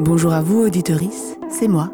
Bonjour 0.00 0.32
à 0.32 0.42
vous, 0.42 0.60
auditorice, 0.60 1.36
c'est 1.50 1.66
moi. 1.66 1.90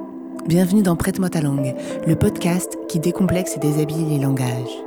Bienvenue 0.47 0.83
dans 0.83 0.95
Prête-moi 0.95 1.31
ta 1.31 1.41
langue, 1.41 1.75
le 2.07 2.17
podcast 2.17 2.79
qui 2.87 2.99
décomplexe 2.99 3.57
et 3.57 3.61
déshabille 3.61 4.05
les 4.05 4.19
langages. 4.19 4.83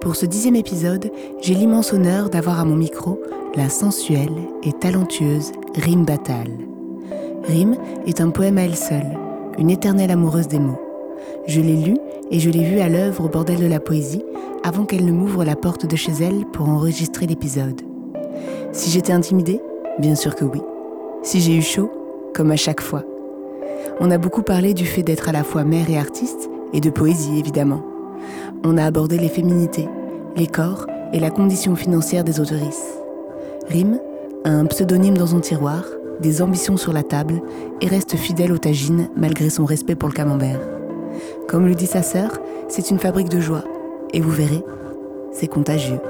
Pour 0.00 0.14
ce 0.14 0.24
dixième 0.24 0.54
épisode, 0.54 1.10
j'ai 1.42 1.54
l'immense 1.54 1.92
honneur 1.92 2.30
d'avoir 2.30 2.60
à 2.60 2.64
mon 2.64 2.76
micro 2.76 3.20
la 3.56 3.68
sensuelle 3.68 4.36
et 4.62 4.72
talentueuse 4.72 5.50
Rime 5.74 6.04
Batal. 6.04 6.46
Rime 7.42 7.76
est 8.06 8.20
un 8.20 8.30
poème 8.30 8.58
à 8.58 8.62
elle 8.62 8.76
seule, 8.76 9.18
une 9.58 9.70
éternelle 9.70 10.12
amoureuse 10.12 10.46
des 10.46 10.60
mots. 10.60 10.80
Je 11.48 11.60
l'ai 11.60 11.76
lu 11.76 11.96
et 12.30 12.38
je 12.38 12.50
l'ai 12.50 12.62
vue 12.62 12.78
à 12.78 12.88
l'œuvre 12.88 13.24
au 13.24 13.28
bordel 13.28 13.58
de 13.58 13.66
la 13.66 13.80
poésie 13.80 14.24
avant 14.62 14.84
qu'elle 14.84 15.04
ne 15.04 15.12
m'ouvre 15.12 15.44
la 15.44 15.56
porte 15.56 15.86
de 15.86 15.96
chez 15.96 16.12
elle 16.20 16.44
pour 16.52 16.68
enregistrer 16.68 17.26
l'épisode. 17.26 17.82
Si 18.72 18.90
j'étais 18.90 19.12
intimidée 19.12 19.60
Bien 19.98 20.16
sûr 20.16 20.34
que 20.34 20.44
oui. 20.44 20.60
Si 21.22 21.40
j'ai 21.40 21.56
eu 21.56 21.62
chaud 21.62 21.90
Comme 22.34 22.50
à 22.50 22.56
chaque 22.56 22.80
fois. 22.80 23.04
On 24.00 24.10
a 24.10 24.18
beaucoup 24.18 24.42
parlé 24.42 24.74
du 24.74 24.86
fait 24.86 25.04
d'être 25.04 25.28
à 25.28 25.32
la 25.32 25.44
fois 25.44 25.62
mère 25.62 25.88
et 25.88 25.96
artiste, 25.96 26.50
et 26.72 26.80
de 26.80 26.90
poésie 26.90 27.38
évidemment. 27.38 27.84
On 28.64 28.76
a 28.76 28.84
abordé 28.84 29.18
les 29.18 29.28
féminités, 29.28 29.88
les 30.34 30.48
corps 30.48 30.86
et 31.12 31.20
la 31.20 31.30
condition 31.30 31.76
financière 31.76 32.24
des 32.24 32.40
autorices. 32.40 32.98
Rime 33.68 34.00
a 34.44 34.50
un 34.50 34.66
pseudonyme 34.66 35.16
dans 35.16 35.28
son 35.28 35.38
tiroir, 35.38 35.84
des 36.20 36.42
ambitions 36.42 36.76
sur 36.76 36.92
la 36.92 37.04
table 37.04 37.40
et 37.80 37.86
reste 37.86 38.16
fidèle 38.16 38.52
aux 38.52 38.58
tagines 38.58 39.08
malgré 39.16 39.48
son 39.48 39.64
respect 39.64 39.94
pour 39.94 40.08
le 40.08 40.14
camembert. 40.14 40.60
Comme 41.46 41.66
le 41.68 41.74
dit 41.76 41.86
sa 41.86 42.02
sœur, 42.02 42.40
c'est 42.68 42.90
une 42.90 42.98
fabrique 42.98 43.28
de 43.28 43.40
joie. 43.40 43.64
Et 44.12 44.20
vous 44.20 44.30
verrez, 44.30 44.62
c'est 45.32 45.46
contagieux. 45.46 46.00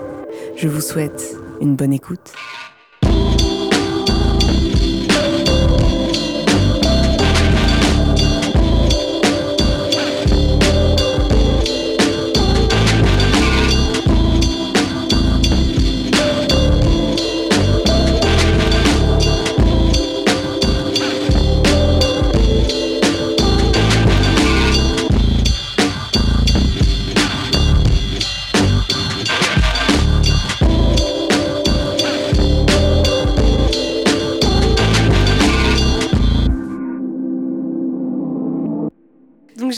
Je 0.57 0.69
vous 0.69 0.81
souhaite 0.81 1.37
une 1.61 1.77
bonne 1.77 1.93
écoute. 1.93 2.33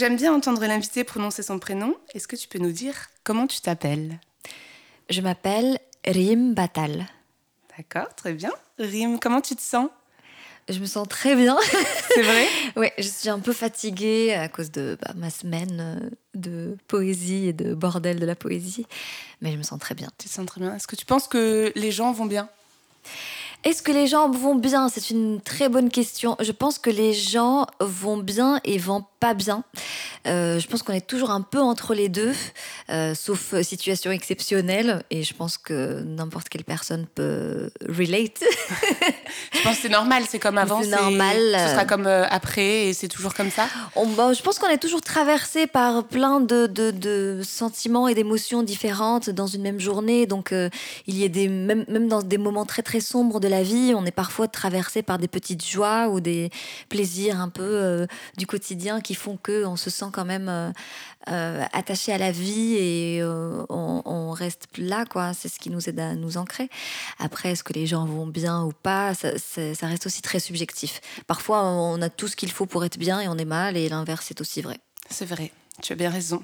J'aime 0.07 0.15
bien 0.15 0.33
entendre 0.33 0.65
l'invité 0.65 1.03
prononcer 1.03 1.43
son 1.43 1.59
prénom. 1.59 1.93
Est-ce 2.13 2.29
que 2.29 2.37
tu 2.37 2.47
peux 2.47 2.59
nous 2.59 2.71
dire 2.71 2.95
comment 3.25 3.45
tu 3.45 3.59
t'appelles? 3.59 4.21
Je 5.09 5.19
m'appelle 5.19 5.79
Rim 6.05 6.53
Batal. 6.53 7.07
D'accord, 7.77 8.15
très 8.15 8.31
bien. 8.31 8.51
Rim, 8.79 9.19
comment 9.19 9.41
tu 9.41 9.53
te 9.57 9.61
sens? 9.61 9.89
Je 10.69 10.79
me 10.79 10.85
sens 10.85 11.09
très 11.09 11.35
bien. 11.35 11.57
C'est 12.13 12.21
vrai? 12.21 12.47
Oui, 12.77 12.87
je 12.97 13.03
suis 13.09 13.27
un 13.27 13.39
peu 13.39 13.51
fatiguée 13.51 14.33
à 14.33 14.47
cause 14.47 14.71
de 14.71 14.97
bah, 15.01 15.11
ma 15.17 15.29
semaine 15.29 15.77
euh, 15.81 16.09
de 16.35 16.77
poésie 16.87 17.47
et 17.47 17.53
de 17.53 17.73
bordel 17.73 18.17
de 18.17 18.25
la 18.25 18.35
poésie. 18.35 18.85
Mais 19.41 19.51
je 19.51 19.57
me 19.57 19.63
sens 19.63 19.77
très 19.77 19.93
bien. 19.93 20.07
Tu 20.17 20.29
te 20.29 20.33
sens 20.33 20.45
très 20.45 20.61
bien. 20.61 20.73
Est-ce 20.73 20.87
que 20.87 20.95
tu 20.95 21.05
penses 21.05 21.27
que 21.27 21.73
les 21.75 21.91
gens 21.91 22.13
vont 22.13 22.27
bien? 22.27 22.47
Est-ce 23.65 23.81
que 23.81 23.91
les 23.91 24.07
gens 24.07 24.29
vont 24.29 24.55
bien? 24.55 24.87
C'est 24.87 25.09
une 25.09 25.41
très 25.41 25.67
bonne 25.67 25.89
question. 25.89 26.37
Je 26.39 26.53
pense 26.53 26.79
que 26.79 26.89
les 26.89 27.13
gens 27.13 27.67
vont 27.81 28.15
bien 28.15 28.61
et 28.63 28.77
vont 28.77 29.03
pas 29.19 29.33
bien. 29.33 29.65
Euh, 30.27 30.59
je 30.59 30.67
pense 30.67 30.83
qu'on 30.83 30.93
est 30.93 31.05
toujours 31.05 31.31
un 31.31 31.41
peu 31.41 31.59
entre 31.59 31.93
les 31.93 32.09
deux, 32.09 32.33
euh, 32.89 33.15
sauf 33.15 33.59
situation 33.61 34.11
exceptionnelle. 34.11 35.03
Et 35.09 35.23
je 35.23 35.33
pense 35.33 35.57
que 35.57 36.01
n'importe 36.01 36.49
quelle 36.49 36.63
personne 36.63 37.05
peut 37.15 37.69
relate. 37.87 38.43
je 39.53 39.63
pense 39.63 39.75
que 39.77 39.81
c'est 39.83 39.89
normal, 39.89 40.23
c'est 40.27 40.39
comme 40.39 40.57
avant. 40.57 40.81
C'est 40.81 40.89
normal. 40.89 41.37
Ce 41.53 41.71
sera 41.71 41.85
comme 41.85 42.07
euh, 42.07 42.25
après 42.29 42.87
et 42.87 42.93
c'est 42.93 43.07
toujours 43.07 43.33
comme 43.33 43.51
ça. 43.51 43.67
je 43.95 44.41
pense 44.41 44.59
qu'on 44.59 44.69
est 44.69 44.77
toujours 44.77 45.01
traversé 45.01 45.67
par 45.67 46.03
plein 46.05 46.39
de, 46.39 46.67
de, 46.67 47.41
sentiments 47.43 48.07
et 48.07 48.13
d'émotions 48.13 48.63
différentes 48.63 49.29
dans 49.29 49.47
une 49.47 49.61
même 49.61 49.79
journée. 49.79 50.25
Donc 50.25 50.51
il 50.51 51.17
y 51.17 51.23
a 51.23 51.27
des 51.27 51.47
même, 51.47 51.85
même 51.87 52.07
dans 52.07 52.21
des 52.21 52.37
moments 52.37 52.65
très 52.65 52.81
très 52.81 52.99
sombres 52.99 53.39
de 53.39 53.47
la 53.47 53.63
vie, 53.63 53.93
on 53.95 54.05
est 54.05 54.11
parfois 54.11 54.47
traversé 54.47 55.01
par 55.01 55.17
des 55.17 55.27
petites 55.27 55.65
joies 55.65 56.07
ou 56.09 56.19
des 56.19 56.49
plaisirs 56.89 57.39
un 57.39 57.49
peu 57.49 58.07
du 58.37 58.45
quotidien 58.45 59.01
qui 59.01 59.15
font 59.15 59.37
qu'on 59.41 59.75
se 59.75 59.89
sent 59.89 60.05
quand 60.17 60.25
même 60.25 60.49
euh, 60.49 60.71
euh, 61.29 61.63
attaché 61.73 62.11
à 62.11 62.17
la 62.17 62.31
vie 62.31 62.73
et 62.73 63.21
euh, 63.21 63.63
on, 63.69 64.31
reste 64.31 64.67
là, 64.77 65.05
quoi. 65.05 65.33
C'est 65.35 65.47
ce 65.47 65.59
qui 65.59 65.69
nous 65.69 65.87
aide 65.87 65.99
à 65.99 66.15
nous 66.15 66.37
ancrer. 66.37 66.69
Après, 67.19 67.51
est-ce 67.51 67.63
que 67.63 67.73
les 67.73 67.85
gens 67.85 68.05
vont 68.05 68.25
bien 68.25 68.63
ou 68.63 68.71
pas 68.71 69.13
ça, 69.13 69.29
reste 69.83 70.07
aussi 70.07 70.23
très 70.23 70.39
subjectif. 70.39 71.01
Parfois, 71.27 71.63
on 71.63 72.01
a 72.01 72.09
tout 72.09 72.27
ce 72.27 72.35
qu'il 72.35 72.51
faut 72.51 72.65
pour 72.65 72.83
être 72.83 72.97
bien 72.97 73.21
et 73.21 73.27
on 73.27 73.37
est 73.37 73.45
mal, 73.45 73.77
et 73.77 73.89
l'inverse 73.89 74.31
est 74.31 74.41
aussi 74.41 74.61
vrai. 74.61 74.79
C'est 75.07 75.25
vrai, 75.25 75.51
tu 75.83 75.93
as 75.93 75.95
bien 75.95 76.09
raison. 76.09 76.41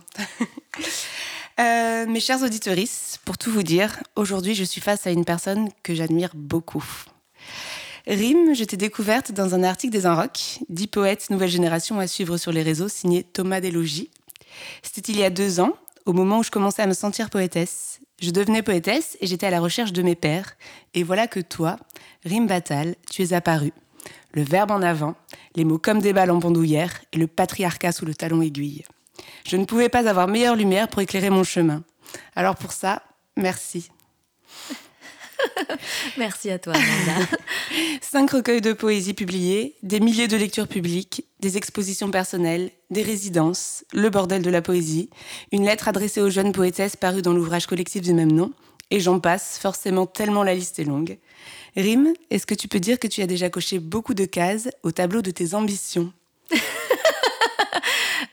mes 1.57 2.19
chers 2.19 2.43
auditeurs, 2.43 2.75
pour 3.25 3.39
tout 3.39 3.51
vous 3.51 3.63
dire, 3.63 4.03
aujourd'hui 4.15 4.53
je 4.53 4.63
suis 4.63 4.81
face 4.81 5.07
à 5.07 5.09
une 5.09 5.25
personne 5.25 5.69
que 5.81 5.95
j'admire 5.95 6.31
beaucoup. 6.35 6.85
Rime, 8.05 8.53
je 8.53 8.65
t'ai 8.65 8.75
découverte 8.75 9.31
dans 9.31 9.55
un 9.55 9.63
article 9.63 9.93
des 9.93 10.05
Inrocks, 10.05 10.59
dix 10.67 10.87
poètes 10.87 11.29
nouvelle 11.29 11.49
génération 11.49 11.99
à 11.99 12.07
suivre 12.07 12.35
sur 12.35 12.51
les 12.51 12.61
réseaux, 12.61 12.89
signé 12.89 13.23
Thomas 13.23 13.61
Delogy. 13.61 14.09
C'était 14.81 15.13
il 15.13 15.17
y 15.17 15.23
a 15.23 15.29
deux 15.29 15.61
ans, 15.61 15.77
au 16.05 16.11
moment 16.11 16.39
où 16.39 16.43
je 16.43 16.51
commençais 16.51 16.81
à 16.81 16.87
me 16.87 16.93
sentir 16.93 17.29
poétesse. 17.29 18.01
Je 18.21 18.31
devenais 18.31 18.61
poétesse 18.61 19.17
et 19.21 19.27
j'étais 19.27 19.47
à 19.47 19.51
la 19.51 19.61
recherche 19.61 19.93
de 19.93 20.01
mes 20.01 20.15
pères. 20.15 20.57
Et 20.93 21.03
voilà 21.03 21.27
que 21.27 21.39
toi, 21.39 21.77
Rime 22.25 22.45
Batal, 22.45 22.95
tu 23.09 23.23
es 23.23 23.31
apparu. 23.31 23.71
Le 24.33 24.43
verbe 24.43 24.71
en 24.71 24.81
avant, 24.81 25.15
les 25.55 25.63
mots 25.63 25.79
comme 25.79 25.99
des 25.99 26.11
balles 26.11 26.31
en 26.31 26.39
bandoulière 26.39 27.01
et 27.13 27.17
le 27.17 27.27
patriarcat 27.27 27.93
sous 27.93 28.05
le 28.05 28.13
talon 28.13 28.41
aiguille. 28.41 28.83
Je 29.47 29.55
ne 29.55 29.63
pouvais 29.63 29.87
pas 29.87 30.09
avoir 30.09 30.27
meilleure 30.27 30.57
lumière 30.57 30.89
pour 30.89 31.01
éclairer 31.01 31.29
mon 31.29 31.45
chemin. 31.45 31.83
Alors 32.35 32.57
pour 32.57 32.73
ça, 32.73 33.01
merci. 33.37 33.89
Merci 36.17 36.49
à 36.49 36.59
toi, 36.59 36.73
Amanda. 36.73 37.27
Cinq 38.01 38.31
recueils 38.31 38.61
de 38.61 38.73
poésie 38.73 39.13
publiés, 39.13 39.75
des 39.83 39.99
milliers 39.99 40.27
de 40.27 40.37
lectures 40.37 40.67
publiques, 40.67 41.25
des 41.39 41.57
expositions 41.57 42.11
personnelles, 42.11 42.71
des 42.89 43.01
résidences, 43.01 43.83
le 43.93 44.09
bordel 44.09 44.41
de 44.41 44.49
la 44.49 44.61
poésie, 44.61 45.09
une 45.51 45.65
lettre 45.65 45.87
adressée 45.87 46.21
aux 46.21 46.29
jeunes 46.29 46.51
poétesses 46.51 46.95
parue 46.95 47.21
dans 47.21 47.33
l'ouvrage 47.33 47.67
collectif 47.67 48.01
du 48.01 48.13
même 48.13 48.31
nom, 48.31 48.51
et 48.91 48.99
j'en 48.99 49.19
passe, 49.19 49.57
forcément 49.59 50.05
tellement 50.05 50.43
la 50.43 50.53
liste 50.53 50.79
est 50.79 50.83
longue. 50.83 51.17
Rime, 51.75 52.13
est-ce 52.29 52.45
que 52.45 52.53
tu 52.53 52.67
peux 52.67 52.79
dire 52.79 52.99
que 52.99 53.07
tu 53.07 53.21
as 53.21 53.27
déjà 53.27 53.49
coché 53.49 53.79
beaucoup 53.79 54.13
de 54.13 54.25
cases 54.25 54.69
au 54.83 54.91
tableau 54.91 55.21
de 55.21 55.31
tes 55.31 55.53
ambitions? 55.53 56.13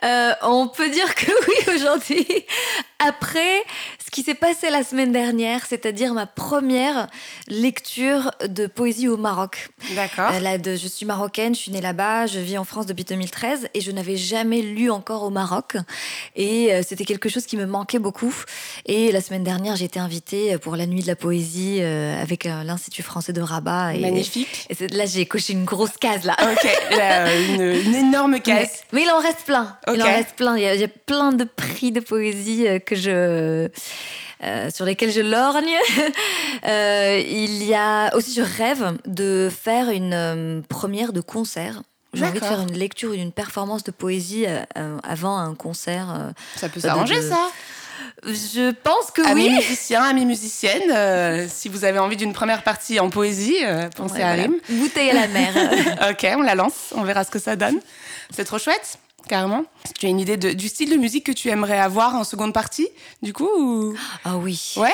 Euh, 0.03 0.33
on 0.43 0.67
peut 0.67 0.89
dire 0.89 1.15
que 1.15 1.27
oui 1.47 1.75
aujourd'hui. 1.75 2.27
Après, 3.01 3.63
ce 4.11 4.17
qui 4.17 4.23
s'est 4.25 4.35
passé 4.35 4.71
la 4.71 4.83
semaine 4.83 5.13
dernière, 5.13 5.65
c'est-à-dire 5.65 6.15
ma 6.15 6.27
première 6.27 7.07
lecture 7.47 8.33
de 8.45 8.67
poésie 8.67 9.07
au 9.07 9.17
Maroc. 9.17 9.69
D'accord. 9.95 10.33
Euh, 10.33 10.77
je 10.77 10.89
suis 10.89 11.07
marocaine, 11.07 11.55
je 11.55 11.61
suis 11.61 11.71
née 11.71 11.81
là-bas, 11.81 12.27
je 12.27 12.41
vis 12.41 12.59
en 12.59 12.65
France 12.65 12.87
depuis 12.87 13.05
2013 13.05 13.69
et 13.73 13.81
je 13.81 13.93
n'avais 13.93 14.17
jamais 14.17 14.63
lu 14.63 14.91
encore 14.91 15.23
au 15.23 15.31
Maroc. 15.31 15.77
Et 16.35 16.73
euh, 16.73 16.83
c'était 16.85 17.05
quelque 17.05 17.29
chose 17.29 17.47
qui 17.47 17.57
me 17.57 17.67
manquait 17.67 18.01
beaucoup. 18.01 18.35
Et 18.85 19.13
la 19.13 19.21
semaine 19.21 19.45
dernière, 19.45 19.77
j'ai 19.77 19.85
été 19.85 20.01
invitée 20.01 20.59
pour 20.59 20.75
la 20.75 20.87
nuit 20.87 21.03
de 21.03 21.07
la 21.07 21.15
poésie 21.15 21.81
avec 21.81 22.45
l'Institut 22.45 23.05
français 23.05 23.33
de 23.33 23.41
Rabat. 23.41 23.95
Et, 23.95 24.01
Magnifique. 24.01 24.67
Et 24.71 24.89
là, 24.89 25.07
j'ai 25.07 25.25
coché 25.27 25.53
une 25.53 25.65
grosse 25.65 25.97
case 26.01 26.25
là. 26.25 26.37
Ok, 26.43 26.69
une, 27.61 27.95
énorme 27.95 28.41
case. 28.41 28.83
Mais, 28.93 29.03
il 29.03 29.11
en 29.11 29.21
reste 29.21 29.45
plein. 29.47 29.79
Il 29.87 30.03
en 30.03 30.07
reste 30.07 30.35
plein. 30.35 30.57
Il 30.57 30.65
y, 30.65 30.67
a, 30.67 30.75
il 30.75 30.81
y 30.81 30.85
a 30.85 30.89
plein 30.89 31.31
de 31.31 31.45
prix 31.45 31.93
de 31.93 32.01
poésie 32.01 32.67
que 32.85 32.97
je 32.97 33.69
euh, 34.43 34.71
sur 34.71 34.85
lesquels 34.85 35.13
je 35.13 35.21
lorgne. 35.21 35.77
Euh, 36.67 37.23
il 37.27 37.63
y 37.63 37.75
a 37.75 38.15
aussi, 38.15 38.35
je 38.35 38.43
rêve 38.43 38.95
de 39.07 39.51
faire 39.51 39.89
une 39.89 40.13
euh, 40.13 40.61
première 40.69 41.15
de 41.15 41.23
concert. 41.23 41.83
J'ai 42.13 42.27
envie 42.27 42.39
de 42.39 42.45
faire 42.45 42.61
une 42.61 42.77
lecture 42.77 43.13
ou 43.13 43.15
une 43.15 43.33
performance 43.33 43.83
de 43.83 43.93
poésie 43.93 44.45
avant 45.03 45.39
un 45.39 45.55
concert. 45.55 46.33
ça 46.57 46.69
peut 46.69 46.81
s'arranger, 46.81 47.23
ça? 47.23 47.49
Je 48.25 48.73
pense 48.73 49.11
que 49.11 49.27
amis 49.27 49.45
oui. 49.45 49.55
musiciens, 49.55 50.03
amis 50.03 50.27
musiciennes, 50.27 51.49
si 51.49 51.71
vous 51.71 51.85
avez 51.85 51.99
envie 51.99 52.17
d'une 52.17 52.35
première 52.35 52.63
partie 52.63 53.01
en 53.01 53.09
poésie, 53.09 53.57
pensez 53.97 54.23
à 54.23 54.33
Rim. 54.33 54.57
Bouteille 54.69 55.11
à 55.11 55.15
la 55.15 55.29
mer. 55.29 55.55
ok, 56.11 56.27
on 56.37 56.43
la 56.43 56.57
lance, 56.57 56.93
on 56.95 57.03
verra 57.03 57.25
ce 57.25 57.31
que 57.31 57.39
ça 57.39 57.57
donne. 57.57 57.81
C'est 58.31 58.45
trop 58.45 58.59
chouette. 58.59 58.99
Carrément. 59.31 59.65
Tu 59.99 60.07
as 60.07 60.09
une 60.09 60.21
idée 60.21 60.37
du 60.37 60.69
style 60.69 60.91
de 60.91 60.97
musique 60.97 61.25
que 61.25 61.33
tu 61.33 61.49
aimerais 61.49 61.79
avoir 61.79 62.15
en 62.17 62.25
seconde 62.25 62.53
partie, 62.53 62.89
du 63.23 63.33
coup 63.33 63.95
Ah 64.25 64.37
oui. 64.37 64.75
Ouais? 64.77 64.93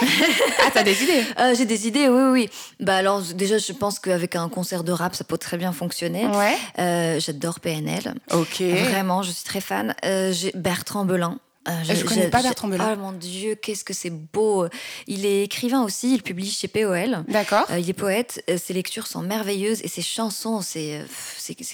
Ah, 0.65 0.71
t'as 0.73 0.83
des 0.85 1.03
idées? 1.03 1.25
Euh, 1.41 1.55
J'ai 1.57 1.65
des 1.65 1.89
idées, 1.89 2.09
oui, 2.09 2.23
oui. 2.33 2.51
Bah 2.81 2.97
alors, 2.97 3.21
déjà, 3.21 3.59
je 3.59 3.73
pense 3.73 3.99
qu'avec 3.99 4.37
un 4.37 4.49
concert 4.49 4.85
de 4.85 4.93
rap, 4.93 5.15
ça 5.15 5.25
peut 5.25 5.39
très 5.39 5.57
bien 5.57 5.73
fonctionner. 5.73 6.27
Ouais. 6.27 6.57
Euh, 6.79 7.19
J'adore 7.19 7.61
PNL. 7.61 8.15
Ok. 8.33 8.61
Vraiment, 8.61 9.23
je 9.23 9.31
suis 9.33 9.45
très 9.45 9.61
fan. 9.61 9.95
Euh, 10.05 10.33
j'ai 10.33 10.53
Bertrand 10.55 11.05
Belin. 11.05 11.39
Euh, 11.69 11.73
je, 11.83 11.93
ne 11.93 12.03
connais 12.03 12.29
pas 12.29 12.43
Bertrand 12.43 12.69
Belin. 12.69 12.95
Oh 12.97 13.01
mon 13.01 13.13
Dieu, 13.13 13.55
qu'est-ce 13.55 13.85
que 13.85 13.95
c'est 13.95 14.11
beau. 14.11 14.67
Il 15.07 15.27
est 15.27 15.45
écrivain 15.45 15.83
aussi, 15.83 16.15
il 16.15 16.23
publie 16.23 16.51
chez 16.51 16.69
POL. 16.69 17.25
D'accord. 17.29 17.67
Euh, 17.71 17.79
il 17.79 17.89
est 17.89 17.95
poète, 17.95 18.43
euh, 18.49 18.59
ses 18.59 18.73
lectures 18.73 19.07
sont 19.07 19.23
merveilleuses 19.23 19.81
et 19.83 19.89
ses 19.89 20.03
chansons, 20.03 20.61
c'est 20.63 21.05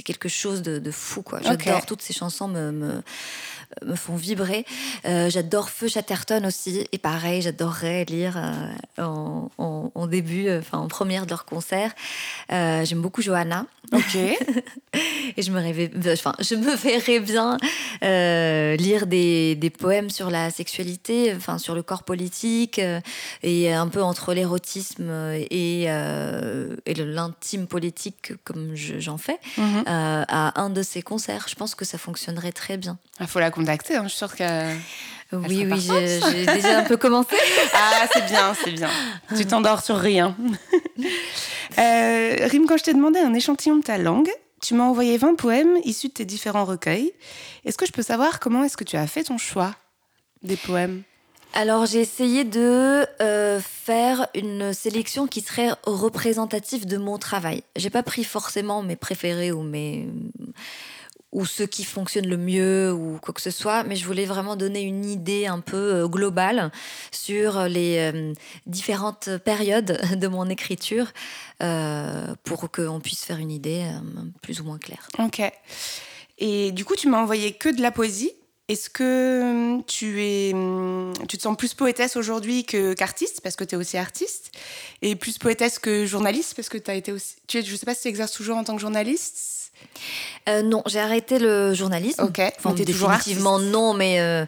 quelque 0.04 0.28
chose 0.28 0.62
de, 0.62 0.90
fou. 0.90 1.22
quoi. 1.22 1.40
J'adore 1.42 1.86
toutes 1.86 2.02
ces 2.02 2.12
chansons, 2.12 2.48
me, 2.48 2.72
me, 2.72 3.02
me 3.84 3.94
font 3.94 4.16
vibrer. 4.16 4.64
j'adore 5.04 5.70
Feu 5.70 5.88
Chatterton 5.88 6.44
aussi, 6.46 6.86
et 6.92 6.98
pareil, 6.98 7.42
j'adorerais 7.42 8.04
lire 8.04 8.40
en, 8.98 9.50
en, 9.58 10.06
début, 10.06 10.50
enfin 10.58 10.78
en 10.78 10.88
première 10.88 11.24
de 11.24 11.30
leur 11.30 11.44
concert. 11.44 11.92
J'aime 12.48 13.00
beaucoup 13.00 13.22
Johanna. 13.22 13.66
Ok. 13.92 14.16
et 15.36 15.42
je 15.42 15.50
me 15.50 15.60
rêvais, 15.60 15.90
enfin, 16.12 16.34
je 16.40 16.54
me 16.54 16.74
verrais 16.74 17.20
bien 17.20 17.56
lire 18.76 19.06
des, 19.06 19.54
des 19.54 19.70
poèmes 19.70 20.10
sur 20.10 20.30
la 20.30 20.50
sexualité, 20.50 21.32
enfin 21.36 21.58
sur 21.58 21.74
le 21.74 21.82
corps 21.82 22.02
politique, 22.04 22.78
euh, 22.78 23.00
et 23.42 23.72
un 23.72 23.88
peu 23.88 24.02
entre 24.02 24.34
l'érotisme 24.34 25.10
et, 25.50 25.84
euh, 25.88 26.76
et 26.86 26.94
l'intime 26.94 27.66
politique, 27.66 28.32
comme 28.44 28.74
j'en 28.74 29.18
fais, 29.18 29.38
mhm. 29.56 29.84
euh, 29.86 30.24
à 30.28 30.60
un 30.60 30.70
de 30.70 30.82
ces 30.82 31.02
concerts. 31.02 31.46
Je 31.48 31.54
pense 31.54 31.74
que 31.74 31.84
ça 31.84 31.98
fonctionnerait 31.98 32.52
très 32.52 32.76
bien. 32.76 32.98
Il 33.20 33.26
faut 33.26 33.40
la 33.40 33.50
contacter, 33.62 33.96
hein. 33.96 34.02
je 34.04 34.08
suis 34.08 34.18
sûre 34.18 34.34
que. 34.34 34.74
Oui, 35.32 35.66
oui, 35.70 35.80
j'ai 35.80 36.44
déjà 36.44 36.80
un 36.80 36.82
peu 36.82 36.98
commencé. 36.98 37.34
ah, 37.74 38.06
c'est 38.12 38.26
bien, 38.26 38.54
c'est 38.54 38.70
bien. 38.70 38.90
Tu 39.34 39.46
t'endors 39.46 39.82
sur 39.82 39.96
rien. 39.96 40.36
Rim, 41.78 42.66
quand 42.68 42.76
je 42.76 42.84
t'ai 42.84 42.92
demandé 42.92 43.18
un 43.18 43.32
échantillon 43.32 43.76
de 43.76 43.82
ta 43.82 43.96
langue, 43.96 44.30
tu 44.60 44.74
m'as 44.74 44.84
envoyé 44.84 45.16
20 45.16 45.36
poèmes 45.36 45.78
issus 45.84 46.08
de 46.08 46.12
tes 46.12 46.24
différents 46.26 46.66
recueils. 46.66 47.12
Est-ce 47.64 47.78
que 47.78 47.86
je 47.86 47.92
peux 47.92 48.02
savoir 48.02 48.40
comment 48.40 48.62
est-ce 48.62 48.76
que 48.76 48.84
tu 48.84 48.96
as 48.96 49.06
fait 49.06 49.24
ton 49.24 49.38
choix 49.38 49.74
des 50.42 50.56
poèmes? 50.56 51.02
Alors 51.54 51.84
j'ai 51.84 52.00
essayé 52.00 52.44
de 52.44 53.06
euh, 53.20 53.60
faire 53.60 54.26
une 54.34 54.72
sélection 54.72 55.26
qui 55.26 55.42
serait 55.42 55.70
représentative 55.84 56.86
de 56.86 56.96
mon 56.96 57.18
travail. 57.18 57.62
J'ai 57.76 57.90
pas 57.90 58.02
pris 58.02 58.24
forcément 58.24 58.82
mes 58.82 58.96
préférés 58.96 59.52
ou 59.52 59.62
mes 59.62 60.08
ou 61.32 61.46
ceux 61.46 61.66
qui 61.66 61.82
fonctionnent 61.82 62.28
le 62.28 62.36
mieux 62.36 62.92
ou 62.92 63.18
quoi 63.20 63.32
que 63.32 63.40
ce 63.40 63.50
soit, 63.50 63.84
mais 63.84 63.96
je 63.96 64.06
voulais 64.06 64.26
vraiment 64.26 64.54
donner 64.54 64.82
une 64.82 65.04
idée 65.04 65.46
un 65.46 65.60
peu 65.60 65.94
euh, 65.94 66.08
globale 66.08 66.70
sur 67.10 67.62
les 67.62 68.12
euh, 68.12 68.34
différentes 68.66 69.30
périodes 69.38 69.98
de 70.14 70.28
mon 70.28 70.48
écriture 70.50 71.06
euh, 71.62 72.34
pour 72.44 72.70
qu'on 72.70 73.00
puisse 73.00 73.24
faire 73.24 73.38
une 73.38 73.50
idée 73.50 73.90
plus 74.42 74.60
ou 74.60 74.64
moins 74.64 74.78
claire. 74.78 75.08
Ok. 75.18 75.42
Et 76.38 76.72
du 76.72 76.84
coup, 76.84 76.96
tu 76.96 77.08
m'as 77.08 77.20
envoyé 77.20 77.52
que 77.52 77.68
de 77.68 77.80
la 77.80 77.90
poésie. 77.90 78.32
Est-ce 78.68 78.88
que 78.88 79.82
tu, 79.82 80.22
es, 80.22 80.54
tu 81.28 81.36
te 81.36 81.42
sens 81.42 81.56
plus 81.56 81.74
poétesse 81.74 82.16
aujourd'hui 82.16 82.64
qu'artiste, 82.64 83.40
parce 83.42 83.56
que 83.56 83.64
tu 83.64 83.74
es 83.74 83.78
aussi 83.78 83.98
artiste, 83.98 84.52
et 85.02 85.16
plus 85.16 85.36
poétesse 85.36 85.78
que 85.78 86.06
journaliste, 86.06 86.54
parce 86.54 86.68
que 86.68 86.78
tu 86.78 86.90
as 86.90 86.94
été 86.94 87.12
aussi. 87.12 87.34
Tu 87.48 87.58
es, 87.58 87.62
je 87.62 87.72
ne 87.72 87.76
sais 87.76 87.84
pas 87.84 87.94
si 87.94 88.02
tu 88.02 88.08
exerces 88.08 88.32
toujours 88.32 88.56
en 88.56 88.64
tant 88.64 88.74
que 88.74 88.80
journaliste 88.80 89.51
euh, 90.48 90.62
non, 90.62 90.82
j'ai 90.86 90.98
arrêté 90.98 91.38
le 91.38 91.72
journalisme. 91.74 92.24
Ok. 92.24 92.40
Enfin, 92.58 92.74
définitivement 92.74 93.58
non, 93.58 93.94
mais 93.94 94.20
euh, 94.20 94.44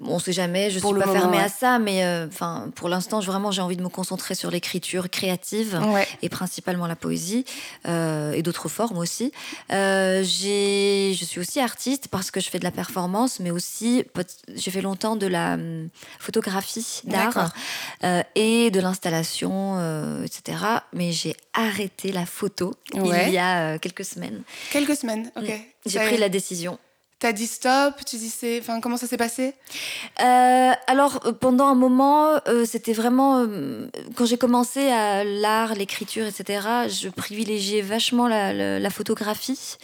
on 0.00 0.18
sait 0.18 0.32
jamais. 0.32 0.70
Je 0.70 0.78
ne 0.78 0.84
suis 0.84 0.98
pas 0.98 1.12
fermée 1.12 1.38
à 1.38 1.48
ça, 1.48 1.78
mais 1.78 2.04
euh, 2.04 2.26
pour 2.74 2.88
l'instant, 2.88 3.20
vraiment, 3.20 3.50
j'ai 3.50 3.62
envie 3.62 3.76
de 3.76 3.82
me 3.82 3.88
concentrer 3.88 4.34
sur 4.34 4.50
l'écriture 4.50 5.08
créative 5.10 5.80
et 6.22 6.28
principalement 6.28 6.86
la 6.86 6.96
poésie 6.96 7.44
et 7.86 8.42
d'autres 8.42 8.68
formes 8.68 8.98
aussi. 8.98 9.32
j'ai, 9.70 11.14
je 11.14 11.24
suis 11.24 11.40
aussi 11.40 11.60
artiste 11.60 12.08
parce 12.08 12.30
que 12.30 12.40
je 12.40 12.50
fais 12.50 12.58
de 12.58 12.64
la 12.64 12.70
performance, 12.70 13.40
mais 13.40 13.50
aussi 13.50 14.04
j'ai 14.54 14.70
fait 14.70 14.82
longtemps 14.82 15.16
de 15.16 15.26
la 15.26 15.54
hum, 15.54 15.88
photographie 16.18 17.02
d'art 17.04 17.52
et 18.34 18.70
de 18.70 18.80
l'installation, 18.80 20.22
etc. 20.22 20.58
Mais 20.92 21.12
j'ai 21.12 21.34
arrêté 21.52 22.12
la 22.12 22.26
photo 22.26 22.74
il 22.94 23.32
y 23.32 23.38
a 23.38 23.78
quelques 23.78 24.04
semaines. 24.04 24.42
Quelques 24.70 24.96
semaines, 24.96 25.30
ok. 25.36 25.48
Mm. 25.48 25.76
J'ai 25.86 26.00
pris 26.00 26.16
la 26.16 26.28
décision. 26.28 26.78
T'as 27.18 27.32
dit 27.32 27.46
stop, 27.46 27.94
tu 28.04 28.16
dis 28.16 28.28
c'est, 28.28 28.60
enfin 28.60 28.80
comment 28.80 28.98
ça 28.98 29.06
s'est 29.06 29.16
passé? 29.16 29.54
Euh, 30.20 30.72
Alors 30.86 31.20
euh, 31.24 31.32
pendant 31.32 31.66
un 31.66 31.74
moment, 31.74 32.38
euh, 32.46 32.66
c'était 32.66 32.92
vraiment 32.92 33.46
quand 34.16 34.26
j'ai 34.26 34.36
commencé 34.36 34.88
à 34.90 35.24
l'art, 35.24 35.74
l'écriture, 35.74 36.26
etc. 36.26 36.88
Je 36.88 37.08
privilégiais 37.08 37.80
vachement 37.80 38.28
la 38.28 38.90
photographie. 38.90 39.78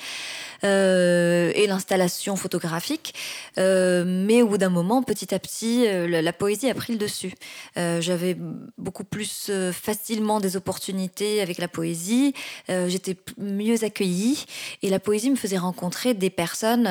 Euh, 0.64 1.50
et 1.54 1.66
l'installation 1.66 2.36
photographique. 2.36 3.14
Euh, 3.58 4.04
mais 4.06 4.42
au 4.42 4.48
bout 4.48 4.58
d'un 4.58 4.68
moment, 4.68 5.02
petit 5.02 5.34
à 5.34 5.38
petit, 5.40 5.86
euh, 5.88 6.22
la, 6.22 6.32
poésie 6.32 6.70
a 6.70 6.74
pris 6.74 6.92
le 6.92 6.98
dessus. 6.98 7.34
J'avais 7.76 8.36
beaucoup 8.78 9.04
plus 9.04 9.50
facilement 9.72 10.40
des 10.40 10.56
opportunités 10.56 11.40
avec 11.40 11.58
la 11.58 11.68
poésie. 11.68 12.34
J'étais 12.68 13.16
mieux 13.38 13.84
accueillie 13.84 14.44
et 14.82 14.90
la 14.90 14.98
poésie 14.98 15.30
me 15.30 15.36
faisait 15.36 15.58
rencontrer 15.58 16.14
des 16.14 16.30
personnes 16.30 16.86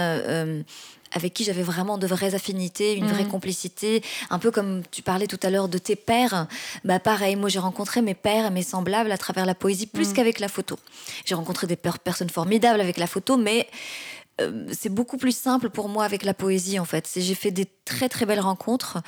avec 1.12 1.34
qui 1.34 1.44
j'avais 1.44 1.64
vraiment 1.64 1.98
de 1.98 2.08
vraies 2.08 2.36
affinités, 2.36 2.96
une 2.96 3.08
vraie 3.08 3.24
mhm. 3.24 3.30
complicité, 3.30 4.04
un 4.30 4.40
peu 4.40 4.52
comme 4.52 4.82
tu 4.92 5.02
parlais 5.02 5.28
tout 5.28 5.40
à 5.44 5.50
l'heure 5.50 5.68
de 5.68 5.78
tes 5.78 5.96
pères. 5.96 6.48
Bah 6.84 7.00
pareil, 7.00 7.36
moi 7.36 7.50
j'ai 7.50 7.60
rencontré 7.60 8.02
mes 8.02 8.14
pères 8.16 8.48
et 8.48 8.52
mes 8.52 8.64
semblables 8.64 9.12
à 9.12 9.18
travers 9.18 9.46
la 9.46 9.56
poésie 9.56 9.88
plus 9.88 10.10
mhm. 10.10 10.14
qu'avec 10.14 10.40
la 10.40 10.48
photo. 10.48 10.78
J'ai 11.26 11.36
rencontré 11.36 11.68
des 11.68 11.76
personnes 11.76 12.30
formidables 12.30 12.82
avec 12.82 12.98
la 12.98 13.08
photo, 13.08 13.38
mais 13.38 13.68
euh, 14.40 14.66
c'est 14.72 14.90
beaucoup 14.90 15.18
plus 15.18 15.36
simple 15.36 15.70
pour 15.70 15.90
moi 15.90 16.06
avec 16.06 16.24
la 16.24 16.34
poésie 16.34 16.80
en 16.80 16.86
fait. 16.86 17.10
J'ai 17.16 17.36
fait 17.36 17.52
des 17.52 17.68
très 17.86 18.10
très 18.10 18.26
belles 18.26 18.40
rencontres 18.40 19.00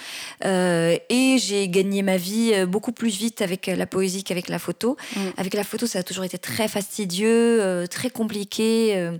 euh, 0.46 0.98
et 1.10 1.38
j'ai 1.38 1.70
gagné 1.70 2.02
ma 2.02 2.18
vie 2.18 2.52
euh, 2.54 2.66
beaucoup 2.66 2.92
plus 2.92 3.16
vite 3.16 3.42
avec 3.42 3.68
la 3.68 3.86
poésie 3.86 4.24
qu'avec 4.24 4.50
la 4.50 4.60
photo. 4.60 4.98
Mm. 5.16 5.20
Avec 5.38 5.54
la 5.54 5.64
photo, 5.64 5.88
ça 5.88 6.00
a 6.00 6.04
toujours 6.04 6.24
été 6.24 6.38
très 6.38 6.68
fastidieux, 6.68 7.86
très 7.90 8.10
compliqué. 8.10 9.12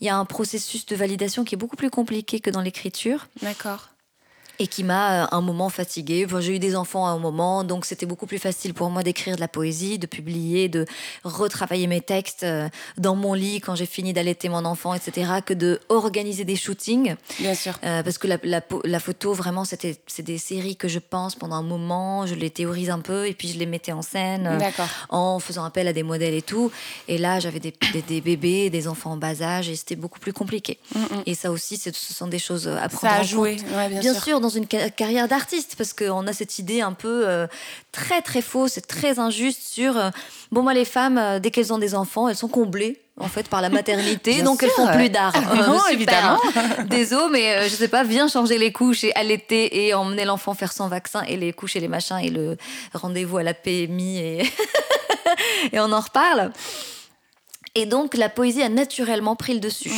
Il 0.00 0.06
y 0.06 0.10
a 0.10 0.16
un 0.16 0.24
processus 0.24 0.86
de 0.86 0.96
validation 0.96 1.44
qui 1.44 1.54
est 1.54 1.58
beaucoup 1.58 1.76
plus 1.76 1.90
compliqué 1.90 2.40
que 2.40 2.50
dans 2.50 2.60
l'écriture. 2.60 3.28
D'accord 3.42 3.95
et 4.58 4.66
qui 4.66 4.84
m'a 4.84 5.24
euh, 5.24 5.26
un 5.32 5.40
moment 5.40 5.68
fatiguée. 5.68 6.26
j'ai 6.40 6.56
eu 6.56 6.58
des 6.58 6.76
enfants 6.76 7.06
à 7.06 7.10
un 7.10 7.18
moment, 7.18 7.64
donc 7.64 7.84
c'était 7.84 8.06
beaucoup 8.06 8.26
plus 8.26 8.38
facile 8.38 8.74
pour 8.74 8.90
moi 8.90 9.02
d'écrire 9.02 9.36
de 9.36 9.40
la 9.40 9.48
poésie, 9.48 9.98
de 9.98 10.06
publier, 10.06 10.68
de 10.68 10.86
retravailler 11.24 11.86
mes 11.86 12.00
textes 12.00 12.42
euh, 12.42 12.68
dans 12.98 13.14
mon 13.14 13.34
lit 13.34 13.60
quand 13.60 13.74
j'ai 13.74 13.86
fini 13.86 14.12
d'allaiter 14.12 14.48
mon 14.48 14.64
enfant, 14.64 14.94
etc., 14.94 15.30
que 15.44 15.54
de 15.54 15.80
organiser 15.88 16.44
des 16.44 16.56
shootings. 16.56 17.16
Bien 17.38 17.54
sûr. 17.54 17.78
Euh, 17.84 18.02
parce 18.02 18.18
que 18.18 18.26
la, 18.26 18.38
la, 18.42 19.00
photo, 19.00 19.32
vraiment, 19.32 19.64
c'était 19.64 19.96
c'est 20.06 20.22
des 20.22 20.38
séries 20.38 20.76
que 20.76 20.88
je 20.88 20.98
pense 20.98 21.34
pendant 21.34 21.56
un 21.56 21.62
moment, 21.62 22.26
je 22.26 22.34
les 22.34 22.50
théorise 22.50 22.90
un 22.90 23.00
peu 23.00 23.26
et 23.26 23.34
puis 23.34 23.48
je 23.48 23.58
les 23.58 23.66
mettais 23.66 23.92
en 23.92 24.02
scène 24.02 24.58
en 25.10 25.38
faisant 25.38 25.64
appel 25.64 25.88
à 25.88 25.92
des 25.92 26.02
modèles 26.02 26.34
et 26.34 26.42
tout. 26.42 26.70
Et 27.08 27.18
là, 27.18 27.40
j'avais 27.40 27.60
des, 27.60 27.74
des, 28.08 28.20
bébés, 28.20 28.70
des 28.70 28.88
enfants 28.88 29.12
en 29.12 29.16
bas 29.16 29.42
âge 29.42 29.68
et 29.68 29.76
c'était 29.76 29.96
beaucoup 29.96 30.18
plus 30.18 30.32
compliqué. 30.32 30.78
Mm, 30.94 30.98
mm. 30.98 31.22
Et 31.26 31.34
ça 31.34 31.50
aussi, 31.50 31.76
ce 31.76 31.90
sont 31.92 32.26
des 32.26 32.38
choses 32.38 32.68
à 32.68 32.88
prendre 32.88 33.14
ça 33.14 33.20
a 33.20 33.22
joué, 33.22 33.56
bien, 33.56 34.00
bien 34.00 34.14
sûr 34.14 34.40
dans 34.46 34.50
une 34.50 34.66
carrière 34.68 35.26
d'artiste 35.26 35.74
parce 35.76 35.92
qu'on 35.92 36.24
a 36.28 36.32
cette 36.32 36.60
idée 36.60 36.80
un 36.80 36.92
peu 36.92 37.26
euh, 37.26 37.48
très 37.90 38.22
très 38.22 38.42
fausse 38.42 38.78
et 38.78 38.80
très 38.80 39.18
injuste 39.18 39.60
sur 39.60 39.96
euh, 39.96 40.10
bon 40.52 40.62
moi 40.62 40.72
les 40.72 40.84
femmes 40.84 41.18
euh, 41.18 41.40
dès 41.40 41.50
qu'elles 41.50 41.72
ont 41.72 41.78
des 41.78 41.96
enfants 41.96 42.28
elles 42.28 42.36
sont 42.36 42.48
comblées 42.48 43.00
en 43.18 43.26
fait 43.26 43.48
par 43.48 43.60
la 43.60 43.70
maternité 43.70 44.42
donc 44.48 44.62
elles 44.62 44.70
font 44.70 44.86
plus 44.86 45.10
d'art. 45.10 45.34
Non 45.66 45.80
évidemment. 45.90 46.38
désolé 46.88 47.28
mais 47.32 47.68
je 47.68 47.74
sais 47.74 47.88
pas 47.88 48.04
viens 48.04 48.28
changer 48.28 48.56
les 48.56 48.70
couches 48.70 49.02
et 49.02 49.12
allaiter 49.16 49.84
et 49.84 49.94
emmener 49.94 50.24
l'enfant 50.24 50.54
faire 50.54 50.72
son 50.72 50.86
vaccin 50.86 51.22
et 51.22 51.36
les 51.36 51.52
couches 51.52 51.74
et 51.74 51.80
les 51.80 51.88
machins 51.88 52.18
et 52.22 52.30
le 52.30 52.56
rendez-vous 52.94 53.38
à 53.38 53.42
la 53.42 53.52
PMI 53.52 54.18
et 54.18 54.42
et 55.72 55.80
on 55.80 55.90
en 55.90 56.00
reparle 56.00 56.52
et 57.76 57.84
donc 57.84 58.16
la 58.16 58.30
poésie 58.30 58.62
a 58.62 58.70
naturellement 58.70 59.36
pris 59.36 59.52
le 59.52 59.60
dessus. 59.60 59.92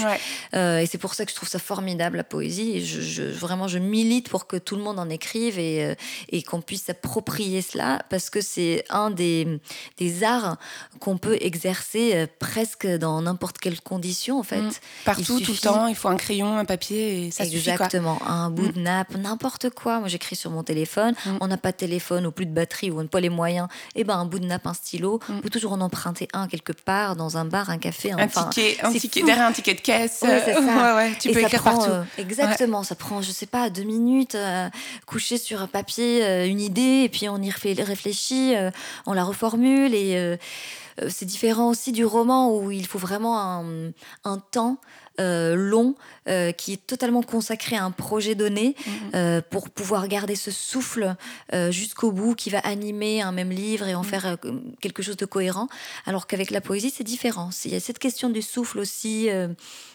Euh, 0.54 0.80
et 0.80 0.86
c'est 0.86 0.98
pour 0.98 1.14
ça 1.14 1.24
que 1.24 1.30
je 1.30 1.36
trouve 1.36 1.48
ça 1.48 1.60
formidable 1.60 2.16
la 2.16 2.24
poésie. 2.24 2.72
Et 2.74 2.84
je, 2.84 3.22
vraiment, 3.22 3.68
je 3.68 3.78
milite 3.78 4.28
pour 4.28 4.48
que 4.48 4.56
tout 4.56 4.74
le 4.74 4.82
monde 4.82 4.98
en 4.98 5.08
écrive 5.08 5.60
et, 5.60 5.84
euh, 5.84 5.94
et 6.30 6.42
qu'on 6.42 6.60
puisse 6.60 6.86
s'approprier 6.86 7.62
cela 7.62 8.02
parce 8.10 8.30
que 8.30 8.40
c'est 8.40 8.84
un 8.90 9.10
des, 9.10 9.60
des 9.96 10.24
arts 10.24 10.56
qu'on 10.98 11.18
peut 11.18 11.38
exercer 11.40 12.14
euh, 12.14 12.26
presque 12.40 12.88
dans 12.88 13.22
n'importe 13.22 13.58
quelle 13.58 13.80
condition 13.80 14.40
en 14.40 14.42
fait. 14.42 14.60
Mm. 14.60 14.72
Partout, 15.04 15.40
tout 15.40 15.52
le 15.52 15.58
temps, 15.58 15.86
il 15.86 15.94
faut 15.94 16.08
un 16.08 16.16
crayon, 16.16 16.58
un 16.58 16.64
papier 16.64 17.26
et 17.26 17.30
ça 17.30 17.44
Exactement, 17.44 18.18
suffit, 18.18 18.30
un 18.30 18.50
bout 18.50 18.72
de 18.72 18.80
mm. 18.80 18.82
nappe, 18.82 19.14
n'importe 19.16 19.70
quoi. 19.70 20.00
Moi 20.00 20.08
j'écris 20.08 20.34
sur 20.34 20.50
mon 20.50 20.64
téléphone, 20.64 21.14
mm. 21.24 21.36
on 21.40 21.46
n'a 21.46 21.56
pas 21.56 21.70
de 21.70 21.76
téléphone 21.76 22.26
ou 22.26 22.32
plus 22.32 22.46
de 22.46 22.52
batterie 22.52 22.90
ou 22.90 22.98
on 22.98 23.02
n'a 23.02 23.08
pas 23.08 23.20
les 23.20 23.28
moyens. 23.28 23.68
Et 23.94 24.00
eh 24.00 24.04
ben 24.04 24.18
un 24.18 24.24
bout 24.24 24.40
de 24.40 24.46
nappe, 24.46 24.66
un 24.66 24.74
stylo, 24.74 25.20
on 25.28 25.40
peut 25.40 25.50
toujours 25.50 25.72
en 25.72 25.80
emprunter 25.80 26.26
un 26.32 26.48
quelque 26.48 26.72
part 26.72 27.14
dans 27.14 27.36
un 27.36 27.44
bar 27.44 27.67
un 27.70 27.78
café. 27.78 28.12
Un 28.12 28.26
ticket, 28.26 28.78
un 28.82 28.92
ticket 28.92 29.22
derrière 29.22 29.46
un 29.46 29.52
ticket 29.52 29.74
de 29.74 29.80
caisse. 29.80 30.20
Ouais, 30.22 30.42
c'est 30.44 30.54
ça. 30.54 30.60
ouais, 30.60 30.96
ouais, 30.96 31.12
tu 31.18 31.30
peux 31.30 31.40
écrire 31.40 31.62
partout. 31.62 31.90
exactement, 32.16 32.82
ça 32.82 32.94
prend, 32.94 33.22
je 33.22 33.30
sais 33.30 33.46
pas, 33.46 33.70
deux 33.70 33.84
minutes, 33.84 34.36
coucher 35.06 35.38
sur 35.38 35.62
un 35.62 35.66
papier 35.66 36.46
une 36.46 36.60
idée, 36.60 37.02
et 37.04 37.08
puis 37.08 37.28
on 37.28 37.40
y 37.40 37.50
réfléchit, 37.50 38.54
on 39.06 39.12
la 39.12 39.24
reformule, 39.24 39.94
et 39.94 40.38
c'est 41.08 41.26
différent 41.26 41.68
aussi 41.68 41.92
du 41.92 42.04
roman 42.04 42.56
où 42.56 42.70
il 42.70 42.86
faut 42.86 42.98
vraiment 42.98 43.40
un, 43.40 43.92
un 44.24 44.38
temps 44.38 44.78
euh, 45.20 45.56
long 45.56 45.96
euh, 46.28 46.52
qui 46.52 46.74
est 46.74 46.86
totalement 46.86 47.22
consacré 47.22 47.76
à 47.76 47.84
un 47.84 47.90
projet 47.90 48.36
donné 48.36 48.76
mhm. 48.86 48.92
euh, 49.14 49.40
pour 49.50 49.68
pouvoir 49.68 50.06
garder 50.06 50.36
ce 50.36 50.50
souffle 50.52 51.16
jusqu'au 51.70 52.12
bout 52.12 52.34
qui 52.34 52.50
va 52.50 52.58
animer 52.60 53.20
un 53.22 53.32
même 53.32 53.50
livre 53.50 53.88
et 53.88 53.94
en 53.94 54.02
mhm. 54.02 54.08
faire 54.08 54.36
quelque 54.80 55.02
chose 55.02 55.16
de 55.16 55.26
cohérent. 55.26 55.68
Alors 56.06 56.26
qu'avec 56.26 56.50
la 56.50 56.60
poésie, 56.60 56.92
c'est 56.94 57.04
différent. 57.04 57.50
Il 57.64 57.72
y 57.72 57.76
a 57.76 57.80
cette 57.80 57.98
question 57.98 58.30
du 58.30 58.42
souffle 58.42 58.78
aussi 58.78 59.28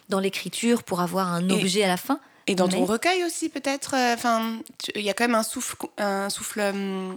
dans 0.08 0.20
l'écriture 0.20 0.82
pour 0.82 1.00
avoir 1.00 1.32
un 1.32 1.48
objet 1.50 1.84
à 1.84 1.88
la 1.88 1.96
fin. 1.96 2.20
Et 2.46 2.54
dans 2.54 2.68
ton 2.68 2.84
recueil 2.84 3.24
aussi, 3.24 3.48
peut-être 3.48 3.94
Enfin, 4.14 4.58
il 4.94 5.02
y 5.02 5.10
a 5.10 5.14
quand 5.14 5.24
même 5.24 5.34
un 5.34 5.42
souffle, 5.42 5.76
un 5.98 6.28
souffle 6.28 6.72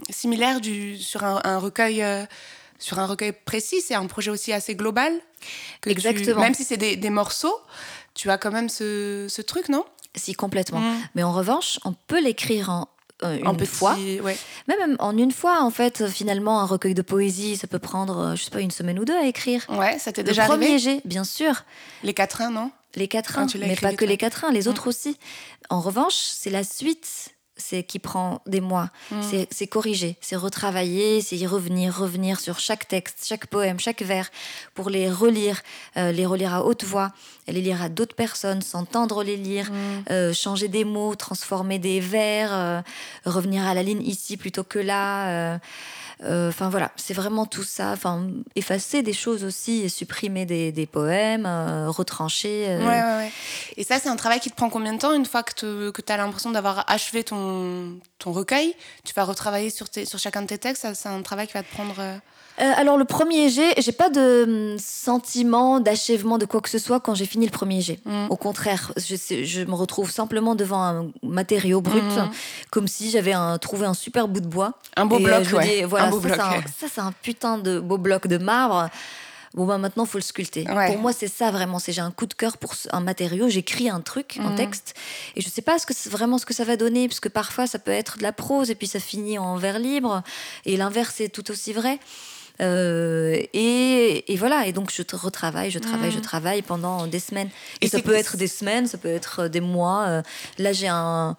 similaire 0.08 0.60
du, 0.60 0.96
sur 0.96 1.24
un, 1.24 1.58
recueil 1.58 2.04
sur 2.78 2.98
un 2.98 3.06
recueil 3.06 3.32
précis. 3.32 3.80
C'est 3.80 3.94
un 3.94 4.06
projet 4.06 4.30
aussi 4.30 4.52
assez 4.52 4.74
global. 4.74 5.12
Exactement. 5.86 6.40
même 6.40 6.54
si 6.54 6.64
c'est 6.64 6.76
des, 6.76 6.96
des, 6.96 7.10
morceaux, 7.10 7.54
tu 8.18 8.30
as 8.30 8.36
quand 8.36 8.50
même 8.50 8.68
ce, 8.68 9.40
truc, 9.42 9.68
non? 9.68 9.84
Si, 10.14 10.34
complètement. 10.34 10.80
Mm. 10.80 10.96
Mais 11.14 11.22
en 11.22 11.32
revanche, 11.32 11.78
on 11.84 11.92
peut 11.92 12.20
l'écrire 12.20 12.68
en 12.68 12.88
euh, 13.22 13.38
une 13.38 13.66
fois. 13.66 13.96
Même 14.66 14.96
en 14.98 15.16
une 15.16 15.30
fois, 15.30 15.62
en 15.62 15.70
fait, 15.70 16.08
finalement, 16.08 16.60
un 16.60 16.66
recueil 16.66 16.94
de 16.94 17.02
poésie, 17.02 17.56
ça 17.56 17.68
peut 17.68 17.78
prendre, 17.78 18.18
euh, 18.18 18.36
je 18.36 18.44
sais 18.44 18.50
pas, 18.50 18.60
une 18.60 18.72
semaine 18.72 18.98
ou 18.98 19.04
deux 19.04 19.16
à 19.16 19.24
écrire. 19.24 19.64
Ouais, 19.70 19.98
ça 19.98 20.12
t'est 20.12 20.24
déjà 20.24 20.42
Le 20.42 20.48
premier 20.48 20.78
G, 20.78 21.00
bien 21.04 21.24
sûr. 21.24 21.64
Les 22.02 22.12
quatrains, 22.12 22.50
non? 22.50 22.72
Les 22.96 23.06
quatrains, 23.06 23.46
mais 23.60 23.76
pas 23.76 23.94
que 23.94 24.04
les 24.04 24.16
quatrains, 24.16 24.50
les 24.50 24.62
mm. 24.62 24.68
autres 24.68 24.88
aussi. 24.88 25.16
En 25.70 25.80
revanche, 25.80 26.14
c'est 26.14 26.50
la 26.50 26.64
suite 26.64 27.30
c'est 27.58 27.82
qui 27.82 27.98
prend 27.98 28.40
des 28.46 28.60
mois. 28.60 28.90
Mm. 29.10 29.20
C'est 29.50 29.66
corriger, 29.66 30.16
c'est 30.20 30.36
retravailler, 30.36 31.20
c'est 31.20 31.36
y 31.36 31.46
revenir, 31.46 31.94
revenir 31.94 32.40
sur 32.40 32.58
chaque 32.58 32.88
texte, 32.88 33.24
chaque 33.24 33.46
poème, 33.46 33.78
chaque 33.78 34.02
vers, 34.02 34.30
pour 34.74 34.88
les 34.88 35.10
relire, 35.10 35.60
euh, 35.96 36.12
les 36.12 36.24
relire 36.24 36.54
à 36.54 36.64
haute 36.64 36.84
voix, 36.84 37.12
les 37.46 37.60
lire 37.60 37.82
à 37.82 37.88
d'autres 37.88 38.14
personnes, 38.14 38.62
s'entendre 38.62 39.22
les 39.22 39.36
lire, 39.36 39.70
mm. 39.70 39.76
euh, 40.10 40.32
changer 40.32 40.68
des 40.68 40.84
mots, 40.84 41.14
transformer 41.14 41.78
des 41.78 42.00
vers, 42.00 42.50
euh, 42.52 42.80
revenir 43.26 43.66
à 43.66 43.74
la 43.74 43.82
ligne 43.82 44.02
ici 44.02 44.36
plutôt 44.36 44.64
que 44.64 44.78
là. 44.78 45.58
Euh, 46.24 46.48
enfin 46.48 46.68
voilà, 46.68 46.90
c'est 46.96 47.14
vraiment 47.14 47.46
tout 47.46 47.62
ça. 47.62 47.92
Enfin, 47.92 48.28
effacer 48.56 49.02
des 49.02 49.12
choses 49.12 49.44
aussi, 49.44 49.88
supprimer 49.88 50.46
des, 50.46 50.72
des 50.72 50.86
poèmes, 50.86 51.46
euh, 51.46 51.88
retrancher. 51.88 52.66
Euh. 52.68 52.78
Ouais, 52.80 53.02
ouais, 53.02 53.16
ouais. 53.24 53.32
Et 53.76 53.84
ça, 53.84 53.98
c'est 53.98 54.08
un 54.08 54.16
travail 54.16 54.40
qui 54.40 54.50
te 54.50 54.56
prend 54.56 54.68
combien 54.68 54.92
de 54.92 54.98
temps 54.98 55.12
une 55.12 55.26
fois 55.26 55.42
que 55.42 55.52
tu 56.00 56.12
as 56.12 56.16
l'impression 56.16 56.50
d'avoir 56.50 56.84
achevé 56.90 57.22
ton, 57.24 57.98
ton 58.18 58.32
recueil? 58.32 58.74
Tu 59.04 59.14
vas 59.14 59.24
retravailler 59.24 59.70
sur, 59.70 59.88
tes, 59.88 60.04
sur 60.04 60.18
chacun 60.18 60.42
de 60.42 60.48
tes 60.48 60.58
textes? 60.58 60.86
C'est 60.94 61.08
un 61.08 61.22
travail 61.22 61.46
qui 61.46 61.54
va 61.54 61.62
te 61.62 61.72
prendre. 61.72 62.02
Euh, 62.60 62.72
alors 62.76 62.96
le 62.96 63.04
premier 63.04 63.48
jet, 63.50 63.74
j'ai 63.78 63.92
pas 63.92 64.10
de 64.10 64.72
hum, 64.72 64.78
sentiment 64.78 65.80
d'achèvement 65.80 66.38
de 66.38 66.44
quoi 66.44 66.60
que 66.60 66.68
ce 66.68 66.78
soit 66.78 67.00
quand 67.00 67.14
j'ai 67.14 67.26
fini 67.26 67.46
le 67.46 67.52
premier 67.52 67.80
jet. 67.80 68.00
Mm. 68.04 68.26
Au 68.30 68.36
contraire, 68.36 68.92
je, 68.96 69.64
me 69.64 69.74
retrouve 69.74 70.10
simplement 70.10 70.54
devant 70.54 70.82
un 70.82 71.10
matériau 71.22 71.80
brut, 71.80 72.02
mm. 72.02 72.30
comme 72.70 72.88
si 72.88 73.10
j'avais 73.10 73.34
trouvé 73.60 73.86
un 73.86 73.94
super 73.94 74.28
bout 74.28 74.40
de 74.40 74.48
bois. 74.48 74.74
Un 74.96 75.06
beau 75.06 75.18
bloc, 75.18 75.46
euh, 75.54 75.86
voilà, 75.86 76.10
ça, 76.10 76.86
c'est 76.92 77.00
un, 77.00 77.12
putain 77.22 77.58
de 77.58 77.78
beau 77.78 77.98
bloc 77.98 78.26
de 78.26 78.38
marbre. 78.38 78.88
Bon 79.54 79.64
bah 79.64 79.78
maintenant 79.78 80.04
faut 80.04 80.18
le 80.18 80.22
sculpter. 80.22 80.64
Pour 80.64 80.98
moi 80.98 81.12
c'est 81.12 81.26
ça 81.26 81.50
vraiment, 81.50 81.78
c'est 81.78 81.90
j'ai 81.92 82.02
un 82.02 82.10
coup 82.10 82.26
de 82.26 82.34
cœur 82.34 82.58
pour 82.58 82.74
un 82.92 83.00
matériau, 83.00 83.48
j'écris 83.48 83.88
un 83.88 84.00
truc, 84.00 84.38
un 84.42 84.50
mm. 84.50 84.56
texte 84.56 84.94
et 85.36 85.40
je 85.40 85.48
sais 85.48 85.62
pas 85.62 85.78
ce 85.78 85.86
que 85.86 85.94
vraiment 86.10 86.36
ce 86.36 86.44
que 86.44 86.52
ça 86.52 86.64
va 86.64 86.76
donner 86.76 87.08
parce 87.08 87.18
que 87.18 87.30
parfois 87.30 87.66
ça 87.66 87.78
peut 87.78 87.90
être 87.90 88.18
de 88.18 88.22
la 88.22 88.32
prose 88.32 88.70
et 88.70 88.74
puis 88.74 88.86
ça 88.86 89.00
finit 89.00 89.38
en 89.38 89.56
vers 89.56 89.78
libre 89.78 90.22
et 90.66 90.76
l'inverse 90.76 91.20
est 91.20 91.30
tout 91.30 91.50
aussi 91.50 91.72
vrai. 91.72 91.98
Euh, 92.60 93.40
et, 93.52 94.36
voilà, 94.36 94.66
et 94.66 94.72
donc 94.72 94.92
je 94.92 95.02
retravaille, 95.16 95.70
je 95.70 95.78
travaille, 95.78 96.10
je 96.10 96.18
mm. 96.18 96.22
travaille 96.22 96.62
pendant 96.62 97.06
des 97.06 97.20
semaines. 97.20 97.50
Et, 97.80 97.88
ça 97.88 98.00
peut 98.00 98.14
être 98.14 98.36
des 98.36 98.48
semaines, 98.48 98.86
ça 98.86 98.98
peut 98.98 99.08
être 99.08 99.48
des 99.48 99.60
mois. 99.60 100.06
Euh, 100.06 100.22
là, 100.58 100.72
j'ai 100.72 100.88
un, 100.88 101.36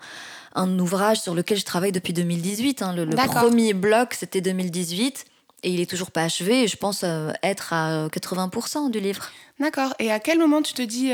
un, 0.56 0.80
ouvrage 0.80 1.22
sur 1.22 1.36
lequel 1.36 1.58
je 1.58 1.66
travaille 1.66 1.92
depuis 1.92 2.14
2018. 2.14 2.82
Hein. 2.82 2.94
Le, 2.96 3.06
premier 3.08 3.74
bloc, 3.74 4.14
c'était 4.14 4.42
2018. 4.42 5.26
Et 5.64 5.72
il 5.72 5.82
est 5.82 5.90
toujours 5.90 6.12
pas 6.12 6.24
achevé. 6.24 6.64
Et 6.64 6.68
je 6.68 6.78
pense 6.78 7.02
euh, 7.04 7.32
être 7.44 7.74
à 7.74 8.08
80% 8.08 8.92
du 8.92 9.02
livre. 9.02 9.30
D'accord. 9.60 9.94
Et 10.00 10.10
à 10.10 10.20
quel 10.20 10.40
moment 10.40 10.62
tu 10.62 10.74
te 10.74 10.82
dis 10.82 11.12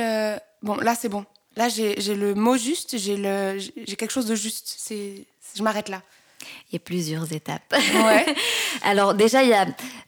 bon, 0.62 0.76
là 0.76 0.94
c'est 0.94 1.10
bon. 1.10 1.26
Là 1.56 1.68
j'ai 1.70 1.96
le 2.16 2.36
mot 2.36 2.58
juste, 2.58 2.98
j'ai 2.98 3.16
quelque 3.98 4.12
chose 4.12 4.28
de 4.28 4.36
juste. 4.36 4.78
Je 5.56 5.64
m'arrête 5.64 5.90
là. 5.90 6.04
Il 6.70 6.74
y 6.74 6.76
a 6.78 6.80
plusieurs 6.80 7.32
étapes. 7.32 7.74
Alors 8.84 9.14
déjà, 9.14 9.44
il 9.44 9.50
y 9.50 9.54
a, 9.54 9.66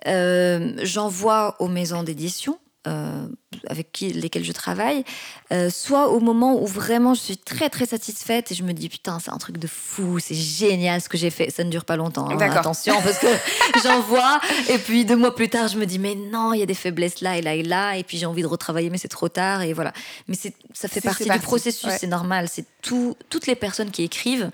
euh, 0.07 0.73
j'envoie 0.83 1.55
aux 1.59 1.67
maisons 1.67 2.03
d'édition 2.03 2.59
euh, 2.87 3.27
avec 3.67 3.91
qui, 3.91 4.11
lesquels 4.11 4.43
je 4.43 4.51
travaille, 4.51 5.03
euh, 5.51 5.69
soit 5.69 6.09
au 6.09 6.19
moment 6.19 6.61
où 6.61 6.65
vraiment 6.65 7.13
je 7.13 7.21
suis 7.21 7.37
très 7.37 7.69
très 7.69 7.85
satisfaite 7.85 8.51
et 8.51 8.55
je 8.55 8.63
me 8.63 8.73
dis 8.73 8.89
putain 8.89 9.19
c'est 9.19 9.31
un 9.31 9.37
truc 9.37 9.57
de 9.57 9.67
fou, 9.67 10.19
c'est 10.19 10.35
génial 10.35 11.01
ce 11.01 11.09
que 11.09 11.17
j'ai 11.17 11.29
fait. 11.29 11.49
Ça 11.51 11.63
ne 11.63 11.69
dure 11.69 11.85
pas 11.85 11.95
longtemps, 11.95 12.29
hein, 12.29 12.39
attention 12.39 13.01
parce 13.01 13.19
que 13.19 13.27
j'en 13.83 14.01
vois 14.01 14.39
et 14.69 14.77
puis 14.77 15.05
deux 15.05 15.15
mois 15.15 15.35
plus 15.35 15.49
tard 15.49 15.67
je 15.67 15.77
me 15.77 15.85
dis 15.85 15.99
mais 15.99 16.15
non 16.15 16.53
il 16.53 16.59
y 16.59 16.63
a 16.63 16.65
des 16.65 16.73
faiblesses 16.73 17.21
là 17.21 17.37
et 17.37 17.41
là 17.41 17.55
et 17.55 17.63
là 17.63 17.97
et 17.97 18.03
puis 18.03 18.17
j'ai 18.17 18.25
envie 18.25 18.41
de 18.41 18.47
retravailler 18.47 18.89
mais 18.89 18.97
c'est 18.97 19.07
trop 19.07 19.29
tard 19.29 19.61
et 19.61 19.73
voilà. 19.73 19.93
Mais 20.27 20.35
c'est 20.35 20.53
ça 20.73 20.87
fait 20.87 21.01
partie 21.01 21.27
du 21.27 21.39
processus, 21.39 21.89
c'est 21.99 22.07
normal. 22.07 22.47
C'est 22.49 22.65
tout, 22.81 23.15
toutes 23.29 23.47
les 23.47 23.55
personnes 23.55 23.89
qui 23.89 24.03
écrivent 24.03 24.51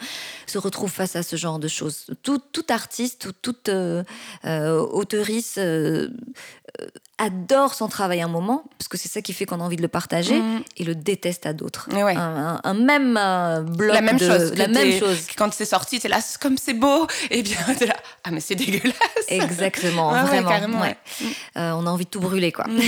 se 0.47 0.57
retrouvent 0.57 0.91
face 0.91 1.15
à 1.15 1.23
ce 1.23 1.35
genre 1.35 1.59
de 1.59 1.67
choses. 1.67 2.05
Tout, 2.23 2.39
tout 2.51 2.65
artiste 2.69 3.25
ou 3.25 3.31
toute 3.33 3.69
euh, 3.69 4.03
euh 4.45 4.79
auteurice 4.79 5.55
euh, 5.57 6.09
adore 7.17 7.73
son 7.73 7.87
travail 7.87 8.21
un 8.21 8.27
moment 8.27 8.63
parce 8.77 8.87
que 8.87 8.92
c'est 8.97 9.09
ça 9.09 9.21
qui 9.21 9.33
fait 9.33 9.45
qu'on 9.45 9.59
a 9.59 9.63
envie 9.63 9.77
de 9.77 9.81
le 9.81 9.87
partager 9.87 10.39
mm. 10.39 10.63
et 10.77 10.83
le 10.83 10.95
déteste 10.95 11.45
à 11.45 11.53
d'autres. 11.53 11.89
Un, 11.93 12.73
même 12.73 13.17
euh, 13.19 13.61
bloc 13.61 13.93
la 13.93 14.01
même 14.01 14.17
de, 14.17 14.25
chose, 14.25 14.53
la 14.55 14.67
même 14.67 14.99
chose. 14.99 15.27
Quand 15.37 15.53
c'est 15.53 15.65
sorti, 15.65 15.99
c'est 15.99 16.07
là 16.07 16.19
comme 16.39 16.57
c'est 16.57 16.73
beau 16.73 17.07
et 17.29 17.41
bien 17.41 17.57
t'es 17.77 17.85
là 17.85 17.95
ah 18.23 18.31
mais 18.31 18.39
c'est 18.39 18.55
dégueulasse. 18.55 18.93
Exactement, 19.27 20.11
vraiment. 20.25 20.83
Euh, 20.83 21.71
on 21.71 21.85
a 21.85 21.89
envie 21.89 22.05
de 22.05 22.09
tout 22.09 22.19
brûler 22.19 22.51
quoi. 22.51 22.65
Mm. 22.67 22.79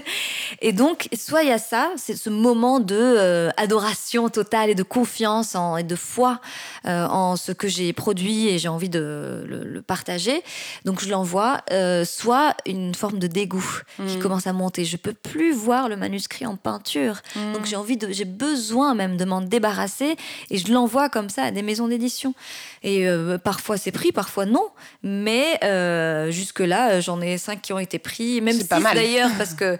et 0.60 0.72
donc 0.72 1.08
soit 1.16 1.42
il 1.42 1.48
y 1.48 1.52
a 1.52 1.58
ça, 1.58 1.90
c'est 1.96 2.16
ce 2.16 2.30
moment 2.30 2.80
de 2.80 2.96
euh, 2.96 3.50
adoration 3.56 4.28
totale 4.28 4.70
et 4.70 4.74
de 4.74 4.82
confiance 4.82 5.54
en, 5.54 5.76
et 5.76 5.84
de 5.84 5.96
foi 5.96 6.40
en 6.84 7.36
ce 7.36 7.52
que 7.52 7.66
j'ai 7.66 7.92
produit 7.92 8.48
et 8.48 8.58
j'ai 8.58 8.68
envie 8.68 8.88
de 8.88 9.44
le, 9.46 9.82
partager. 9.82 10.42
Donc 10.84 11.02
je 11.02 11.08
l'envoie. 11.08 11.62
soit 12.04 12.54
une 12.66 12.94
forme 12.94 13.18
de 13.18 13.26
dégoût 13.26 13.82
qui 13.96 14.16
mm. 14.16 14.20
commence 14.20 14.46
à 14.46 14.52
monter. 14.52 14.84
Je 14.84 14.96
peux 14.96 15.12
plus 15.12 15.45
voir 15.52 15.88
le 15.88 15.96
manuscrit 15.96 16.46
en 16.46 16.56
peinture. 16.56 17.22
Mm. 17.34 17.52
Donc 17.52 17.64
j'ai 17.66 17.76
envie 17.76 17.96
de, 17.96 18.12
j'ai 18.12 18.24
besoin 18.24 18.94
même 18.94 19.16
de 19.16 19.24
m'en 19.24 19.40
débarrasser 19.40 20.16
et 20.50 20.58
je 20.58 20.72
l'envoie 20.72 21.08
comme 21.08 21.28
ça 21.28 21.44
à 21.44 21.50
des 21.50 21.62
maisons 21.62 21.88
d'édition. 21.88 22.34
Et 22.82 23.08
euh, 23.08 23.38
parfois 23.38 23.76
c'est 23.76 23.92
pris, 23.92 24.12
parfois 24.12 24.46
non. 24.46 24.68
Mais 25.02 25.58
euh, 25.64 26.30
jusque 26.30 26.60
là, 26.60 27.00
j'en 27.00 27.20
ai 27.20 27.38
cinq 27.38 27.62
qui 27.62 27.72
ont 27.72 27.78
été 27.78 27.98
pris, 27.98 28.40
même 28.40 28.58
six 28.58 28.68
d'ailleurs 28.68 29.30
parce 29.38 29.54
que 29.54 29.78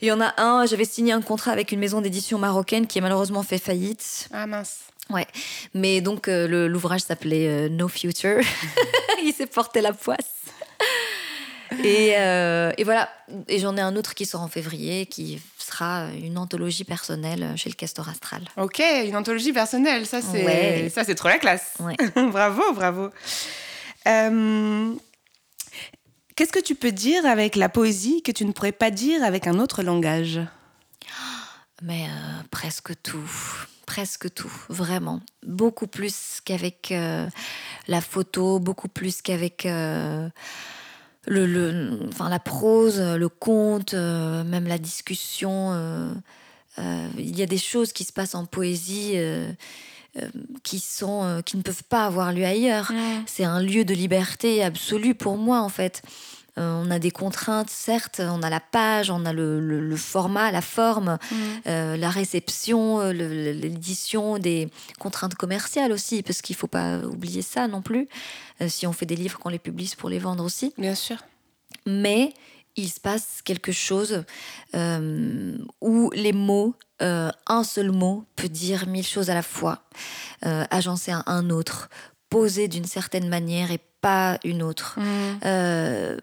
il 0.00 0.08
y 0.08 0.12
en 0.12 0.20
a 0.20 0.34
un. 0.40 0.66
J'avais 0.66 0.84
signé 0.84 1.12
un 1.12 1.22
contrat 1.22 1.52
avec 1.52 1.72
une 1.72 1.80
maison 1.80 2.00
d'édition 2.00 2.38
marocaine 2.38 2.86
qui 2.86 2.98
a 2.98 3.02
malheureusement 3.02 3.42
fait 3.42 3.58
faillite. 3.58 4.28
Ah 4.32 4.46
mince. 4.46 4.80
Ouais, 5.10 5.26
mais 5.74 6.00
donc 6.00 6.28
euh, 6.28 6.66
l'ouvrage 6.66 7.02
s'appelait 7.02 7.68
No 7.68 7.88
Future. 7.88 8.40
il 9.24 9.32
s'est 9.32 9.46
porté 9.46 9.80
la 9.80 9.92
poisse. 9.92 10.44
Euh, 11.84 12.72
et, 12.76 12.84
voilà. 12.84 13.08
Et 13.48 13.58
j'en 13.58 13.76
ai 13.76 13.80
un 13.80 13.96
autre 13.96 14.14
qui 14.14 14.26
sort 14.26 14.42
en 14.42 14.48
février, 14.48 15.06
qui 15.06 15.40
sera 15.58 16.08
une 16.22 16.38
anthologie 16.38 16.84
personnelle 16.84 17.52
chez 17.56 17.70
le 17.70 17.74
Castor 17.74 18.08
Astral. 18.08 18.42
Ok, 18.56 18.82
une 19.04 19.16
anthologie 19.16 19.52
personnelle, 19.52 20.06
ça 20.06 20.20
c'est 20.20 20.88
ça 20.90 21.04
c'est 21.04 21.14
trop 21.14 21.28
la 21.28 21.38
classe. 21.38 21.74
bravo, 22.16 22.62
bravo. 22.74 23.10
Euh, 24.06 24.94
qu'est-ce 26.36 26.52
que 26.52 26.60
tu 26.60 26.74
peux 26.74 26.92
dire 26.92 27.24
avec 27.26 27.56
la 27.56 27.68
poésie 27.68 28.22
que 28.22 28.32
tu 28.32 28.44
ne 28.44 28.52
pourrais 28.52 28.72
pas 28.72 28.90
dire 28.90 29.22
avec 29.24 29.46
un 29.46 29.58
autre 29.58 29.82
langage? 29.82 30.40
Mais 31.82 32.04
euh, 32.04 32.42
presque 32.50 32.92
tout 33.02 33.30
presque 33.86 34.32
tout, 34.32 34.52
vraiment. 34.70 35.20
Beaucoup 35.46 35.86
plus 35.86 36.40
qu'avec 36.42 36.92
la 37.86 38.00
photo, 38.00 38.58
beaucoup 38.58 38.88
plus 38.88 39.20
qu'avec 39.20 39.66
le, 41.26 42.00
enfin, 42.08 42.28
la 42.28 42.38
prose, 42.38 43.00
le 43.00 43.28
conte, 43.28 43.94
euh, 43.94 44.44
même 44.44 44.66
la 44.66 44.78
discussion. 44.78 45.72
Euh, 45.72 46.12
euh, 46.78 47.08
il 47.18 47.38
y 47.38 47.42
a 47.42 47.46
des 47.46 47.58
choses 47.58 47.92
qui 47.92 48.04
se 48.04 48.12
passent 48.12 48.34
en 48.34 48.46
poésie 48.46 49.16
qui 50.62 50.78
sont 50.78 51.42
qui 51.44 51.56
ne 51.56 51.62
peuvent 51.62 51.84
pas 51.84 52.06
avoir 52.06 52.32
lieu 52.32 52.44
ailleurs. 52.44 52.92
C'est 53.26 53.44
un 53.44 53.60
lieu 53.60 53.84
de 53.84 53.94
liberté 53.94 54.62
absolue 54.62 55.14
pour 55.14 55.36
moi 55.36 55.60
en 55.60 55.68
fait. 55.68 56.02
On 56.56 56.90
a 56.90 56.98
des 56.98 57.10
contraintes, 57.10 57.68
certes, 57.68 58.20
on 58.24 58.42
a 58.42 58.50
la 58.50 58.60
page, 58.60 59.10
on 59.10 59.24
a 59.24 59.32
le, 59.32 59.96
format, 59.96 60.52
la 60.52 60.60
forme, 60.60 61.18
mm. 61.32 61.94
la 61.96 62.10
réception, 62.10 63.10
l'édition, 63.10 64.38
des 64.38 64.68
contraintes 65.00 65.34
commerciales 65.34 65.90
aussi, 65.90 66.22
parce 66.22 66.42
qu'il 66.42 66.54
ne 66.54 66.58
faut 66.58 66.68
pas 66.68 66.98
oublier 66.98 67.42
ça 67.42 67.66
non 67.66 67.82
plus. 67.82 68.08
si 68.68 68.86
on 68.86 68.92
fait 68.92 69.06
des 69.06 69.16
livres, 69.16 69.38
qu'on 69.38 69.48
les 69.48 69.58
publie 69.58 69.92
pour 69.98 70.08
les 70.08 70.20
vendre 70.20 70.44
aussi. 70.44 70.72
Bien 70.78 70.94
sûr. 70.94 71.18
Mais 71.86 72.32
il 72.76 72.88
se 72.88 73.00
passe 73.00 73.40
quelque 73.44 73.72
chose 73.72 74.24
euh, 74.74 75.58
où 75.80 76.10
les 76.14 76.32
mots, 76.32 76.74
euh, 77.02 77.30
un 77.46 77.64
seul 77.64 77.92
mot 77.92 78.24
peut 78.36 78.48
dire 78.48 78.86
mille 78.86 79.06
choses 79.06 79.30
à 79.30 79.34
la 79.34 79.42
fois, 79.42 79.82
euh, 80.44 80.64
agencer 80.70 81.12
un, 81.12 81.22
un 81.26 81.50
autre, 81.50 81.88
poser 82.30 82.68
d'une 82.68 82.84
certaine 82.84 83.28
manière 83.28 83.70
et 83.70 83.80
pas 84.04 84.38
une 84.44 84.62
autre. 84.62 84.98
Mmh. 84.98 85.38
Euh, 85.46 86.18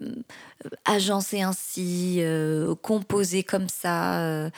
agencer 0.86 1.42
ainsi, 1.42 2.18
euh, 2.20 2.76
composer 2.76 3.42
comme 3.42 3.68
ça. 3.68 4.20
Euh, 4.20 4.52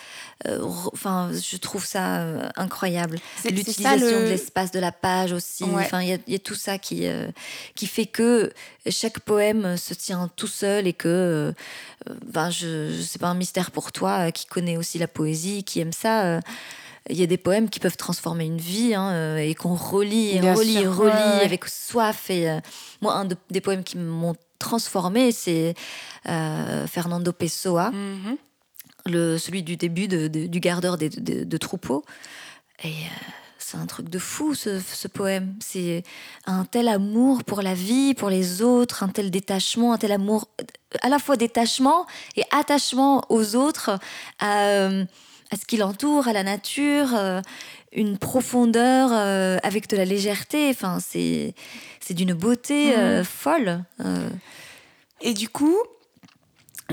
enfin, 0.92 1.32
je 1.32 1.56
trouve 1.56 1.86
ça 1.86 2.26
incroyable. 2.58 3.20
L'utilisation 3.46 4.20
de 4.20 4.26
l'espace 4.26 4.72
de 4.72 4.82
la 4.82 4.92
page 4.92 5.32
aussi. 5.32 5.64
Enfin, 5.64 6.02
il 6.02 6.20
y, 6.28 6.36
a 6.36 6.40
tout 6.40 6.56
ça 6.56 6.78
qui 6.78 7.08
qui 7.76 7.88
fait 7.88 8.08
que 8.08 8.52
chaque 8.90 9.22
poème 9.22 9.78
se 9.78 9.94
tient 9.94 10.30
tout 10.36 10.48
seul 10.48 10.86
et 10.86 10.94
que, 10.94 11.54
ben, 12.26 12.50
je, 12.50 12.92
c'est 13.02 13.22
pas 13.22 13.30
un 13.30 13.36
mystère 13.36 13.72
pour 13.72 13.94
toi 13.94 14.34
qui 14.34 14.46
connais 14.46 14.76
aussi 14.76 15.00
la 15.00 15.08
poésie, 15.08 15.64
qui 15.64 15.80
aime 15.80 15.94
ça 15.94 16.42
il 17.10 17.18
y 17.18 17.24
a 17.24 17.28
des 17.28 17.38
poèmes 17.38 17.70
qui 17.70 17.80
peuvent 17.80 17.98
transformer 17.98 18.46
une 18.46 18.60
vie 18.60 18.96
hein, 18.96 19.12
euh, 19.12 19.38
et 19.38 19.56
qu'on 19.56 19.76
relit 19.76 20.36
et 20.36 20.40
relit 20.40 20.78
et 20.78 20.88
relit 20.88 21.42
avec 21.44 21.66
soif. 21.66 22.30
Et 22.30 22.50
euh, 22.50 22.60
moi, 23.02 23.16
un 23.16 23.28
des 23.50 23.62
poèmes 23.62 23.84
qui 23.84 23.98
m'ont 23.98 24.36
transformé, 24.60 25.32
c'est 25.32 25.76
euh, 26.30 26.88
Fernando 26.88 27.34
Pessoa, 27.34 27.92
mhm. 27.92 28.38
le, 29.06 29.38
celui 29.38 29.64
du 29.64 29.76
début 29.76 30.08
de, 30.08 30.28
du 30.28 30.60
gardeur 30.62 30.98
de, 30.98 31.10
de, 31.10 31.58
troupeaux. 31.58 32.06
Et 32.86 32.94
c'est 33.58 33.78
un 33.78 33.86
truc 33.86 34.10
de 34.10 34.20
fou 34.20 34.56
ce, 34.56 34.80
ce 34.80 35.10
poème. 35.10 35.56
C'est 35.60 36.04
un 36.46 36.64
tel 36.64 36.88
amour 36.88 37.44
pour 37.44 37.62
la 37.62 37.74
vie, 37.74 38.14
pour 38.14 38.30
les 38.30 38.62
autres, 38.62 39.04
un 39.04 39.10
tel 39.10 39.30
détachement, 39.30 39.92
un 39.92 39.98
tel 39.98 40.14
amour, 40.14 40.48
à 41.02 41.10
la 41.10 41.20
fois 41.20 41.36
détachement 41.36 42.06
et 42.38 42.44
attachement 42.52 43.26
aux 43.28 43.58
autres 43.58 44.00
à 44.40 44.90
ce 45.56 45.66
qui 45.66 45.78
l'entoure, 45.78 46.28
à 46.28 46.34
la 46.34 46.44
nature, 46.44 47.16
euh, 47.16 47.42
une 47.92 48.18
profondeur 48.18 49.10
euh, 49.12 49.58
avec 49.64 49.88
de 49.90 49.98
la 49.98 50.06
légèreté. 50.06 50.70
Enfin, 50.70 51.00
c'est 51.00 51.54
c'est 52.00 52.14
d'une 52.14 52.34
beauté 52.34 52.98
euh, 52.98 53.20
mhm. 53.20 53.24
folle. 53.24 53.84
Et 55.22 55.34
du 55.34 55.48
coup, 55.48 55.78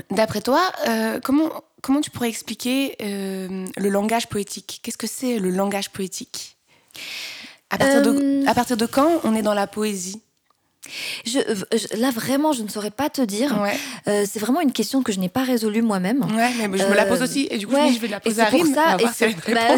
d'après 0.09 0.41
toi, 0.41 0.61
comment 1.23 1.49
comment 1.81 2.01
tu 2.01 2.11
pourrais 2.11 2.29
expliquer 2.29 2.95
le 2.99 3.89
langage 3.89 4.27
poétique? 4.27 4.79
Qu'est-ce 4.83 4.97
que 4.97 5.07
c'est 5.07 5.39
le 5.39 5.49
langage 5.49 5.89
poétique? 5.89 6.57
À 7.69 7.77
partir, 7.77 8.01
de, 8.01 8.47
à 8.47 8.53
partir 8.53 8.75
de 8.75 8.85
quand 8.85 9.21
on 9.23 9.33
est 9.33 9.41
dans 9.41 9.53
la 9.53 9.65
poésie? 9.65 10.21
Je, 11.25 11.99
là, 11.99 12.11
vraiment, 12.11 12.53
je 12.53 12.63
ne 12.63 12.67
saurais 12.67 12.91
pas 12.91 13.09
te 13.09 13.21
dire. 13.21 13.55
Euh, 14.07 14.25
c'est 14.29 14.39
vraiment 14.39 14.61
une 14.61 14.71
question 14.71 15.03
que 15.03 15.11
je 15.11 15.19
n'ai 15.19 15.29
pas 15.29 15.43
résolue 15.43 15.81
moi-même. 15.81 16.21
Ouais, 16.35 16.67
mais 16.67 16.77
je 16.77 16.85
me 16.85 16.95
la 16.95 17.05
pose 17.05 17.21
euh, 17.21 17.25
aussi. 17.25 17.47
Et 17.51 17.57
du 17.57 17.67
coup, 17.67 17.75
je, 17.75 17.99
vais 17.99 18.07
la 18.07 18.19
poser 18.19 18.41
à 18.41 18.45
Pour 18.47 18.65
ça, 18.65 18.97
et 18.99 19.05
c'est 19.13 19.35
bah... 19.53 19.61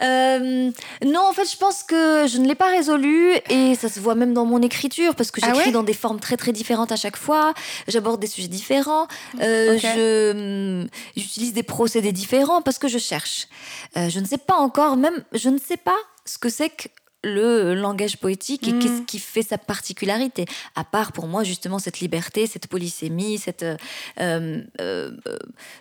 Euh, 0.00 0.72
non, 1.06 1.20
en 1.28 1.32
fait, 1.32 1.48
je 1.48 1.56
pense 1.56 1.84
que 1.84 2.26
je 2.26 2.38
ne 2.38 2.48
l'ai 2.48 2.56
pas 2.56 2.70
résolue 2.70 3.34
et 3.50 3.76
ça 3.76 3.88
se 3.88 4.00
voit 4.00 4.16
même 4.16 4.34
dans 4.34 4.44
mon 4.44 4.60
écriture 4.60 5.14
parce 5.14 5.30
que 5.30 5.38
ah 5.44 5.52
j'écris 5.52 5.70
dans 5.70 5.84
des 5.84 5.92
formes 5.92 6.18
très 6.18 6.36
très 6.36 6.50
différentes 6.50 6.90
à 6.90 6.96
chaque 6.96 7.16
fois. 7.16 7.54
J'aborde 7.86 8.18
des 8.18 8.26
sujets 8.26 8.48
différents. 8.48 9.06
je 9.38 10.88
j'utilise 11.16 11.52
des 11.52 11.62
procédés 11.62 12.10
différents 12.10 12.62
parce 12.62 12.80
que 12.80 12.88
je 12.88 12.98
cherche. 12.98 13.46
je 13.94 14.18
ne 14.18 14.24
sais 14.24 14.38
pas 14.38 14.56
encore, 14.56 14.96
même 14.96 15.22
je 15.34 15.50
ne 15.50 15.58
sais 15.58 15.76
pas 15.76 15.98
ce 16.24 16.36
que 16.36 16.48
c'est 16.48 16.70
que 16.70 16.88
le 17.22 17.74
langage 17.74 18.16
poétique 18.16 18.66
et 18.68 18.72
qu'est-ce 18.72 19.02
mm. 19.02 19.06
qui 19.06 19.18
fait 19.18 19.42
sa 19.42 19.58
particularité. 19.58 20.46
À 20.74 20.84
part 20.84 21.12
pour 21.12 21.26
moi 21.26 21.44
justement 21.44 21.78
cette 21.78 22.00
liberté 22.00 22.46
cette 22.46 22.66
polysémie 22.66 23.38
cette 23.38 23.62
euh, 23.62 23.76
euh, 24.20 24.60
euh, 24.80 25.10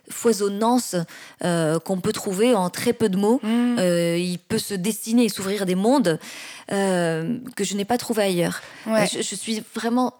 foisonnance 0.09 0.95
qu'on 1.41 1.99
peut 2.01 2.13
trouver 2.13 2.53
en 2.53 2.69
très 2.69 2.93
peu 2.93 3.09
de 3.09 3.17
mots. 3.17 3.39
Mm. 3.43 3.79
il 3.79 4.39
peut 4.47 4.57
se 4.57 4.73
dessiner 4.73 5.25
et 5.25 5.29
s'ouvrir 5.29 5.65
des 5.65 5.75
mondes 5.75 6.19
que 6.69 7.63
je 7.63 7.75
n'ai 7.75 7.85
pas 7.85 7.97
trouvé 7.97 8.23
ailleurs. 8.23 8.61
Je, 8.85 9.35
suis 9.35 9.63
vraiment 9.75 10.13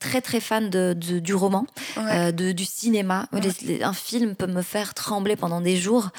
très 0.00 0.20
très 0.20 0.40
fan 0.40 0.70
de, 0.70 0.92
du 0.94 1.34
roman 1.34 1.66
de, 1.96 2.52
du 2.52 2.64
cinéma. 2.64 3.28
Un 3.82 3.92
film 3.92 4.34
peut 4.34 4.46
me 4.46 4.62
faire 4.62 4.94
trembler 4.94 5.36
pendant 5.36 5.60
des 5.60 5.76
jours. 5.76 6.10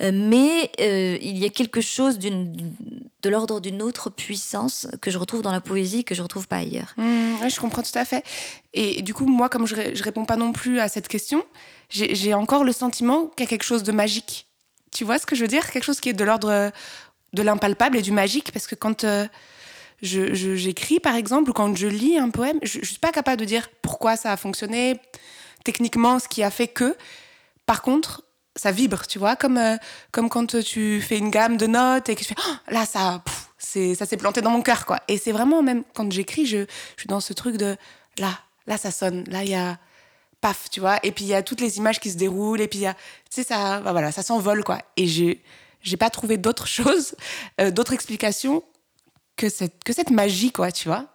Mais 0.00 0.70
il 0.78 1.38
y 1.38 1.44
a 1.44 1.50
quelque 1.50 1.80
chose 1.80 2.18
d'une 2.18 2.52
de 3.28 3.30
l'ordre 3.30 3.60
d'une 3.60 3.82
autre 3.82 4.08
puissance 4.08 4.86
que 5.02 5.10
je 5.10 5.18
retrouve 5.18 5.42
dans 5.42 5.52
la 5.52 5.60
poésie 5.60 6.02
que 6.02 6.14
je 6.14 6.22
retrouve 6.22 6.48
pas 6.48 6.56
ailleurs. 6.56 6.94
Mmh, 6.96 7.48
je 7.48 7.60
comprends 7.60 7.82
tout 7.82 7.96
à 7.96 8.06
fait. 8.06 8.24
Et 8.72 9.02
du 9.02 9.12
coup, 9.12 9.26
moi, 9.26 9.50
comme 9.50 9.66
je, 9.66 9.74
je 9.94 10.02
réponds 10.02 10.24
pas 10.24 10.36
non 10.36 10.52
plus 10.52 10.80
à 10.80 10.88
cette 10.88 11.08
question, 11.08 11.44
j'ai 11.90 12.32
encore 12.32 12.64
le 12.64 12.72
sentiment 12.72 13.26
qu'il 13.26 13.44
y 13.44 13.46
a 13.46 13.50
quelque 13.50 13.64
chose 13.64 13.82
de 13.82 13.92
magique. 13.92 14.46
Tu 14.92 15.04
vois 15.04 15.18
ce 15.18 15.26
que 15.26 15.36
je 15.36 15.42
veux 15.42 15.48
dire? 15.48 15.70
Quelque 15.70 15.84
chose 15.84 16.00
qui 16.00 16.08
est 16.08 16.14
de 16.14 16.24
l'ordre 16.24 16.72
de 17.34 17.42
l'impalpable 17.42 17.98
et 17.98 18.02
du 18.02 18.12
magique, 18.12 18.50
parce 18.52 18.66
que 18.66 18.74
quand 18.74 19.04
euh, 19.04 19.26
j'écris, 20.00 20.98
par 20.98 21.14
exemple, 21.14 21.50
ou 21.50 21.52
quand 21.52 21.76
je 21.76 21.86
lis 21.86 22.16
un 22.16 22.30
poème, 22.30 22.58
je, 22.62 22.78
je 22.80 22.86
suis 22.86 22.98
pas 22.98 23.12
capable 23.12 23.38
de 23.38 23.44
dire 23.44 23.68
pourquoi 23.82 24.16
ça 24.16 24.32
a 24.32 24.38
fonctionné, 24.38 24.98
techniquement, 25.64 26.18
ce 26.18 26.28
qui 26.28 26.42
a 26.42 26.50
fait 26.50 26.68
que. 26.68 26.96
Par 27.66 27.82
contre, 27.82 28.22
ça 28.58 28.72
vibre, 28.72 29.06
tu 29.06 29.18
vois, 29.18 29.36
comme, 29.36 29.56
euh, 29.56 29.76
comme 30.10 30.28
quand 30.28 30.60
tu 30.60 31.00
fais 31.00 31.16
une 31.16 31.30
gamme 31.30 31.56
de 31.56 31.66
notes 31.66 32.08
et 32.08 32.14
que 32.14 32.20
tu 32.20 32.26
fais 32.26 32.34
oh, 32.38 32.72
là, 32.72 32.84
ça, 32.84 33.22
c'est, 33.56 33.94
ça 33.94 34.04
s'est 34.04 34.16
planté 34.16 34.40
dans 34.40 34.50
mon 34.50 34.62
cœur, 34.62 34.84
quoi. 34.84 35.00
Et 35.08 35.16
c'est 35.16 35.32
vraiment, 35.32 35.62
même 35.62 35.84
quand 35.94 36.10
j'écris, 36.10 36.44
je, 36.44 36.58
je, 36.58 37.00
suis 37.00 37.06
dans 37.06 37.20
ce 37.20 37.32
truc 37.32 37.56
de 37.56 37.76
là, 38.18 38.38
là, 38.66 38.76
ça 38.76 38.90
sonne, 38.90 39.24
là, 39.28 39.44
il 39.44 39.50
y 39.50 39.54
a 39.54 39.78
paf, 40.40 40.70
tu 40.70 40.80
vois, 40.80 40.98
et 41.04 41.12
puis 41.12 41.24
il 41.24 41.28
y 41.28 41.34
a 41.34 41.42
toutes 41.42 41.60
les 41.60 41.78
images 41.78 42.00
qui 42.00 42.10
se 42.10 42.16
déroulent, 42.16 42.60
et 42.60 42.68
puis 42.68 42.80
il 42.80 42.82
y 42.82 42.86
a, 42.86 42.94
tu 42.94 43.00
sais, 43.30 43.42
ça, 43.44 43.80
bah, 43.80 43.92
voilà, 43.92 44.12
ça 44.12 44.22
s'envole, 44.22 44.64
quoi. 44.64 44.78
Et 44.96 45.06
j'ai, 45.06 45.42
j'ai 45.82 45.96
pas 45.96 46.10
trouvé 46.10 46.36
d'autre 46.36 46.66
chose, 46.66 47.14
euh, 47.60 47.70
d'autre 47.70 47.92
explication 47.92 48.64
que 49.36 49.48
cette, 49.48 49.84
que 49.84 49.92
cette 49.92 50.10
magie, 50.10 50.50
quoi, 50.50 50.72
tu 50.72 50.88
vois. 50.88 51.06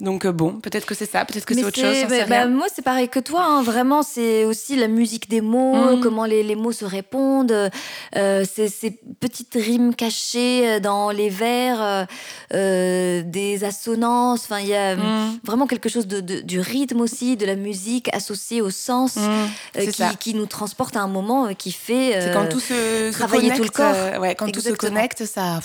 Donc 0.00 0.24
euh, 0.24 0.32
bon, 0.32 0.52
peut-être 0.60 0.86
que 0.86 0.94
c'est 0.94 1.10
ça, 1.10 1.24
peut-être 1.24 1.44
que 1.44 1.54
c'est 1.54 1.64
autre 1.64 1.78
chose. 1.78 2.04
Bah, 2.08 2.24
bah, 2.26 2.46
moi, 2.46 2.66
c'est 2.74 2.82
pareil 2.82 3.08
que 3.08 3.20
toi. 3.20 3.44
Hein. 3.44 3.62
Vraiment, 3.62 4.02
c'est 4.02 4.44
aussi 4.44 4.76
la 4.76 4.88
musique 4.88 5.28
des 5.28 5.42
mots, 5.42 5.96
mm. 5.96 6.00
comment 6.00 6.24
les, 6.24 6.42
les, 6.42 6.56
mots 6.56 6.72
se 6.72 6.84
répondent, 6.84 7.70
euh, 8.16 8.44
ces, 8.44 8.98
petites 9.20 9.54
rimes 9.54 9.94
cachées 9.94 10.68
euh, 10.68 10.80
dans 10.80 11.10
les 11.10 11.28
vers, 11.28 12.06
euh, 12.54 13.22
des 13.24 13.64
assonances. 13.64 14.44
Enfin, 14.44 14.60
il 14.60 14.68
y 14.68 14.74
a 14.74 14.96
mm. 14.96 15.40
vraiment 15.44 15.66
quelque 15.66 15.88
chose 15.88 16.06
de, 16.06 16.20
du 16.20 16.60
rythme 16.60 17.00
aussi, 17.00 17.36
de 17.36 17.44
la 17.44 17.56
musique 17.56 18.08
associée 18.14 18.62
au 18.62 18.70
sens, 18.70 19.16
mm. 19.16 19.80
qui, 19.90 20.16
qui, 20.18 20.34
nous 20.34 20.46
transporte 20.46 20.96
à 20.96 21.00
un 21.00 21.08
moment 21.08 21.52
qui 21.54 21.72
fait 21.72 22.30
quand 22.32 22.48
tout 22.48 22.60
se, 22.60 23.12
travailler 23.12 23.52
tout 23.52 23.64
le 23.64 23.68
corps. 23.68 24.20
ouais, 24.20 24.34
quand 24.34 24.50
tout 24.50 24.60
se 24.60 24.70
connecte, 24.70 25.26
ça, 25.26 25.60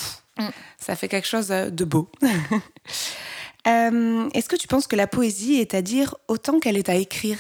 ça 0.78 0.96
fait 0.98 1.08
quelque 1.08 1.28
chose 1.28 1.48
de 1.48 1.86
beau. 1.86 2.10
Euh, 3.68 4.30
est-ce 4.34 4.50
que 4.50 4.56
tu 4.56 4.68
penses 4.68 4.88
que 4.88 4.96
la 4.96 5.08
poésie 5.08 5.56
est 5.56 5.74
à 5.74 5.82
dire 5.82 6.16
autant 6.28 6.60
qu'elle 6.60 6.78
est 6.78 6.90
à 6.90 6.96
écrire? 6.96 7.40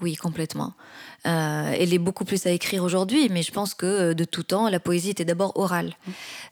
Oui, 0.00 0.16
complètement. 0.16 0.74
Euh, 1.26 1.74
elle 1.78 1.94
est 1.94 1.98
beaucoup 1.98 2.24
plus 2.24 2.46
à 2.46 2.50
écrire 2.50 2.82
aujourd'hui, 2.82 3.28
mais 3.30 3.42
je 3.42 3.52
pense 3.52 3.74
que 3.74 3.86
euh, 3.86 4.14
de 4.14 4.24
tout 4.24 4.42
temps, 4.42 4.68
la 4.68 4.80
poésie 4.80 5.10
était 5.10 5.24
d'abord 5.24 5.52
orale. 5.56 5.94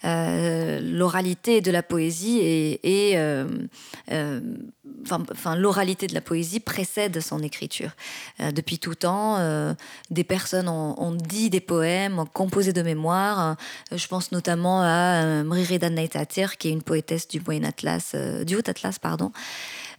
Euh, 0.05 0.81
l'oralité 0.81 1.61
de 1.61 1.71
la 1.71 1.83
poésie 1.83 2.39
et, 2.41 3.19
enfin, 5.03 5.57
l'oralité 5.57 6.07
de 6.07 6.15
la 6.15 6.21
poésie 6.21 6.61
précède 6.61 7.21
son 7.21 7.43
écriture. 7.43 7.91
depuis 8.55 8.79
tout 8.79 8.95
temps, 8.95 9.39
des 10.11 10.25
personnes 10.25 10.69
ont, 10.69 11.13
dit 11.13 11.51
des 11.51 11.61
poèmes, 11.61 12.19
ont 12.19 12.27
composé 12.27 12.73
de 12.73 12.83
mémoires. 12.83 13.57
je 13.93 14.07
pense 14.07 14.33
notamment 14.33 14.83
à 14.83 15.43
Mririda 15.45 15.91
Naitatir, 15.91 16.57
qui 16.59 16.69
est 16.69 16.73
une 16.73 16.83
poétesse 16.83 17.29
du 17.29 17.41
Moyen 17.41 17.65
Atlas, 17.65 18.15
du 18.47 18.57
Haut 18.57 18.69
Atlas, 18.69 18.99
pardon. 18.99 19.33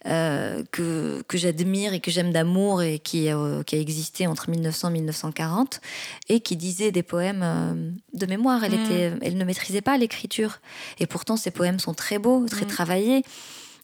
Euh, 0.08 0.64
que, 0.72 1.22
que 1.28 1.38
j'admire 1.38 1.94
et 1.94 2.00
que 2.00 2.10
j'aime 2.10 2.32
d'amour 2.32 2.82
et 2.82 2.98
qui, 2.98 3.32
euh, 3.32 3.62
qui, 3.62 3.76
a 3.76 3.80
existé 3.80 4.26
entre 4.26 4.50
1900 4.50 4.90
et 4.90 4.94
1940 4.94 5.80
et 6.28 6.40
qui 6.40 6.56
disait 6.56 6.92
des 6.92 7.04
poèmes 7.04 7.44
euh, 7.44 7.92
de 8.16 8.26
mémoire. 8.26 8.64
Elle, 8.64 8.80
mm. 8.80 8.84
était, 8.86 9.14
elle 9.22 9.38
ne 9.38 9.46
maîtrisait 9.46 9.82
pas 9.82 10.00
l'écriture. 10.00 10.60
Et 11.00 11.06
pourtant, 11.06 11.38
ses 11.38 11.52
poèmes 11.52 11.78
sont 11.78 11.94
très 11.94 12.18
beaux, 12.18 12.48
très 12.48 12.66
mm. 12.66 12.70
travaillés. 12.70 13.24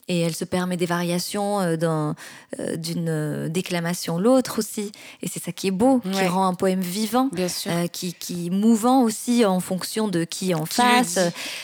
et 0.08 0.22
elle 0.22 0.34
se 0.34 0.46
permet 0.46 0.76
des 0.76 0.88
variations 0.88 1.60
d'une 2.78 3.50
déclamation 3.50 4.18
l'autre 4.18 4.58
aussi. 4.58 4.92
Et 5.22 5.28
c'est 5.28 5.44
ça 5.44 5.52
qui 5.52 5.68
est 5.68 5.72
beau, 5.72 6.00
qui 6.00 6.26
rend 6.26 6.48
un 6.48 6.56
poème 6.56 6.82
vivant, 6.82 7.30
qui, 7.92 8.14
qui 8.16 8.50
mouvant 8.50 9.04
aussi 9.04 9.46
en 9.46 9.60
fonction 9.60 10.08
de 10.08 10.24
qui 10.24 10.56
en 10.56 10.66
face, 10.66 11.20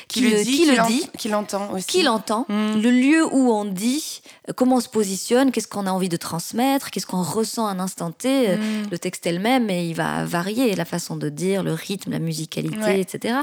qui, 0.10 0.30
le 0.30 0.44
dit, 0.44 0.58
qui 0.58 0.66
le 0.66 0.88
dit, 0.88 1.10
qui 1.18 1.30
l'entend 1.30 1.72
aussi, 1.72 1.88
qui 1.88 2.04
l'entend, 2.04 2.46
mm. 2.50 2.82
le 2.82 2.92
lieu 2.92 3.26
où 3.26 3.52
on 3.52 3.66
dit, 3.66 4.22
comment 4.56 4.78
on 4.78 4.82
se 4.82 4.90
positionne, 4.90 5.52
qu'est-ce 5.52 5.68
qu'on 5.68 5.88
a 5.88 5.92
envie 5.92 6.10
de 6.10 6.18
transmettre, 6.18 6.92
qu'est-ce 6.92 7.08
qu'on 7.08 7.22
ressent 7.22 7.66
à 7.66 7.72
un 7.72 7.80
instant 7.80 8.12
T. 8.12 8.58
Mm. 8.58 8.90
Le 8.92 9.00
texte 9.00 9.26
elle-même, 9.26 9.70
et 9.70 9.88
il 9.88 9.96
va 9.96 10.26
varier 10.26 10.76
la 10.76 10.86
façon 10.86 11.16
de 11.16 11.30
dire, 11.30 11.64
le 11.64 11.74
rythme, 11.74 12.12
la 12.12 12.20
musicalité, 12.20 13.00
etc. 13.00 13.40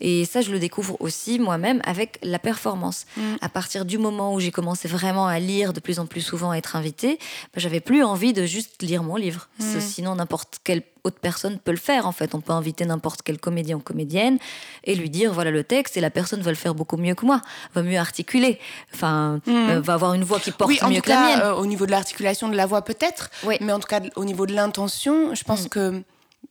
Et 0.00 0.24
ça, 0.24 0.40
je 0.40 0.50
le 0.50 0.58
découvre 0.58 0.96
aussi 1.00 1.38
moi-même 1.38 1.80
avec 1.84 2.18
la 2.22 2.38
performance. 2.38 3.06
Mm. 3.16 3.22
À 3.40 3.48
partir 3.48 3.84
du 3.84 3.98
moment 3.98 4.34
où 4.34 4.40
j'ai 4.40 4.50
commencé 4.50 4.88
vraiment 4.88 5.26
à 5.26 5.38
lire 5.38 5.72
de 5.72 5.80
plus 5.80 5.98
en 5.98 6.06
plus 6.06 6.20
souvent, 6.20 6.50
à 6.50 6.56
être 6.56 6.76
invitée, 6.76 7.18
bah, 7.54 7.58
j'avais 7.58 7.80
plus 7.80 8.02
envie 8.02 8.32
de 8.32 8.44
juste 8.44 8.82
lire 8.82 9.02
mon 9.02 9.16
livre. 9.16 9.48
Mm. 9.58 9.80
Sinon, 9.80 10.14
n'importe 10.16 10.60
quelle 10.64 10.82
autre 11.04 11.18
personne 11.20 11.58
peut 11.58 11.70
le 11.70 11.76
faire 11.76 12.06
en 12.06 12.12
fait. 12.12 12.34
On 12.34 12.40
peut 12.40 12.52
inviter 12.52 12.84
n'importe 12.84 13.22
quel 13.22 13.38
comédien 13.38 13.76
ou 13.76 13.80
comédienne 13.80 14.38
et 14.84 14.94
lui 14.94 15.10
dire 15.10 15.32
voilà 15.32 15.50
le 15.50 15.64
texte 15.64 15.96
et 15.96 16.00
la 16.00 16.10
personne 16.10 16.40
va 16.42 16.50
le 16.50 16.56
faire 16.56 16.74
beaucoup 16.74 16.96
mieux 16.96 17.14
que 17.14 17.26
moi, 17.26 17.40
va 17.74 17.82
mieux 17.82 17.98
articuler, 17.98 18.58
enfin 18.94 19.40
mm. 19.46 19.50
euh, 19.50 19.80
va 19.80 19.94
avoir 19.94 20.14
une 20.14 20.24
voix 20.24 20.40
qui 20.40 20.50
porte 20.52 20.70
mieux 20.88 21.00
que 21.00 21.08
la 21.08 21.20
mienne. 21.20 21.40
Euh, 21.40 21.54
au 21.54 21.66
niveau 21.66 21.86
de 21.86 21.90
l'articulation 21.90 22.48
de 22.48 22.56
la 22.56 22.66
voix 22.66 22.82
peut-être, 22.82 23.30
mais 23.60 23.72
en 23.72 23.80
tout 23.80 23.88
cas 23.88 24.00
au 24.16 24.24
niveau 24.24 24.46
de 24.46 24.54
l'intention, 24.54 25.34
je 25.34 25.44
pense 25.44 25.68
que 25.68 26.02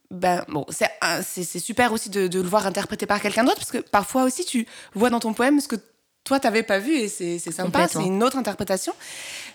ben, 0.09 0.43
bon, 0.49 0.65
c'est 0.69 1.59
super 1.59 1.93
aussi 1.93 2.09
de, 2.09 2.27
le 2.27 2.47
voir 2.47 2.67
interprété 2.67 3.05
par 3.05 3.21
quelqu'un 3.21 3.45
d'autre, 3.45 3.57
parce 3.57 3.71
que 3.71 3.77
parfois 3.77 4.23
aussi, 4.23 4.43
tu 4.43 4.67
vois 4.93 5.09
dans 5.09 5.21
ton 5.21 5.33
poème 5.33 5.61
ce 5.61 5.69
que 5.69 5.77
toi, 6.25 6.39
tu 6.39 6.47
n'avais 6.47 6.63
pas 6.63 6.79
vu, 6.79 6.93
et 6.95 7.07
c'est 7.07 7.39
sympa, 7.39 7.87
c'est 7.87 8.03
une 8.03 8.21
autre 8.21 8.37
interprétation. 8.37 8.93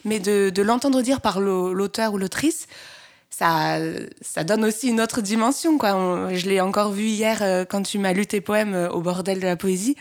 Mais 0.05 0.19
de, 0.19 0.51
de 0.51 0.63
l'entendre 0.63 1.03
dire 1.03 1.21
par 1.21 1.41
l'auteur 1.41 2.15
ou 2.15 2.19
l'autrice, 2.19 2.69
ça, 3.39 3.79
ça 4.23 4.45
donne 4.45 4.65
aussi 4.65 4.89
une 4.89 5.01
autre 5.01 5.21
dimension. 5.21 5.77
Quoi. 5.77 6.33
je 6.33 6.49
l'ai 6.49 6.61
encore 6.61 6.91
vu 6.91 7.05
hier 7.05 7.43
euh, 7.43 7.67
quand 7.67 7.83
tu 7.83 7.99
m'as 7.99 8.15
lu 8.15 8.27
tes 8.27 8.41
poèmes 8.41 8.75
euh, 8.75 8.89
au 8.89 9.03
bordel 9.03 9.41
de 9.41 9.45
la 9.45 9.57
poésie. 9.57 9.95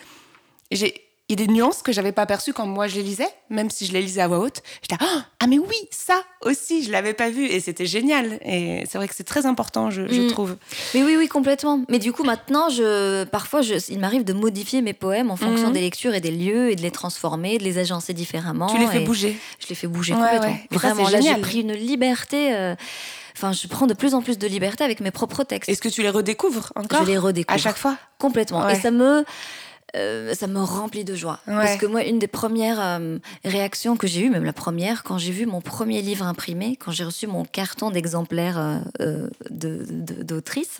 J'ai 0.72 1.02
il 1.28 1.40
y 1.40 1.44
a 1.44 1.48
des 1.48 1.52
nuances 1.52 1.82
que 1.82 1.92
j'avais 1.92 2.12
pas 2.12 2.28
perçues 2.28 2.54
quand 2.54 2.68
moi 2.68 2.88
je 2.88 2.98
les 2.98 3.02
lisais, 3.02 3.28
même 3.50 3.72
si 3.72 3.88
je 3.88 3.94
les 3.94 4.02
lisais 4.04 4.22
à 4.22 4.28
voix 4.28 4.38
haute. 4.38 4.62
J'étais 4.84 5.04
ah, 5.04 5.26
ah 5.40 5.48
mais 5.48 5.58
oui 5.58 5.76
ça 5.90 6.22
aussi 6.44 6.84
je 6.84 6.92
l'avais 6.92 7.16
pas 7.16 7.32
vu 7.32 7.48
et 7.48 7.60
c'était 7.60 7.88
génial 7.88 8.38
et 8.46 8.84
c'est 8.88 9.00
vrai 9.00 9.08
que 9.08 9.16
c'est 9.16 9.24
très 9.24 9.48
important 9.48 9.90
je, 9.90 10.04
mm. 10.04 10.28
trouve. 10.28 10.56
Mais 10.94 11.04
oui 11.04 11.16
oui 11.18 11.28
complètement. 11.28 11.84
Mais 11.90 11.98
du 11.98 12.14
coup 12.14 12.24
maintenant 12.24 12.70
je 12.70 13.24
parfois 13.24 13.64
je, 13.64 13.74
il 13.90 14.00
m'arrive 14.00 14.24
de 14.24 14.34
modifier 14.34 14.84
mes 14.84 14.94
poèmes 14.94 15.32
en 15.32 15.36
fonction 15.36 15.72
mm. 15.72 15.74
des 15.74 15.82
lectures 15.82 16.14
et 16.14 16.22
des 16.22 16.32
lieux 16.32 16.70
et 16.70 16.76
de 16.76 16.84
les 16.84 16.92
transformer, 16.92 17.58
de 17.58 17.64
les 17.64 17.80
agencer 17.80 18.14
différemment. 18.14 18.68
Tu 18.68 18.78
les 18.78 18.88
fais 18.88 19.00
bouger. 19.00 19.36
Je 19.60 19.68
les 19.68 19.76
fais 19.76 19.88
bouger 19.88 20.14
complètement. 20.14 20.58
Vraiment 20.70 21.10
là 21.10 21.22
j'ai 21.22 21.42
pris 21.42 21.62
une 21.62 21.74
liberté. 21.74 22.56
Euh, 22.56 22.76
enfin, 23.36 23.52
je 23.52 23.68
prends 23.68 23.88
de 23.88 23.94
plus 23.94 24.14
en 24.14 24.22
plus 24.22 24.38
de 24.38 24.48
liberté 24.48 24.84
avec 24.84 25.00
mes 25.00 25.12
propres 25.12 25.44
textes. 25.44 25.70
Est-ce 25.70 25.82
que 25.82 25.90
tu 25.90 26.02
les 26.02 26.10
redécouvres 26.10 26.72
encore 26.76 27.04
Je 27.04 27.08
les 27.08 27.18
redécouvre. 27.18 27.56
À 27.56 27.58
chaque 27.58 27.78
fois 27.78 27.98
Complètement. 28.18 28.68
Et 28.70 28.76
ça 28.76 28.92
me 28.92 29.26
euh, 29.96 30.34
ça 30.34 30.48
me 30.48 30.60
remplit 30.60 31.04
de 31.04 31.16
joie. 31.16 31.40
Parce 31.46 31.78
que 31.78 31.86
moi, 31.86 32.04
une 32.04 32.20
des 32.20 32.28
premières 32.28 32.80
euh, 32.80 33.18
réactions 33.44 33.98
que 33.98 34.08
j'ai 34.08 34.22
eues, 34.22 34.30
même 34.30 34.44
la 34.44 34.54
première, 34.54 35.04
quand 35.04 35.18
j'ai 35.18 35.32
vu 35.32 35.46
mon 35.46 35.62
premier 35.62 36.02
livre 36.02 36.26
imprimé, 36.26 36.76
quand 36.76 36.92
j'ai 36.92 37.04
reçu 37.04 37.28
mon 37.28 37.46
carton 37.46 37.92
d'exemplaire 37.92 38.82
euh, 39.02 39.30
d'autrice, 39.50 40.80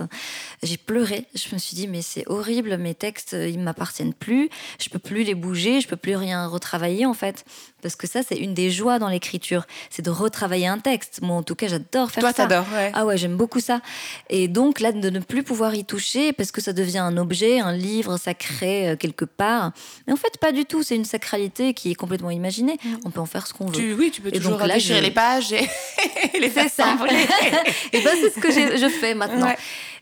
j'ai 0.64 0.78
pleuré. 0.78 1.26
Je 1.34 1.54
me 1.54 1.60
suis 1.60 1.76
dit, 1.76 1.88
mais 1.88 2.02
c'est 2.02 2.24
horrible, 2.28 2.78
mes 2.78 2.96
textes, 2.96 3.34
ils 3.34 3.60
m'appartiennent 3.60 4.14
plus, 4.14 4.50
je 4.80 4.90
peux 4.90 5.00
plus 5.00 5.24
les 5.24 5.36
bouger, 5.36 5.82
je 5.82 5.88
peux 5.88 5.96
plus 5.96 6.16
rien 6.16 6.48
retravailler 6.48 7.06
en 7.06 7.14
fait. 7.14 7.46
Parce 7.82 7.96
que 7.96 8.08
ça, 8.08 8.22
c'est 8.28 8.38
une 8.38 8.56
des 8.56 8.72
joies 8.72 8.98
dans 8.98 9.10
l'écriture, 9.10 9.68
c'est 9.92 10.02
de 10.02 10.10
retravailler 10.10 10.68
un 10.68 10.80
texte. 10.80 11.22
Moi, 11.22 11.36
en 11.38 11.44
tout 11.44 11.54
cas, 11.54 11.68
j'adore 11.68 12.10
faire 12.10 12.24
ça. 12.24 12.34
Toi, 12.34 12.48
t'adores, 12.48 12.66
ouais. 12.74 12.92
Ah 12.96 13.06
ouais, 13.06 13.16
j'aime 13.16 13.38
beaucoup 13.38 13.60
ça. 13.60 13.82
Et 14.30 14.48
donc, 14.48 14.80
là, 14.80 14.92
de 14.92 15.10
ne 15.10 15.20
plus 15.20 15.44
pouvoir 15.44 15.76
y 15.76 15.86
toucher, 15.86 16.34
parce 16.34 16.52
que 16.52 16.62
ça 16.62 16.74
devient 16.74 16.98
un 16.98 17.16
objet, 17.18 17.60
un 17.60 17.74
livre 17.74 18.18
sacré, 18.18 18.98
quelque 19.06 19.26
part. 19.26 19.72
Mais 20.08 20.14
en 20.14 20.18
fait, 20.18 20.38
pas 20.38 20.52
du 20.52 20.66
tout. 20.66 20.84
C'est 20.84 20.96
une 20.96 21.06
sacralité 21.06 21.74
qui 21.74 21.92
est 21.92 21.96
complètement 21.96 22.32
imaginée. 22.32 22.78
Mm. 22.84 22.96
On 23.06 23.12
peut 23.12 23.20
en 23.20 23.26
faire 23.26 23.48
ce 23.48 23.54
qu'on 23.54 23.68
veut. 23.68 23.94
oui, 23.94 24.12
tu 24.12 24.22
peux 24.22 24.32
toujours 24.32 24.58
donc, 24.58 24.68
les 24.68 25.12
pages 25.12 25.54
et, 25.54 25.68
les 26.40 26.50
faire 26.50 26.70
ça. 26.70 26.98
et 27.94 28.02
ben, 28.02 28.12
c'est 28.22 28.34
ce 28.34 28.40
que 28.40 28.52
je 28.52 28.90
fais 28.90 29.14
maintenant. 29.14 29.54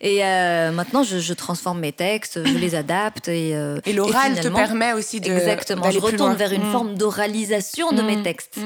Et 0.01 0.23
euh, 0.23 0.71
maintenant, 0.71 1.03
je, 1.03 1.33
transforme 1.33 1.79
mes 1.79 1.93
textes, 1.93 2.45
je 2.45 2.57
les 2.57 2.75
adapte. 2.75 3.27
Et, 3.27 3.55
euh, 3.55 3.79
et 3.85 3.93
l'oral 3.93 4.39
te 4.39 4.47
permet 4.47 4.93
aussi 4.93 5.21
de. 5.21 5.31
Exactement. 5.31 5.89
Je 5.91 5.99
retourne 5.99 6.35
vers 6.35 6.51
une 6.51 6.67
mm. 6.67 6.71
forme 6.71 6.95
d'oralisation 6.95 7.91
de 7.91 8.01
mes 8.01 8.17
mm. 8.17 8.23
textes. 8.23 8.59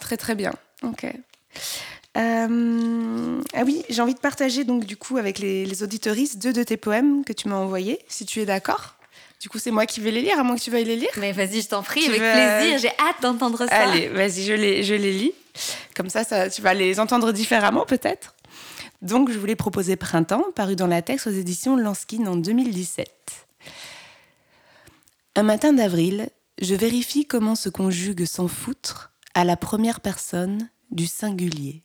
Très, 0.00 0.16
très 0.16 0.34
bien. 0.34 0.52
Ok. 0.82 1.06
Euh, 2.16 3.40
ah 3.54 3.62
oui, 3.64 3.84
j'ai 3.88 4.02
envie 4.02 4.14
de 4.14 4.20
partager 4.20 4.64
donc 4.64 4.84
du 4.84 4.96
coup 4.96 5.16
avec 5.16 5.38
les, 5.38 5.64
les 5.64 5.82
auditoristes 5.84 6.42
deux 6.42 6.52
de 6.52 6.64
tes 6.64 6.76
poèmes 6.76 7.24
que 7.24 7.32
tu 7.32 7.48
m'as 7.48 7.56
envoyés, 7.56 8.00
si 8.08 8.26
tu 8.26 8.40
es 8.40 8.46
d'accord. 8.46 8.96
Du 9.40 9.48
coup, 9.48 9.58
c'est 9.58 9.70
moi 9.70 9.86
qui 9.86 10.00
vais 10.00 10.10
les 10.10 10.20
lire, 10.20 10.38
à 10.38 10.42
moins 10.42 10.54
que 10.54 10.60
tu 10.60 10.70
veuilles 10.70 10.84
les 10.84 10.96
lire. 10.96 11.08
Mais 11.16 11.32
vas-y, 11.32 11.62
je 11.62 11.68
t'en 11.68 11.82
prie, 11.82 12.04
avec 12.06 12.20
plaisir. 12.20 12.78
J'ai 12.78 12.92
hâte 12.98 13.22
d'entendre 13.22 13.66
ça. 13.66 13.74
Allez, 13.74 14.08
vas-y, 14.08 14.44
je 14.44 14.52
les, 14.52 14.82
je 14.82 14.94
les 14.94 15.12
lis. 15.12 15.32
Comme 15.96 16.10
ça, 16.10 16.24
ça, 16.24 16.50
tu 16.50 16.60
vas 16.60 16.74
les 16.74 17.00
entendre 17.00 17.32
différemment, 17.32 17.86
peut-être. 17.86 18.34
Donc, 19.00 19.30
je 19.30 19.38
voulais 19.38 19.56
proposer 19.56 19.96
Printemps, 19.96 20.44
paru 20.54 20.76
dans 20.76 20.86
la 20.86 21.00
texte 21.00 21.26
aux 21.26 21.30
éditions 21.30 21.74
Lanskin 21.76 22.26
en 22.26 22.36
2017. 22.36 23.08
Un 25.36 25.42
matin 25.42 25.72
d'avril, 25.72 26.28
je 26.60 26.74
vérifie 26.74 27.24
comment 27.24 27.54
se 27.54 27.70
conjugue 27.70 28.26
sans 28.26 28.46
foutre 28.46 29.12
à 29.32 29.44
la 29.44 29.56
première 29.56 30.00
personne 30.00 30.68
du 30.90 31.06
singulier. 31.06 31.82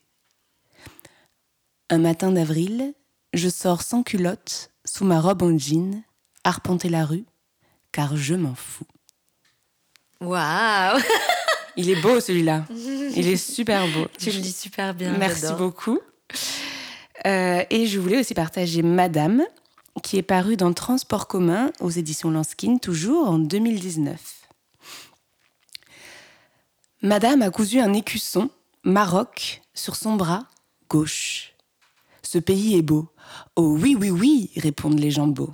Un 1.89 1.99
matin 1.99 2.31
d'avril, 2.31 2.93
je 3.33 3.47
sors 3.47 3.81
sans 3.81 4.03
culotte, 4.03 4.71
sous 4.83 5.05
ma 5.05 5.21
robe 5.21 5.43
en 5.43 5.57
jean, 5.57 6.03
arpenter 6.43 6.89
la 6.89 7.05
rue, 7.05 7.23
car 7.95 8.17
je 8.17 8.35
m'en 8.35 8.55
fous. 8.55 8.87
Waouh 10.19 10.99
Il 11.77 11.89
est 11.89 12.01
beau 12.01 12.19
celui-là. 12.19 12.65
Il 12.69 13.25
est 13.25 13.37
super 13.37 13.87
beau. 13.87 14.07
Tu 14.19 14.31
le 14.31 14.39
dis 14.39 14.51
super 14.51 14.93
bien. 14.93 15.17
Merci 15.17 15.53
beaucoup. 15.57 15.99
Euh, 17.25 17.63
et 17.69 17.87
je 17.87 17.97
voulais 17.97 18.19
aussi 18.19 18.33
partager 18.33 18.81
Madame, 18.81 19.43
qui 20.03 20.17
est 20.17 20.23
paru 20.23 20.57
dans 20.57 20.73
Transport 20.73 21.27
commun 21.27 21.71
aux 21.79 21.89
éditions 21.89 22.31
Lanskin, 22.31 22.79
toujours 22.79 23.29
en 23.29 23.39
2019. 23.39 24.19
Madame 27.01 27.43
a 27.43 27.49
cousu 27.49 27.79
un 27.79 27.93
écusson, 27.93 28.49
Maroc, 28.83 29.61
sur 29.73 29.95
son 29.95 30.15
bras 30.15 30.47
gauche. 30.89 31.53
Ce 32.23 32.39
pays 32.39 32.75
est 32.77 32.81
beau. 32.81 33.07
Oh 33.55 33.77
oui, 33.79 33.95
oui, 33.97 34.09
oui, 34.09 34.51
répondent 34.57 34.99
les 34.99 35.11
gens 35.11 35.27
beaux. 35.27 35.53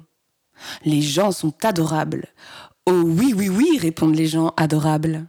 Les 0.85 1.01
gens 1.01 1.31
sont 1.31 1.53
adorables. 1.63 2.27
Oh 2.85 3.01
oui, 3.03 3.33
oui, 3.35 3.49
oui, 3.49 3.77
répondent 3.79 4.15
les 4.15 4.27
gens 4.27 4.53
adorables. 4.57 5.25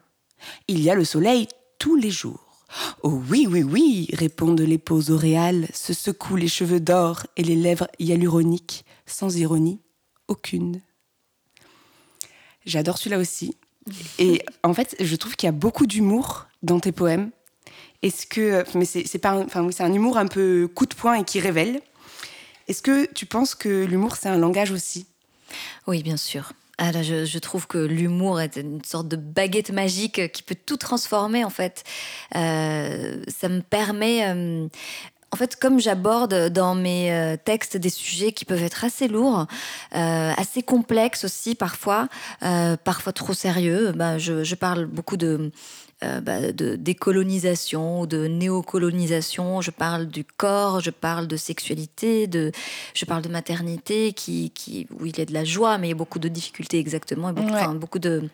Il 0.69 0.81
y 0.81 0.91
a 0.91 0.95
le 0.95 1.05
soleil 1.05 1.49
tous 1.79 1.97
les 1.97 2.11
jours. 2.11 2.65
Oh 3.03 3.23
oui, 3.29 3.47
oui, 3.49 3.63
oui, 3.63 4.09
répondent 4.13 4.61
les 4.61 4.79
peaux 4.79 5.11
auréales, 5.11 5.69
se 5.75 5.93
secouent 5.93 6.37
les 6.37 6.49
cheveux 6.49 6.81
d'or 6.81 7.27
et 7.37 7.43
les 7.43 7.57
lèvres 7.57 7.89
hyaluroniques, 7.99 8.85
sans 9.07 9.37
ironie 9.37 9.81
aucune. 10.29 10.81
J'adore 12.65 12.97
celui-là 12.97 13.19
aussi. 13.19 13.57
Et 14.19 14.43
en 14.63 14.73
fait, 14.73 14.97
je 15.01 15.17
trouve 15.17 15.37
qu'il 15.37 15.47
y 15.47 15.49
a 15.49 15.53
beaucoup 15.53 15.87
d'humour 15.87 16.47
dans 16.63 16.81
tes 16.81 16.93
poèmes. 16.93 17.31
Est-ce 18.03 18.27
que, 18.27 18.65
mais 18.75 18.89
oui, 18.95 19.05
c'est 19.07 19.27
un 19.81 19.93
humour 19.93 20.17
un 20.17 20.27
peu 20.27 20.69
coup 20.73 20.87
de 20.87 20.95
poing 20.95 21.15
et 21.15 21.25
qui 21.25 21.41
révèle. 21.41 21.81
Est-ce 22.69 22.83
que 22.83 23.13
tu 23.13 23.27
penses 23.27 23.55
que 23.55 23.85
l'humour 23.85 24.17
c'est 24.17 24.29
un 24.29 24.39
langage 24.39 24.71
aussi? 24.71 25.07
Oui, 25.87 26.03
bien 26.03 26.17
sûr. 26.17 26.53
Ah 26.79 26.91
je, 27.03 27.39
trouve 27.39 27.67
que 27.69 27.79
l'humour 27.79 28.41
est 28.41 28.57
une 28.57 28.83
sorte 28.83 29.07
de 29.07 29.17
baguette 29.17 29.71
magique 29.71 30.33
qui 30.33 30.43
peut 30.43 30.57
tout 30.67 30.77
transformer 30.77 31.45
en 31.45 31.51
fait. 31.51 31.85
Euh, 32.35 33.23
ça 33.29 33.49
me 33.49 33.61
permet, 33.61 34.27
euh, 34.27 34.67
en 35.31 35.37
fait, 35.37 35.55
comme 35.55 35.79
j'aborde 35.79 36.49
dans 36.49 36.75
mes 36.75 37.13
euh, 37.13 37.37
textes 37.37 37.77
des 37.77 37.91
sujets 37.91 38.33
qui 38.33 38.45
peuvent 38.45 38.63
être 38.65 38.85
assez 38.85 39.07
lourds, 39.07 39.47
assez 39.93 40.63
complexes 40.63 41.25
aussi 41.25 41.55
parfois, 41.55 42.09
parfois 42.41 43.13
trop 43.13 43.35
sérieux, 43.35 43.93
ben, 43.93 44.19
je, 44.19 44.55
parle 44.57 44.87
beaucoup 44.87 45.17
de 45.17 45.53
euh, 46.05 46.21
bah, 46.21 46.53
de 46.53 46.75
décolonisation 46.75 48.01
ou 48.01 48.07
de 48.07 48.27
néocolonisation. 48.27 49.61
Je 49.61 49.71
parle 49.71 50.07
du 50.07 50.25
corps, 50.25 50.81
je 50.81 50.91
parle 50.91 51.29
de 51.29 51.37
sexualité, 51.37 52.27
de, 52.27 52.51
je 52.95 53.05
parle 53.05 53.23
de 53.23 53.29
maternité, 53.29 54.13
qui, 54.13 54.51
qui, 54.51 54.89
où 54.99 55.07
il 55.07 55.17
y 55.17 55.21
a 55.21 55.25
de 55.25 55.33
la 55.33 55.45
joie, 55.45 55.79
mais 55.79 55.89
il 55.89 55.91
y 55.91 55.95
a 55.95 55.97
beaucoup 55.97 56.19
de 56.19 56.29
difficultés 56.29 56.79
exactement, 56.79 57.31
et 57.31 57.33
beaucoup, 57.33 57.79
beaucoup 57.79 57.99
de, 57.99 58.29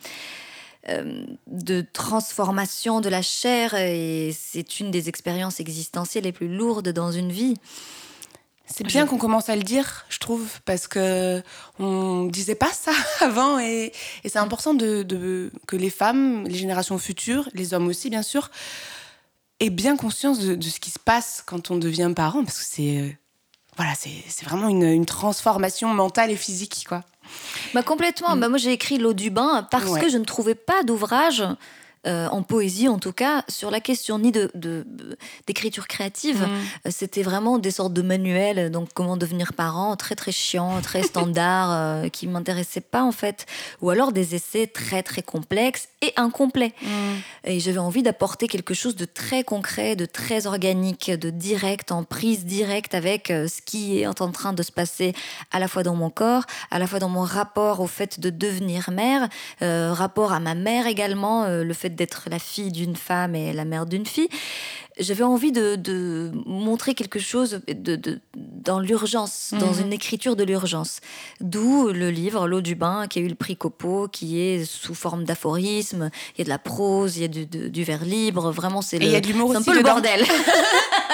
euh, 0.89 1.27
de 1.47 1.85
transformation 1.93 3.01
de 3.01 3.11
la 3.11 3.21
chair. 3.21 3.75
Et 3.75 4.31
c'est 4.33 4.81
une 4.81 4.91
des 4.91 5.11
expériences 5.11 5.61
existentielles 5.61 6.25
les 6.25 6.33
plus 6.33 6.49
lourdes 6.49 6.89
dans 6.89 7.13
une 7.13 7.31
vie. 7.31 7.55
C'est 8.75 8.85
bien 8.85 9.07
qu'on 9.07 9.17
commence 9.17 9.49
à 9.49 9.57
le 9.57 9.63
dire, 9.63 10.05
je 10.09 10.19
trouve, 10.19 10.47
parce 10.65 10.87
que 10.87 11.43
on 11.79 12.27
disait 12.27 12.55
pas 12.55 12.71
ça 12.73 12.93
avant, 13.21 13.59
et, 13.59 13.93
c'est 14.25 14.39
important 14.39 14.75
de, 14.75 15.51
que 15.67 15.77
les 15.77 15.91
femmes, 15.91 16.47
les 16.47 16.59
générations 16.59 16.99
futures, 16.99 17.49
les 17.55 17.75
hommes 17.75 17.87
aussi, 17.89 18.11
bien 18.11 18.23
sûr, 18.23 18.51
aient 19.61 19.71
bien 19.71 19.97
conscience 19.97 20.39
de, 20.39 20.61
ce 20.63 20.81
qui 20.81 20.91
se 20.91 20.99
passe 20.99 21.43
quand 21.45 21.71
on 21.71 21.77
devient 21.77 22.13
parent, 22.15 22.45
parce 22.45 22.59
que 22.59 22.65
c'est 22.69 23.01
euh, 23.01 23.09
voilà, 23.77 23.93
c'est 23.95 24.45
vraiment 24.45 24.69
une, 24.69 25.07
transformation 25.07 25.95
mentale 25.95 26.31
et 26.33 26.37
physique, 26.37 26.85
quoi. 26.89 27.05
Bah 27.75 27.83
complètement. 27.83 28.35
Mm. 28.35 28.41
Bah 28.41 28.49
moi, 28.49 28.59
j'ai 28.59 28.73
écrit 28.73 28.99
L'eau 28.99 29.13
du 29.13 29.31
bain 29.31 29.67
parce 29.71 29.99
que 29.99 30.09
je 30.09 30.19
ne 30.19 30.25
trouvais 30.25 30.57
pas 30.57 30.83
d'ouvrage 30.83 31.45
euh, 32.09 32.27
en 32.29 32.43
poésie 32.43 32.89
en 32.89 32.99
tout 32.99 33.13
cas, 33.13 33.45
sur 33.49 33.71
la 33.71 33.81
question 33.81 34.19
ni 34.19 34.33
de, 34.33 34.51
d'écriture 35.47 35.87
créative. 35.87 36.41
Mm. 36.41 36.45
Euh, 36.87 36.91
c'était 36.91 37.23
vraiment 37.23 37.59
des 37.59 37.71
sortes 37.71 37.93
de 37.93 38.01
manuels, 38.01 38.71
donc 38.71 38.89
comment 38.95 39.19
devenir 39.19 39.53
parent, 39.53 39.95
très 39.95 40.15
très 40.15 40.33
chiant, 40.33 40.81
très 40.81 41.03
standard, 41.13 41.71
euh, 41.71 42.09
qui 42.09 42.27
m'intéressaient 42.27 42.81
pas 42.81 43.03
en 43.03 43.13
fait. 43.13 43.45
Ou 43.83 43.91
alors 43.91 44.13
des 44.13 44.35
essais 44.35 44.67
très 44.67 45.03
très 45.03 45.21
complexes 45.21 45.89
et 46.01 46.15
incomplets. 46.17 46.73
Mm. 46.81 46.87
Et 47.45 47.61
j'avais 47.61 47.79
envie 47.79 48.03
d'apporter 48.03 48.49
quelque 48.49 48.73
chose 48.73 48.97
de 48.97 49.05
très 49.05 49.45
concret, 49.45 49.95
de 49.95 50.07
très 50.07 50.47
organique, 50.47 51.11
de 51.11 51.29
direct, 51.29 51.93
en 51.93 52.05
prise 52.05 52.47
directe 52.47 52.95
avec 52.95 53.29
ce 53.29 53.61
qui 53.61 54.01
est 54.01 54.07
en 54.07 54.15
train 54.15 54.55
de 54.55 54.63
se 54.63 54.73
passer 54.73 55.15
à 55.51 55.59
la 55.59 55.69
fois 55.69 55.83
dans 55.83 55.95
mon 55.95 56.09
corps, 56.09 56.45
à 56.71 56.79
la 56.79 56.87
fois 56.87 57.01
dans 57.01 57.11
mon 57.11 57.23
rapport 57.23 57.81
au 57.81 57.87
fait 57.87 58.19
de 58.19 58.31
devenir 58.31 58.91
mère, 58.91 59.29
rapport 59.61 60.33
à 60.33 60.41
ma 60.41 60.55
mère 60.55 60.87
également, 60.87 61.47
le 61.47 61.75
fait 61.75 61.98
d'être 61.99 62.29
la 62.31 62.39
fille 62.39 62.73
d'une 62.73 62.97
femme 62.97 63.35
et 63.35 63.53
la 63.53 63.67
mère 63.67 63.85
d'une 63.85 64.07
fille, 64.07 64.29
j'avais 64.99 65.25
envie 65.25 65.53
de, 65.53 66.33
montrer 66.47 66.95
quelque 66.95 67.19
chose 67.19 67.61
de, 67.69 68.21
dans 68.35 68.81
l'urgence, 68.81 69.55
dans 69.59 69.75
mhm. 69.75 69.87
une 69.87 69.93
écriture 69.93 70.37
de 70.37 70.45
l'urgence. 70.45 71.01
D'où 71.41 71.89
le 71.89 72.11
livre 72.11 72.49
L'eau 72.49 72.61
du 72.61 72.75
bain, 72.75 73.07
qui 73.09 73.19
a 73.19 73.23
eu 73.23 73.29
le 73.29 73.35
prix 73.35 73.57
Copo, 73.57 74.09
qui 74.09 74.41
est 74.41 74.65
sous 74.65 74.95
forme 74.95 75.25
d'aphorisme. 75.25 76.11
Il 76.35 76.39
y 76.39 76.43
a 76.43 76.45
de 76.45 76.49
la 76.49 76.59
prose, 76.59 77.17
il 77.17 77.23
y 77.23 77.25
a 77.25 77.29
du, 77.29 77.47
du 77.47 77.85
vers 77.85 78.05
libre. 78.05 78.51
Vraiment, 78.51 78.83
c'est 78.83 78.97
un 78.97 79.63
peu 79.63 79.75
le 79.75 79.83
bordel. 79.83 80.25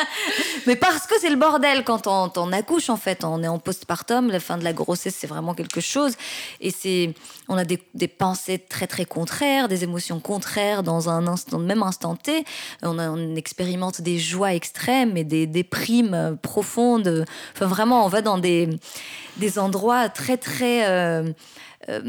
Mais 0.67 0.77
parce 0.77 1.07
que 1.07 1.15
c'est 1.21 1.31
le 1.31 1.37
bordel 1.37 1.85
quand 1.85 2.07
on, 2.07 2.31
on, 2.37 2.53
accouche, 2.53 2.89
en 2.91 2.97
fait. 2.97 3.25
On 3.25 3.43
est 3.43 3.49
en 3.49 3.59
postpartum, 3.59 4.31
la 4.31 4.41
fin 4.41 4.57
de 4.57 4.65
la 4.65 4.73
grossesse, 4.73 5.17
c'est 5.19 5.27
vraiment 5.27 5.55
quelque 5.55 5.81
chose. 5.81 6.15
Et 6.61 6.71
c'est, 6.71 7.15
on 7.49 7.57
a 7.57 7.65
des, 7.65 7.83
des, 7.95 8.09
pensées 8.09 8.59
très, 8.59 8.87
très 8.87 9.05
contraires, 9.05 9.69
des 9.69 9.85
émotions 9.85 10.21
contraires 10.21 10.83
dans 10.83 11.09
un 11.09 11.27
instant, 11.27 11.59
même 11.59 11.83
instant 11.83 12.17
T. 12.17 12.45
On 12.83 12.99
a 12.99 13.05
une 13.05 13.37
expérience 13.37 13.74
des 14.01 14.19
joies 14.19 14.55
extrêmes 14.55 15.17
et 15.17 15.25
des, 15.25 15.47
des 15.47 15.65
primes 15.65 16.39
profondes. 16.43 17.25
Enfin, 17.55 17.67
vraiment, 17.67 18.05
on 18.05 18.09
va 18.09 18.23
dans 18.23 18.39
des, 18.39 18.69
des 19.37 19.59
endroits 19.59 20.09
très, 20.09 20.37
très. 20.37 20.89
Euh, 20.89 21.33
euh, 21.91 22.01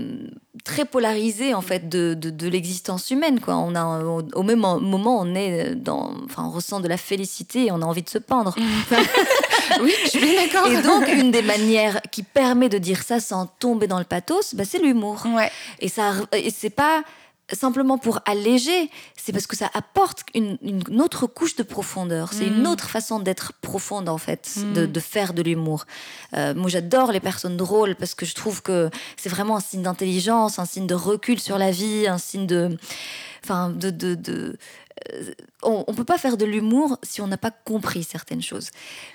très 0.63 0.85
polarisés 0.85 1.53
en 1.53 1.61
fait 1.61 1.89
de, 1.89 2.13
de, 2.13 2.47
l'existence 2.47 3.11
humaine 3.11 3.41
quoi 3.41 3.57
on 3.57 3.75
a 3.75 4.03
au, 4.33 4.41
même 4.41 4.59
moment 4.59 5.19
on 5.19 5.35
est 5.35 5.75
dans 5.75 6.13
enfin 6.23 6.45
on 6.45 6.49
ressent 6.49 6.79
de 6.79 6.87
la 6.87 6.95
félicité 6.95 7.65
et 7.65 7.71
on 7.73 7.81
a 7.81 7.85
envie 7.85 8.01
de 8.01 8.09
se 8.09 8.17
pendre 8.17 8.55
oui 9.81 9.93
je 10.05 10.09
suis 10.11 10.35
d'accord 10.35 10.67
et 10.67 10.81
donc 10.81 11.09
une 11.09 11.29
des 11.29 11.41
manières 11.41 12.01
qui 12.09 12.23
permet 12.23 12.69
de 12.69 12.77
dire 12.77 13.03
ça 13.03 13.19
sans 13.19 13.47
tomber 13.47 13.87
dans 13.87 13.99
le 13.99 14.05
pathos 14.05 14.55
bah, 14.55 14.63
c'est 14.65 14.79
l'humour 14.79 15.25
ouais. 15.35 15.51
et 15.81 15.89
ça 15.89 16.13
et 16.31 16.51
c'est 16.51 16.69
pas 16.69 17.03
simplement 17.53 17.97
pour 17.97 18.19
alléger, 18.25 18.89
c'est 19.15 19.31
parce 19.31 19.45
que 19.47 19.55
ça 19.55 19.69
apporte 19.73 20.23
une, 20.33 20.57
autre 20.99 21.27
couche 21.27 21.55
de 21.55 21.63
profondeur. 21.63 22.33
C'est 22.33 22.47
une 22.47 22.63
mm. 22.63 22.67
autre 22.67 22.89
façon 22.89 23.19
d'être 23.19 23.53
profonde, 23.61 24.09
en 24.09 24.17
fait, 24.17 24.55
mm. 24.57 24.87
de, 24.87 24.99
faire 24.99 25.33
de 25.33 25.41
l'humour. 25.41 25.85
Euh, 26.35 26.55
moi, 26.55 26.69
j'adore 26.69 27.11
les 27.11 27.19
personnes 27.19 27.57
drôles 27.57 27.95
parce 27.95 28.15
que 28.15 28.25
je 28.25 28.33
trouve 28.33 28.61
que 28.61 28.89
c'est 29.17 29.29
vraiment 29.29 29.57
un 29.57 29.61
signe 29.61 29.83
d'intelligence, 29.83 30.57
un 30.57 30.65
signe 30.65 30.87
de 30.87 30.95
recul 30.95 31.39
sur 31.39 31.57
la 31.57 31.71
vie, 31.71 32.07
un 32.07 32.17
signe 32.17 32.47
de. 32.47 32.77
Enfin, 33.43 33.69
de. 33.69 33.91
de, 33.91 34.57
euh, 35.13 35.33
on, 35.61 35.83
ne 35.87 35.95
peut 35.95 36.05
pas 36.05 36.17
faire 36.17 36.37
de 36.37 36.45
l'humour 36.45 36.97
si 37.03 37.21
on 37.21 37.27
n'a 37.27 37.37
pas 37.37 37.51
compris 37.51 38.03
certaines 38.03 38.41
choses. 38.41 38.69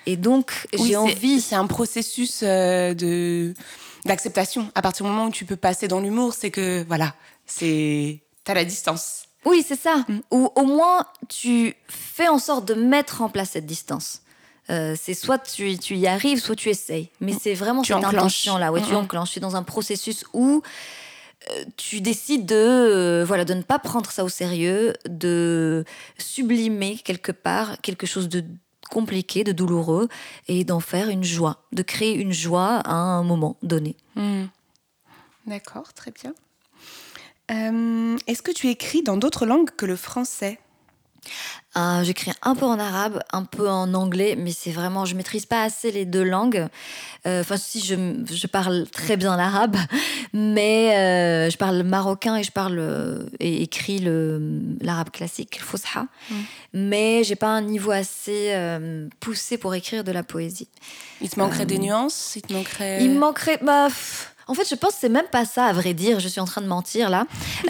Et 0.06 0.16
donc, 0.16 0.68
j'ai 0.78 0.96
envie. 0.96 1.40
C'est 1.40 1.56
un 1.56 1.66
processus 1.66 2.42
euh, 2.42 2.94
de 2.94 3.54
d'acceptation. 4.04 4.70
À 4.74 4.82
partir 4.82 5.04
du 5.04 5.12
moment 5.12 5.26
où 5.26 5.30
tu 5.30 5.44
peux 5.44 5.56
passer 5.56 5.88
dans 5.88 6.00
l'humour, 6.00 6.34
c'est 6.34 6.50
que 6.50 6.84
voilà, 6.86 7.14
c'est 7.50 8.22
t'as 8.44 8.54
la 8.54 8.64
distance. 8.64 9.24
Oui, 9.44 9.64
c'est 9.66 9.78
ça. 9.78 10.04
Mm. 10.08 10.20
Ou 10.30 10.52
au 10.54 10.64
moins 10.64 11.06
tu 11.28 11.74
fais 11.88 12.28
en 12.28 12.38
sorte 12.38 12.66
de 12.66 12.74
mettre 12.74 13.22
en 13.22 13.28
place 13.28 13.50
cette 13.50 13.66
distance. 13.66 14.22
Euh, 14.68 14.94
c'est 15.00 15.14
soit 15.14 15.38
tu, 15.38 15.78
tu, 15.78 15.96
y 15.96 16.06
arrives, 16.06 16.40
soit 16.40 16.54
tu 16.54 16.68
essayes. 16.68 17.10
Mais 17.20 17.32
mm. 17.32 17.38
c'est 17.40 17.54
vraiment 17.54 17.82
cette 17.82 17.96
intention-là. 17.96 18.70
Ouais, 18.72 18.82
Tu 18.82 18.94
enclenches. 18.94 19.32
Tu 19.32 19.38
es 19.38 19.42
dans 19.42 19.56
un 19.56 19.62
processus 19.62 20.24
où 20.32 20.62
euh, 21.50 21.64
tu 21.76 22.00
décides 22.00 22.46
de, 22.46 22.54
euh, 22.54 23.24
voilà, 23.24 23.44
de 23.44 23.54
ne 23.54 23.62
pas 23.62 23.78
prendre 23.78 24.10
ça 24.10 24.24
au 24.24 24.28
sérieux, 24.28 24.92
de 25.08 25.84
sublimer 26.18 26.98
quelque 26.98 27.32
part 27.32 27.80
quelque 27.80 28.06
chose 28.06 28.28
de 28.28 28.44
compliqué, 28.90 29.44
de 29.44 29.52
douloureux, 29.52 30.08
et 30.48 30.64
d'en 30.64 30.80
faire 30.80 31.08
une 31.08 31.22
joie, 31.22 31.62
de 31.72 31.82
créer 31.82 32.14
une 32.14 32.32
joie 32.32 32.80
à 32.84 32.94
un 32.94 33.22
moment 33.22 33.56
donné. 33.62 33.96
Mm. 34.16 34.46
D'accord, 35.46 35.92
très 35.94 36.10
bien. 36.10 36.34
Euh, 37.50 38.16
est-ce 38.26 38.42
que 38.42 38.52
tu 38.52 38.68
écris 38.68 39.02
dans 39.02 39.16
d'autres 39.16 39.46
langues 39.46 39.70
que 39.76 39.86
le 39.86 39.96
français? 39.96 40.58
Euh, 41.76 42.02
J'écris 42.02 42.32
un 42.42 42.54
peu 42.54 42.64
en 42.64 42.78
arabe, 42.78 43.22
un 43.32 43.44
peu 43.44 43.68
en 43.68 43.92
anglais, 43.94 44.34
mais 44.36 44.52
c'est 44.52 44.70
vraiment, 44.70 45.04
je 45.04 45.14
maîtrise 45.14 45.46
pas 45.46 45.62
assez 45.62 45.92
les 45.92 46.04
deux 46.04 46.24
langues. 46.24 46.66
Euh, 47.26 47.42
enfin, 47.42 47.56
si 47.56 47.80
je, 47.80 47.94
je, 48.32 48.46
parle 48.46 48.86
très 48.90 49.16
bien 49.16 49.36
l'arabe, 49.36 49.76
mais 50.32 51.48
je 51.50 51.56
parle 51.56 51.82
marocain 51.82 52.36
et 52.36 52.42
je 52.42 52.50
parle 52.50 53.28
et 53.38 53.62
écris 53.62 54.00
l'arabe 54.80 55.10
classique, 55.10 55.60
le 55.60 55.66
fusha. 55.66 56.06
Mm. 56.30 56.34
Mais 56.72 57.24
j'ai 57.24 57.36
pas 57.36 57.48
un 57.48 57.60
niveau 57.62 57.90
assez 57.90 58.52
poussé 59.20 59.58
pour 59.58 59.74
écrire 59.74 60.02
de 60.02 60.12
la 60.12 60.22
poésie. 60.22 60.68
Il 61.20 61.28
te 61.28 61.38
manquerait 61.38 61.66
des 61.66 61.78
nuances? 61.78 62.32
Il 62.36 62.42
te 62.42 62.52
manquerait. 62.52 63.04
Il 63.04 63.10
me 63.10 63.18
manquerait. 63.18 63.58
Bah, 63.62 63.88
en 64.50 64.54
fait, 64.54 64.68
je 64.68 64.74
pense 64.74 64.94
que 64.94 65.00
c'est 65.02 65.08
même 65.08 65.28
pas 65.30 65.44
ça, 65.44 65.66
à 65.66 65.72
vrai 65.72 65.94
dire. 65.94 66.18
Je 66.18 66.26
suis 66.26 66.40
en 66.40 66.44
train 66.44 66.60
de 66.60 66.66
mentir 66.66 67.08
là. 67.08 67.24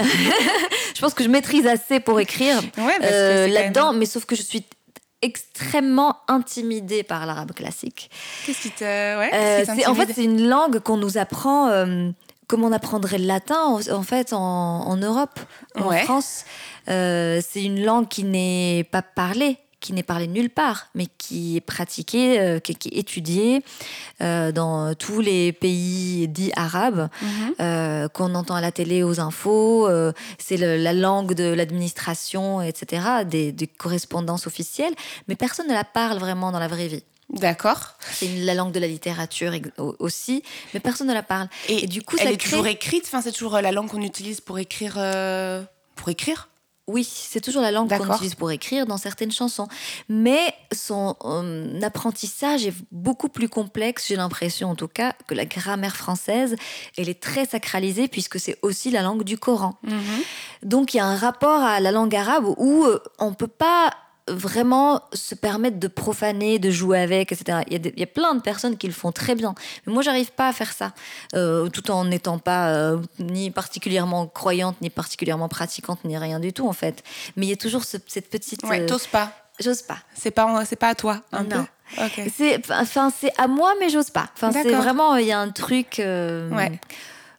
je 0.94 1.00
pense 1.00 1.12
que 1.12 1.22
je 1.22 1.28
maîtrise 1.28 1.66
assez 1.66 2.00
pour 2.00 2.18
écrire 2.20 2.58
euh, 2.78 3.46
là-dedans, 3.48 3.92
mais 3.92 4.06
sauf 4.06 4.24
que 4.24 4.34
je 4.34 4.40
suis 4.40 4.64
extrêmement 5.20 6.16
intimidée 6.26 7.02
par 7.02 7.26
l'arabe 7.26 7.52
classique. 7.52 8.10
Qu'est-ce 8.46 8.62
qui 8.62 8.70
te. 8.70 8.82
Ouais, 8.82 9.30
euh, 9.34 9.88
en 9.88 9.94
fait, 9.94 10.10
c'est 10.14 10.24
une 10.24 10.48
langue 10.48 10.80
qu'on 10.80 10.96
nous 10.96 11.18
apprend. 11.18 11.68
Euh, 11.68 12.08
comme 12.46 12.64
on 12.64 12.72
apprendrait 12.72 13.18
le 13.18 13.26
latin 13.26 13.78
en, 13.92 14.02
fait 14.02 14.32
en, 14.32 14.96
Europe, 14.96 15.38
en 15.76 15.92
France. 15.92 16.44
c'est 16.86 17.62
une 17.62 17.84
langue 17.84 18.08
qui 18.08 18.24
n'est 18.24 18.88
pas 18.90 19.02
parlée 19.02 19.58
qui 19.80 19.94
n'est 19.94 20.02
parlé 20.02 20.26
nulle 20.26 20.50
part, 20.50 20.88
mais 20.94 21.06
qui 21.18 21.56
est 21.56 21.60
pratiqué, 21.60 22.38
euh, 22.38 22.58
qui, 22.60 22.72
est 22.72 22.98
étudié 22.98 23.64
euh, 24.20 24.52
dans 24.52 24.94
tous 24.94 25.20
les 25.20 25.52
pays 25.52 26.28
dits 26.28 26.52
arabes, 26.54 27.08
mhm. 27.22 27.54
euh, 27.60 28.08
qu'on 28.08 28.34
entend 28.34 28.54
à 28.54 28.60
la 28.60 28.72
télé, 28.72 29.02
aux 29.02 29.20
infos. 29.20 29.88
c'est 30.38 30.56
la 30.56 30.92
langue 30.92 31.34
de 31.34 31.52
l'administration, 31.52 32.60
etc., 32.62 33.24
des, 33.24 33.54
correspondances 33.78 34.46
officielles, 34.46 34.94
mais 35.28 35.36
personne 35.36 35.66
ne 35.68 35.72
la 35.72 35.84
parle 35.84 36.18
vraiment 36.18 36.52
dans 36.52 36.58
la 36.58 36.68
vraie 36.68 36.88
vie. 36.88 37.04
D'accord. 37.30 37.94
C'est 38.12 38.28
la 38.38 38.54
langue 38.54 38.72
de 38.72 38.80
la 38.80 38.88
littérature 38.88 39.52
aussi, 39.98 40.42
mais 40.74 40.80
personne 40.80 41.06
ne 41.06 41.14
la 41.14 41.22
parle. 41.22 41.48
Et, 41.68 41.86
du 41.86 42.02
coup, 42.02 42.16
elle 42.18 42.32
est 42.32 42.36
toujours 42.36 42.66
écrite. 42.66 43.04
Enfin, 43.06 43.22
c'est 43.22 43.32
toujours 43.32 43.60
la 43.60 43.70
langue 43.72 43.88
qu'on 43.88 44.02
utilise 44.02 44.40
pour 44.40 44.58
écrire. 44.58 44.94
Pour 45.94 46.08
écrire? 46.08 46.49
Oui, 46.86 47.04
c'est 47.04 47.40
toujours 47.40 47.62
la 47.62 47.70
langue 47.70 47.88
qu'on 47.88 48.14
utilise 48.14 48.34
pour 48.34 48.50
écrire 48.50 48.86
dans 48.86 48.96
certaines 48.96 49.30
chansons. 49.30 49.68
Mais 50.08 50.54
son 50.72 51.16
euh, 51.24 51.80
apprentissage 51.82 52.66
est 52.66 52.74
beaucoup 52.90 53.28
plus 53.28 53.48
complexe, 53.48 54.08
j'ai 54.08 54.16
l'impression 54.16 54.70
en 54.70 54.74
tout 54.74 54.88
cas, 54.88 55.12
que 55.26 55.34
la 55.34 55.44
grammaire 55.44 55.96
française. 55.96 56.56
Elle 56.96 57.08
est 57.08 57.20
très 57.20 57.46
sacralisée 57.46 58.08
puisque 58.08 58.40
c'est 58.40 58.58
aussi 58.62 58.90
la 58.90 59.02
langue 59.02 59.22
du 59.22 59.38
Coran. 59.38 59.78
Mhm. 59.84 60.00
Donc 60.64 60.94
il 60.94 60.98
y 60.98 61.00
a 61.00 61.06
un 61.06 61.16
rapport 61.16 61.62
à 61.62 61.80
la 61.80 61.92
langue 61.92 62.14
arabe 62.14 62.46
où 62.56 62.84
euh, 62.84 63.00
on 63.18 63.30
ne 63.30 63.34
peut 63.34 63.46
pas 63.46 63.92
vraiment 64.30 65.02
se 65.12 65.34
permettre 65.34 65.78
de 65.78 65.88
profaner, 65.88 66.58
de 66.58 66.70
jouer 66.70 67.00
avec, 67.00 67.32
etc. 67.32 67.58
Il 67.68 67.98
y, 67.98 68.02
a 68.02 68.06
plein 68.06 68.34
de 68.34 68.40
personnes 68.40 68.76
qui 68.76 68.86
le 68.86 68.92
font 68.92 69.12
très 69.12 69.34
bien. 69.34 69.54
Mais 69.86 69.92
moi, 69.92 70.02
j'arrive 70.02 70.32
pas 70.32 70.48
à 70.48 70.52
faire 70.52 70.72
ça, 70.72 70.92
euh, 71.34 71.68
tout 71.68 71.90
en 71.90 72.04
n'étant 72.04 72.38
pas 72.38 72.70
euh, 72.70 72.98
ni 73.18 73.50
particulièrement 73.50 74.26
croyante, 74.26 74.80
ni 74.80 74.90
particulièrement 74.90 75.48
pratiquante, 75.48 76.04
ni 76.04 76.16
rien 76.16 76.40
du 76.40 76.52
tout, 76.52 76.68
en 76.68 76.72
fait. 76.72 77.02
Mais 77.36 77.46
il 77.46 77.50
y 77.50 77.52
a 77.52 77.56
toujours 77.56 77.84
cette 77.84 78.30
petite... 78.30 78.62
Ouais, 78.64 78.86
t'oses 78.86 79.06
pas. 79.06 79.32
J'ose 79.62 79.82
pas. 79.82 79.98
C'est 80.14 80.30
pas, 80.30 80.64
c'est 80.64 80.76
pas 80.76 80.88
à 80.88 80.94
toi, 80.94 81.20
un 81.32 81.44
non. 81.44 81.66
C'est, 82.34 82.62
enfin, 82.70 83.10
c'est 83.10 83.32
à 83.36 83.46
moi, 83.46 83.74
mais 83.78 83.90
j'ose 83.90 84.10
pas. 84.10 84.30
Enfin, 84.34 84.52
c'est 84.52 84.70
vraiment, 84.70 85.16
il 85.16 85.26
y 85.26 85.32
a 85.32 85.38
un 85.38 85.50
truc... 85.50 85.98
Euh, 85.98 86.48
ouais 86.50 86.80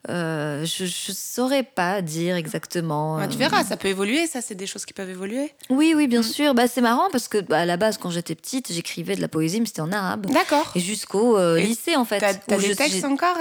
Euh, 0.10 0.66
je, 0.66 0.86
je 0.86 1.12
saurais 1.12 1.64
pas 1.64 2.02
dire 2.02 2.36
exactement. 2.36 3.20
tu 3.28 3.38
verras, 3.38 3.64
ça 3.64 3.78
peut 3.78 3.88
évoluer, 3.88 4.26
ça, 4.28 4.42
c'est 4.42 4.56
des 4.56 4.66
choses 4.66 4.86
qui 4.86 4.94
peuvent 4.94 5.10
évoluer. 5.10 5.54
Oui, 5.70 5.94
oui, 5.96 6.08
bien 6.08 6.22
mm. 6.22 6.24
sûr. 6.24 6.54
Bah, 6.54 6.68
c'est 6.68 6.82
marrant 6.82 7.08
parce 7.12 7.28
que 7.28 7.40
bah, 7.40 7.60
à 7.60 7.66
la 7.66 7.78
base, 7.78 7.98
quand 7.98 8.10
j'étais 8.10 8.36
petite, 8.36 8.72
j'écrivais 8.72 9.16
de 9.16 9.22
la 9.22 9.28
poésie, 9.28 9.60
mais 9.60 9.68
c'était 9.68 9.82
en 9.82 9.92
arabe. 9.92 10.26
D'accord. 10.28 10.72
Et 10.76 10.80
jusqu'au 10.80 11.38
lycée, 11.56 11.96
en 11.96 12.06
fait. 12.06 12.20
T'as 12.20 12.56
as 12.56 12.60
des 12.60 12.76
textes 12.76 13.06
encore 13.06 13.38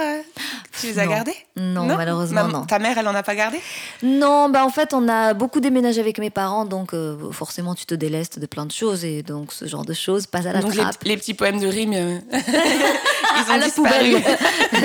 Tu 0.79 0.87
les 0.87 0.99
as 0.99 1.07
gardés? 1.07 1.35
Non, 1.55 1.85
malheureusement, 1.85 2.47
non. 2.47 2.65
Ta 2.65 2.79
mère, 2.79 2.97
elle 2.97 3.07
en 3.07 3.15
a 3.15 3.23
pas 3.23 3.35
gardé? 3.35 3.59
Non, 4.03 4.49
bah 4.49 4.65
en 4.65 4.69
fait, 4.69 4.93
on 4.93 5.07
a 5.07 5.33
beaucoup 5.33 5.59
déménagé 5.59 5.99
avec 5.99 6.19
mes 6.19 6.29
parents, 6.29 6.65
donc 6.65 6.93
forcément, 7.31 7.75
tu 7.75 7.85
te 7.85 7.95
délestes 7.95 8.39
de 8.39 8.45
plein 8.45 8.65
de 8.65 8.71
choses 8.71 9.03
et 9.03 9.23
donc 9.23 9.53
ce 9.53 9.65
genre 9.65 9.85
de 9.85 9.93
choses 9.93 10.27
passe 10.27 10.45
à 10.45 10.53
la 10.53 10.61
donc 10.61 10.75
trappe. 10.75 11.03
Les, 11.03 11.17
petits 11.17 11.33
poèmes 11.33 11.59
de 11.59 11.67
rime, 11.67 11.93
ils 13.41 13.49
ont 13.49 13.53
à 13.53 13.57
la 13.57 13.69
poubelle. 13.69 14.21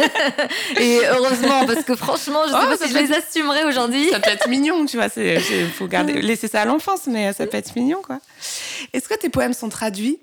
et 0.81 1.01
heureusement, 1.11 1.66
parce 1.67 1.85
que 1.85 1.95
franchement, 1.95 2.41
je 2.47 2.53
sais 2.53 2.59
oh, 2.63 2.77
pas 2.77 2.87
si 2.87 2.93
je 2.93 2.99
les 2.99 3.13
assumerais 3.13 3.65
aujourd'hui. 3.65 4.09
Ça 4.11 4.21
peut 4.21 4.31
être 4.31 4.49
mignon, 4.49 4.87
tu 4.87 4.97
vois. 4.97 5.09
Il 5.17 5.71
faut 5.71 5.87
garder, 5.87 6.15
laisser 6.23 6.49
ça 6.49 6.63
à 6.63 6.65
l'enfance, 6.65 7.07
mais 7.07 7.33
ça 7.33 7.47
peut 7.47 7.57
être 7.57 7.75
mignon, 7.77 8.01
quoi. 8.03 8.21
Est-ce 8.93 9.09
que 9.09 9.15
tes 9.15 9.29
poèmes 9.29 9.55
sont 9.55 9.69
traduits? 9.69 10.19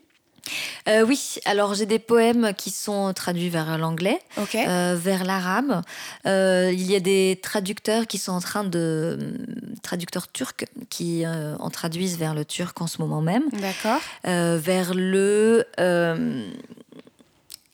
Euh, 0.89 1.05
oui, 1.05 1.37
alors 1.45 1.73
j'ai 1.73 1.85
des 1.85 1.99
poèmes 1.99 2.53
qui 2.57 2.69
sont 2.69 3.13
traduits 3.13 3.49
vers 3.49 3.77
l'anglais, 3.77 4.19
euh, 4.55 4.95
vers 4.99 5.23
l'arabe. 5.23 5.81
Euh, 6.25 6.69
il 6.73 6.89
y 6.89 6.95
a 6.95 6.99
des 6.99 7.39
traducteurs 7.41 8.07
qui 8.07 8.17
sont 8.17 8.33
en 8.33 8.41
train 8.41 8.63
de. 8.63 9.35
traducteurs 9.81 10.29
turcs 10.31 10.65
qui 10.89 11.25
en 11.27 11.69
traduisent 11.69 12.17
vers 12.17 12.33
le 12.33 12.45
turc 12.45 12.79
en 12.81 12.87
ce 12.87 13.01
moment 13.01 13.21
même. 13.21 13.43
D'accord. 13.53 14.01
vers 14.23 14.93
le 14.93 15.65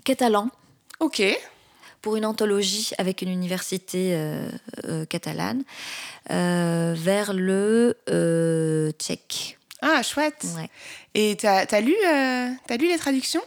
catalan. 0.03 0.49
Ok. 0.99 1.23
Pour 2.01 2.15
une 2.15 2.25
anthologie 2.25 2.91
avec 2.97 3.21
une 3.21 3.29
université 3.29 4.17
catalane. 5.09 5.63
vers 6.29 7.33
le 7.33 7.95
tchèque. 8.99 9.59
Ah, 9.81 10.03
chouette. 10.03 10.45
Et 11.15 11.37
tu 11.37 11.47
as, 11.47 11.81
lu, 11.81 11.95
euh, 12.05 12.49
as 12.69 12.77
lu 12.77 12.87
les 12.87 12.97
traductions? 12.97 13.41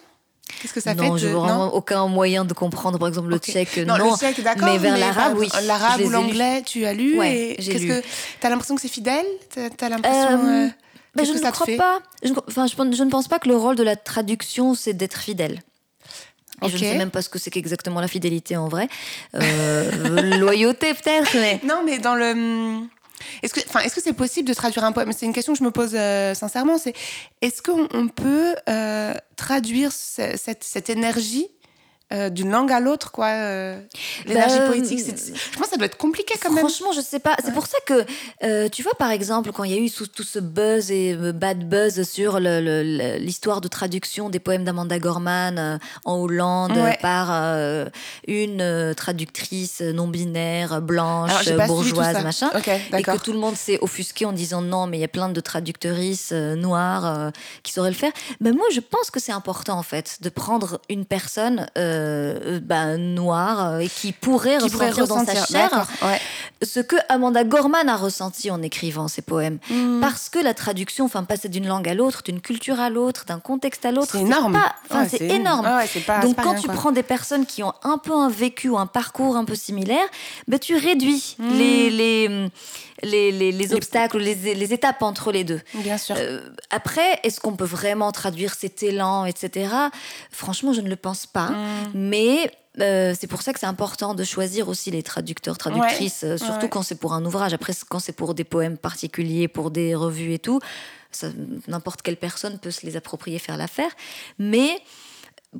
Qu'est-ce 0.61 0.75
que 0.75 0.81
ça 0.81 0.95
non, 0.95 1.15
fait 1.15 1.23
je 1.23 1.29
vois 1.29 1.47
vraiment 1.47 1.75
aucun 1.75 2.07
moyen 2.09 2.45
de 2.45 2.53
comprendre, 2.53 2.99
par 2.99 3.09
exemple, 3.09 3.29
le 3.29 3.39
tchèque. 3.39 3.79
Non, 3.79 3.97
non, 3.97 4.13
le 4.13 4.17
tchèque, 4.17 4.43
d'accord. 4.43 4.69
Mais 4.69 4.79
vers 4.79 4.99
l'arabe, 4.99 5.37
oui. 5.39 5.49
L'arabe 5.65 6.03
ou 6.03 6.11
l'anglais, 6.11 6.63
tu 6.63 6.85
as 6.85 6.93
lu. 6.93 7.19
Ouais, 7.19 7.57
j'ai 7.59 7.79
lu. 7.79 7.89
Que, 7.89 8.01
tu 8.01 8.47
as 8.47 8.51
l'impression 8.51 8.75
que 8.75 8.81
c'est 8.81 8.89
fidèle? 8.89 9.27
Tu 9.53 9.61
as, 9.61 9.89
l'impression. 9.89 10.47
Euh, 10.47 10.67
euh 10.67 10.69
ben, 11.15 11.27
je 11.27 11.33
ne 11.33 11.51
crois 11.51 11.77
pas. 11.77 12.01
Je, 12.23 12.33
enfin, 12.49 12.67
je, 12.67 12.75
je, 12.75 13.05
ne 13.05 13.11
pense 13.11 13.29
pas 13.29 13.39
que 13.39 13.49
le 13.49 13.57
rôle 13.57 13.77
de 13.77 13.83
la 13.83 13.97
traduction, 13.97 14.75
c'est 14.75 14.95
d'être 14.95 15.21
fidèle. 15.21 15.61
Et 16.65 16.69
je 16.69 16.75
ne 16.75 16.79
sais 16.79 16.99
même 16.99 17.11
pas 17.11 17.23
ce 17.23 17.29
que 17.29 17.39
c'est 17.39 17.51
qu'exactement 17.51 18.01
la 18.01 18.09
fidélité 18.09 18.57
en 18.57 18.69
vrai. 18.69 18.89
Euh, 19.35 20.39
loyauté 20.39 20.95
peut-être. 20.95 21.35
Mais... 21.35 21.61
Non, 21.65 21.83
mais 21.85 21.99
dans 21.99 22.15
le 22.15 22.83
est-ce 23.43 23.55
que, 23.55 23.61
enfin, 23.69 23.81
est-ce 23.81 23.95
que 23.95 24.03
c'est 24.03 24.13
possible 24.13 24.49
de 24.49 24.55
traduire 24.55 24.85
un 24.85 24.93
poème? 24.93 25.13
C'est 25.13 25.27
une 25.27 25.33
question 25.33 25.53
que 25.53 25.59
je 25.59 25.65
me 25.65 25.71
pose 25.71 25.93
euh, 25.95 26.35
sincèrement. 26.35 26.79
C'est 26.79 26.95
est-ce 27.41 27.63
qu'on 27.63 28.09
peut 28.09 28.55
euh, 28.69 29.15
traduire 29.37 29.93
cette, 29.93 30.65
cette 30.65 30.91
énergie 30.91 31.49
euh, 32.13 32.31
d'une 32.31 32.51
langue 32.51 32.71
à 32.73 32.81
l'autre, 32.81 33.11
quoi. 33.11 33.29
Euh, 33.29 33.81
l'énergie 34.27 34.59
bah, 34.59 34.67
poétique, 34.67 34.99
je 34.99 35.57
pense 35.57 35.67
que 35.67 35.71
ça 35.71 35.77
doit 35.77 35.87
être 35.87 35.97
compliqué 35.97 36.35
quand 36.41 36.51
même. 36.51 36.59
Franchement, 36.59 36.93
je 36.93 37.01
sais 37.01 37.21
pas. 37.21 37.37
C'est 37.43 37.55
pour 37.55 37.67
ça 37.67 37.79
que, 37.87 38.05
euh, 38.45 38.69
tu 38.69 38.83
vois, 38.83 38.93
par 38.99 39.11
exemple, 39.11 39.51
quand 39.53 39.65
il 39.65 39.73
y 39.73 39.75
a 39.75 39.79
eu 39.79 39.91
tout, 39.91 40.07
tout 40.07 40.23
ce 40.23 40.39
buzz 40.39 40.91
et 40.91 41.15
bad 41.15 41.69
buzz 41.69 42.03
sur 42.03 42.39
l'histoire 42.39 43.61
de 43.61 43.69
traduction 43.69 44.29
des 44.29 44.41
poèmes 44.41 44.65
d'Amanda 44.65 44.99
Gorman 44.99 45.79
en 46.05 46.17
Hollande 46.17 46.79
par 47.01 47.31
une 48.27 48.95
traductrice 48.95 49.81
non 49.81 50.09
binaire, 50.09 50.83
blanche, 50.83 51.51
bourgeoise, 51.67 52.23
machin, 52.23 52.51
et 52.97 53.03
que 53.03 53.19
tout 53.19 53.33
le 53.33 53.39
monde 53.39 53.57
s'est 53.57 53.79
offusqué 53.81 54.27
en 54.27 54.33
disant 54.33 54.61
non, 54.61 54.87
mais 54.87 54.99
il 54.99 55.01
y 55.01 55.05
a 55.05 55.09
plein 55.09 55.29
de 55.29 55.41
traductrices 55.41 56.33
noires 56.33 57.33
qui 57.63 57.73
sauraient 57.73 57.91
le 57.91 57.97
faire. 57.97 58.13
Mais 58.41 58.53
moi, 58.53 58.67
je 58.73 58.81
pense 58.81 59.11
que 59.11 59.21
c'est 59.21 59.33
important 59.33 59.79
en 59.79 59.83
fait 59.83 60.19
de 60.21 60.29
prendre 60.29 60.81
une 60.89 61.07
personne. 61.07 61.67
Euh, 61.79 62.02
bah, 62.63 62.97
noir 62.97 63.67
euh, 63.67 63.79
et 63.79 63.89
qui 63.89 64.13
pourrait 64.13 64.59
ressentir 64.59 65.07
dans 65.07 65.25
sa 65.25 65.47
chair 65.47 65.87
ce 66.63 66.81
que 66.81 66.97
Amanda 67.09 67.45
Gorman 67.45 67.89
a 67.89 67.97
ressenti 67.97 68.51
en 68.51 68.63
écrivant 68.63 69.09
ses 69.09 69.23
poèmes. 69.23 69.59
Hmm. 69.69 70.01
Parce 70.01 70.29
que 70.29 70.39
la 70.39 70.55
traduction, 70.55 71.05
enfin 71.05 71.25
passer 71.25 71.49
d'une 71.49 71.67
langue 71.67 71.89
à 71.89 71.95
l'autre, 71.95 72.23
d'une 72.23 72.41
culture 72.41 72.81
à 72.81 72.91
l'autre, 72.91 73.25
d'un 73.27 73.41
contexte 73.41 73.85
à 73.85 73.93
l'autre, 73.93 74.13
c'est 74.13 74.21
énorme. 74.21 74.59
c'est 75.09 75.23
énorme. 75.23 75.69
Donc 76.23 76.37
quand 76.43 76.55
tu 76.55 76.69
prends 76.69 76.93
des 76.93 77.03
personnes 77.03 77.47
qui 77.47 77.63
ont 77.63 77.75
un 77.83 77.99
peu 77.99 78.13
un 78.13 78.29
vécu 78.29 78.69
ou 78.69 78.79
un 78.79 78.87
parcours 78.87 79.37
un 79.37 79.45
peu 79.45 79.55
similaire, 79.55 80.07
bah, 80.49 80.59
tu 80.59 80.77
réduis 80.77 81.37
hmm. 81.39 81.59
les, 81.59 81.91
les 81.91 82.51
les, 83.03 83.53
les, 83.53 83.75
obstacles, 83.75 84.19
les, 84.19 84.55
les, 84.55 84.73
étapes 84.73 85.03
entre 85.03 85.33
les 85.33 85.43
deux. 85.43 85.61
Bien 85.75 85.99
sûr. 85.99 86.15
Euh, 86.19 86.41
après, 86.71 87.19
est-ce 87.25 87.41
qu'on 87.41 87.57
peut 87.57 87.65
vraiment 87.65 88.13
traduire 88.13 88.55
cet 88.55 88.83
élan, 88.83 89.25
etc. 89.25 89.75
Franchement, 90.31 90.73
je 90.73 90.81
ne 90.81 90.89
le 90.89 90.97
pense 90.97 91.27
pas. 91.27 91.49
Hmm. 91.49 91.92
Mais 91.95 92.51
euh, 92.81 93.15
c'est 93.19 93.27
pour 93.27 93.43
ça 93.43 93.53
que 93.53 93.61
c'est 93.61 93.67
important 93.67 94.15
de 94.15 94.25
choisir 94.25 94.69
aussi 94.69 94.91
les 94.91 95.03
traducteurs, 95.03 95.59
traductrices, 95.59 96.25
euh, 96.25 96.37
surtout 96.37 96.69
quand 96.69 96.83
c'est 96.83 96.99
pour 96.99 97.13
un 97.13 97.25
ouvrage. 97.25 97.53
Après, 97.53 97.73
quand 97.89 97.99
c'est 97.99 98.13
pour 98.13 98.35
des 98.35 98.45
poèmes 98.45 98.79
particuliers, 98.79 99.49
pour 99.49 99.71
des 99.71 99.95
revues 99.95 100.33
et 100.33 100.39
tout, 100.39 100.61
n'importe 101.69 102.03
quelle 102.03 102.17
personne 102.17 102.59
peut 102.59 102.71
se 102.71 102.87
les 102.87 102.97
approprier, 102.97 103.39
faire 103.39 103.57
l'affaire. 103.57 103.91
Mais 104.39 104.71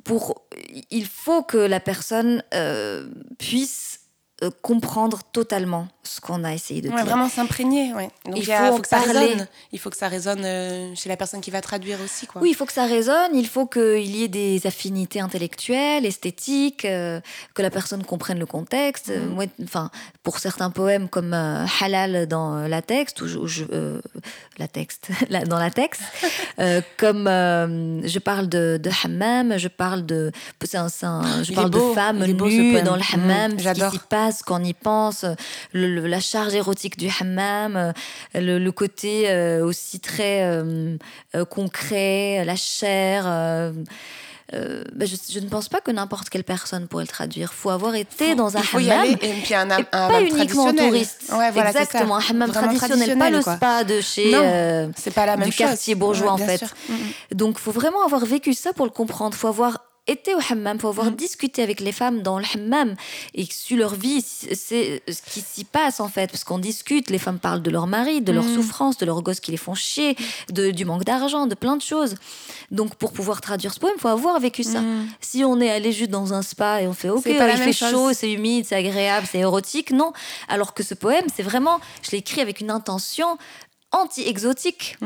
pour, 0.03 0.43
il 0.89 1.05
faut 1.05 1.43
que 1.43 1.57
la 1.57 1.79
personne 1.79 2.43
puisse 3.37 4.02
comprendre 4.49 5.21
totalement 5.31 5.87
ce 6.03 6.19
qu'on 6.19 6.43
a 6.43 6.53
essayé 6.53 6.81
de 6.81 6.89
dire. 6.89 7.05
Vraiment 7.05 7.29
s'imprégner, 7.29 7.93
ouais. 7.93 8.09
Donc 8.25 8.37
il 8.37 8.45
faut, 8.45 8.79
que 8.79 8.87
ça 8.87 8.99
résonne. 8.99 9.47
Il 9.71 9.79
faut 9.79 9.89
que 9.89 9.95
ça 9.95 10.09
résonne 10.09 10.43
euh, 10.43 10.93
chez 10.95 11.07
la 11.07 11.15
personne 11.15 11.39
qui 11.39 11.49
va 11.49 11.61
traduire 11.61 11.97
aussi, 12.03 12.27
quoi. 12.27 12.41
Oui, 12.41 12.49
il 12.49 12.55
faut 12.55 12.65
que 12.65 12.73
ça 12.73 12.85
résonne. 12.85 13.33
Il 13.33 13.47
faut 13.47 13.65
qu'il 13.65 14.15
y 14.15 14.23
ait 14.23 14.27
des 14.27 14.67
affinités 14.67 15.21
intellectuelles, 15.21 16.05
esthétiques, 16.05 16.85
euh, 16.85 17.21
que 17.53 17.61
la 17.61 17.69
personne 17.69 18.03
comprenne 18.03 18.37
le 18.37 18.45
contexte. 18.45 19.09
Mm. 19.09 19.45
enfin, 19.63 19.91
pour 20.23 20.39
certains 20.39 20.71
poèmes 20.71 21.07
comme 21.07 21.33
euh, 21.33 21.65
Halal 21.81 22.27
dans 22.27 22.67
la 22.67 22.81
texte 22.81 23.21
ou 23.21 23.47
je, 23.47 23.63
la 24.57 24.67
texte, 24.67 25.09
dans 25.47 25.59
la 25.59 25.71
texte, 25.71 26.01
comme 26.97 27.27
je 27.27 28.19
parle 28.19 28.49
de, 28.49 28.79
de, 28.81 28.91
hammam, 29.03 29.57
je 29.57 29.69
parle 29.69 30.05
de, 30.05 30.31
un, 30.73 30.87
un, 31.03 31.43
je 31.43 31.53
parle 31.53 31.69
de 31.69 31.79
femmes 31.93 32.25
nues 32.25 32.81
dans 32.81 32.95
le 32.95 33.13
hammam, 33.13 33.53
mm, 33.53 33.59
ce 33.59 33.73
qui 33.73 33.91
s'y 33.91 33.99
passe 34.09 34.32
quand 34.41 34.61
on 34.61 34.63
y 34.63 34.73
pense. 34.73 35.25
Le, 35.73 36.07
la 36.07 36.19
charge 36.19 36.55
érotique 36.55 36.97
du 36.97 37.09
hammam, 37.19 37.75
euh, 37.75 37.91
le, 38.35 38.71
côté 38.71 39.29
euh, 39.29 39.63
aussi 39.63 39.99
très 39.99 40.43
euh, 40.43 40.97
concret, 41.49 42.43
la 42.45 42.55
chair. 42.55 43.25
Bah, 44.53 45.05
je, 45.05 45.39
ne 45.39 45.49
pense 45.49 45.67
pas 45.67 45.81
que 45.81 45.89
n'importe 45.89 46.29
quelle 46.29 46.43
personne 46.43 46.87
pourrait 46.87 47.05
le 47.05 47.07
traduire. 47.07 47.49
Il 47.51 47.55
faut 47.55 47.71
avoir 47.71 47.95
été 47.95 48.35
dans 48.35 48.55
un 48.55 48.61
faut 48.61 48.77
hammam. 48.77 48.87
Y 48.87 48.91
aller, 48.91 49.11
et 49.13 49.41
puis 49.41 49.55
un, 49.55 49.69
un, 49.71 49.83
pas 49.83 50.21
uniquement 50.21 50.71
touriste. 50.71 51.33
Exactement, 51.55 52.17
un 52.17 52.29
hammam 52.29 52.51
traditionnel, 52.51 53.17
pas 53.17 53.31
le 53.31 53.41
spa 53.41 53.83
de 53.83 53.99
chez 54.01 54.31
c'est 54.95 55.13
pas 55.13 55.25
la 55.25 55.37
même 55.37 55.49
du 55.49 55.55
quartier 55.55 55.95
bourgeois 55.95 56.33
en 56.33 56.37
fait. 56.37 56.61
Mm, 56.61 56.93
mm. 56.93 56.97
Donc, 57.35 57.55
il 57.57 57.61
faut 57.61 57.71
vraiment 57.71 58.03
avoir 58.05 58.25
vécu 58.25 58.53
ça 58.53 58.73
pour 58.73 58.85
le 58.85 58.91
comprendre. 58.91 59.33
Il 59.35 59.39
faut 59.39 59.47
avoir 59.47 59.79
été 60.07 60.35
au 60.35 60.39
hammam, 60.49 60.77
pour 60.77 60.89
avoir 60.89 61.11
mm. 61.11 61.15
discuté 61.15 61.63
avec 61.63 61.79
les 61.79 61.91
femmes 61.91 62.21
dans 62.21 62.37
le 62.37 62.45
hammam 62.53 62.95
et 63.33 63.45
su 63.45 63.77
leur 63.77 63.95
vie, 63.95 64.21
c'est 64.21 65.01
ce 65.07 65.21
qui 65.21 65.41
s'y 65.41 65.63
passe 65.63 65.99
en 65.99 66.09
fait. 66.09 66.29
Parce 66.29 66.43
qu'on 66.43 66.59
discute, 66.59 67.09
les 67.09 67.17
femmes 67.17 67.39
parlent 67.39 67.61
de 67.61 67.71
leur 67.71 67.87
mari, 67.87 68.21
de 68.21 68.31
leur 68.31 68.43
mm. 68.43 68.55
souffrance, 68.55 68.97
de 68.97 69.05
leurs 69.05 69.21
gosses 69.21 69.39
qui 69.39 69.51
les 69.51 69.57
font 69.57 69.75
chier, 69.75 70.15
de, 70.51 70.71
du 70.71 70.85
manque 70.85 71.05
d'argent, 71.05 71.47
de 71.47 71.55
plein 71.55 71.77
de 71.77 71.81
choses. 71.81 72.15
Donc 72.71 72.95
pour 72.95 73.13
pouvoir 73.13 73.39
traduire 73.41 73.73
ce 73.73 73.79
poème, 73.79 73.95
il 73.97 74.01
faut 74.01 74.09
avoir 74.09 74.39
vécu 74.39 74.63
ça. 74.63 74.81
Mm. 74.81 75.07
Si 75.21 75.43
on 75.43 75.59
est 75.61 75.69
allé 75.69 75.91
juste 75.91 76.11
dans 76.11 76.33
un 76.33 76.41
spa 76.41 76.81
et 76.81 76.87
on 76.87 76.93
fait 76.93 77.09
OK, 77.09 77.25
il 77.25 77.37
fait 77.37 77.73
chaud, 77.73 78.11
c'est 78.13 78.31
humide, 78.31 78.65
c'est 78.67 78.75
agréable, 78.75 79.27
c'est 79.29 79.39
érotique, 79.39 79.91
non. 79.91 80.11
Alors 80.49 80.73
que 80.73 80.83
ce 80.83 80.93
poème, 80.93 81.25
c'est 81.33 81.43
vraiment, 81.43 81.79
je 82.01 82.11
l'ai 82.11 82.17
écrit 82.17 82.41
avec 82.41 82.59
une 82.59 82.71
intention 82.71 83.37
anti-exotique 83.91 84.97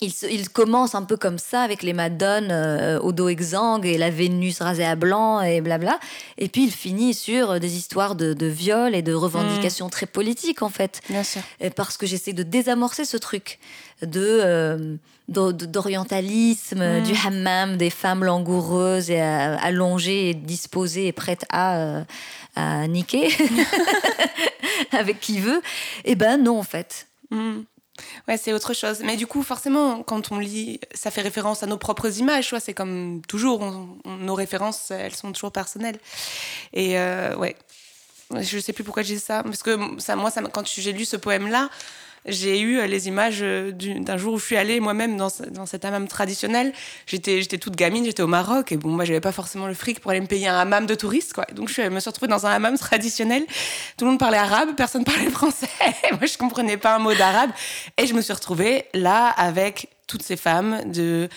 il, 0.00 0.48
commence 0.50 0.94
un 0.94 1.02
peu 1.02 1.16
comme 1.16 1.38
ça 1.38 1.62
avec 1.62 1.82
les 1.82 1.92
madones 1.92 2.50
euh, 2.50 3.00
au 3.00 3.12
dos 3.12 3.28
exsangue 3.28 3.86
et 3.86 3.98
la 3.98 4.10
Vénus 4.10 4.60
rasée 4.60 4.84
à 4.84 4.96
blanc 4.96 5.40
et 5.40 5.60
blabla. 5.60 5.98
Et 6.38 6.48
puis 6.48 6.64
il 6.64 6.70
finit 6.70 7.14
sur 7.14 7.60
des 7.60 7.76
histoires 7.76 8.14
de, 8.14 8.46
viol 8.46 8.94
et 8.94 9.02
de 9.02 9.12
revendications 9.12 9.86
mm. 9.86 9.90
très 9.90 10.06
politiques 10.06 10.62
en 10.62 10.68
fait. 10.68 11.00
Bien 11.08 11.22
sûr. 11.22 11.42
parce 11.76 11.96
que 11.96 12.06
j'essaie 12.06 12.32
de 12.32 12.42
désamorcer 12.42 13.04
ce 13.04 13.16
truc 13.16 13.58
de 14.02 14.40
euh, 14.42 14.96
d'orientalisme, 15.28 17.00
mm. 17.00 17.02
du 17.02 17.14
hammam, 17.26 17.76
des 17.76 17.90
femmes 17.90 18.24
langoureuses 18.24 19.10
et 19.10 19.22
euh, 19.22 19.56
allongées 19.60 20.30
et 20.30 20.34
disposées 20.34 21.06
et 21.06 21.12
prêtes 21.12 21.46
à, 21.50 22.02
à 22.56 22.86
niquer 22.88 23.28
avec 24.92 25.20
qui 25.20 25.40
veut. 25.40 25.62
Eh 26.04 26.14
ben 26.14 26.42
non 26.42 26.58
en 26.58 26.62
fait. 26.62 27.06
Mm. 27.30 27.60
Ouais, 28.26 28.36
c'est 28.36 28.52
autre 28.52 28.74
chose. 28.74 29.00
Mais 29.04 29.16
du 29.16 29.26
coup, 29.26 29.42
forcément, 29.42 30.02
quand 30.02 30.32
on 30.32 30.38
lit, 30.38 30.80
ça 30.94 31.10
fait 31.10 31.22
référence 31.22 31.62
à 31.62 31.66
nos 31.66 31.78
propres 31.78 32.18
images. 32.18 32.54
C'est 32.60 32.74
comme 32.74 33.22
toujours, 33.28 33.64
nos 34.04 34.34
références, 34.34 34.90
elles 34.90 35.14
sont 35.14 35.32
toujours 35.32 35.52
personnelles. 35.52 35.98
Et 36.72 36.98
euh, 36.98 37.36
ouais. 37.36 37.56
Je 38.40 38.58
sais 38.58 38.72
plus 38.72 38.84
pourquoi 38.84 39.02
j'ai 39.02 39.18
ça. 39.18 39.42
Parce 39.42 39.62
que 39.62 39.78
ça, 39.98 40.16
moi, 40.16 40.30
ça, 40.30 40.42
quand 40.42 40.66
j'ai 40.66 40.92
lu 40.92 41.04
ce 41.04 41.16
poème-là, 41.16 41.68
j'ai 42.26 42.60
eu 42.60 42.78
euh, 42.78 42.86
les 42.86 43.08
images 43.08 43.40
euh, 43.42 43.72
d'un 43.72 44.16
jour 44.16 44.34
où 44.34 44.38
je 44.38 44.44
suis 44.44 44.56
allée 44.56 44.80
moi-même 44.80 45.16
dans, 45.16 45.28
dans 45.50 45.66
cet 45.66 45.84
hammam 45.84 46.08
traditionnel. 46.08 46.72
J'étais, 47.06 47.42
toute 47.58 47.76
gamine, 47.76 48.04
j'étais 48.04 48.22
au 48.22 48.26
Maroc 48.26 48.72
et 48.72 48.76
bon, 48.76 48.90
moi, 48.90 49.04
j'avais 49.04 49.20
pas 49.20 49.32
forcément 49.32 49.66
le 49.66 49.74
fric 49.74 50.00
pour 50.00 50.10
aller 50.10 50.20
me 50.20 50.26
payer 50.26 50.48
un 50.48 50.58
hammam 50.58 50.86
de 50.86 50.94
touriste, 50.94 51.32
quoi. 51.34 51.46
Donc, 51.52 51.68
je 51.68 51.82
me 51.82 52.00
suis 52.00 52.08
retrouvée 52.08 52.30
dans 52.30 52.46
un 52.46 52.50
hammam 52.50 52.78
traditionnel. 52.78 53.44
Tout 53.96 54.04
le 54.04 54.12
monde 54.12 54.20
parlait 54.20 54.38
arabe, 54.38 54.70
personne 54.76 55.04
parlait 55.04 55.30
français. 55.30 55.68
moi, 56.12 56.26
je 56.26 56.38
comprenais 56.38 56.76
pas 56.76 56.96
un 56.96 56.98
mot 56.98 57.14
d'arabe. 57.14 57.50
Et 57.98 58.06
je 58.06 58.14
me 58.14 58.22
suis 58.22 58.32
retrouvée 58.32 58.86
là 58.94 59.28
avec 59.28 59.88
toutes 60.06 60.22
ces 60.22 60.36
femmes 60.36 60.80
de 60.90 61.28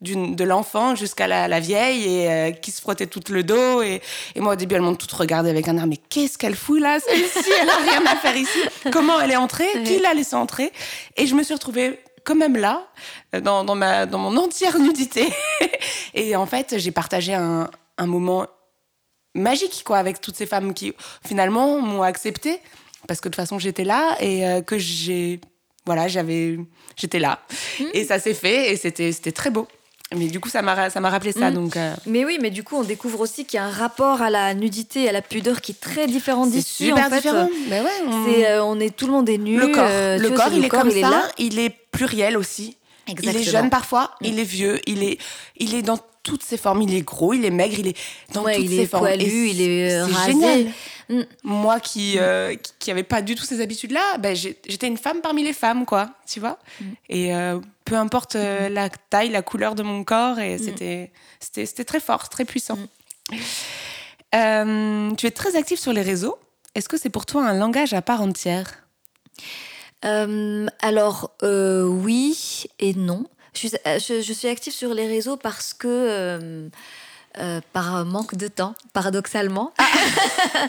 de 0.00 0.44
l'enfant 0.44 0.94
jusqu'à 0.94 1.26
la, 1.26 1.60
vieille 1.60 2.04
et 2.04 2.30
euh, 2.30 2.50
qui 2.52 2.70
se 2.70 2.80
frottait 2.80 3.06
tout 3.06 3.20
le 3.30 3.42
dos. 3.42 3.82
Et, 3.82 4.00
et 4.34 4.40
moi 4.40 4.54
au 4.54 4.56
début 4.56 4.74
elles 4.74 4.80
m'ont 4.80 4.94
toutes 4.94 5.12
regardé 5.12 5.50
avec 5.50 5.68
un 5.68 5.76
air 5.76 5.86
mais 5.86 5.98
qu'est-ce 5.98 6.38
qu'elle 6.38 6.56
fout 6.56 6.80
là 6.80 6.98
celle-ci? 7.00 7.50
Elle 7.60 7.68
a 7.68 7.76
rien 7.76 8.06
à 8.06 8.16
faire 8.16 8.36
ici. 8.36 8.58
Comment 8.92 9.20
elle 9.20 9.32
est 9.32 9.36
entrée? 9.36 9.68
Qui 9.84 9.98
l'a 9.98 10.14
laissée 10.14 10.36
entrer? 10.36 10.72
Et 11.16 11.26
je 11.26 11.34
me 11.34 11.42
suis 11.42 11.54
retrouvée 11.54 12.00
quand 12.24 12.34
même 12.34 12.56
là 12.56 12.86
euh, 13.34 13.40
dans, 13.40 13.64
dans, 13.64 13.74
ma 13.74 14.06
dans 14.06 14.18
mon 14.18 14.36
entière 14.36 14.78
nudité. 14.78 15.28
Et 16.14 16.34
en 16.36 16.46
fait 16.46 16.78
j'ai 16.78 16.90
partagé 16.90 17.34
un, 17.34 17.70
un 17.98 18.06
moment 18.06 18.46
magique 19.34 19.82
quoi 19.84 19.98
avec 19.98 20.20
toutes 20.20 20.36
ces 20.36 20.46
femmes 20.46 20.74
qui 20.74 20.92
finalement 21.24 21.80
m'ont 21.80 22.02
accepté 22.02 22.58
parce 23.06 23.20
que 23.20 23.28
de 23.28 23.34
toute 23.34 23.42
façon 23.42 23.58
j'étais 23.58 23.84
là 23.84 24.16
et 24.20 24.46
euh, 24.46 24.60
que 24.60 24.78
j'ai 24.78 25.40
voilà 25.86 26.08
j'avais 26.08 26.58
j'étais 26.96 27.18
là. 27.18 27.40
Mmh. 27.78 27.84
et 27.94 28.04
ça 28.04 28.18
s'est 28.18 28.34
fait 28.34 28.72
et 28.72 28.76
c'était 28.76 29.12
c'était 29.12 29.32
très 29.32 29.50
beau 29.50 29.68
mais 30.16 30.26
du 30.26 30.40
coup, 30.40 30.48
ça 30.48 30.60
m'a, 30.62 30.90
ça 30.90 31.00
m'a 31.00 31.10
rappelé 31.10 31.32
ça. 31.32 31.50
Mm. 31.50 31.54
Donc, 31.54 31.76
euh. 31.76 31.94
Mais 32.06 32.24
oui, 32.24 32.38
mais 32.40 32.50
du 32.50 32.64
coup, 32.64 32.76
on 32.76 32.82
découvre 32.82 33.20
aussi 33.20 33.44
qu'il 33.44 33.58
y 33.58 33.60
a 33.60 33.64
un 33.64 33.70
rapport 33.70 34.22
à 34.22 34.30
la 34.30 34.54
nudité, 34.54 35.08
à 35.08 35.12
la 35.12 35.22
pudeur 35.22 35.60
qui 35.60 35.72
est 35.72 35.80
très 35.80 36.06
différent 36.06 36.46
d'ici. 36.46 36.86
Super 36.86 37.06
en 37.06 37.10
fait. 37.10 37.16
différent. 37.16 37.48
Mais 37.68 37.80
ouais, 37.80 37.86
on... 38.06 38.26
Euh, 38.28 38.60
on 38.62 38.80
est 38.80 38.94
tout 38.94 39.06
le 39.06 39.12
monde 39.12 39.28
est 39.28 39.38
nu. 39.38 39.56
Le 39.56 39.68
corps, 39.68 39.86
euh, 39.88 40.18
le 40.18 40.30
corps, 40.30 40.52
il 40.52 40.64
est 40.64 40.68
comme 40.68 40.90
ça. 40.90 41.10
là. 41.10 41.22
Il 41.38 41.58
est 41.58 41.70
pluriel 41.92 42.36
aussi. 42.36 42.76
Exactement. 43.06 43.42
Il 43.42 43.48
est 43.48 43.50
jeune 43.50 43.70
parfois, 43.70 44.12
mm. 44.20 44.24
il 44.26 44.38
est 44.38 44.44
vieux, 44.44 44.80
il 44.86 45.02
est, 45.02 45.18
il 45.56 45.74
est 45.74 45.82
dans 45.82 45.98
toutes 46.22 46.42
ses 46.42 46.56
formes. 46.56 46.82
Il 46.82 46.94
est 46.94 47.02
gros, 47.02 47.32
il 47.32 47.44
est 47.44 47.50
maigre, 47.50 47.76
il 47.78 47.88
est 47.88 47.96
dans 48.32 48.44
toutes 48.44 48.68
ses 48.68 48.86
formes. 48.86 49.06
Poilu, 49.06 49.48
il 49.48 49.62
est 49.62 50.02
rasé. 50.02 50.32
génial. 50.32 50.66
Mm. 51.08 51.22
Moi 51.42 51.80
qui, 51.80 52.14
euh, 52.18 52.54
qui 52.78 52.90
avait 52.90 53.02
pas 53.02 53.22
du 53.22 53.34
tout 53.34 53.44
ces 53.44 53.60
habitudes-là, 53.60 54.18
ben, 54.18 54.34
j'étais 54.34 54.86
une 54.86 54.96
femme 54.96 55.20
parmi 55.22 55.42
les 55.42 55.52
femmes, 55.52 55.84
quoi, 55.84 56.10
tu 56.26 56.40
vois. 56.40 56.58
Et 57.08 57.34
euh, 57.34 57.58
peu 57.90 57.96
importe 57.96 58.36
euh, 58.36 58.68
la 58.68 58.88
taille, 58.88 59.30
la 59.30 59.42
couleur 59.42 59.74
de 59.74 59.82
mon 59.82 60.04
corps, 60.04 60.38
et 60.38 60.58
c'était 60.58 61.10
c'était 61.40 61.82
très 61.82 61.98
fort, 61.98 62.28
très 62.28 62.44
puissant. 62.44 62.78
tu 64.32 65.26
es 65.26 65.30
très 65.34 65.56
active 65.56 65.78
sur 65.78 65.92
les 65.92 66.02
réseaux. 66.02 66.38
Est-ce 66.76 66.88
que 66.88 66.96
c'est 66.96 67.10
pour 67.10 67.26
toi 67.26 67.44
un 67.44 67.52
langage 67.52 67.92
à 67.92 68.00
part 68.00 68.22
entière? 68.22 68.84
Alors, 70.02 71.32
oui 71.42 72.66
et 72.78 72.94
non. 72.94 73.24
Je 73.54 73.58
suis, 73.58 73.70
je, 73.84 74.22
je 74.22 74.32
suis, 74.32 74.46
active 74.46 74.72
sur 74.72 74.94
les 74.94 75.08
réseaux 75.08 75.36
parce 75.36 75.74
que 75.74 76.70
euh, 77.38 77.60
par 77.72 78.04
manque 78.04 78.34
de 78.34 78.48
temps, 78.48 78.74
paradoxalement. 78.92 79.72
Ah. 79.78 79.84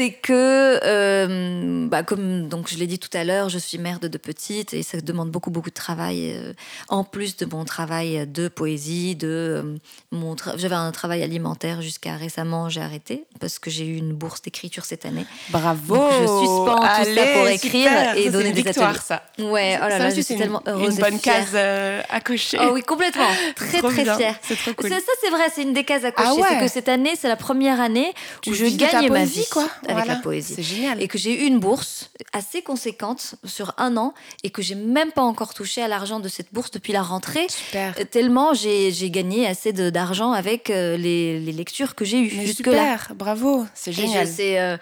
c'est 0.00 0.12
que, 0.12 0.80
euh, 0.82 1.86
bah, 1.86 2.02
comme 2.02 2.48
donc 2.48 2.70
je 2.70 2.78
l'ai 2.78 2.86
dit 2.86 2.98
tout 2.98 3.10
à 3.12 3.22
l'heure, 3.22 3.50
je 3.50 3.58
suis 3.58 3.76
mère 3.76 4.00
de 4.00 4.08
deux 4.08 4.18
petites 4.18 4.72
et 4.72 4.82
ça 4.82 4.98
demande 4.98 5.30
beaucoup 5.30 5.50
beaucoup 5.50 5.68
de 5.68 5.74
travail. 5.74 6.32
Euh, 6.34 6.54
en 6.88 7.04
plus 7.04 7.36
de 7.36 7.44
mon 7.44 7.66
travail 7.66 8.26
de 8.26 8.48
poésie, 8.48 9.14
de 9.14 9.78
mon 10.10 10.36
j'avais 10.56 10.74
un 10.74 10.90
travail 10.90 11.22
alimentaire 11.22 11.82
jusqu'à 11.82 12.16
récemment, 12.16 12.70
j'ai 12.70 12.80
arrêté 12.80 13.24
parce 13.40 13.58
que 13.58 13.68
j'ai 13.68 13.84
eu 13.84 13.96
une 13.98 14.14
bourse 14.14 14.40
d'écriture 14.40 14.86
cette 14.86 15.04
année. 15.04 15.26
Bravo. 15.50 15.96
je 16.12 16.26
suspends 16.26 16.76
tout 16.76 17.14
ça 17.14 17.26
pour 17.34 17.48
écrire 17.48 18.16
et 18.16 18.30
donner 18.30 18.52
des 18.52 18.62
victoire, 18.62 18.88
ateliers. 18.88 19.02
Ça. 19.04 19.22
Ouais, 19.38 19.78
oh 19.82 19.86
là 19.86 19.98
là, 19.98 20.08
je 20.08 20.22
suis 20.22 20.36
tellement 20.36 20.62
heureuse. 20.66 20.96
Une 20.96 21.02
bonne 21.02 21.20
case 21.20 21.54
à 21.54 22.20
cocher. 22.20 22.56
Oh 22.58 22.70
oui, 22.72 22.82
complètement. 22.82 23.28
Très 23.54 23.82
très 23.82 24.04
fière. 24.16 24.36
C'est 24.40 24.56
trop 24.56 24.72
cool. 24.72 24.88
Ça, 24.88 24.96
c'est 25.20 25.30
vrai, 25.30 25.44
c'est 25.54 25.62
une 25.62 25.74
des 25.74 25.84
cases 25.84 26.04
à 26.04 26.12
cocher. 26.12 26.40
Ah 26.42 26.46
c'est 26.48 26.60
que 26.60 26.68
cette 26.68 26.88
année, 26.88 27.12
c'est 27.20 27.28
la 27.28 27.36
première 27.36 27.80
année 27.82 28.14
où 28.46 28.54
je 28.54 28.64
gagne 28.64 29.10
ma 29.10 29.26
vie 29.26 29.46
quoi. 29.50 29.68
Avec 29.90 30.06
la 30.06 30.16
poésie. 30.16 30.54
C'est 30.56 30.62
génial. 30.62 31.02
Et 31.02 31.08
que 31.08 31.18
j'ai 31.18 31.42
eu 31.42 31.46
une 31.46 31.58
bourse 31.58 32.10
assez 32.32 32.62
conséquente 32.62 33.34
sur 33.44 33.74
un 33.78 33.96
an 33.96 34.14
et 34.42 34.50
que 34.50 34.62
j'ai 34.62 34.74
même 34.74 35.12
pas 35.12 35.22
encore 35.22 35.54
touché 35.54 35.82
à 35.82 35.88
l'argent 35.88 36.20
de 36.20 36.28
cette 36.28 36.52
bourse 36.52 36.70
depuis 36.70 36.92
la 36.92 37.02
rentrée. 37.02 37.46
Super. 37.48 37.94
Euh, 37.98 38.04
tellement 38.04 38.54
j'ai 38.54 39.10
gagné 39.10 39.46
assez 39.46 39.72
d'argent 39.72 40.32
avec 40.32 40.70
euh, 40.70 40.96
les, 40.96 41.40
les, 41.40 41.52
lectures 41.52 41.94
que 41.94 42.04
j'ai 42.04 42.20
eues 42.20 42.30
jusque-là. 42.30 42.72
Super, 42.72 43.12
bravo, 43.14 43.66
c'est 43.74 43.92
génial. 43.92 44.28
Euh, 44.40 44.76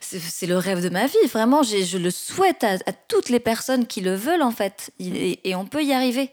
c'est 0.00 0.46
le 0.46 0.56
rêve 0.56 0.82
de 0.82 0.88
ma 0.88 1.06
vie. 1.06 1.16
Vraiment, 1.30 1.62
je 1.62 1.98
le 1.98 2.10
souhaite 2.10 2.64
à, 2.64 2.78
toutes 3.08 3.28
les 3.28 3.40
personnes 3.40 3.86
qui 3.86 4.00
le 4.00 4.14
veulent, 4.14 4.42
en 4.42 4.50
fait. 4.50 4.90
Et, 5.00 5.54
on 5.54 5.66
peut 5.66 5.82
y 5.82 5.92
arriver. 5.92 6.30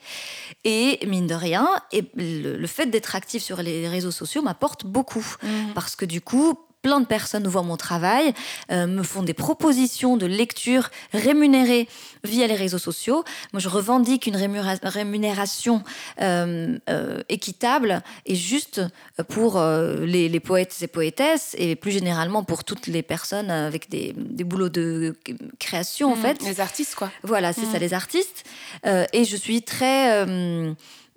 Et 0.63 0.99
mine 1.05 1.28
de 1.28 1.36
rien, 1.36 1.67
et 1.91 2.03
le, 2.15 2.67
fait 2.67 2.88
d'être 2.88 3.15
actif 3.15 3.43
sur 3.43 3.61
les 3.61 3.88
réseaux 3.88 4.11
sociaux 4.11 4.41
m'apporte 4.41 4.86
beaucoup. 4.86 5.26
Mmh. 5.41 5.73
Parce 5.73 5.95
que 5.95 6.05
du 6.05 6.21
coup, 6.21 6.57
plein 6.86 6.99
de 6.99 7.07
personnes 7.07 7.47
voient 7.47 7.63
mon 7.63 7.77
travail, 7.77 8.31
euh, 8.71 8.86
me 8.86 9.01
font 9.01 9.23
des 9.23 9.33
propositions 9.33 10.17
de 10.17 10.27
lecture 10.27 10.91
rémunérées 11.13 11.88
via 12.23 12.45
les 12.45 12.53
réseaux 12.53 12.77
sociaux. 12.77 13.23
Moi, 13.53 13.59
je 13.59 13.69
revendique 13.69 14.27
une 14.27 14.36
rémunération 14.36 15.81
euh, 16.21 16.77
euh, 16.88 17.23
équitable 17.27 18.03
et 18.27 18.36
juste 18.36 18.83
pour 19.29 19.59
les, 19.59 20.39
poètes 20.39 20.77
et 20.83 20.88
poétesses 20.88 21.55
et 21.57 21.75
plus 21.75 21.89
généralement 21.89 22.43
pour 22.43 22.63
toutes 22.63 22.86
les 22.86 23.01
personnes 23.01 23.49
avec 23.49 23.89
des, 23.89 24.13
boulots 24.43 24.69
de 24.69 25.15
création, 25.57 26.11
en 26.11 26.15
mmh, 26.15 26.21
fait. 26.21 26.43
Les 26.43 26.59
artistes, 26.59 26.93
quoi. 26.93 27.09
Voilà, 27.23 27.51
c'est 27.51 27.65
ça, 27.65 27.79
mmh. 27.79 27.81
les 27.81 27.93
artistes. 27.95 28.43
et 28.86 29.25
je 29.25 29.36
suis 29.36 29.63
très 29.63 30.23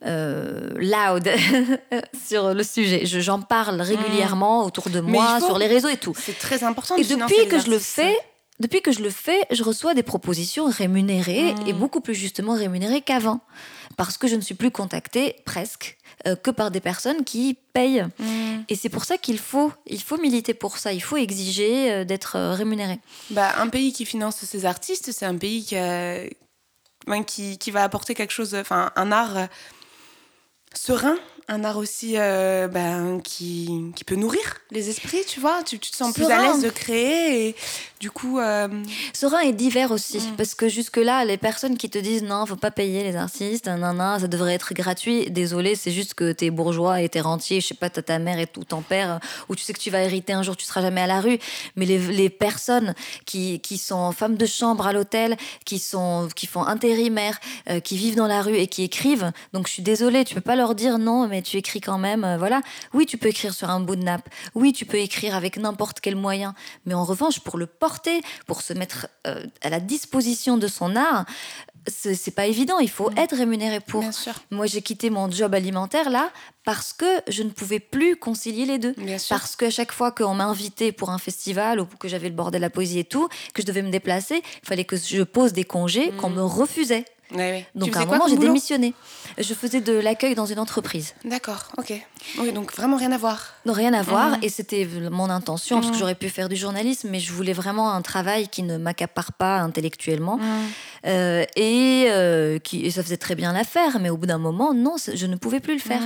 euh, 0.06 0.70
loud 0.76 1.28
sur 2.26 2.54
le 2.54 2.62
sujet. 2.62 3.04
J'en 3.04 3.40
parle 3.40 3.80
régulièrement 3.80 4.64
autour 4.64 4.90
de 4.90 5.00
moi, 5.00 5.40
sur 5.40 5.58
les 5.58 5.66
réseaux 5.66 5.88
et 5.88 5.96
tout. 5.96 6.14
C'est 6.16 6.38
très 6.38 6.62
important. 6.62 6.96
Et 6.96 7.04
depuis 7.04 7.48
que 7.48 7.58
je 7.58 7.70
le 7.70 7.78
fais, 7.78 8.16
depuis 8.60 8.80
que 8.80 8.92
je 8.92 9.02
le 9.02 9.10
fais, 9.10 9.40
je 9.50 9.62
reçois 9.62 9.94
des 9.94 10.02
propositions 10.02 10.66
rémunérées 10.66 11.54
et 11.66 11.72
mmh. 11.72 11.78
beaucoup 11.78 12.00
plus 12.00 12.14
justement 12.14 12.54
rémunérées 12.54 13.00
qu'avant, 13.00 13.40
parce 13.96 14.18
que 14.18 14.28
je 14.28 14.36
ne 14.36 14.40
suis 14.40 14.54
plus 14.54 14.70
contactée 14.70 15.36
presque 15.44 15.96
euh, 16.26 16.36
que 16.36 16.50
par 16.50 16.70
des 16.70 16.80
personnes 16.80 17.24
qui 17.24 17.56
payent. 17.72 18.06
Mmh. 18.18 18.24
Et 18.68 18.76
c'est 18.76 18.88
pour 18.88 19.04
ça 19.04 19.18
qu'il 19.18 19.38
faut, 19.38 19.72
il 19.86 20.02
faut 20.02 20.18
militer 20.18 20.54
pour 20.54 20.78
ça. 20.78 20.92
Il 20.92 21.02
faut 21.02 21.16
exiger 21.16 21.92
euh, 21.92 22.04
d'être 22.04 22.38
rémunéré. 22.52 23.00
Bah, 23.30 23.52
un 23.58 23.68
pays 23.68 23.92
qui 23.92 24.04
finance 24.04 24.36
ses 24.36 24.64
artistes, 24.64 25.10
c'est 25.12 25.26
un 25.26 25.36
pays 25.36 25.64
qui, 25.64 25.76
qui, 27.26 27.58
qui, 27.58 27.70
va 27.72 27.82
apporter 27.82 28.14
quelque 28.14 28.32
chose, 28.32 28.54
enfin 28.54 28.92
un 28.94 29.10
art 29.12 29.48
serein, 30.74 31.18
un 31.50 31.64
art 31.64 31.78
aussi 31.78 32.14
euh, 32.16 32.68
ben, 32.68 33.20
qui, 33.22 33.90
qui, 33.96 34.04
peut 34.04 34.16
nourrir 34.16 34.58
les 34.70 34.90
esprits, 34.90 35.24
tu 35.26 35.40
vois. 35.40 35.62
Tu, 35.62 35.78
tu 35.78 35.90
te 35.90 35.96
sens 35.96 36.12
plus 36.12 36.26
à 36.26 36.42
l'aise 36.42 36.62
de 36.62 36.68
créer 36.68 37.48
et 37.48 37.56
du 38.00 38.10
coup. 38.10 38.38
Euh... 38.38 38.68
Serein 39.14 39.40
est 39.40 39.52
divers 39.52 39.90
aussi, 39.90 40.18
mm. 40.18 40.36
parce 40.36 40.54
que 40.54 40.68
jusque-là, 40.68 41.24
les 41.24 41.38
personnes 41.38 41.78
qui 41.78 41.88
te 41.88 41.98
disent 41.98 42.22
non, 42.22 42.44
faut 42.44 42.56
pas 42.56 42.70
payer 42.70 43.02
les 43.02 43.16
artistes, 43.16 43.66
non, 43.66 43.94
non, 43.94 44.18
ça 44.18 44.28
devrait 44.28 44.54
être 44.54 44.74
gratuit. 44.74 45.30
Désolé, 45.30 45.74
c'est 45.74 45.90
juste 45.90 46.12
que 46.12 46.32
t'es 46.32 46.50
bourgeois 46.50 47.00
et 47.00 47.08
t'es 47.08 47.20
rentier, 47.20 47.62
je 47.62 47.68
sais 47.68 47.74
pas, 47.74 47.88
t'as 47.88 48.02
ta 48.02 48.18
mère 48.18 48.38
et 48.38 48.46
tout 48.46 48.64
ton 48.64 48.82
père, 48.82 49.18
ou 49.48 49.56
tu 49.56 49.64
sais 49.64 49.72
que 49.72 49.80
tu 49.80 49.90
vas 49.90 50.02
hériter 50.02 50.34
un 50.34 50.42
jour, 50.42 50.54
tu 50.54 50.66
seras 50.66 50.82
jamais 50.82 51.00
à 51.00 51.06
la 51.06 51.20
rue. 51.20 51.38
Mais 51.76 51.86
les, 51.86 51.98
les 51.98 52.28
personnes 52.28 52.94
qui, 53.24 53.60
qui 53.60 53.78
sont 53.78 54.12
femmes 54.12 54.36
de 54.36 54.46
chambre 54.46 54.86
à 54.86 54.92
l'hôtel, 54.92 55.36
qui, 55.64 55.78
sont, 55.78 56.28
qui 56.36 56.46
font 56.46 56.62
intérimaire, 56.62 57.40
euh, 57.70 57.80
qui 57.80 57.96
vivent 57.96 58.16
dans 58.16 58.26
la 58.26 58.42
rue 58.42 58.56
et 58.56 58.66
qui 58.66 58.82
écrivent, 58.82 59.32
donc 59.54 59.66
je 59.66 59.72
suis 59.72 59.82
désolée, 59.82 60.26
tu 60.26 60.34
peux 60.34 60.42
pas 60.42 60.56
leur 60.56 60.74
dire 60.74 60.98
non, 60.98 61.26
mais 61.26 61.37
tu 61.42 61.56
écris 61.56 61.80
quand 61.80 61.98
même, 61.98 62.24
euh, 62.24 62.36
voilà. 62.38 62.60
Oui, 62.94 63.06
tu 63.06 63.18
peux 63.18 63.28
écrire 63.28 63.54
sur 63.54 63.70
un 63.70 63.80
bout 63.80 63.96
de 63.96 64.02
nappe. 64.02 64.28
Oui, 64.54 64.72
tu 64.72 64.84
peux 64.84 64.98
écrire 64.98 65.34
avec 65.34 65.56
n'importe 65.56 66.00
quel 66.00 66.16
moyen. 66.16 66.54
Mais 66.86 66.94
en 66.94 67.04
revanche, 67.04 67.40
pour 67.40 67.58
le 67.58 67.66
porter, 67.66 68.20
pour 68.46 68.62
se 68.62 68.72
mettre 68.72 69.08
euh, 69.26 69.44
à 69.62 69.70
la 69.70 69.80
disposition 69.80 70.56
de 70.56 70.66
son 70.66 70.96
art, 70.96 71.24
c'est 71.88 72.34
pas 72.34 72.46
évident. 72.46 72.78
Il 72.78 72.90
faut 72.90 73.10
mm. 73.10 73.18
être 73.18 73.36
rémunéré 73.36 73.80
pour. 73.80 74.00
Bien 74.00 74.12
sûr. 74.12 74.34
Moi, 74.50 74.66
j'ai 74.66 74.82
quitté 74.82 75.10
mon 75.10 75.30
job 75.30 75.54
alimentaire 75.54 76.10
là 76.10 76.30
parce 76.64 76.92
que 76.92 77.06
je 77.28 77.42
ne 77.42 77.50
pouvais 77.50 77.80
plus 77.80 78.16
concilier 78.16 78.66
les 78.66 78.78
deux. 78.78 78.92
Bien 78.98 79.18
sûr. 79.18 79.36
Parce 79.36 79.56
qu'à 79.56 79.70
chaque 79.70 79.92
fois 79.92 80.12
qu'on 80.12 80.34
m'invitait 80.34 80.92
pour 80.92 81.10
un 81.10 81.18
festival 81.18 81.80
ou 81.80 81.86
que 81.86 82.08
j'avais 82.08 82.28
le 82.28 82.34
bordel 82.34 82.60
de 82.60 82.66
la 82.66 82.70
poésie 82.70 82.98
et 82.98 83.04
tout, 83.04 83.28
que 83.54 83.62
je 83.62 83.66
devais 83.66 83.82
me 83.82 83.90
déplacer, 83.90 84.42
il 84.62 84.66
fallait 84.66 84.84
que 84.84 84.96
je 84.96 85.22
pose 85.22 85.52
des 85.52 85.64
congés 85.64 86.10
qu'on 86.12 86.30
mm. 86.30 86.34
me 86.34 86.42
refusait. 86.42 87.04
Donc 87.74 87.96
à 87.96 88.00
un 88.00 88.06
moment, 88.06 88.28
j'ai 88.28 88.36
démissionné. 88.36 88.94
Je 89.36 89.54
faisais 89.54 89.80
de 89.80 89.92
l'accueil 89.92 90.34
dans 90.34 90.46
une 90.46 90.58
entreprise. 90.58 91.14
D'accord, 91.24 91.68
ok. 91.76 91.92
Oui, 92.38 92.52
donc 92.52 92.74
vraiment 92.74 92.96
rien 92.96 93.12
à 93.12 93.18
voir. 93.18 93.54
Non, 93.66 93.72
rien 93.72 93.92
à 93.94 94.02
voir. 94.02 94.38
Mmh. 94.38 94.44
Et 94.44 94.48
c'était 94.48 94.88
mon 95.10 95.30
intention, 95.30 95.76
parce 95.76 95.90
que 95.90 95.96
mmh. 95.96 95.98
j'aurais 95.98 96.14
pu 96.14 96.28
faire 96.28 96.48
du 96.48 96.56
journalisme, 96.56 97.08
mais 97.10 97.20
je 97.20 97.32
voulais 97.32 97.52
vraiment 97.52 97.92
un 97.92 98.02
travail 98.02 98.48
qui 98.48 98.62
ne 98.62 98.78
m'accapare 98.78 99.32
pas 99.32 99.58
intellectuellement. 99.60 100.38
Mmh. 100.38 100.42
Euh, 101.06 101.44
et, 101.56 102.06
euh, 102.08 102.58
qui, 102.58 102.84
et 102.84 102.90
ça 102.90 103.02
faisait 103.02 103.16
très 103.16 103.34
bien 103.34 103.52
l'affaire, 103.52 104.00
mais 104.00 104.10
au 104.10 104.16
bout 104.16 104.26
d'un 104.26 104.38
moment, 104.38 104.74
non, 104.74 104.96
je 104.96 105.26
ne 105.26 105.36
pouvais 105.36 105.60
plus 105.60 105.74
le 105.74 105.80
faire. 105.80 106.02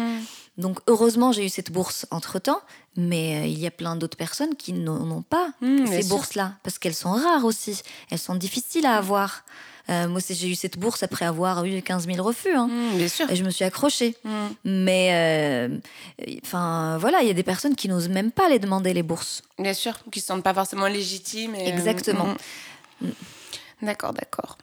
Donc 0.59 0.81
heureusement, 0.87 1.33
j'ai 1.33 1.47
eu 1.47 1.49
cette 1.49 1.73
bourse 1.73 2.07
entre-temps, 2.11 2.61
mais 2.97 3.41
euh, 3.41 3.47
il 3.47 3.59
y 3.59 3.67
a 3.67 3.71
plein 3.71 3.97
d'autres 3.97 4.19
personnes 4.19 4.55
qui 4.55 4.75
n'ont 4.75 5.23
pas 5.23 5.53
mmh, 5.63 5.87
ces 5.87 6.09
bourses-là, 6.09 6.55
parce 6.63 6.79
qu'elles 6.79 6.95
sont 6.95 7.13
rares 7.13 7.47
aussi, 7.47 7.81
elles 8.11 8.19
sont 8.19 8.35
difficiles 8.35 8.85
à 8.85 8.97
avoir. 8.97 9.45
Euh, 9.91 10.09
moi, 10.09 10.21
j'ai 10.29 10.49
eu 10.49 10.55
cette 10.55 10.79
bourse 10.79 11.03
après 11.03 11.25
avoir 11.25 11.65
eu 11.65 11.83
15 11.83 12.07
000 12.07 12.23
refus. 12.25 12.55
Hein. 12.55 12.69
Mmh, 12.69 12.97
bien 12.97 13.09
sûr. 13.09 13.31
Et 13.31 13.37
je 13.37 13.45
me 13.45 13.51
suis 13.51 13.65
accrochée. 13.65 14.17
Mmh. 14.25 14.31
Mais, 14.65 15.11
euh, 15.13 15.79
enfin, 16.45 16.99
voilà, 16.99 17.23
il 17.23 17.29
y 17.29 17.31
a 17.31 17.35
des 17.35 17.43
personnes 17.43 17.75
qui 17.75 17.89
n'osent 17.89 18.09
même 18.09 18.31
pas 18.31 18.49
les 18.49 18.59
demander, 18.59 18.95
les 18.95 19.03
bourses. 19.03 19.43
Bien 19.59 19.75
sûr, 19.75 19.99
qui 20.11 20.19
ne 20.19 20.23
se 20.23 20.27
sentent 20.27 20.45
pas 20.45 20.55
forcément 20.55 20.87
légitimes. 20.87 21.55
Exactement. 21.55 22.35
D'accord, 23.83 24.13
d'accord. 24.13 24.57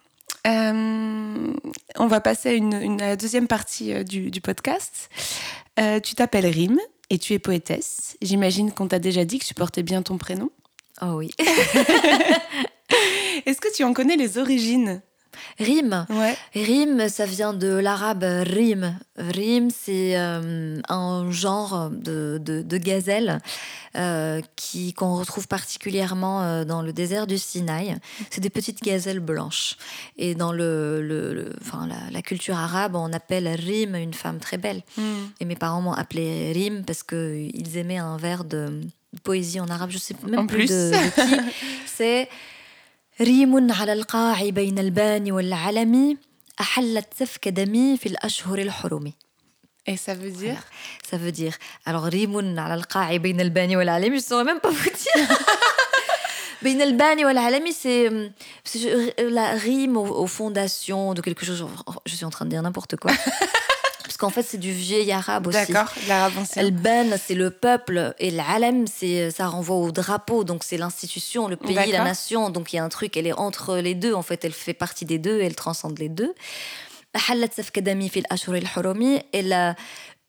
on 0.45 2.07
va 2.07 2.22
passer 2.22 2.49
à 2.49 2.53
une, 2.53 2.97
la 2.97 3.15
deuxième 3.15 3.47
partie 3.47 4.03
du, 4.05 4.32
du 4.32 4.41
podcast. 4.41 5.09
Euh, 5.80 5.99
tu 5.99 6.15
t'appelles 6.15 6.47
Rime 6.47 6.80
et 7.09 7.17
tu 7.20 7.34
es 7.34 7.39
poétesse. 7.39 8.17
J'imagine 8.22 8.72
qu'on 8.72 8.88
t'a 8.88 8.99
déjà 8.99 9.24
dit 9.26 9.39
que 9.39 9.45
tu 9.45 9.53
portais 9.53 9.84
bien 9.84 10.01
ton 10.01 10.17
prénom. 10.17 10.51
Oh 11.01 11.13
oui. 11.15 11.32
Est-ce 13.45 13.61
que 13.61 13.74
tu 13.74 13.84
en 13.84 13.93
connais 13.93 14.17
les 14.17 14.38
origines? 14.38 15.01
Rime. 15.57 16.05
Ouais. 16.09 16.37
Rime, 16.53 17.09
ça 17.09 17.25
vient 17.25 17.53
de 17.53 17.67
l'arabe 17.67 18.23
rime. 18.23 18.97
Rime, 19.17 19.69
c'est 19.69 20.17
euh, 20.17 20.79
un 20.87 21.31
genre 21.31 21.89
de, 21.89 22.39
de, 22.41 22.77
gazelle 22.77 23.39
euh, 23.95 24.41
qui 24.55 24.93
qu'on 24.93 25.15
retrouve 25.15 25.47
particulièrement 25.47 26.43
euh, 26.43 26.63
dans 26.63 26.81
le 26.81 26.93
désert 26.93 27.27
du 27.27 27.37
Sinaï. 27.37 27.97
C'est 28.29 28.41
des 28.41 28.49
petites 28.49 28.81
gazelles 28.81 29.19
blanches. 29.19 29.75
Et 30.17 30.35
dans 30.35 30.51
le, 30.51 31.01
le, 31.01 31.53
enfin, 31.61 31.87
la, 32.11 32.21
culture 32.21 32.55
arabe, 32.55 32.95
on 32.95 33.11
appelle 33.13 33.47
rime 33.47 33.95
une 33.95 34.13
femme 34.13 34.39
très 34.39 34.57
belle. 34.57 34.83
Hmm. 34.97 35.27
Et 35.39 35.45
mes 35.45 35.55
parents 35.55 35.81
m'ont 35.81 35.93
appelé 35.93 36.51
rime 36.53 36.83
parce 36.85 37.03
qu'ils 37.03 37.77
aimaient 37.77 37.97
un 37.97 38.17
vers 38.17 38.43
de 38.43 38.81
poésie 39.23 39.59
en 39.59 39.67
arabe. 39.67 39.89
Je 39.91 39.97
sais 39.97 40.15
même 40.27 40.47
plus, 40.47 40.65
plus. 40.65 40.69
De, 40.69 40.91
de 40.91 41.09
qui. 41.09 41.51
C'est 41.85 42.29
ريم 43.22 43.72
على 43.72 43.93
القاع 43.93 44.49
بين 44.49 44.80
البان 44.80 45.32
والعلم 45.32 46.17
أحلت 46.61 47.07
سفك 47.20 47.47
دمي 47.47 47.97
في 47.97 48.05
الأشهر 48.05 48.59
الحرم 48.59 49.13
Et 49.89 49.97
ça 49.97 50.13
veut 50.13 50.30
dire 50.32 50.61
Ça 51.09 51.17
veut 51.17 51.32
dire. 51.32 51.55
Alors, 51.86 52.05
ريم 52.05 52.59
على 52.59 52.74
القاع 52.74 53.15
بين 53.17 53.41
البان 53.41 53.76
والعلم, 53.76 54.13
je 54.17 54.22
ne 54.22 54.28
saurais 54.28 54.43
même 54.43 54.59
pas 54.59 54.70
vous 54.70 54.89
dire. 54.89 55.38
بين 56.61 56.82
البان 56.82 57.26
والعلم, 57.26 57.72
c'est 57.72 58.09
la 59.20 59.51
rime 59.51 59.97
aux, 59.97 60.07
aux 60.24 60.28
fondations 60.28 61.13
de 61.13 61.22
quelque 61.22 61.45
chose. 61.45 61.65
Je 62.05 62.15
suis 62.15 62.26
en 62.26 62.30
train 62.30 62.45
de 62.45 62.51
dire 62.51 62.61
n'importe 62.61 62.95
quoi. 62.97 63.11
Qu'en 64.20 64.30
fait, 64.30 64.43
c'est 64.43 64.57
du 64.57 64.72
vieil 64.72 65.11
arabe 65.11 65.47
aussi. 65.47 65.57
D'accord, 65.57 65.91
l'arabe 66.07 66.34
ancien. 66.38 66.61
Al-Ban, 66.61 67.17
c'est 67.17 67.36
le 67.36 67.49
peuple, 67.49 68.13
et 68.20 68.30
l'Alem, 68.30 68.86
ça 68.88 69.47
renvoie 69.47 69.78
au 69.78 69.91
drapeau, 69.91 70.43
donc 70.43 70.63
c'est 70.63 70.78
l'institution, 70.78 71.47
le 71.47 71.55
pays, 71.55 71.91
la 71.91 72.03
nation. 72.03 72.49
Donc 72.49 72.74
il 72.74 72.76
y 72.76 72.80
a 72.80 72.84
un 72.84 72.89
truc, 72.89 73.17
elle 73.17 73.26
est 73.26 73.34
entre 73.34 73.78
les 73.78 73.95
deux, 73.95 74.13
en 74.13 74.22
fait, 74.22 74.45
elle 74.45 74.53
fait 74.53 74.74
partie 74.74 75.05
des 75.05 75.17
deux, 75.17 75.39
elle 75.41 75.55
transcende 75.55 75.97
les 75.97 76.09
deux. 76.09 76.36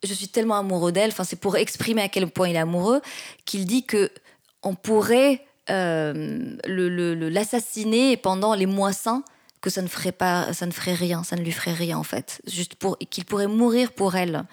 Je 0.02 0.14
suis 0.14 0.28
tellement 0.28 0.56
amoureux 0.56 0.92
d'elle, 0.92 1.10
enfin, 1.10 1.24
c'est 1.24 1.38
pour 1.38 1.58
exprimer 1.58 2.00
à 2.00 2.08
quel 2.08 2.26
point 2.26 2.48
il 2.48 2.56
est 2.56 2.60
amoureux, 2.60 3.02
qu'il 3.44 3.66
dit 3.66 3.84
que 3.84 4.10
on 4.62 4.74
pourrait 4.74 5.44
euh, 5.68 6.56
l'assassiner 6.66 8.16
pendant 8.16 8.54
les 8.54 8.66
mois 8.66 8.92
saints 8.92 9.24
que 9.60 9.70
ça 9.70 9.82
ne 9.82 9.88
ferait 9.88 10.12
pas, 10.12 10.52
ça 10.52 10.66
ne 10.66 10.72
ferait 10.72 10.94
rien, 10.94 11.22
ça 11.22 11.36
ne 11.36 11.42
lui 11.42 11.52
ferait 11.52 11.72
rien 11.74 11.98
en 11.98 12.02
fait, 12.02 12.40
juste 12.46 12.74
pour 12.74 12.96
qu'il 13.10 13.24
pourrait 13.24 13.46
mourir 13.46 13.92
pour 13.92 14.16
elle 14.16 14.44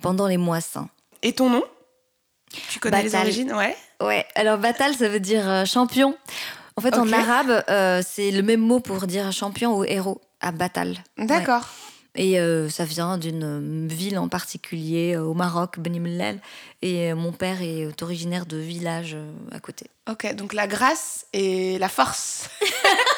pendant 0.00 0.26
les 0.26 0.36
mois 0.36 0.60
saints. 0.60 0.88
Et 1.22 1.32
ton 1.32 1.48
nom? 1.48 1.64
Tu 2.68 2.78
connais 2.80 3.02
les 3.02 3.14
origines, 3.14 3.52
ouais. 3.52 3.76
Ouais. 4.02 4.26
Alors 4.34 4.58
Batal, 4.58 4.94
ça 4.94 5.08
veut 5.08 5.20
dire 5.20 5.48
euh, 5.48 5.64
champion. 5.64 6.16
En 6.76 6.80
fait, 6.80 6.94
en 6.94 7.10
arabe, 7.12 7.64
euh, 7.68 8.02
c'est 8.06 8.30
le 8.30 8.42
même 8.42 8.60
mot 8.60 8.80
pour 8.80 9.06
dire 9.06 9.30
champion 9.32 9.78
ou 9.78 9.84
héros 9.84 10.20
à 10.40 10.52
Batal. 10.52 10.96
D'accord. 11.18 11.66
Et 12.14 12.40
euh, 12.40 12.68
ça 12.68 12.84
vient 12.84 13.16
d'une 13.16 13.88
ville 13.88 14.18
en 14.18 14.28
particulier 14.28 15.16
au 15.16 15.34
Maroc, 15.34 15.78
Beni 15.78 16.00
Mellel. 16.00 16.40
Et 16.80 17.14
mon 17.14 17.32
père 17.32 17.62
est 17.62 18.02
originaire 18.02 18.46
de 18.46 18.56
village 18.56 19.16
à 19.50 19.60
côté. 19.60 19.86
Ok, 20.10 20.34
donc 20.34 20.52
la 20.52 20.66
grâce 20.66 21.26
et 21.32 21.78
la 21.78 21.88
force. 21.88 22.48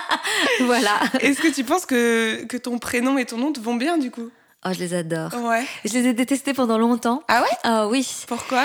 voilà. 0.60 1.00
Est-ce 1.20 1.40
que 1.40 1.48
tu 1.48 1.64
penses 1.64 1.86
que, 1.86 2.44
que 2.44 2.56
ton 2.56 2.78
prénom 2.78 3.18
et 3.18 3.24
ton 3.24 3.38
nom 3.38 3.52
te 3.52 3.60
vont 3.60 3.74
bien 3.74 3.98
du 3.98 4.10
coup? 4.10 4.30
Oh, 4.64 4.70
je 4.72 4.80
les 4.80 4.94
adore. 4.94 5.32
Ouais. 5.34 5.64
Je 5.84 5.92
les 5.92 6.08
ai 6.08 6.12
détestés 6.12 6.52
pendant 6.52 6.78
longtemps. 6.78 7.22
Ah 7.28 7.42
ouais? 7.42 7.56
Ah 7.62 7.86
oui. 7.86 8.06
Pourquoi? 8.26 8.64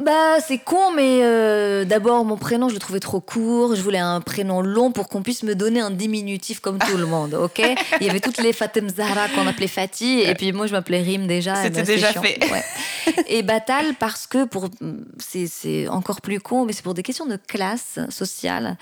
Bah, 0.00 0.40
c'est 0.46 0.58
con, 0.58 0.92
mais 0.94 1.20
euh, 1.22 1.84
d'abord, 1.84 2.24
mon 2.24 2.36
prénom, 2.36 2.68
je 2.68 2.74
le 2.74 2.80
trouvais 2.80 3.00
trop 3.00 3.20
court. 3.20 3.74
Je 3.74 3.82
voulais 3.82 3.98
un 3.98 4.20
prénom 4.20 4.60
long 4.60 4.92
pour 4.92 5.08
qu'on 5.08 5.22
puisse 5.22 5.42
me 5.42 5.54
donner 5.54 5.80
un 5.80 5.90
diminutif 5.90 6.60
comme 6.60 6.78
tout 6.78 6.96
le 6.96 7.06
monde, 7.06 7.34
ok? 7.34 7.62
Il 8.00 8.06
y 8.06 8.10
avait 8.10 8.20
toutes 8.20 8.38
les 8.38 8.52
Fatem 8.52 8.88
Zahra 8.88 9.28
qu'on 9.28 9.46
appelait 9.46 9.66
Fatih, 9.66 10.20
et 10.20 10.34
puis 10.34 10.52
moi, 10.52 10.66
je 10.66 10.72
m'appelais 10.72 11.00
Rim 11.00 11.26
déjà. 11.26 11.54
C'était 11.56 11.80
bah, 11.80 11.86
déjà 11.86 12.12
fait. 12.12 12.38
Et 13.28 13.42
Batal, 13.42 13.94
parce 13.98 14.26
que 14.26 14.44
pour 14.44 14.68
c'est 15.18 15.88
encore 15.88 16.20
plus 16.20 16.40
con, 16.40 16.64
mais 16.64 16.72
c'est 16.72 16.82
pour 16.82 16.94
des 16.94 17.02
questions 17.02 17.26
de 17.26 17.36
classe 17.36 17.98
sociale. 18.10 18.76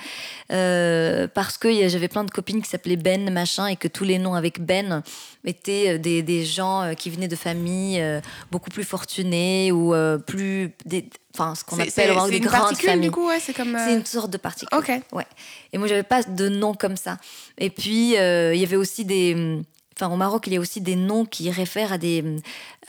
Euh, 0.52 1.28
parce 1.32 1.58
que 1.58 1.88
j'avais 1.88 2.08
plein 2.08 2.24
de 2.24 2.30
copines 2.30 2.60
qui 2.62 2.68
s'appelaient 2.68 2.96
Ben, 2.96 3.30
machin, 3.30 3.66
et 3.66 3.76
que 3.76 3.88
tous 3.88 4.04
les 4.04 4.18
noms 4.18 4.34
avec 4.34 4.60
Ben 4.60 5.02
étaient 5.44 5.94
euh, 5.94 5.98
des, 5.98 6.22
des 6.22 6.44
gens 6.44 6.94
qui 6.96 7.10
venaient 7.10 7.28
de 7.28 7.36
familles 7.36 8.02
beaucoup 8.50 8.70
plus 8.70 8.84
fortunées 8.84 9.70
ou 9.70 9.94
plus... 10.26 10.74
Des, 10.84 11.03
enfin 11.34 11.54
ce 11.54 11.64
qu'on 11.64 11.78
appelle 11.78 12.10
avoir 12.10 12.28
des 12.28 12.40
grandes 12.40 12.76
familles. 12.76 13.10
c'est 13.40 13.54
comme. 13.54 13.76
C'est 13.78 13.94
une 13.94 14.04
sorte 14.04 14.30
de 14.30 14.36
particule. 14.36 14.76
Ok. 14.76 14.90
Ouais. 15.12 15.26
Et 15.72 15.78
moi, 15.78 15.86
j'avais 15.86 16.02
pas 16.02 16.22
de 16.22 16.48
nom 16.48 16.74
comme 16.74 16.96
ça. 16.96 17.18
Et 17.58 17.70
puis, 17.70 18.16
euh, 18.16 18.54
il 18.54 18.60
y 18.60 18.64
avait 18.64 18.76
aussi 18.76 19.04
des. 19.04 19.62
Enfin, 19.96 20.12
au 20.12 20.16
Maroc, 20.16 20.46
il 20.46 20.52
y 20.52 20.56
a 20.56 20.60
aussi 20.60 20.80
des 20.80 20.96
noms 20.96 21.24
qui 21.24 21.50
réfèrent 21.50 21.92
à 21.92 21.98
des, 21.98 22.24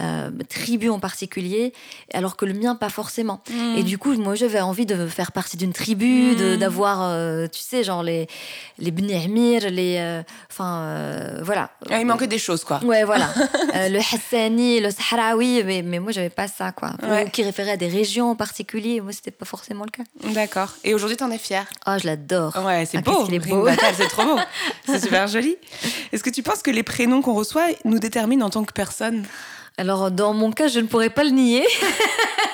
euh, 0.01 0.29
tribu 0.49 0.89
en 0.89 0.99
particulier, 0.99 1.73
alors 2.13 2.35
que 2.35 2.45
le 2.45 2.53
mien, 2.53 2.75
pas 2.75 2.89
forcément. 2.89 3.41
Et 3.77 3.81
mm. 3.81 3.83
du 3.83 3.97
coup, 3.97 4.13
moi, 4.15 4.35
j'avais 4.35 4.59
envie 4.59 4.85
de 4.85 5.07
faire 5.07 5.31
partie 5.31 5.57
d'une 5.57 5.73
tribu, 5.73 6.35
mm. 6.35 6.57
d'avoir, 6.57 7.03
euh, 7.03 7.47
tu 7.47 7.59
sais, 7.59 7.83
genre 7.83 8.03
les, 8.03 8.27
les 8.79 8.91
les. 8.91 9.97
Euh, 9.99 10.23
enfin, 10.51 10.79
euh, 10.79 11.39
voilà. 11.43 11.69
Ah, 11.89 11.99
il 11.99 12.05
manquait 12.05 12.27
des 12.27 12.39
choses, 12.39 12.63
quoi. 12.63 12.83
Ouais, 12.83 13.03
voilà. 13.03 13.29
le 13.73 13.99
Hassani, 13.99 14.79
le 14.79 14.89
Sahraoui, 14.91 15.63
mais, 15.63 15.81
mais 15.81 15.99
moi, 15.99 16.11
j'avais 16.11 16.29
pas 16.29 16.47
ça, 16.47 16.71
quoi. 16.71 16.91
Ou 17.03 17.29
qui 17.29 17.43
référait 17.43 17.71
à 17.71 17.77
des 17.77 17.87
régions 17.87 18.31
en 18.31 18.35
particulier. 18.35 19.01
Moi, 19.01 19.11
c'était 19.11 19.31
pas 19.31 19.45
forcément 19.45 19.85
le 19.85 19.91
cas. 19.91 20.03
D'accord. 20.33 20.73
Et 20.83 20.93
aujourd'hui, 20.93 21.17
t'en 21.17 21.31
es 21.31 21.37
fière? 21.37 21.67
Oh, 21.87 21.93
je 22.01 22.07
l'adore. 22.07 22.55
Ouais, 22.65 22.85
c'est 22.85 22.97
ah, 22.97 23.01
beau. 23.01 23.25
beau. 23.25 23.67
c'est 23.97 24.07
trop 24.07 24.23
beau. 24.23 24.39
c'est 24.85 24.99
super 24.99 25.27
joli. 25.27 25.55
Est-ce 26.11 26.23
que 26.23 26.29
tu 26.29 26.43
penses 26.43 26.61
que 26.61 26.71
les 26.71 26.83
prénoms 26.83 27.21
qu'on 27.21 27.33
reçoit 27.33 27.67
nous 27.83 27.99
déterminent 27.99 28.45
en 28.45 28.49
tant 28.49 28.63
que 28.63 28.73
personne? 28.73 29.25
Alors, 29.77 30.09
dans 30.09 30.33
mon 30.33 30.51
cas, 30.51 30.67
je 30.67 30.79
ne 30.79 30.87
pourrais 30.87 31.09
pas 31.09 31.23
le 31.23 31.31
nier. 31.31 31.65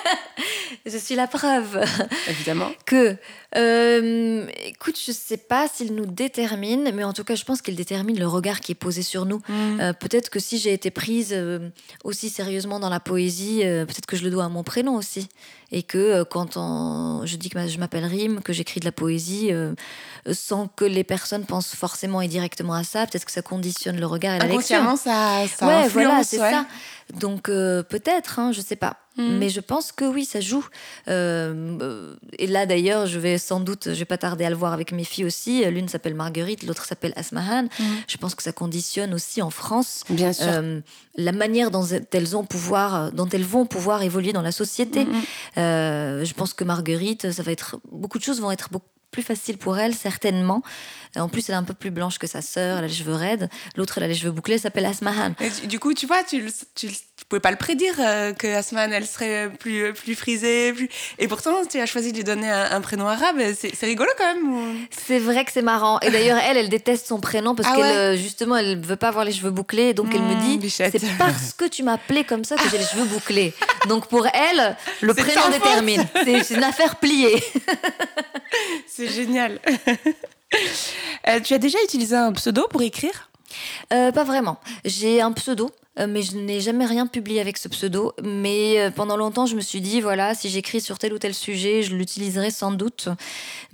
je 0.86 0.97
suis 0.97 1.14
la 1.14 1.28
preuve. 1.28 1.84
Évidemment. 2.28 2.72
Que, 2.86 3.16
euh, 3.56 4.47
écoute, 4.66 4.99
je 5.04 5.12
ne 5.12 5.16
sais 5.16 5.38
pas 5.38 5.68
s'il 5.68 5.93
nous 5.93 6.08
détermine, 6.08 6.91
mais 6.93 7.04
en 7.04 7.14
tout 7.14 7.24
cas, 7.24 7.36
je 7.36 7.43
pense 7.43 7.62
qu'il 7.62 7.76
détermine 7.76 8.20
le 8.20 8.28
regard 8.28 8.60
qui 8.60 8.72
est 8.72 8.76
posé 8.76 9.04
sur 9.04 9.26
nous. 9.26 9.41
Mm. 9.47 9.80
Euh, 9.82 9.93
peut-être 9.93 10.32
que 10.32 10.39
si 10.39 10.58
j'ai 10.58 10.74
été 10.74 10.89
prise 10.89 11.30
euh, 11.32 11.70
aussi 12.04 12.30
sérieusement 12.30 12.80
dans 12.80 12.89
la 12.89 12.99
poésie, 12.99 13.60
peut-être 13.62 14.08
que 14.08 14.18
je 14.18 14.24
le 14.24 14.32
dois 14.32 14.45
à 14.45 14.49
mon 14.49 14.64
prénom 14.64 14.95
aussi. 14.95 15.30
Et 15.72 15.84
que 15.84 16.24
quand 16.24 17.26
je 17.26 17.36
dis 17.38 17.49
que 17.49 17.67
je 17.67 17.78
m'appelle 17.78 18.05
Rime, 18.05 18.41
que 18.41 18.51
j'écris 18.51 18.80
de 18.80 18.86
la 18.86 18.91
poésie, 18.91 19.51
sans 20.32 20.67
que 20.67 20.84
les 20.84 21.03
personnes 21.03 21.45
pensent 21.45 21.76
forcément 21.76 22.22
et 22.22 22.28
directement 22.28 22.74
à 22.74 22.84
ça, 22.84 23.07
peut-être 23.07 23.26
que 23.26 23.32
ça 23.32 23.41
conditionne 23.41 23.99
le 23.99 24.05
regard 24.05 24.36
et 24.36 24.39
la 24.39 24.47
lecture. 24.47 24.84
ça, 24.97 25.45
ça 25.47 25.67
ouais, 25.67 25.88
voilà, 25.88 26.24
c'est 26.24 26.38
ça. 26.38 26.65
Donc 27.13 27.49
euh, 27.49 27.84
peut-être, 27.84 28.39
hein, 28.39 28.51
je 28.51 28.61
sais 28.61 28.76
pas. 28.76 28.97
Mm. 29.17 29.38
Mais 29.39 29.49
je 29.49 29.59
pense 29.59 29.91
que 29.91 30.05
oui, 30.05 30.24
ça 30.24 30.39
joue. 30.39 30.65
Euh, 31.09 32.15
et 32.39 32.47
là 32.47 32.65
d'ailleurs, 32.65 33.07
je 33.07 33.19
vais 33.19 33.38
sans 33.38 33.59
doute, 33.59 33.89
je 33.89 33.99
vais 33.99 34.05
pas 34.05 34.17
tarder 34.17 34.45
à 34.45 34.49
le 34.49 34.55
voir 34.55 34.72
avec 34.72 34.93
mes 34.93 35.03
filles 35.03 35.26
aussi. 35.26 35.65
L'une 35.65 35.89
s'appelle 35.89 36.15
Marguerite, 36.15 36.63
l'autre 36.63 36.86
s'appelle 36.86 37.13
Asmahan. 37.17 37.63
Mm. 37.63 37.84
Je 38.07 38.17
pense 38.17 38.36
que 38.36 38.43
ça 38.43 38.53
conditionne 38.53 39.13
aussi 39.13 39.41
en 39.41 39.49
France 39.49 40.03
Bien 40.09 40.32
sûr. 40.32 40.45
Euh, 40.47 40.80
la 41.17 41.34
manière 41.34 41.72
dont 41.72 41.86
elles, 41.86 42.38
ont 42.38 42.45
pouvoir, 42.45 43.11
dont 43.11 43.28
elles 43.28 43.43
vont 43.43 43.65
pouvoir 43.65 44.01
évoluer 44.01 44.32
dans 44.32 44.41
la 44.41 44.53
société. 44.53 45.05
Mm, 45.62 46.24
je 46.24 46.34
pense 46.34 46.53
que 46.53 46.64
Marguerite, 46.64 47.32
ça 47.32 47.43
va 47.43 47.51
être 47.51 47.80
beaucoup 47.91 48.18
de 48.18 48.24
choses 48.24 48.41
vont 48.41 48.51
être 48.51 48.70
beaucoup 48.72 48.86
plus 49.12 49.22
facile 49.22 49.57
pour 49.57 49.78
elle, 49.78 49.93
certainement. 49.93 50.64
En 51.18 51.28
plus, 51.28 51.49
elle 51.49 51.55
est 51.55 51.57
un 51.57 51.64
peu 51.64 51.74
plus 51.74 51.91
blanche 51.91 52.18
que 52.18 52.28
sa 52.28 52.41
sœur, 52.41 52.78
elle 52.78 52.86
a 52.86 52.88
les 52.88 52.93
cheveux 52.93 53.14
raides. 53.14 53.49
L'autre, 53.76 53.97
elle 53.97 54.05
a 54.05 54.07
les 54.07 54.16
cheveux 54.16 54.32
bouclés, 54.32 54.55
elle 54.55 54.62
s'appelle 54.62 54.86
Asmahan. 54.86 55.36
du 55.66 55.80
coup, 55.80 55.93
tu 55.93 56.07
vois, 56.07 56.24
tu, 56.24 56.49
tu, 56.76 56.89
pouvais 57.32 57.39
pas 57.39 57.51
le 57.51 57.57
prédire 57.57 57.93
euh, 57.99 58.34
que 58.34 58.47
Asman, 58.47 58.91
elle 58.91 59.07
serait 59.07 59.49
plus, 59.57 59.93
plus 59.93 60.15
frisée. 60.15 60.73
Plus... 60.73 60.89
Et 61.17 61.29
pourtant, 61.29 61.65
tu 61.65 61.79
as 61.79 61.86
choisi 61.86 62.11
de 62.11 62.17
lui 62.17 62.25
donner 62.25 62.51
un, 62.51 62.82
prénom 62.82 63.07
arabe. 63.07 63.41
C'est 63.55 63.86
rigolo 63.86 64.09
quand 64.17 64.36
même. 64.36 64.86
C'est 64.89 65.19
vrai 65.19 65.45
que 65.45 65.51
c'est 65.53 65.61
marrant. 65.61 65.99
Et 66.01 66.11
d'ailleurs, 66.11 66.39
elle, 66.39 66.57
elle 66.57 66.67
déteste 66.67 67.07
son 67.07 67.21
prénom 67.21 67.55
parce 67.55 67.69
ah 67.71 67.75
qu'elle, 67.77 67.95
euh, 67.95 68.17
justement, 68.17 68.57
elle 68.57 68.77
veut 68.82 68.97
pas 68.97 69.07
avoir 69.07 69.23
les 69.23 69.32
cheveux 69.32 69.49
bouclés. 69.49 69.93
Donc, 69.93 70.07
elle 70.13 70.21
me 70.21 70.36
mmh, 70.36 70.59
dit 70.59 70.69
c'est 70.69 70.91
parce 71.17 71.53
que 71.53 71.65
tu 71.65 71.84
m'appelais 71.84 72.25
comme 72.25 72.43
ça 72.43 72.57
que 72.57 72.69
j'ai 72.69 72.77
les 72.77 72.84
cheveux 72.84 73.05
bouclés. 73.05 73.53
Donc, 73.88 74.07
pour 74.07 74.27
elle, 74.27 74.75
le 74.99 75.13
prénom 75.13 75.49
détermine. 75.49 76.05
C'est 76.25 76.53
une 76.53 76.63
affaire 76.63 76.97
pliée. 76.97 77.41
c'est 78.88 79.07
génial. 79.07 79.59
Euh, 81.29 81.39
tu 81.39 81.53
as 81.53 81.59
déjà 81.59 81.77
utilisé 81.86 82.13
un 82.13 82.34
pseudo 82.34 82.67
pour 82.67 82.82
écrire? 82.82 83.29
Pas 83.89 84.23
vraiment. 84.25 84.59
J'ai 84.84 85.21
un 85.21 85.32
pseudo 85.32 85.69
euh, 85.69 85.80
mais 85.97 86.21
je 86.21 86.37
n'ai 86.37 86.61
jamais 86.61 86.85
rien 86.85 87.05
publié 87.05 87.41
avec 87.41 87.57
ce 87.57 87.67
pseudo. 87.67 88.13
Mais 88.23 88.79
euh, 88.79 88.91
pendant 88.91 89.17
longtemps, 89.17 89.45
je 89.45 89.55
me 89.55 89.61
suis 89.61 89.81
dit, 89.81 90.01
voilà, 90.01 90.33
si 90.33 90.49
j'écris 90.49 90.81
sur 90.81 90.97
tel 90.97 91.13
ou 91.13 91.19
tel 91.19 91.33
sujet, 91.33 91.83
je 91.83 91.95
l'utiliserai 91.95 92.49
sans 92.49 92.71
doute. 92.71 93.09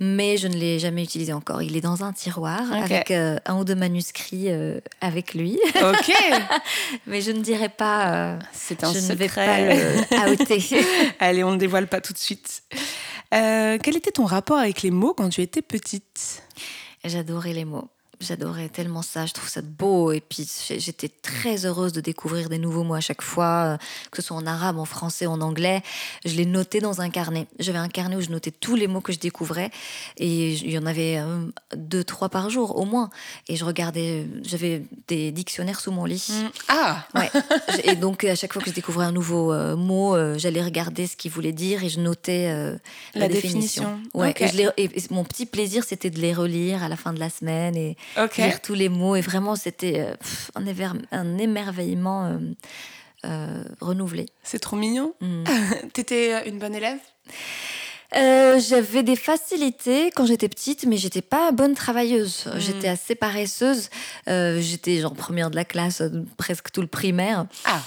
Mais 0.00 0.36
je 0.36 0.48
ne 0.48 0.54
l'ai 0.54 0.78
jamais 0.78 1.04
utilisé 1.04 1.32
encore. 1.32 1.62
Il 1.62 1.76
est 1.76 1.80
dans 1.80 2.02
un 2.02 2.12
tiroir 2.12 2.60
avec 2.72 3.10
euh, 3.10 3.38
un 3.46 3.58
ou 3.58 3.64
deux 3.64 3.76
manuscrits 3.76 4.48
avec 5.00 5.34
lui. 5.34 5.58
Ok. 5.76 6.12
mais 7.06 7.20
je 7.20 7.30
ne 7.30 7.40
dirai 7.40 7.68
pas. 7.68 8.38
C'est 8.52 8.84
un 8.84 8.92
je 8.92 8.98
secret. 8.98 9.14
ne 9.14 9.16
vais 9.16 10.04
pas 10.06 10.26
le 10.26 10.32
outer. 10.32 10.62
Allez, 11.20 11.44
on 11.44 11.52
ne 11.52 11.58
dévoile 11.58 11.86
pas 11.86 12.00
tout 12.00 12.12
de 12.12 12.18
suite. 12.18 12.62
quel 13.30 13.96
était 13.96 14.12
ton 14.12 14.24
rapport 14.24 14.58
avec 14.58 14.82
les 14.82 14.90
mots 14.90 15.14
quand 15.14 15.28
tu 15.28 15.40
étais 15.40 15.62
petite? 15.62 16.42
J'adorais 17.04 17.52
les 17.52 17.64
mots. 17.64 17.88
J'adorais 18.20 18.68
tellement 18.68 19.02
ça, 19.02 19.26
je 19.26 19.32
trouve 19.32 19.48
ça 19.48 19.62
beau. 19.62 20.10
Et 20.10 20.20
puis 20.20 20.48
j'étais 20.78 21.08
très 21.08 21.66
heureuse 21.66 21.92
de 21.92 22.00
découvrir 22.00 22.48
des 22.48 22.58
nouveaux 22.58 22.82
mots 22.82 22.94
à 22.94 23.00
chaque 23.00 23.22
fois, 23.22 23.74
euh, 23.74 23.76
que 24.10 24.20
ce 24.20 24.28
soit 24.28 24.36
en 24.36 24.46
arabe, 24.46 24.78
en 24.78 24.84
français, 24.84 25.26
en 25.26 25.40
anglais. 25.40 25.82
Je 26.24 26.34
les 26.34 26.46
notais 26.46 26.80
dans 26.80 27.00
un 27.00 27.10
carnet. 27.10 27.46
J'avais 27.60 27.78
un 27.78 27.88
carnet 27.88 28.16
où 28.16 28.20
je 28.20 28.30
notais 28.30 28.50
tous 28.50 28.74
les 28.74 28.88
mots 28.88 29.00
que 29.00 29.12
je 29.12 29.20
découvrais. 29.20 29.70
Et 30.16 30.52
il 30.54 30.70
y 30.70 30.78
en 30.78 30.86
avait 30.86 31.18
euh, 31.18 31.46
deux, 31.76 32.02
trois 32.02 32.28
par 32.28 32.50
jour 32.50 32.76
au 32.76 32.84
moins. 32.84 33.10
Et 33.46 33.54
je 33.54 33.64
regardais, 33.64 34.26
j'avais 34.42 34.82
des 35.06 35.30
dictionnaires 35.30 35.78
sous 35.78 35.92
mon 35.92 36.04
lit. 36.04 36.28
Mmh. 36.28 36.48
Ah 36.68 37.06
Ouais. 37.14 37.30
Et 37.84 37.94
donc 37.94 38.24
à 38.24 38.34
chaque 38.34 38.52
fois 38.52 38.62
que 38.62 38.70
je 38.70 38.74
découvrais 38.74 39.06
un 39.06 39.12
nouveau 39.12 39.52
euh, 39.52 39.76
mot, 39.76 40.16
j'allais 40.38 40.62
regarder 40.62 41.06
ce 41.06 41.16
qu'il 41.16 41.30
voulait 41.30 41.52
dire 41.52 41.84
et 41.84 41.88
je 41.88 42.00
notais 42.00 42.52
la, 43.14 43.28
définition. 43.28 44.00
Ouais. 44.12 44.34
et 44.76 44.90
mon 45.10 45.22
petit 45.24 45.46
plaisir, 45.46 45.84
c'était 45.84 46.10
de 46.10 46.18
les 46.18 46.34
relire 46.34 46.82
à 46.82 46.88
la 46.88 46.96
fin 46.96 47.12
de 47.12 47.20
la 47.20 47.30
semaine. 47.30 47.76
Et 47.76 47.96
lire 48.16 48.60
tous 48.60 48.74
les 48.74 48.88
mots. 48.88 49.16
Et 49.16 49.20
vraiment, 49.20 49.56
c'était 49.56 50.00
euh, 50.00 50.14
un, 50.54 50.64
un, 51.12 51.38
émerveillement 51.38 52.26
euh, 52.26 52.38
euh, 53.24 53.64
renouvelé. 53.80 54.26
C'est 54.42 54.58
trop 54.58 54.76
mignon. 54.76 55.14
Mm. 55.20 55.44
T'étais 55.92 56.48
une 56.48 56.58
bonne 56.58 56.74
élève? 56.74 57.00
Euh, 58.16 58.58
j'avais 58.58 59.02
des 59.02 59.16
facilités 59.16 60.10
quand 60.14 60.24
j'étais 60.24 60.48
petite, 60.48 60.86
mais 60.86 60.96
j'étais 60.96 61.20
pas 61.20 61.52
bonne 61.52 61.74
travailleuse. 61.74 62.46
Hmm. 62.46 62.58
J'étais 62.58 62.88
assez 62.88 63.14
paresseuse. 63.14 63.90
Euh, 64.28 64.60
j'étais 64.60 65.00
genre 65.00 65.14
première 65.14 65.50
de 65.50 65.56
la 65.56 65.64
classe 65.64 66.00
euh, 66.00 66.24
presque 66.38 66.70
tout 66.70 66.80
le 66.80 66.86
primaire. 66.86 67.46
Ah. 67.66 67.82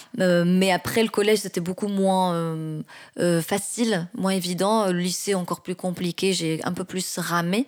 mais 0.46 0.72
après 0.72 1.02
le 1.04 1.10
collège, 1.10 1.40
c'était 1.40 1.62
beaucoup 1.62 1.88
moins 1.88 2.82
facile, 3.42 4.08
moins 4.16 4.32
évident. 4.32 4.88
Le 4.88 5.00
lycée, 5.00 5.34
encore 5.34 5.62
plus 5.62 5.76
compliqué. 5.76 6.34
J'ai 6.34 6.60
un 6.64 6.74
peu 6.74 6.84
plus 6.84 7.18
ramé, 7.18 7.66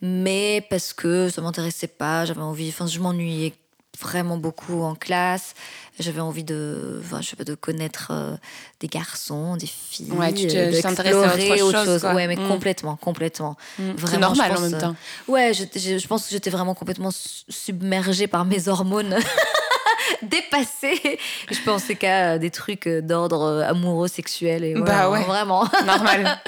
mais 0.00 0.66
parce 0.70 0.92
que 0.92 1.28
ça 1.28 1.40
m'intéressait 1.40 1.86
pas. 1.86 2.24
J'avais 2.24 2.40
envie. 2.40 2.68
Enfin, 2.68 2.86
je 2.86 2.98
m'ennuyais 2.98 3.54
vraiment 4.02 4.36
beaucoup 4.36 4.82
en 4.82 4.94
classe. 4.94 5.54
J'avais 5.98 6.20
envie 6.20 6.44
de, 6.44 7.00
enfin, 7.04 7.20
je 7.20 7.28
sais 7.28 7.36
pas, 7.36 7.44
de 7.44 7.54
connaître 7.54 8.08
euh, 8.10 8.34
des 8.80 8.88
garçons, 8.88 9.56
des 9.56 9.66
filles, 9.66 10.10
ouais, 10.12 10.32
tu 10.32 10.46
d'explorer 10.46 11.62
autre, 11.62 11.84
chose. 11.84 12.04
Ouais, 12.04 12.26
mais 12.26 12.36
mm. 12.36 12.48
complètement, 12.48 12.96
complètement. 12.96 13.56
Mm. 13.78 13.92
C'est 14.06 14.18
normal 14.18 14.56
en 14.56 14.60
même 14.60 14.78
temps. 14.78 14.96
Euh, 15.28 15.32
ouais, 15.32 15.52
je, 15.54 15.64
je, 15.98 16.06
pense 16.06 16.24
que 16.24 16.30
j'étais 16.30 16.50
vraiment 16.50 16.74
complètement 16.74 17.10
submergée 17.12 18.26
par 18.26 18.44
mes 18.44 18.68
hormones. 18.68 19.16
dépassée. 20.22 21.18
Je 21.50 21.58
pensais 21.64 21.94
qu'à 21.94 22.38
des 22.38 22.50
trucs 22.50 22.88
d'ordre 22.88 23.64
amoureux, 23.66 24.08
sexuel 24.08 24.64
et 24.64 24.74
bah 24.74 25.10
ouais, 25.10 25.22
vraiment. 25.24 25.64
Normal. 25.86 26.40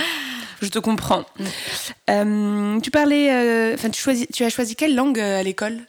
Je 0.63 0.69
te 0.69 0.79
comprends. 0.79 1.25
Mm. 1.39 1.45
Euh, 2.11 2.81
tu 2.81 2.91
parlais, 2.91 3.75
enfin, 3.75 3.91
tu 3.91 4.45
as 4.45 4.51
choisi 4.51 4.75
quelle 4.75 4.95
langue 4.95 5.21
à 5.21 5.43
l'école? 5.43 5.81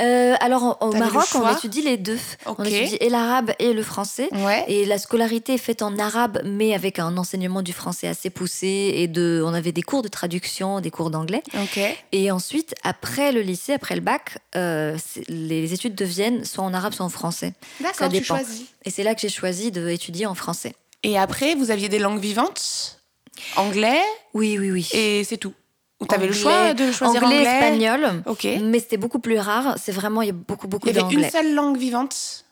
Euh, 0.00 0.34
alors 0.40 0.78
au 0.80 0.92
Maroc, 0.92 1.26
on 1.34 1.56
étudie 1.56 1.82
les 1.82 1.96
deux. 1.96 2.18
On 2.46 2.64
étudie 2.64 2.96
et 3.00 3.08
l'arabe 3.08 3.52
et 3.58 3.72
le 3.72 3.82
français. 3.82 4.28
Et 4.68 4.84
la 4.86 4.98
scolarité 4.98 5.54
est 5.54 5.58
faite 5.58 5.82
en 5.82 5.98
arabe, 5.98 6.40
mais 6.44 6.74
avec 6.74 6.98
un 6.98 7.16
enseignement 7.16 7.62
du 7.62 7.72
français 7.72 8.08
assez 8.08 8.30
poussé. 8.30 8.92
Et 8.96 9.08
de, 9.08 9.42
on 9.44 9.54
avait 9.54 9.72
des 9.72 9.82
cours 9.82 10.02
de 10.02 10.08
traduction, 10.08 10.80
des 10.80 10.90
cours 10.90 11.10
d'anglais. 11.10 11.42
Et 12.12 12.30
ensuite, 12.30 12.74
après 12.82 13.32
le 13.32 13.40
lycée, 13.40 13.72
après 13.72 13.94
le 13.94 14.00
bac, 14.00 14.38
euh, 14.56 14.96
les 15.28 15.72
études 15.72 15.94
deviennent 15.94 16.44
soit 16.44 16.64
en 16.64 16.74
arabe, 16.74 16.92
soit 16.92 17.06
en 17.06 17.10
français. 17.10 17.52
D'accord, 17.80 18.08
tu 18.08 18.24
choisis. 18.24 18.64
Et 18.84 18.90
c'est 18.90 19.02
là 19.02 19.14
que 19.14 19.20
j'ai 19.20 19.28
choisi 19.28 19.70
d'étudier 19.70 20.26
en 20.26 20.34
français. 20.34 20.74
Et 21.02 21.18
après, 21.18 21.54
vous 21.54 21.70
aviez 21.70 21.88
des 21.88 21.98
langues 21.98 22.20
vivantes? 22.20 22.98
Anglais? 23.56 24.00
Oui, 24.34 24.58
oui, 24.58 24.70
oui. 24.70 24.88
Et 24.92 25.24
c'est 25.24 25.38
tout? 25.38 25.54
Tu 26.08 26.14
avais 26.14 26.26
le 26.26 26.32
choix 26.32 26.74
de 26.74 26.90
choisir 26.92 27.22
anglais, 27.22 27.38
anglais 27.38 27.50
espagnol. 27.50 28.22
Ok. 28.26 28.46
Mais 28.62 28.80
c'était 28.80 28.96
beaucoup 28.96 29.18
plus 29.18 29.38
rare. 29.38 29.76
C'est 29.80 29.92
vraiment, 29.92 30.22
il 30.22 30.26
y 30.26 30.30
a 30.30 30.34
beaucoup, 30.34 30.68
beaucoup 30.68 30.86
d'anglais. 30.90 31.06
Il 31.10 31.20
y 31.20 31.24
avait 31.24 31.26
une 31.26 31.30
seule 31.30 31.54
langue 31.54 31.76
vivante? 31.76 32.44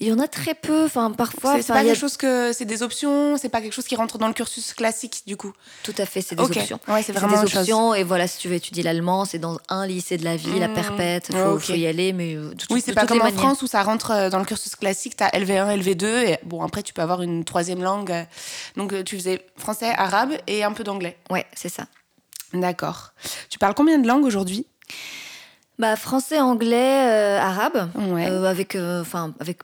Il 0.00 0.08
y 0.08 0.12
en 0.12 0.18
a 0.18 0.28
très 0.28 0.54
peu. 0.54 0.84
Enfin, 0.84 1.10
parfois. 1.10 1.60
C'est 1.60 1.72
pas 1.72 1.84
quelque 1.84 1.98
chose 1.98 2.16
que 2.16 2.52
c'est 2.52 2.64
des 2.64 2.82
options. 2.82 3.36
C'est 3.36 3.48
pas 3.48 3.60
quelque 3.60 3.72
chose 3.72 3.86
qui 3.86 3.96
rentre 3.96 4.18
dans 4.18 4.26
le 4.26 4.32
cursus 4.32 4.72
classique 4.72 5.22
du 5.26 5.36
coup? 5.36 5.52
Tout 5.82 5.94
à 5.98 6.06
fait, 6.06 6.22
c'est 6.22 6.34
des 6.34 6.42
options. 6.42 6.80
Ouais, 6.88 7.02
c'est 7.02 7.12
vraiment 7.12 7.42
des 7.42 7.56
options. 7.56 7.94
Et 7.94 8.02
voilà, 8.02 8.26
si 8.26 8.38
tu 8.38 8.48
veux 8.48 8.54
étudier 8.54 8.82
l'allemand, 8.82 9.24
c'est 9.24 9.38
dans 9.38 9.58
un 9.68 9.86
lycée 9.86 10.16
de 10.16 10.24
la 10.24 10.36
vie, 10.36 10.58
la 10.58 10.68
mmh. 10.68 10.74
perpète. 10.74 11.28
Il 11.30 11.60
faut, 11.60 11.74
y 11.74 11.86
aller, 11.86 12.12
mais 12.12 12.34
euh, 12.34 12.52
oui, 12.70 12.82
c'est 12.84 12.94
pas 12.94 13.06
comme 13.06 13.22
en 13.22 13.30
France 13.30 13.62
où 13.62 13.66
ça 13.66 13.82
rentre 13.82 14.10
euh, 14.10 14.30
dans 14.30 14.38
le 14.38 14.44
cursus 14.44 14.74
classique. 14.74 15.16
Tu 15.16 15.24
as 15.24 15.28
LV1, 15.28 15.78
LV2 15.78 16.04
et 16.04 16.38
bon 16.44 16.62
après 16.62 16.82
tu 16.82 16.92
peux 16.92 17.02
avoir 17.02 17.22
une 17.22 17.44
troisième 17.44 17.82
langue. 17.82 18.26
Donc 18.76 18.92
euh, 18.92 19.02
tu 19.02 19.16
faisais 19.16 19.44
français, 19.56 19.92
arabe 19.96 20.32
et 20.46 20.64
un 20.64 20.72
peu 20.72 20.84
d'anglais. 20.84 21.16
Ouais, 21.30 21.46
c'est 21.54 21.68
ça. 21.68 21.84
D'accord. 22.52 23.12
Tu 23.48 23.58
parles 23.58 23.74
combien 23.74 23.98
de 23.98 24.06
langues 24.06 24.24
aujourd'hui? 24.24 24.66
Bah, 25.78 25.96
français, 25.96 26.40
anglais, 26.40 27.08
euh, 27.08 27.40
arabe, 27.40 27.88
euh, 27.96 28.44
avec, 28.44 28.76
euh, 28.76 29.02
avec 29.38 29.60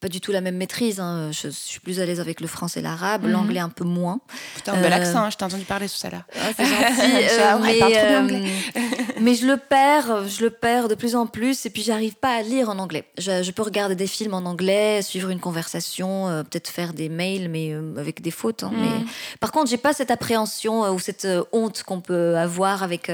pas 0.00 0.08
du 0.08 0.20
tout 0.22 0.32
la 0.32 0.40
même 0.40 0.56
maîtrise. 0.56 1.00
Hein. 1.00 1.30
Je, 1.32 1.48
suis 1.48 1.80
plus 1.80 2.00
à 2.00 2.06
l'aise 2.06 2.18
avec 2.18 2.40
le 2.40 2.46
français 2.46 2.80
et 2.80 2.82
l'arabe, 2.82 3.24
mhm. 3.24 3.32
l'anglais 3.32 3.60
un 3.60 3.68
peu 3.68 3.84
moins. 3.84 4.20
Putain, 4.56 4.72
un 4.74 4.80
bel 4.80 4.92
accent, 4.92 5.18
hein, 5.18 5.30
je 5.30 5.36
t'ai 5.36 5.44
entendu 5.44 5.64
parler 5.64 5.86
tout 5.88 6.06
à 6.06 6.10
l'heure. 6.10 6.24
Ah, 6.40 6.52
c'est 6.56 6.64
gentil. 6.66 8.32
mais, 8.74 9.20
mais 9.20 9.34
je 9.34 9.46
le 9.46 9.56
perds, 9.56 10.26
je 10.28 10.42
le 10.42 10.50
perds 10.50 10.88
de 10.88 10.94
plus 10.94 11.14
en 11.14 11.26
plus 11.26 11.66
et 11.66 11.70
puis 11.70 11.82
j'arrive 11.82 12.14
pas 12.14 12.34
à 12.34 12.42
lire 12.42 12.70
en 12.70 12.78
anglais. 12.78 13.04
Je, 13.18 13.50
peux 13.50 13.62
regarder 13.62 13.94
des 13.94 14.06
films 14.06 14.34
en 14.34 14.38
anglais, 14.38 15.02
suivre 15.02 15.28
une 15.30 15.40
conversation, 15.40 16.28
euh, 16.28 16.42
peut-être 16.42 16.68
faire 16.68 16.94
des 16.94 17.08
mails, 17.08 17.48
mais 17.48 17.72
euh, 17.72 17.94
avec 17.98 18.22
des 18.22 18.30
fautes. 18.30 18.64
Hein, 18.64 18.72
mais... 18.72 18.88
Mm. 18.88 19.06
Par 19.40 19.52
contre, 19.52 19.70
j'ai 19.70 19.76
pas 19.76 19.92
cette 19.92 20.10
appréhension 20.10 20.84
euh, 20.84 20.90
ou 20.92 20.98
cette 20.98 21.28
honte 21.52 21.82
qu'on 21.82 22.00
peut 22.00 22.36
avoir 22.36 22.82
avec 22.82 23.10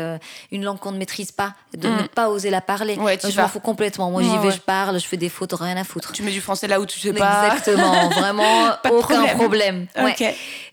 une 0.52 0.64
langue 0.64 0.78
qu'on 0.78 0.92
ne 0.92 0.98
maîtrise 0.98 1.32
pas, 1.32 1.54
de 1.76 1.88
mm. 1.88 1.96
ne 1.96 2.06
pas 2.06 2.30
oser 2.30 2.50
la 2.50 2.60
parler. 2.60 2.96
Ouais, 2.96 3.18
je 3.22 3.40
m'en 3.40 3.48
fous 3.48 3.60
complètement. 3.60 4.10
Moi, 4.10 4.22
j'y 4.22 4.38
vais, 4.38 4.52
je 4.52 4.60
parle, 4.60 5.00
je 5.00 5.06
fais 5.06 5.16
des 5.16 5.28
fautes, 5.28 5.54
rien 5.54 5.76
à 5.76 5.84
foutre. 5.84 6.12
Tu 6.12 6.22
du 6.36 6.42
français 6.42 6.68
là 6.68 6.80
où 6.80 6.86
tu 6.86 6.98
sais 6.98 7.12
pas. 7.12 7.46
Exactement, 7.46 8.08
vraiment 8.20 8.70
aucun 8.90 9.26
problème. 9.34 9.86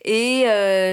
Et 0.04 0.44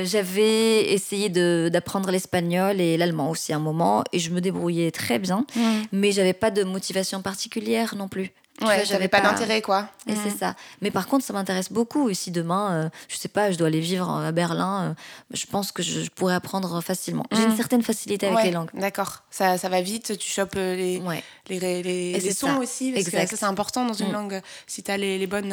j'avais 0.06 0.94
essayé 0.94 1.30
d'apprendre 1.70 2.12
l'espagnol 2.12 2.80
et 2.80 2.98
l'allemand 2.98 3.30
aussi 3.30 3.54
à 3.54 3.58
un 3.58 3.60
moment 3.60 4.04
et 4.14 4.20
je 4.20 4.32
me 4.32 4.42
débrouillais 4.42 4.92
très 4.92 5.20
bien, 5.20 5.46
mm. 5.56 5.62
mais 5.92 6.12
j'avais 6.12 6.34
pas 6.34 6.52
de 6.52 6.64
motivation 6.64 7.22
particulière 7.22 7.96
non 7.96 8.08
plus. 8.08 8.32
Ouais, 8.62 8.86
j'avais 8.86 9.08
pas, 9.08 9.22
d'intérêt, 9.22 9.62
quoi. 9.62 9.88
Et 10.08 10.14
c'est 10.16 10.34
mm. 10.34 10.38
ça. 10.38 10.56
Mais 10.82 10.92
par 10.92 11.08
contre, 11.08 11.26
ça 11.26 11.34
m'intéresse 11.34 11.72
beaucoup. 11.72 12.10
Et 12.10 12.14
si 12.14 12.32
demain, 12.32 12.72
euh, 12.72 12.90
je 13.08 13.18
sais 13.18 13.28
pas, 13.28 13.52
je 13.52 13.58
dois 13.58 13.68
aller 13.68 13.80
vivre 13.80 14.10
à 14.10 14.32
Berlin, 14.32 14.84
euh, 14.84 14.94
je 15.32 15.46
pense 15.46 15.72
que 15.72 15.84
je, 15.84 16.10
pourrais 16.10 16.34
apprendre 16.34 16.82
facilement. 16.82 17.24
J'ai 17.32 17.44
une 17.44 17.54
mm. 17.54 17.58
certaine 17.58 17.84
facilité 17.84 18.28
avec 18.28 18.46
les 18.46 18.52
langues. 18.52 18.70
D'accord. 18.74 19.24
Ça, 19.30 19.58
ça 19.58 19.70
va 19.70 19.82
vite, 19.82 20.18
tu 20.18 20.30
chopes 20.30 20.56
euh, 20.58 20.76
les, 20.76 21.02
les, 21.50 21.84
les, 21.84 22.20
les 22.20 22.34
sons 22.34 22.58
aussi. 22.58 22.92
Parce 22.92 23.06
que 23.06 23.12
ça, 23.12 23.38
c'est 23.38 23.46
important 23.46 23.86
dans 23.86 23.94
une 23.94 24.10
mm. 24.10 24.14
langue. 24.14 24.42
Si 24.68 24.84
tu 24.84 24.92
as 24.92 24.98
les, 24.98 25.28
bonnes 25.28 25.50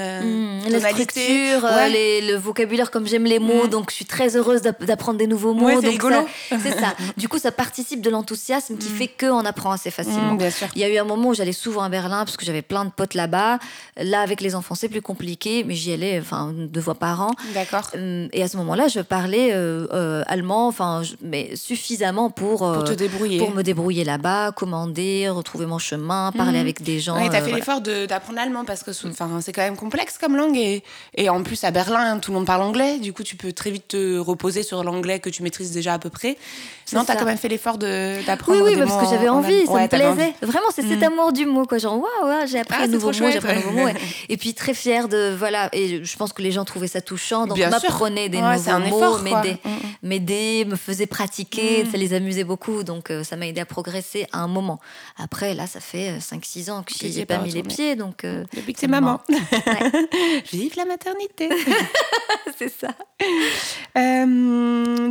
tonalités. 0.64 1.58
La 1.60 1.88
le 1.88 2.36
vocabulaire, 2.36 2.90
comme 2.90 3.06
j'aime 3.06 3.24
les 3.24 3.38
mots. 3.38 3.66
Donc, 3.66 3.90
je 3.90 3.96
suis 3.96 4.06
très 4.06 4.36
heureuse 4.36 4.62
d'apprendre 4.62 5.18
des 5.18 5.26
nouveaux 5.26 5.54
mots. 5.54 5.80
c'est 5.80 5.88
rigolo. 5.88 6.26
C'est 6.48 6.78
ça. 6.78 6.94
Du 7.16 7.28
coup, 7.28 7.38
ça 7.38 7.52
participe 7.52 8.00
de 8.00 8.10
l'enthousiasme 8.10 8.76
qui 8.76 8.88
fait 8.88 9.08
qu'on 9.08 9.44
apprend 9.44 9.72
assez 9.72 9.90
facilement. 9.90 10.34
bien 10.34 10.50
sûr. 10.50 10.68
Il 10.74 10.80
y 10.80 10.84
a 10.84 10.88
eu 10.88 10.98
un 10.98 11.04
moment 11.04 11.30
où 11.30 11.34
j'allais 11.34 11.52
souvent 11.52 11.82
à 11.82 11.88
Berlin 11.88 12.24
parce 12.24 12.36
que 12.36 12.44
j'avais 12.44 12.62
plein 12.62 12.84
de 12.84 12.90
pote 12.98 13.14
là-bas. 13.14 13.58
Là, 13.96 14.20
avec 14.20 14.40
les 14.40 14.54
enfants, 14.54 14.74
c'est 14.74 14.88
plus 14.88 15.02
compliqué, 15.02 15.64
mais 15.64 15.74
j'y 15.74 15.92
allais 15.92 16.18
enfin, 16.20 16.52
deux 16.54 16.80
fois 16.80 16.96
par 16.96 17.22
an. 17.22 17.30
D'accord. 17.54 17.90
Hum, 17.94 18.28
et 18.32 18.42
à 18.42 18.48
ce 18.48 18.56
moment-là, 18.58 18.88
je 18.88 19.00
parlais 19.00 19.52
allemand, 20.26 20.66
enfin, 20.66 21.02
mais 21.22 21.56
suffisamment 21.56 22.30
pour, 22.30 22.58
pour 22.58 22.84
te 22.84 22.92
débrouiller. 22.92 23.38
Pour 23.38 23.54
me 23.54 23.62
débrouiller 23.62 24.04
là-bas, 24.04 24.52
commander, 24.52 25.28
retrouver 25.28 25.66
mon 25.66 25.78
chemin, 25.78 26.32
parler 26.32 26.58
mhm. 26.58 26.66
avec 26.66 26.82
des 26.82 26.98
gens. 27.00 27.18
Et 27.18 27.30
tu 27.30 27.36
as 27.36 27.42
fait 27.42 27.52
l'effort 27.52 27.80
d'apprendre 27.80 28.38
l'allemand 28.38 28.64
parce 28.64 28.82
que 28.82 28.92
c'est 28.92 29.52
quand 29.52 29.62
même 29.62 29.76
complexe 29.76 30.18
comme 30.18 30.36
langue. 30.36 30.56
Et, 30.56 30.82
et 31.14 31.28
en 31.30 31.42
plus, 31.42 31.62
à 31.64 31.70
Berlin, 31.70 32.18
tout 32.18 32.32
le 32.32 32.38
monde 32.38 32.46
parle 32.46 32.62
anglais. 32.62 32.98
Du 32.98 33.12
coup, 33.12 33.22
tu 33.22 33.36
peux 33.36 33.52
très 33.52 33.70
vite 33.70 33.88
te 33.88 34.18
reposer 34.18 34.62
sur 34.62 34.82
l'anglais 34.82 35.20
que 35.20 35.30
tu 35.30 35.42
maîtrises 35.42 35.72
déjà 35.72 35.94
à 35.94 35.98
peu 35.98 36.10
près. 36.10 36.36
Non, 36.92 37.04
tu 37.04 37.12
as 37.12 37.16
quand 37.16 37.24
même 37.24 37.38
fait 37.38 37.48
l'effort 37.48 37.78
d'apprendre. 37.78 38.62
Oui, 38.62 38.72
oui, 38.74 38.76
parce 38.78 39.04
que 39.04 39.10
j'avais 39.10 39.28
envie, 39.28 39.66
ça 39.66 39.72
me 39.72 39.88
plaisait. 39.88 40.34
Vraiment, 40.42 40.68
c'est 40.74 40.82
cet 40.82 41.00
mm. 41.00 41.04
amour 41.04 41.32
du 41.32 41.46
mot, 41.46 41.66
quoi. 41.66 41.78
Genre, 41.78 41.98
waouh, 41.98 42.46
j'ai 42.46 42.60
appris 42.60 42.77
ah, 42.78 42.84
un 42.84 42.86
nouveau 42.86 43.08
mot, 43.08 43.12
j'ai 43.12 43.36
appris 43.36 43.52
un 43.52 43.56
nouveau 43.56 43.70
mot. 43.86 43.88
Et 44.28 44.36
puis, 44.36 44.54
très 44.54 44.74
fière 44.74 45.08
de. 45.08 45.34
Voilà. 45.36 45.68
Et 45.72 46.04
je 46.04 46.16
pense 46.16 46.32
que 46.32 46.42
les 46.42 46.52
gens 46.52 46.64
trouvaient 46.64 46.88
ça 46.88 47.00
touchant. 47.00 47.46
Donc, 47.46 47.58
m'apprenaient 47.58 48.28
des 48.28 48.40
nouveaux 48.40 48.88
mots, 48.88 49.18
m'aidaient, 50.02 50.64
me 50.64 50.76
faisaient 50.76 51.06
pratiquer. 51.06 51.84
Mm. 51.84 51.90
Ça 51.90 51.98
les 51.98 52.14
amusait 52.14 52.44
beaucoup. 52.44 52.82
Donc, 52.82 53.10
euh, 53.10 53.24
ça 53.24 53.36
m'a 53.36 53.46
aidé 53.46 53.60
à 53.60 53.66
progresser 53.66 54.26
à 54.32 54.40
un 54.40 54.48
moment. 54.48 54.80
Après, 55.16 55.54
là, 55.54 55.66
ça 55.66 55.80
fait 55.80 56.18
5-6 56.18 56.68
euh, 56.68 56.72
ans 56.72 56.82
que 56.82 56.94
j'y 56.94 57.20
ai 57.20 57.26
pas 57.26 57.38
mis 57.38 57.50
les 57.50 57.62
pieds. 57.62 57.96
Donc, 57.96 58.24
euh, 58.24 58.44
Depuis 58.54 58.72
que 58.72 58.80
c'est 58.80 58.88
maman. 58.88 59.20
Vive 60.52 60.76
la 60.76 60.84
maternité. 60.84 61.48
c'est 62.58 62.72
ça. 62.72 62.88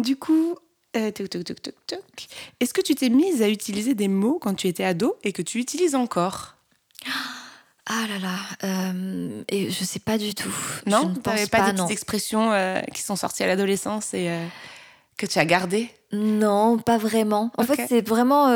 du 0.01 0.15
coup, 0.17 0.55
Est-ce 0.93 2.73
que 2.73 2.81
tu 2.81 2.95
t'es 2.95 3.09
mise 3.09 3.41
à 3.41 3.49
utiliser 3.49 3.93
des 3.93 4.07
mots 4.07 4.39
quand 4.41 4.53
tu 4.53 4.67
étais 4.67 4.83
ado 4.83 5.17
et 5.23 5.31
que 5.31 5.41
tu 5.41 5.59
utilises 5.59 5.95
encore? 5.95 6.55
Ah 7.89 8.05
là 8.09 8.19
là, 8.19 8.37
euh, 8.65 9.43
et 9.47 9.71
je 9.71 9.83
sais 9.85 9.99
pas 9.99 10.17
du 10.17 10.35
tout. 10.35 10.53
Non, 10.85 11.13
tu 11.13 11.29
n'avais 11.29 11.47
pas, 11.47 11.71
des 11.71 11.73
petites 11.73 11.91
expressions 11.91 12.51
euh, 12.51 12.81
qui 12.93 13.01
sont 13.01 13.15
sorties 13.15 13.43
à 13.43 13.47
l'adolescence 13.47 14.13
et 14.13 14.29
que 15.15 15.25
tu 15.25 15.39
as 15.39 15.45
gardées? 15.45 15.89
Non, 16.11 16.77
pas 16.79 16.97
vraiment. 16.97 17.51
En 17.57 17.63
fait, 17.63 17.85
c'est 17.87 18.05
vraiment 18.05 18.49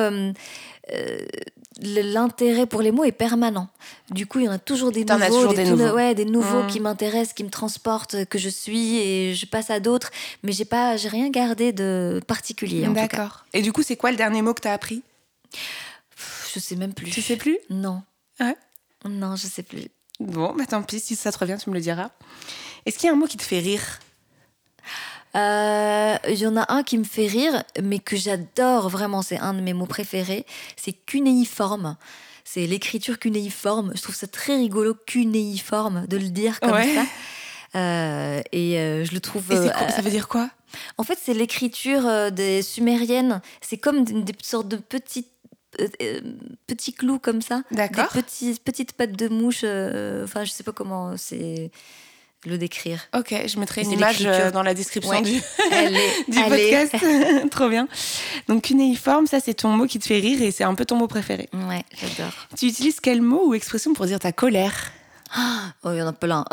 l'intérêt 1.81 2.65
pour 2.65 2.81
les 2.81 2.91
mots 2.91 3.03
est 3.03 3.11
permanent. 3.11 3.69
Du 4.09 4.25
coup, 4.25 4.39
il 4.39 4.45
y 4.45 4.49
en 4.49 4.53
a 4.53 4.59
toujours 4.59 4.91
des 4.91 5.05
nouveaux, 5.05 5.53
des, 5.53 5.65
nouveaux, 5.65 5.95
ouais, 5.95 6.15
des 6.15 6.25
nouveaux 6.25 6.63
mmh. 6.63 6.67
qui 6.67 6.79
m'intéressent, 6.79 7.33
qui 7.33 7.43
me 7.43 7.49
transportent, 7.49 8.25
que 8.25 8.37
je 8.37 8.49
suis 8.49 8.97
et 8.97 9.33
je 9.33 9.45
passe 9.45 9.69
à 9.69 9.79
d'autres. 9.79 10.11
Mais 10.43 10.51
j'ai 10.51 10.65
pas, 10.65 10.97
j'ai 10.97 11.09
rien 11.09 11.29
gardé 11.29 11.71
de 11.71 12.21
particulier. 12.27 12.87
D'accord. 12.87 13.45
Et 13.53 13.61
du 13.61 13.71
coup, 13.71 13.83
c'est 13.83 13.95
quoi 13.95 14.11
le 14.11 14.17
dernier 14.17 14.41
mot 14.41 14.53
que 14.53 14.61
tu 14.61 14.67
as 14.67 14.73
appris 14.73 15.01
Je 16.53 16.59
sais 16.59 16.75
même 16.75 16.93
plus. 16.93 17.09
Tu 17.09 17.21
sais 17.21 17.37
plus? 17.37 17.57
Non. 17.69 18.03
Non, 19.05 19.35
je 19.35 19.47
sais 19.47 19.63
plus. 19.63 19.87
Bon, 20.19 20.53
bah 20.55 20.65
tant 20.67 20.83
pis, 20.83 20.99
si 20.99 21.15
ça 21.15 21.31
te 21.31 21.39
revient, 21.39 21.57
tu 21.61 21.69
me 21.69 21.75
le 21.75 21.81
diras. 21.81 22.11
Est-ce 22.85 22.97
qu'il 22.97 23.07
y 23.07 23.09
a 23.09 23.13
un 23.13 23.17
mot 23.17 23.27
qui 23.27 23.37
te 23.37 23.43
fait 23.43 23.59
rire? 23.59 23.99
Euh, 25.35 26.17
il 26.27 26.37
y 26.37 26.45
en 26.45 26.57
a 26.57 26.71
un 26.73 26.83
qui 26.83 26.97
me 26.97 27.03
fait 27.03 27.27
rire, 27.27 27.63
mais 27.81 27.99
que 27.99 28.15
j'adore 28.15 28.89
vraiment, 28.89 29.21
c'est 29.21 29.39
un 29.39 29.53
de 29.53 29.61
mes 29.61 29.73
mots 29.73 29.85
préférés, 29.85 30.45
c'est 30.75 30.93
cunéiforme. 30.93 31.95
C'est 32.43 32.67
l'écriture 32.67 33.17
cunéiforme. 33.17 33.93
Je 33.95 34.01
trouve 34.01 34.15
ça 34.15 34.27
très 34.27 34.57
rigolo, 34.57 34.95
cunéiforme, 35.05 36.05
de 36.07 36.17
le 36.17 36.29
dire 36.29 36.59
comme 36.59 36.71
ça. 36.71 37.05
Euh, 37.73 38.41
et 38.51 38.77
euh, 38.77 39.05
je 39.05 39.13
le 39.13 39.21
trouve. 39.21 39.45
ça 39.47 40.01
veut 40.01 40.09
dire 40.09 40.27
quoi? 40.27 40.49
En 40.97 41.03
fait, 41.03 41.17
c'est 41.21 41.33
l'écriture 41.33 42.31
des 42.31 42.61
sumériennes. 42.61 43.41
C'est 43.61 43.77
comme 43.77 44.03
des, 44.03 44.33
sortes 44.41 44.67
de 44.67 44.75
petites 44.75 45.31
petits 46.67 46.93
clous 46.93 47.19
comme 47.19 47.41
ça. 47.41 47.63
D'accord. 47.71 48.09
Des 48.13 48.55
petites 48.63 48.93
pattes 48.93 49.13
de 49.13 49.27
mouche. 49.27 49.63
enfin, 50.23 50.43
je 50.43 50.51
sais 50.51 50.63
pas 50.63 50.71
comment 50.71 51.15
c'est 51.17 51.71
le 52.45 52.57
décrire. 52.57 53.07
Ok, 53.15 53.35
je 53.45 53.59
mettrai 53.59 53.83
une 53.83 53.91
image 53.91 54.25
euh, 54.25 54.51
dans 54.51 54.63
la 54.63 54.73
description 54.73 55.21
du, 55.21 55.33
du 56.27 56.39
podcast. 56.43 56.95
Trop 57.51 57.69
bien. 57.69 57.87
Donc 58.47 58.63
cunéiforme, 58.63 59.27
ça 59.27 59.39
c'est 59.39 59.53
ton 59.53 59.69
mot 59.69 59.85
qui 59.85 59.99
te 59.99 60.05
fait 60.05 60.19
rire 60.19 60.41
et 60.41 60.51
c'est 60.51 60.63
un 60.63 60.73
peu 60.73 60.85
ton 60.85 60.95
mot 60.95 61.07
préféré. 61.07 61.49
Ouais, 61.53 61.83
j'adore. 61.99 62.33
Tu 62.57 62.67
utilises 62.67 62.99
quel 62.99 63.21
mot 63.21 63.47
ou 63.47 63.53
expression 63.53 63.93
pour 63.93 64.05
dire 64.05 64.19
ta 64.19 64.31
colère? 64.31 64.91
Oh, 65.83 65.89
il 65.91 65.97
y 65.97 66.01
en 66.01 66.07
a 66.07 66.13
plein. 66.13 66.45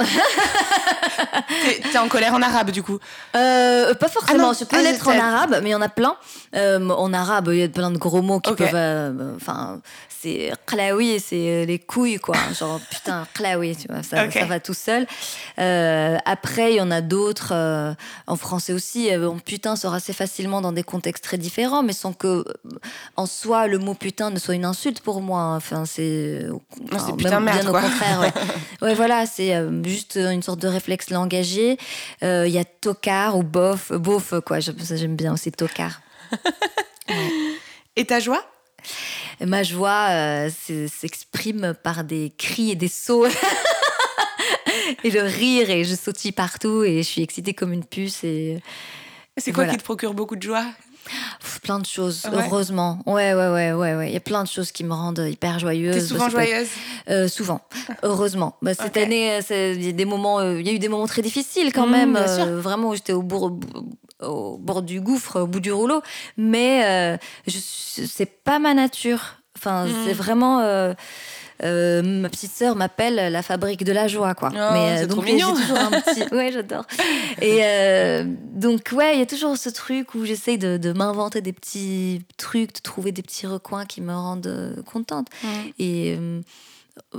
T'es 1.92 1.98
en 1.98 2.08
colère 2.08 2.34
en 2.34 2.42
arabe, 2.42 2.70
du 2.70 2.82
coup 2.82 2.98
euh, 3.36 3.94
Pas 3.94 4.08
forcément. 4.08 4.50
Ah 4.50 4.56
je 4.58 4.64
peux 4.64 4.76
ah, 4.78 4.82
l'être 4.82 5.06
en 5.08 5.18
arabe, 5.18 5.58
mais 5.62 5.70
il 5.70 5.72
y 5.72 5.74
en 5.74 5.82
a 5.82 5.88
plein. 5.88 6.16
Euh, 6.54 6.88
en 6.88 7.12
arabe, 7.12 7.50
il 7.52 7.58
y 7.58 7.62
a 7.62 7.68
plein 7.68 7.90
de 7.90 7.98
gros 7.98 8.22
mots 8.22 8.40
qui 8.40 8.54
peuvent. 8.54 9.34
Enfin, 9.36 9.80
c'est 10.20 10.52
klaoui, 10.66 11.20
c'est 11.20 11.36
euh, 11.36 11.64
les 11.64 11.78
couilles, 11.78 12.18
quoi. 12.18 12.36
Genre, 12.58 12.80
putain, 12.90 13.26
klaoui, 13.34 13.76
tu 13.76 13.86
vois, 13.88 14.02
ça, 14.02 14.28
ça 14.30 14.44
va 14.46 14.58
tout 14.58 14.74
seul. 14.74 15.06
Euh, 15.58 16.16
après, 16.24 16.72
il 16.72 16.76
y 16.76 16.80
en 16.80 16.90
a 16.90 17.00
d'autres, 17.00 17.52
euh, 17.52 17.94
en 18.26 18.36
français 18.36 18.72
aussi. 18.72 19.10
Bon, 19.16 19.38
putain 19.38 19.76
sort 19.76 19.94
assez 19.94 20.12
facilement 20.12 20.60
dans 20.60 20.72
des 20.72 20.82
contextes 20.82 21.22
très 21.22 21.38
différents, 21.38 21.82
mais 21.82 21.92
sans 21.92 22.12
que, 22.12 22.44
en 23.16 23.26
soi, 23.26 23.68
le 23.68 23.78
mot 23.78 23.94
putain 23.94 24.30
ne 24.30 24.38
soit 24.38 24.54
une 24.54 24.64
insulte 24.64 25.00
pour 25.00 25.20
moi. 25.20 25.54
Enfin, 25.56 25.84
c'est. 25.84 26.46
Enfin, 26.92 27.12
putain 27.12 27.40
merde, 27.40 27.60
bien 27.60 27.70
au 27.70 27.72
contraire. 27.72 28.20
Ouais. 28.20 28.32
ouais, 28.82 28.94
voilà, 28.94 29.26
c'est 29.26 29.54
juste 29.84 30.16
une 30.16 30.42
sorte 30.42 30.60
de 30.60 30.68
réflexe 30.68 31.10
langagier. 31.10 31.78
Il 32.22 32.48
y 32.48 32.58
a 32.58 32.64
tocard 32.64 33.36
ou 33.38 33.42
bof, 33.42 33.92
bof, 33.92 34.34
quoi. 34.44 34.58
J'aime 34.60 35.16
bien 35.16 35.32
aussi 35.32 35.52
tocard. 35.52 36.00
Et 37.96 38.04
ta 38.04 38.20
joie? 38.20 38.44
Ma 39.44 39.62
joie 39.62 40.08
euh, 40.10 40.50
s'exprime 40.88 41.74
par 41.82 42.04
des 42.04 42.32
cris 42.36 42.70
et 42.70 42.74
des 42.74 42.88
sauts. 42.88 43.26
et 45.04 45.10
le 45.10 45.22
rire 45.22 45.70
et 45.70 45.84
je 45.84 45.94
sautille 45.94 46.32
partout 46.32 46.82
et 46.82 46.98
je 46.98 47.08
suis 47.08 47.22
excitée 47.22 47.54
comme 47.54 47.72
une 47.72 47.84
puce. 47.84 48.24
Et, 48.24 48.60
c'est 49.36 49.52
quoi 49.52 49.66
qui 49.66 49.76
te 49.76 49.82
procure 49.82 50.14
beaucoup 50.14 50.36
de 50.36 50.42
joie? 50.42 50.66
Plein 51.62 51.78
de 51.78 51.86
choses, 51.86 52.22
heureusement. 52.32 52.98
Ouais, 53.06 53.34
ouais, 53.34 53.48
ouais, 53.48 53.72
ouais, 53.72 53.94
ouais. 53.94 54.09
Il 54.09 54.14
y 54.14 54.16
a 54.16 54.20
plein 54.20 54.42
de 54.42 54.48
choses 54.48 54.72
qui 54.72 54.84
me 54.84 54.92
rendent 54.92 55.26
hyper 55.30 55.59
joyeuse. 55.59 55.94
T'es 55.94 56.00
souvent 56.00 56.28
joyeuse 56.28 56.68
euh, 57.11 57.28
Souvent, 57.28 57.61
heureusement. 58.02 58.56
Bah, 58.62 58.74
cette 58.74 58.96
année, 58.96 59.38
euh, 59.50 59.74
il 59.76 59.84
y 59.84 59.88
a 59.88 59.92
des 59.92 60.04
moments, 60.04 60.40
il 60.40 60.66
y 60.66 60.70
a 60.70 60.72
eu 60.72 60.78
des 60.78 60.88
moments 60.88 61.06
très 61.06 61.22
difficiles 61.22 61.72
quand 61.72 61.86
mmh, 61.86 61.90
même. 61.90 62.16
Euh, 62.16 62.61
vraiment, 62.61 62.94
j'étais 62.94 63.12
au 63.12 63.22
bord, 63.22 63.52
au 64.22 64.59
bord 64.59 64.82
du 64.82 65.00
gouffre, 65.00 65.40
au 65.40 65.46
bout 65.46 65.61
du 65.61 65.72
rouleau. 65.72 66.02
Mais 66.36 67.18
je, 67.46 67.59
c'est 67.59 68.42
pas 68.42 68.59
ma 68.59 68.74
nature. 68.74 69.36
Enfin, 69.56 69.86
mmh. 69.86 69.90
c'est 70.06 70.14
vraiment. 70.14 70.94
Euh, 71.62 72.02
ma 72.02 72.28
petite 72.28 72.52
sœur 72.52 72.76
m'appelle 72.76 73.32
la 73.32 73.42
fabrique 73.42 73.84
de 73.84 73.92
la 73.92 74.06
joie, 74.06 74.34
quoi. 74.34 74.50
Oh, 74.52 74.72
mais 74.72 75.02
euh, 75.02 75.06
donc 75.06 75.26
j'ai 75.26 75.38
toujours 75.38 75.78
un 75.78 75.90
petit, 76.00 76.34
ouais, 76.34 76.52
j'adore. 76.52 76.84
Et 77.40 77.61
euh, 77.62 78.24
donc 78.52 78.90
ouais, 78.92 79.14
il 79.14 79.18
y 79.18 79.22
a 79.22 79.26
toujours 79.26 79.56
ce 79.56 79.68
truc 79.68 80.14
où 80.14 80.24
j'essaye 80.24 80.59
de, 80.59 80.92
m'inventer 80.92 81.40
des 81.40 81.52
petits 81.52 82.22
trucs, 82.36 82.74
de 82.74 82.80
trouver 82.80 83.12
des 83.12 83.22
petits 83.22 83.46
recoins 83.46 83.86
qui 83.86 84.00
me 84.00 84.14
rendent 84.14 84.82
contente. 84.86 85.28
Et 85.78 86.16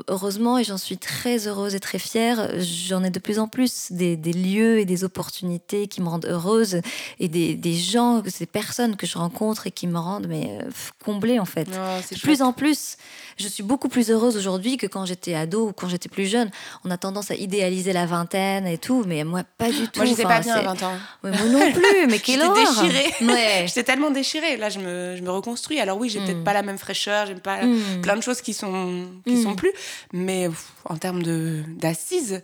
heureusement, 0.09 0.57
et 0.57 0.63
j'en 0.63 0.77
suis 0.77 0.97
très 0.97 1.47
heureuse 1.47 1.75
et 1.75 1.79
très 1.79 1.99
fière, 1.99 2.49
j'en 2.59 3.03
ai 3.03 3.09
de 3.09 3.19
plus 3.19 3.39
en 3.39 3.47
plus 3.47 3.91
des, 3.91 4.15
lieux 4.15 4.79
et 4.79 4.85
des 4.85 5.03
opportunités 5.03 5.87
qui 5.87 6.01
me 6.01 6.09
rendent 6.09 6.25
heureuse 6.25 6.81
et 7.19 7.27
des, 7.27 7.55
des, 7.55 7.75
gens, 7.75 8.21
ces 8.27 8.45
personnes 8.45 8.95
que 8.95 9.07
je 9.07 9.17
rencontre 9.17 9.67
et 9.67 9.71
qui 9.71 9.87
me 9.87 9.97
rendent 9.97 10.27
mais 10.27 10.59
comblée 11.03 11.39
en 11.39 11.45
fait. 11.45 11.67
Oh, 11.71 12.13
de 12.13 12.19
plus 12.19 12.41
en 12.41 12.53
plus 12.53 12.97
je 13.39 13.47
suis 13.47 13.63
beaucoup 13.63 13.87
plus 13.87 14.11
heureuse 14.11 14.35
aujourd'hui 14.35 14.77
que 14.77 14.85
quand 14.85 15.05
j'étais 15.05 15.33
ado 15.33 15.69
ou 15.69 15.73
quand 15.73 15.87
j'étais 15.87 16.09
plus 16.09 16.25
jeune. 16.25 16.51
On 16.83 16.91
a 16.91 16.97
tendance 16.97 17.31
à 17.31 17.35
idéaliser 17.35 17.93
la 17.93 18.05
vingtaine 18.05 18.67
et 18.67 18.77
tout, 18.77 19.03
mais 19.07 19.23
moi, 19.23 19.43
pas 19.57 19.69
du 19.69 19.87
tout. 19.87 19.99
Moi, 19.99 20.05
j'étais 20.05 20.23
pas 20.23 20.41
bien 20.41 20.55
à 20.55 20.61
20 20.61 20.83
ans. 20.83 20.97
moi 21.23 21.31
non 21.31 21.71
plus, 21.71 22.07
mais 22.09 22.19
quelle 22.23 22.41
horreur 22.41 22.55
déchirée. 22.55 23.13
Ouais. 23.21 23.63
j'étais 23.67 23.83
tellement 23.83 24.11
déchirée. 24.11 24.57
Là, 24.57 24.69
je 24.69 24.79
me, 24.79 25.15
je 25.15 25.21
me 25.21 25.31
reconstruis. 25.31 25.79
Alors 25.79 25.97
oui, 25.97 26.09
j'ai 26.09 26.19
peut-être 26.19 26.41
mm. 26.41 26.43
pas 26.43 26.53
la 26.53 26.63
même 26.63 26.77
fraîcheur, 26.77 27.27
j'aime 27.27 27.39
pas 27.39 27.63
mm. 27.63 28.01
plein 28.01 28.17
de 28.17 28.21
choses 28.21 28.41
qui 28.41 28.53
sont, 28.53 29.07
qui 29.25 29.41
sont 29.41 29.51
mm. 29.51 29.55
plus. 29.55 29.71
Mais 30.11 30.49
en 30.85 30.97
termes 30.97 31.23
d'assises 31.23 32.41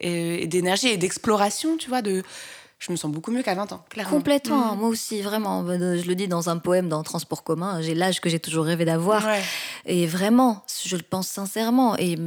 et 0.00 0.46
d'énergie 0.46 0.88
et 0.88 0.98
d'exploration, 0.98 1.78
tu 1.78 1.88
vois, 1.88 2.02
de 2.02 2.22
je 2.78 2.92
me 2.92 2.96
sens 2.96 3.10
beaucoup 3.10 3.30
mieux 3.30 3.42
qu'à 3.42 3.54
20 3.54 3.72
ans, 3.72 3.84
clairement. 3.88 4.10
Complètement, 4.16 4.74
mm. 4.74 4.78
moi 4.78 4.88
aussi, 4.88 5.22
vraiment. 5.22 5.64
Je 5.66 6.06
le 6.06 6.14
dis 6.14 6.28
dans 6.28 6.50
un 6.50 6.58
poème 6.58 6.88
dans 6.88 7.02
Transport 7.02 7.42
commun, 7.42 7.80
j'ai 7.80 7.94
l'âge 7.94 8.20
que 8.20 8.28
j'ai 8.28 8.38
toujours 8.38 8.66
rêvé 8.66 8.84
d'avoir. 8.84 9.26
Et 9.86 10.06
vraiment, 10.06 10.62
je 10.84 10.96
le 10.96 11.02
pense 11.02 11.28
sincèrement. 11.28 11.96
Et 11.98 12.18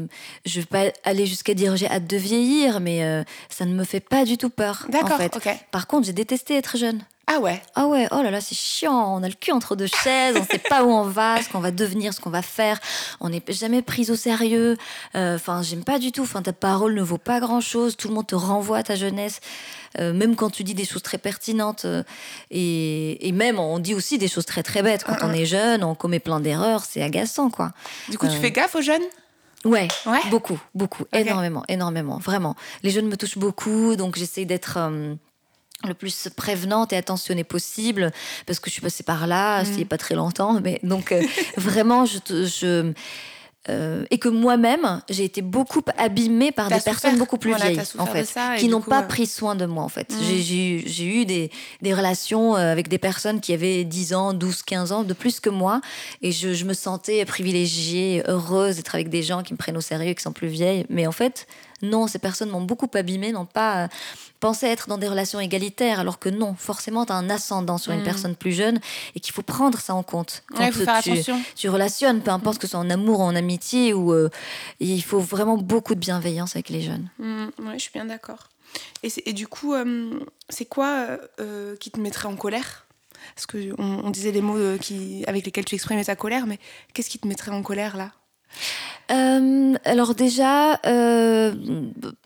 je 0.46 0.60
vais 0.60 0.66
pas 0.66 0.92
aller 1.04 1.26
jusqu'à 1.26 1.54
dire 1.54 1.76
j'ai 1.76 1.90
hâte 1.90 2.08
de 2.08 2.18
vieillir, 2.18 2.80
mais 2.80 3.04
euh, 3.04 3.24
ça 3.50 3.66
ne 3.66 3.74
me 3.74 3.84
fait 3.84 4.00
pas 4.00 4.26
du 4.26 4.38
tout 4.38 4.50
peur. 4.50 4.86
D'accord, 4.90 5.14
en 5.14 5.18
fait. 5.18 5.40
Par 5.72 5.88
contre, 5.88 6.08
j'ai 6.08 6.14
détesté 6.14 6.56
être 6.56 6.78
jeune. 6.78 7.04
Ah 7.32 7.40
ouais 7.40 7.62
Ah 7.76 7.86
ouais, 7.86 8.08
oh 8.10 8.24
là 8.24 8.32
là, 8.32 8.42
c'est 8.42 8.56
chiant. 8.56 9.16
On 9.16 9.22
a 9.22 9.28
le 9.28 9.36
cul 9.36 9.52
entre 9.52 9.76
deux 9.76 9.86
chaises, 9.86 10.36
on 10.36 10.44
sait 10.44 10.58
pas 10.58 10.84
où 10.84 10.90
on 10.90 11.04
va, 11.04 11.40
ce 11.44 11.48
qu'on 11.48 11.60
va 11.60 11.70
devenir, 11.70 12.12
ce 12.12 12.20
qu'on 12.20 12.32
va 12.32 12.42
faire. 12.42 12.80
On 13.20 13.30
n'est 13.30 13.44
jamais 13.50 13.84
pris 13.84 14.10
au 14.10 14.16
sérieux. 14.16 14.78
Euh, 15.14 15.36
enfin, 15.36 15.62
j'aime 15.62 15.84
pas 15.84 16.00
du 16.00 16.12
tout. 16.12 16.24
Enfin, 16.24 16.42
ta 16.42 16.54
parole 16.54 16.96
ne 16.96 17.04
vaut 17.04 17.20
pas 17.20 17.40
grand 17.40 17.62
chose. 17.62 17.96
Tout 17.98 18.08
le 18.08 18.16
monde 18.16 18.26
te 18.26 18.34
renvoie 18.34 18.78
à 18.78 18.84
ta 18.84 18.96
jeunesse. 18.96 19.42
Euh, 19.98 20.14
même 20.14 20.36
quand 20.36 20.50
tu 20.50 20.64
dis 20.64 20.74
des 20.74 20.86
choses 20.86 21.02
très 21.02 21.18
pertinentes. 21.18 21.86
Euh, 21.86 22.04
et, 22.52 23.32
même, 23.32 23.58
on 23.60 23.80
dit 23.80 23.96
aussi 23.96 24.18
des 24.18 24.28
choses 24.28 24.46
très 24.46 24.64
très 24.64 24.84
bêtes. 24.84 25.04
Quand 25.04 25.18
on 25.22 25.34
est 25.34 25.46
jeune, 25.46 25.84
on 25.84 25.96
commet 25.96 26.20
plein 26.20 26.40
d'erreurs, 26.40 26.84
c'est 26.84 27.02
agaçant, 27.02 27.50
quoi. 27.50 27.72
Du 28.10 28.18
coup, 28.18 28.28
tu 28.28 28.38
fais 28.38 28.52
gaffe 28.52 28.76
aux 28.76 28.82
jeunes? 28.82 29.04
Ouais, 29.66 29.90
ouais, 30.06 30.20
beaucoup, 30.30 30.58
beaucoup, 30.74 31.04
énormément, 31.12 31.64
énormément, 31.68 32.18
vraiment. 32.18 32.56
Les 32.82 32.92
jeunes 32.92 33.08
me 33.08 33.18
touchent 33.18 33.38
beaucoup, 33.38 33.98
donc 33.98 34.16
j'essaie 34.18 34.46
d'être 34.46 34.78
euh, 34.78 35.16
le 35.86 35.94
plus 35.94 36.30
prévenante 36.34 36.94
et 36.94 36.96
attentionnée 36.96 37.44
possible 37.44 38.14
parce 38.46 38.62
que 38.62 38.70
je 38.70 38.74
suis 38.74 38.82
passée 38.82 39.04
par 39.04 39.28
là, 39.28 39.64
mm. 39.64 39.68
il 39.68 39.76
n'y 39.76 39.84
a 39.84 39.86
pas 39.86 39.98
très 39.98 40.16
longtemps, 40.16 40.62
mais 40.64 40.80
donc 40.84 41.12
euh, 41.12 41.22
vraiment, 41.58 42.06
je, 42.06 42.20
je 42.30 42.94
euh, 43.70 44.04
et 44.10 44.18
que 44.18 44.30
moi-même, 44.30 45.02
j'ai 45.10 45.24
été 45.24 45.42
beaucoup 45.42 45.82
abîmée 45.98 46.52
par 46.52 46.70
des 46.70 46.80
personnes 46.80 47.18
beaucoup 47.18 47.38
plus 47.38 47.54
vieilles, 47.54 47.80
en 47.98 48.06
fait, 48.06 48.28
qui 48.58 48.68
n'ont 48.68 48.82
pas 48.82 49.04
euh, 49.04 49.08
pris 49.08 49.28
soin 49.28 49.56
de 49.56 49.66
moi, 49.66 49.84
en 49.84 49.90
fait. 49.90 50.12
Mm. 50.12 50.86
J'ai 50.86 51.22
eu 51.22 51.26
des, 51.26 51.52
des, 51.82 51.94
relations 51.94 52.56
euh, 52.56 52.72
avec 52.72 52.88
des 52.88 52.98
personnes 52.98 53.40
qui 53.40 53.54
avaient 53.54 53.84
10 53.84 54.14
ans, 54.14 54.34
12, 54.34 54.64
15 54.64 54.92
ans 54.92 55.04
de 55.04 55.14
plus 55.14 55.40
que 55.40 55.50
moi, 55.50 55.82
et 56.22 56.32
je, 56.32 56.54
je 56.54 56.66
me 56.66 56.74
sentais 56.74 57.24
privilégiée, 57.26 58.24
heureuse 58.28 58.78
d'être 58.78 58.96
avec 58.96 59.10
des 59.10 59.24
gens 59.24 59.44
qui 59.44 59.54
me 59.54 59.58
prennent 59.58 59.78
au 59.78 59.82
sérieux, 59.82 60.14
qui 60.14 60.24
sont 60.24 60.34
plus 60.34 60.48
vieilles. 60.48 60.86
Mais 60.90 61.06
en 61.06 61.12
fait, 61.12 61.48
non, 61.82 62.08
ces 62.08 62.20
personnes 62.20 62.50
m'ont 62.50 62.62
beaucoup 62.62 62.90
abîmée, 62.94 63.32
n'ont 63.32 63.46
pas 63.46 63.84
euh, 63.84 63.88
pensé 64.40 64.68
être 64.68 64.88
dans 64.88 64.98
des 64.98 65.08
relations 65.08 65.40
égalitaires, 65.40 66.00
alors 66.00 66.20
que 66.20 66.30
non, 66.30 66.56
forcément, 66.56 67.06
tu 67.06 67.12
as 67.12 67.16
un 67.16 67.30
ascendant 67.30 67.78
sur 67.78 67.92
une 67.92 68.02
mm. 68.02 68.06
personne 68.06 68.36
plus 68.36 68.52
jeune 68.52 68.80
et 69.16 69.20
qu'il 69.20 69.34
faut 69.34 69.42
prendre 69.42 69.80
ça 69.80 69.94
en 69.96 70.04
compte. 70.04 70.44
Quand 70.56 70.72
faut 70.72 70.84
faire 70.84 70.96
attention. 70.96 71.42
tu 71.56 71.70
relationnes, 71.70 72.22
peu 72.22 72.32
importe 72.32 72.58
que 72.58 72.68
ce 72.68 72.72
soit 72.72 72.80
en 72.80 72.90
amour 72.90 73.20
ou 73.20 73.24
en 73.24 73.36
amitié, 73.36 73.94
ou, 73.94 74.14
euh, 74.14 74.30
il 74.80 75.04
faut 75.04 75.20
vraiment 75.20 75.58
beaucoup 75.58 75.96
de 75.96 76.00
bienveillance 76.00 76.56
avec 76.56 76.70
les 76.70 76.82
jeunes. 76.82 77.10
Mm, 77.20 77.48
oui, 77.60 77.74
je 77.74 77.80
suis 77.80 77.92
bien 77.94 78.06
d'accord. 78.06 78.50
Et, 79.02 79.34
du 79.34 79.48
coup, 79.48 79.74
euh, 79.74 80.20
c'est 80.48 80.66
quoi 80.66 81.08
qui 81.80 81.90
te 81.90 82.00
mettrait 82.00 82.28
en 82.28 82.36
colère? 82.36 82.86
Parce 83.36 83.48
qu'on 83.48 83.76
on 83.78 84.10
disait 84.12 84.32
les 84.32 84.42
mots 84.42 84.78
qui, 84.80 85.24
avec 85.28 85.46
lesquels 85.46 85.66
tu 85.66 85.76
exprimais 85.76 86.04
ta 86.04 86.16
colère, 86.16 86.46
mais 86.46 86.60
qu'est-ce 86.94 87.10
qui 87.10 87.20
te 87.20 87.28
mettrait 87.28 87.52
en 87.52 87.64
colère 87.64 87.98
là? 87.98 88.12
Euh, 89.12 89.74
alors 89.86 90.14
déjà, 90.14 90.80
euh, 90.86 91.54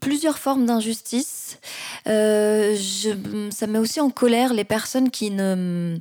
plusieurs 0.02 0.38
formes 0.38 0.66
d'injustice. 0.66 1.58
Euh, 2.08 2.76
ça 3.52 3.68
met 3.68 3.80
aussi 3.80 4.02
en 4.02 4.10
colère 4.10 4.54
les 4.54 4.66
personnes 4.66 5.10
qui 5.10 5.32
ne 5.32 5.98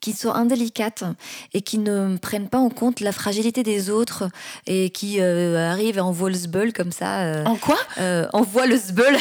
qui 0.00 0.14
sont 0.14 0.30
indélicates 0.30 1.04
et 1.52 1.60
qui 1.60 1.76
ne 1.76 2.16
prennent 2.16 2.48
pas 2.48 2.58
en 2.58 2.70
compte 2.70 3.00
la 3.00 3.12
fragilité 3.12 3.62
des 3.62 3.90
autres 3.90 4.30
et 4.66 4.88
qui 4.88 5.20
arrivent 5.20 5.98
et 5.98 6.00
envoient 6.00 6.30
le 6.30 6.36
zbeul 6.36 6.72
comme 6.72 6.90
ça. 6.90 7.42
en 7.44 7.56
quoi? 7.56 7.76
Envoient 8.32 8.66
le 8.66 8.78
zbeul 8.78 9.18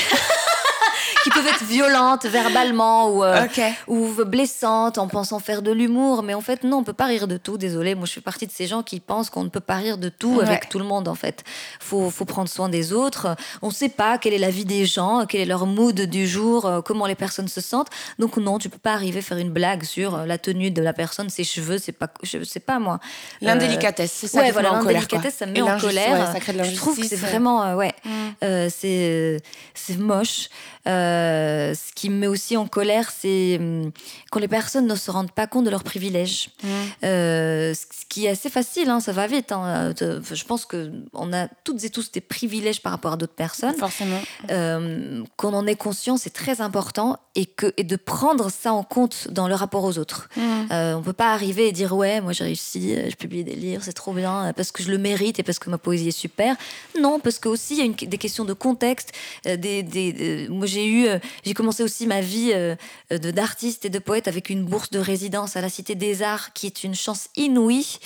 qui 1.30 1.36
peuvent 1.36 1.47
être 1.47 1.63
violentes 1.63 2.25
verbalement 2.25 3.09
ou, 3.09 3.23
euh, 3.23 3.47
ou 3.88 4.13
blessantes 4.25 4.97
en 4.97 5.07
pensant 5.07 5.39
faire 5.39 5.61
de 5.61 5.71
l'humour. 5.71 6.23
Mais 6.23 6.34
en 6.34 6.41
fait, 6.41 6.63
non, 6.63 6.77
on 6.77 6.84
peut 6.84 6.93
pas 6.93 7.05
rire 7.05 7.27
de 7.27 7.38
tout. 7.38 7.57
Désolée, 7.57 7.95
moi 7.95 8.05
je 8.05 8.13
fais 8.13 8.21
partie 8.21 8.47
de 8.47 8.51
ces 8.51 8.67
gens 8.67 8.84
qui 8.84 8.99
pensent 8.99 9.30
qu'on 9.30 9.43
ne 9.43 9.49
peut 9.49 9.59
pas 9.59 9.75
rire 9.75 9.97
de 9.97 10.09
tout 10.09 10.39
avec 10.41 10.69
tout 10.69 10.80
le 10.80 10.86
monde 10.86 11.07
en 11.07 11.15
fait. 11.15 11.43
Faut, 11.80 12.09
faut 12.09 12.25
prendre 12.25 12.49
soin 12.49 12.69
des 12.69 12.93
autres. 12.93 13.36
On 13.61 13.67
ne 13.67 13.73
sait 13.73 13.89
pas 13.89 14.17
quelle 14.17 14.34
est 14.34 14.39
la 14.39 14.49
vie 14.49 14.65
des 14.65 14.86
gens, 14.86 15.25
quel 15.27 15.41
est 15.41 15.45
leur 15.45 15.65
mood 15.65 15.99
du 15.99 16.27
jour, 16.27 16.65
euh, 16.65 16.82
comment 16.82 17.05
les 17.05 17.15
personnes 17.15 17.47
se 17.47 17.61
sentent. 17.61 17.89
Donc 18.17 18.38
non, 18.38 18.57
tu 18.57 18.69
peux 18.69 18.77
pas 18.80 18.93
arriver 18.93 19.19
à 19.19 19.21
faire 19.21 19.38
une 19.38 19.51
blague 19.51 19.84
sur 19.84 20.15
euh, 20.15 20.25
la 20.25 20.38
tenue 20.38 20.71
de 20.71 20.82
la 20.82 20.93
personne, 20.93 21.30
ses 21.30 21.43
cheveux, 21.43 21.77
c'est 21.77 21.91
pas, 21.91 22.07
je 22.23 22.43
sais 22.43 22.59
pas 22.59 22.80
moi. 22.80 22.99
L'indélicatesse, 23.41 24.11
c'est 24.11 24.27
ça. 24.27 24.41
Ouais, 24.41 24.51
voilà, 24.51 24.71
l'indélicatesse, 24.71 25.36
ça 25.36 25.45
me 25.45 25.53
met 25.53 25.61
en 25.61 25.80
colère. 25.80 26.34
je 26.63 26.75
trouve 26.75 26.99
que 26.99 27.05
c'est 27.05 27.15
vraiment, 27.15 27.75
ouais, 27.75 27.93
mm. 28.05 28.69
c'est 28.69 29.41
c'est 29.73 29.97
moche. 29.97 30.49
Euh, 30.88 31.73
ce 31.73 31.91
qui 31.93 32.09
me 32.09 32.15
met 32.15 32.27
aussi 32.27 32.55
en 32.55 32.67
colère, 32.67 33.11
c'est 33.11 33.57
hum, 33.59 33.91
quand 34.32 34.39
les 34.39 34.47
personnes 34.47 34.88
ne 34.88 34.95
se 34.95 35.11
rendent 35.11 35.32
pas 35.32 35.47
compte 35.47 35.65
de 35.65 35.69
leurs 35.69 35.84
privilèges. 35.84 36.49
Mmh. 36.63 36.67
Euh, 37.03 37.73
ce 37.73 38.05
qui 38.07 38.25
est 38.25 38.30
assez 38.30 38.49
facile, 38.49 38.89
hein, 38.89 38.99
ça 38.99 39.11
va 39.11 39.27
vite. 39.27 39.51
Hein. 39.51 39.93
Euh, 40.01 40.21
je 40.32 40.43
pense 40.45 40.65
qu'on 40.65 41.34
a 41.34 41.47
toutes 41.63 41.84
et 41.84 41.89
tous 41.89 42.11
des 42.11 42.21
privilèges 42.21 42.82
par 42.82 42.93
rapport 42.93 43.13
à 43.13 43.17
d'autres 43.17 43.34
personnes. 43.34 43.75
Forcément. 43.75 44.19
qu'on 44.47 45.53
en 45.53 45.67
est 45.67 45.75
conscient, 45.75 46.17
c'est 46.17 46.30
très 46.30 46.61
important 46.61 47.17
et, 47.36 47.45
que, 47.45 47.73
et 47.77 47.84
de 47.84 47.95
prendre 47.95 48.49
ça 48.49 48.73
en 48.73 48.84
compte 48.84 49.27
dans 49.32 49.47
le 49.47 49.55
rapport 49.55 49.84
aux 49.84 49.97
autres. 49.97 50.30
Mmh. 50.38 50.41
on 50.71 51.01
peut 51.01 51.13
pas 51.13 51.34
arriver 51.34 51.67
et 51.67 51.71
dire 51.71 51.95
ouais, 51.95 52.21
moi 52.21 52.32
j'ai 52.32 52.45
réussi, 52.45 52.95
je 53.09 53.15
publie 53.15 53.43
des 53.43 53.55
livres, 53.55 53.84
c'est 53.84 53.93
trop 53.93 54.13
bien 54.13 54.53
parce 54.55 54.71
que 54.71 54.84
je 54.84 54.89
le 54.89 54.97
mérite 54.97 55.39
et 55.39 55.43
parce 55.43 55.59
que 55.59 55.69
ma 55.69 55.77
poésie 55.77 56.09
est 56.09 56.11
super. 56.11 56.55
Non, 56.99 57.19
parce 57.19 57.39
que 57.39 57.49
aussi 57.49 57.75
il 57.75 57.80
y 57.80 57.82
a 57.82 57.86
une, 57.86 57.93
des 57.93 58.17
questions 58.17 58.45
de 58.45 58.53
contexte. 58.53 59.11
des, 59.45 59.84
des, 59.84 60.47
moi 60.49 60.65
j'ai 60.65 60.78
eu, 60.86 61.07
euh, 61.07 61.19
j'ai 61.43 61.53
commencé 61.53 61.84
aussi 61.84 62.07
ma 62.07 62.21
vie 62.21 62.51
euh, 62.53 62.75
de 63.11 63.32
d'artiste 63.32 63.86
et 63.86 63.89
de 63.89 63.99
poète 63.99 64.27
avec 64.27 64.49
une 64.49 64.63
bourse 64.63 64.89
de 64.89 64.99
résidence 64.99 65.55
à 65.55 65.61
la 65.61 65.69
Cité 65.69 65.95
des 65.95 66.21
Arts, 66.21 66.53
qui 66.53 66.65
est 66.65 66.84
une 66.84 66.95
chance 66.95 67.30
inouïe, 67.36 67.99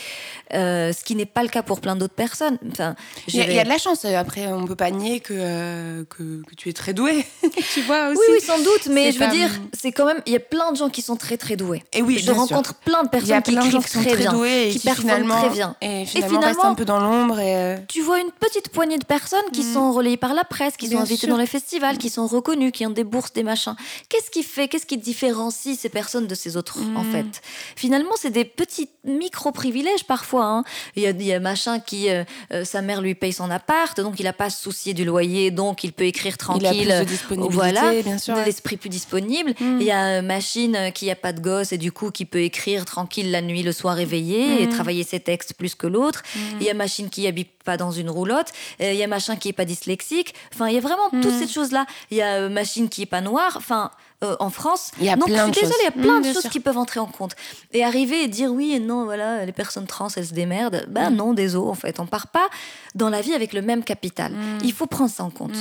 euh, 0.53 0.93
ce 0.93 1.03
qui 1.03 1.15
n'est 1.15 1.25
pas 1.25 1.43
le 1.43 1.49
cas 1.49 1.63
pour 1.63 1.81
plein 1.81 1.95
d'autres 1.95 2.13
personnes. 2.13 2.57
Enfin, 2.71 2.95
il, 3.27 3.35
y 3.35 3.59
a, 3.59 3.63
de 3.63 3.69
la 3.69 3.77
chance. 3.77 4.05
Après, 4.05 4.47
on 4.47 4.65
peut 4.65 4.75
pas 4.75 4.91
nier 4.91 5.19
que, 5.19 6.03
que, 6.03 6.41
tu 6.57 6.69
es 6.69 6.73
très 6.73 6.93
doué, 6.93 7.25
tu 7.73 7.81
vois 7.81 8.09
aussi. 8.09 8.19
Oui, 8.19 8.35
oui, 8.35 8.41
sans 8.41 8.57
doute, 8.59 8.87
mais 8.89 9.11
je 9.11 9.19
veux 9.19 9.29
dire, 9.29 9.49
c'est 9.73 9.91
quand 9.91 10.05
même, 10.05 10.21
il 10.25 10.33
y 10.33 10.37
a 10.37 10.39
plein 10.41 10.71
de 10.71 10.77
gens 10.77 10.89
qui 10.89 11.01
sont 11.01 11.15
très 11.15 11.37
très 11.37 11.55
doués. 11.55 11.83
Et 11.93 12.01
oui, 12.01 12.19
je 12.19 12.31
rencontre 12.31 12.75
plein 12.75 13.03
de 13.03 13.09
personnes 13.09 13.41
qui 13.41 13.55
écrivent 13.55 13.79
qui 13.79 13.99
très, 13.99 14.15
bien, 14.15 14.33
doués 14.33 14.69
qui, 14.71 14.79
performent 14.79 15.27
très 15.27 15.49
bien, 15.49 15.75
et 15.81 16.05
finalement, 16.05 16.39
restent 16.39 16.63
un 16.63 16.75
peu 16.75 16.85
dans 16.85 16.99
l'ombre. 16.99 17.39
Et... 17.39 17.77
Tu 17.87 18.01
vois 18.01 18.19
une 18.19 18.31
petite 18.31 18.69
poignée 18.69 18.97
de 18.97 19.05
personnes 19.05 19.49
qui 19.51 19.61
mm. 19.61 19.73
sont 19.73 19.91
relayées 19.91 20.17
par 20.17 20.33
la 20.33 20.43
presse, 20.43 20.77
qui 20.77 20.87
sont 20.87 20.99
invitées 20.99 21.27
dans 21.27 21.37
les 21.37 21.47
festivals, 21.47 21.97
qui 21.97 22.09
sont 22.09 22.27
reconnues 22.27 22.52
qui 22.71 22.85
ont 22.85 22.91
des 22.91 23.03
bourses, 23.03 23.33
des 23.33 23.43
machins. 23.43 23.75
Qu'est-ce 24.09 24.29
qui 24.29 24.43
fait, 24.43 24.67
qu'est-ce 24.67 24.85
qui 24.85 24.97
différencie 24.97 25.77
ces 25.77 25.89
personnes 25.89 26.27
de 26.27 26.35
ces 26.35 26.57
autres, 26.57 26.79
en 26.95 27.03
hmm. 27.03 27.11
fait? 27.11 27.41
Finalement, 27.75 28.13
c'est 28.17 28.31
des 28.31 28.45
petits 28.45 28.89
micro-privilèges 29.03 30.05
parfois. 30.05 30.45
Hein. 30.45 30.63
Il, 30.95 31.03
y 31.03 31.07
a, 31.07 31.11
il 31.11 31.23
y 31.23 31.33
a 31.33 31.39
machin 31.39 31.79
qui, 31.79 32.09
euh, 32.09 32.23
euh, 32.51 32.65
sa 32.65 32.81
mère 32.81 33.01
lui 33.01 33.15
paye 33.15 33.33
son 33.33 33.49
appart, 33.49 33.99
donc 33.99 34.19
il 34.19 34.23
n'a 34.23 34.33
pas 34.33 34.45
à 34.45 34.49
se 34.49 34.61
soucier 34.61 34.93
du 34.93 35.05
loyer, 35.05 35.51
donc 35.51 35.83
il 35.83 35.93
peut 35.93 36.05
écrire 36.05 36.37
tranquille. 36.37 36.69
Il 36.73 36.91
a 36.91 36.99
plus 36.99 37.05
de 37.05 37.09
disponibilité, 37.09 37.55
voilà, 37.55 38.01
bien 38.01 38.17
sûr. 38.17 38.35
l'esprit 38.35 38.77
plus 38.77 38.89
disponible. 38.89 39.53
Hmm. 39.59 39.77
Il 39.79 39.85
y 39.85 39.91
a 39.91 40.19
une 40.19 40.25
machine 40.25 40.91
qui 40.93 41.07
n'a 41.07 41.15
pas 41.15 41.33
de 41.33 41.41
gosse 41.41 41.71
et 41.71 41.77
du 41.77 41.91
coup 41.91 42.11
qui 42.11 42.25
peut 42.25 42.41
écrire 42.41 42.85
tranquille 42.85 43.31
la 43.31 43.41
nuit, 43.41 43.63
le 43.63 43.71
soir 43.71 43.99
éveillé 43.99 44.61
et 44.61 44.67
hmm. 44.67 44.69
travailler 44.69 45.03
ses 45.03 45.19
textes 45.19 45.53
plus 45.53 45.75
que 45.75 45.87
l'autre. 45.87 46.23
Il 46.59 46.65
y 46.65 46.69
a 46.69 46.73
machine 46.73 47.09
qui 47.09 47.27
habite 47.27 47.52
pas 47.63 47.77
dans 47.77 47.91
une 47.91 48.09
roulotte. 48.09 48.51
Il 48.79 48.93
y 48.93 49.03
a 49.03 49.07
machin 49.07 49.35
qui 49.35 49.49
est 49.49 49.53
pas 49.53 49.65
dyslexique. 49.65 50.33
Enfin, 50.53 50.67
il 50.67 50.75
y 50.75 50.77
a 50.77 50.81
vraiment 50.81 51.09
toutes 51.09 51.37
ces 51.37 51.47
choses-là. 51.47 51.85
Il 52.11 52.17
y 52.17 52.21
a 52.21 52.49
machine 52.49 52.89
qui 52.89 53.03
est 53.03 53.07
pas 53.07 53.21
noire. 53.21 53.53
Enfin, 53.57 53.91
euh, 54.23 54.35
en 54.39 54.49
France. 54.49 54.91
Il 54.99 55.05
y 55.05 55.09
a 55.09 55.17
plein 55.17 55.49
de 55.49 55.53
choses. 55.53 55.71
il 55.81 55.83
y 55.83 55.87
a 55.87 55.91
plein 55.91 56.21
de 56.21 56.31
choses 56.31 56.47
qui 56.49 56.59
peuvent 56.59 56.77
entrer 56.77 56.99
en 56.99 57.07
compte. 57.07 57.35
Et 57.73 57.83
arriver 57.83 58.23
et 58.23 58.27
dire 58.27 58.51
oui 58.51 58.73
et 58.73 58.79
non, 58.79 59.03
voilà, 59.03 59.45
les 59.45 59.51
personnes 59.51 59.85
trans, 59.85 60.07
elles 60.15 60.27
se 60.27 60.33
démerdent. 60.33 60.85
Ben 60.87 61.09
mm. 61.09 61.15
non, 61.15 61.33
désolé, 61.33 61.67
en 61.69 61.73
fait. 61.73 61.99
On 61.99 62.05
part 62.05 62.27
pas 62.27 62.47
dans 62.95 63.09
la 63.09 63.21
vie 63.21 63.33
avec 63.33 63.53
le 63.53 63.61
même 63.61 63.83
capital. 63.83 64.31
Mm. 64.31 64.59
Il 64.63 64.71
faut 64.71 64.87
prendre 64.87 65.09
ça 65.09 65.23
en 65.23 65.29
compte. 65.29 65.55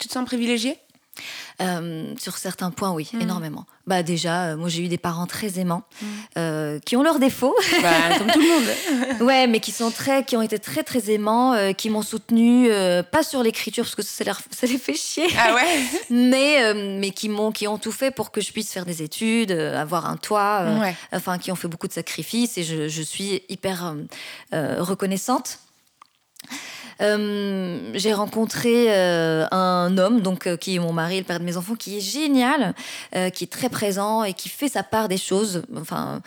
Tu 0.00 0.08
te 0.08 0.12
sens 0.12 0.24
privilégiée? 0.24 0.78
Euh, 1.60 2.12
sur 2.18 2.36
certains 2.36 2.70
points, 2.70 2.90
oui, 2.90 3.08
mm. 3.12 3.20
énormément. 3.20 3.66
Bah 3.86 4.02
déjà, 4.02 4.46
euh, 4.46 4.56
moi 4.56 4.68
j'ai 4.68 4.82
eu 4.82 4.88
des 4.88 4.98
parents 4.98 5.26
très 5.26 5.58
aimants, 5.60 5.84
mm. 6.00 6.06
euh, 6.38 6.78
qui 6.80 6.96
ont 6.96 7.02
leurs 7.02 7.18
défauts, 7.18 7.54
bah, 7.82 8.18
comme 8.18 8.30
tout 8.30 8.40
le 8.40 8.48
monde. 8.48 9.20
ouais, 9.28 9.46
mais 9.46 9.60
qui 9.60 9.70
sont 9.70 9.90
très, 9.90 10.24
qui 10.24 10.36
ont 10.36 10.42
été 10.42 10.58
très 10.58 10.82
très 10.82 11.10
aimants, 11.12 11.72
qui 11.74 11.90
m'ont 11.90 12.02
soutenu, 12.02 12.68
pas 13.10 13.22
sur 13.22 13.42
l'écriture 13.42 13.84
parce 13.84 13.94
que 13.94 14.02
ça, 14.02 14.24
ça, 14.50 14.66
les 14.66 14.78
fait 14.78 14.94
chier. 14.94 15.26
Ah 15.38 15.54
ouais. 15.54 15.84
mais 16.10 16.74
mais 16.74 17.10
qui 17.10 17.28
m'ont, 17.28 17.52
qui 17.52 17.68
ont 17.68 17.78
tout 17.78 17.92
fait 17.92 18.10
pour 18.10 18.32
que 18.32 18.40
je 18.40 18.52
puisse 18.52 18.72
faire 18.72 18.86
des 18.86 19.02
études, 19.02 19.52
avoir 19.52 20.06
un 20.06 20.16
toit, 20.16 20.64
enfin 21.12 21.38
qui 21.38 21.52
ont 21.52 21.56
fait 21.56 21.68
beaucoup 21.68 21.88
de 21.88 21.92
sacrifices 21.92 22.58
et 22.58 22.64
je, 22.64 22.88
je 22.88 23.02
suis 23.02 23.42
hyper 23.48 23.94
reconnaissante. 24.52 25.58
Euh, 27.00 27.90
j'ai 27.94 28.12
rencontré 28.12 28.86
euh, 28.88 29.46
un 29.50 29.96
homme, 29.98 30.20
donc 30.20 30.46
euh, 30.46 30.56
qui 30.56 30.76
est 30.76 30.78
mon 30.78 30.92
mari, 30.92 31.18
le 31.18 31.24
père 31.24 31.40
de 31.40 31.44
mes 31.44 31.56
enfants, 31.56 31.74
qui 31.74 31.98
est 31.98 32.00
génial, 32.00 32.74
qui 33.32 33.44
est 33.44 33.50
très 33.50 33.68
présent 33.68 34.24
et 34.24 34.34
qui 34.34 34.48
fait 34.48 34.68
sa 34.68 34.82
part 34.82 35.08
des 35.08 35.16
choses, 35.16 35.62
enfin, 35.76 36.20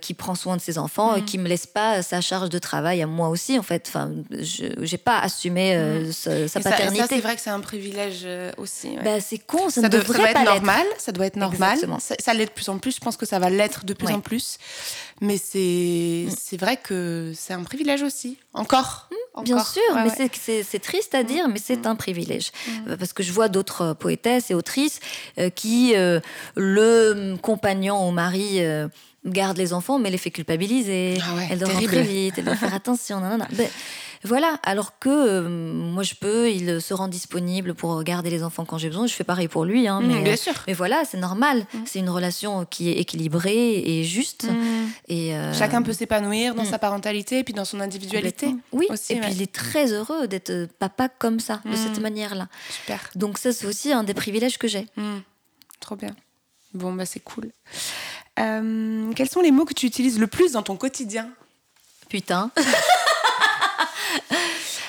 qui 0.00 0.14
prend 0.14 0.34
soin 0.34 0.56
de 0.56 0.60
ses 0.60 0.78
enfants, 0.78 1.14
et 1.16 1.20
mm. 1.20 1.24
qui 1.24 1.38
me 1.38 1.48
laisse 1.48 1.66
pas 1.66 2.02
sa 2.02 2.20
charge 2.20 2.50
de 2.50 2.58
travail 2.58 3.02
à 3.02 3.06
moi 3.06 3.28
aussi, 3.28 3.58
en 3.58 3.62
fait. 3.62 3.86
Enfin, 3.88 4.10
je 4.30 4.64
j'ai 4.80 4.98
pas 4.98 5.18
assumé 5.18 5.76
mm. 5.76 6.12
sa, 6.12 6.60
paternité. 6.60 7.02
Ça, 7.02 7.06
c'est 7.08 7.20
vrai 7.20 7.36
que 7.36 7.40
c'est 7.40 7.50
un 7.50 7.60
privilège 7.60 8.26
aussi. 8.56 8.96
Bah, 9.04 9.20
c'est 9.20 9.38
con, 9.38 9.70
ça, 9.70 9.82
ne 9.82 9.88
devrait, 9.88 10.30
être 10.30 10.44
normal. 10.44 10.86
Ça 10.98 11.12
doit 11.12 11.26
être 11.26 11.36
normal. 11.36 11.78
Ça, 12.00 12.14
ça 12.18 12.34
l'est 12.34 12.46
de 12.46 12.50
plus 12.50 12.68
en 12.68 12.78
plus. 12.78 12.96
Je 12.96 13.00
pense 13.00 13.16
que 13.16 13.26
ça 13.26 13.38
va 13.38 13.50
l'être 13.50 13.84
de 13.84 13.94
plus 13.94 14.12
en 14.12 14.20
plus. 14.20 14.58
Mais 15.20 15.38
c'est 15.38 16.26
mm. 16.28 16.34
c'est 16.36 16.56
vrai 16.56 16.76
que 16.76 17.32
c'est 17.34 17.52
un 17.52 17.62
privilège 17.62 18.02
aussi. 18.02 18.38
Encore. 18.52 19.08
Bien 19.42 19.62
sûr, 19.62 19.82
mais 19.96 20.28
c'est 20.62 20.78
triste 20.78 21.14
à 21.14 21.22
mm. 21.22 21.26
dire, 21.26 21.48
mais 21.48 21.58
c'est 21.58 21.84
mm. 21.84 21.88
un 21.88 21.96
privilège. 21.96 22.50
Mm. 22.68 22.96
Parce 22.96 23.12
que 23.12 23.22
je 23.22 23.32
vois 23.32 23.48
d'autres 23.48 23.82
euh, 23.82 23.94
poétesses 23.94 24.50
et 24.50 24.54
autrices 24.54 25.00
euh, 25.38 25.50
qui, 25.50 25.96
euh, 25.96 26.20
le 26.54 27.36
compagnon 27.42 28.08
ou 28.08 28.12
mari, 28.12 28.60
garde 29.24 29.56
les 29.56 29.72
enfants, 29.72 29.98
mais 29.98 30.10
les 30.10 30.18
fait 30.18 30.30
culpabiliser. 30.30 31.18
Ah 31.20 31.42
elle 31.50 31.58
doit 31.58 31.68
rentrer 31.68 32.02
vite, 32.02 32.34
elle 32.36 32.44
doit 32.44 32.56
faire 32.56 32.74
attention. 32.74 33.20
Non, 33.20 33.38
non, 33.38 33.46
Voilà, 34.24 34.58
alors 34.62 34.98
que 34.98 35.10
euh, 35.10 35.48
moi 35.48 36.02
je 36.02 36.14
peux, 36.14 36.50
il 36.50 36.80
se 36.80 36.94
rend 36.94 37.08
disponible 37.08 37.74
pour 37.74 38.02
garder 38.02 38.30
les 38.30 38.42
enfants 38.42 38.64
quand 38.64 38.78
j'ai 38.78 38.88
besoin. 38.88 39.06
Je 39.06 39.12
fais 39.12 39.24
pareil 39.24 39.48
pour 39.48 39.66
lui, 39.66 39.86
hein, 39.86 40.00
mmh, 40.00 40.06
mais, 40.06 40.22
bien 40.22 40.36
sûr. 40.36 40.54
mais 40.66 40.72
voilà, 40.72 41.04
c'est 41.04 41.18
normal. 41.18 41.66
Mmh. 41.72 41.78
C'est 41.84 41.98
une 41.98 42.08
relation 42.08 42.64
qui 42.64 42.88
est 42.90 42.94
équilibrée 42.94 43.74
et 43.78 44.02
juste. 44.04 44.44
Mmh. 44.44 44.86
Et 45.08 45.34
euh, 45.34 45.52
Chacun 45.52 45.82
peut 45.82 45.92
s'épanouir 45.92 46.54
dans 46.54 46.64
sa 46.64 46.78
parentalité 46.78 47.40
et 47.40 47.44
puis 47.44 47.52
dans 47.52 47.66
son 47.66 47.80
individualité. 47.80 48.54
Oui, 48.72 48.86
et 48.90 49.20
puis 49.20 49.32
il 49.32 49.42
est 49.42 49.52
très 49.52 49.92
heureux 49.92 50.26
d'être 50.26 50.68
papa 50.78 51.08
comme 51.10 51.38
ça, 51.38 51.60
de 51.64 51.76
cette 51.76 52.00
manière-là. 52.00 52.48
Super. 52.70 53.10
Donc 53.14 53.38
ça, 53.38 53.52
c'est 53.52 53.66
aussi 53.66 53.92
un 53.92 54.04
des 54.04 54.14
privilèges 54.14 54.58
que 54.58 54.68
j'ai. 54.68 54.86
Trop 55.80 55.96
bien. 55.96 56.16
Bon, 56.72 56.92
bah 56.92 57.06
c'est 57.06 57.20
cool. 57.20 57.52
Euh, 58.40 59.12
quels 59.14 59.28
sont 59.28 59.40
les 59.40 59.52
mots 59.52 59.64
que 59.64 59.74
tu 59.74 59.86
utilises 59.86 60.18
le 60.18 60.26
plus 60.26 60.52
dans 60.52 60.62
ton 60.62 60.76
quotidien? 60.76 61.30
Putain. 62.08 62.50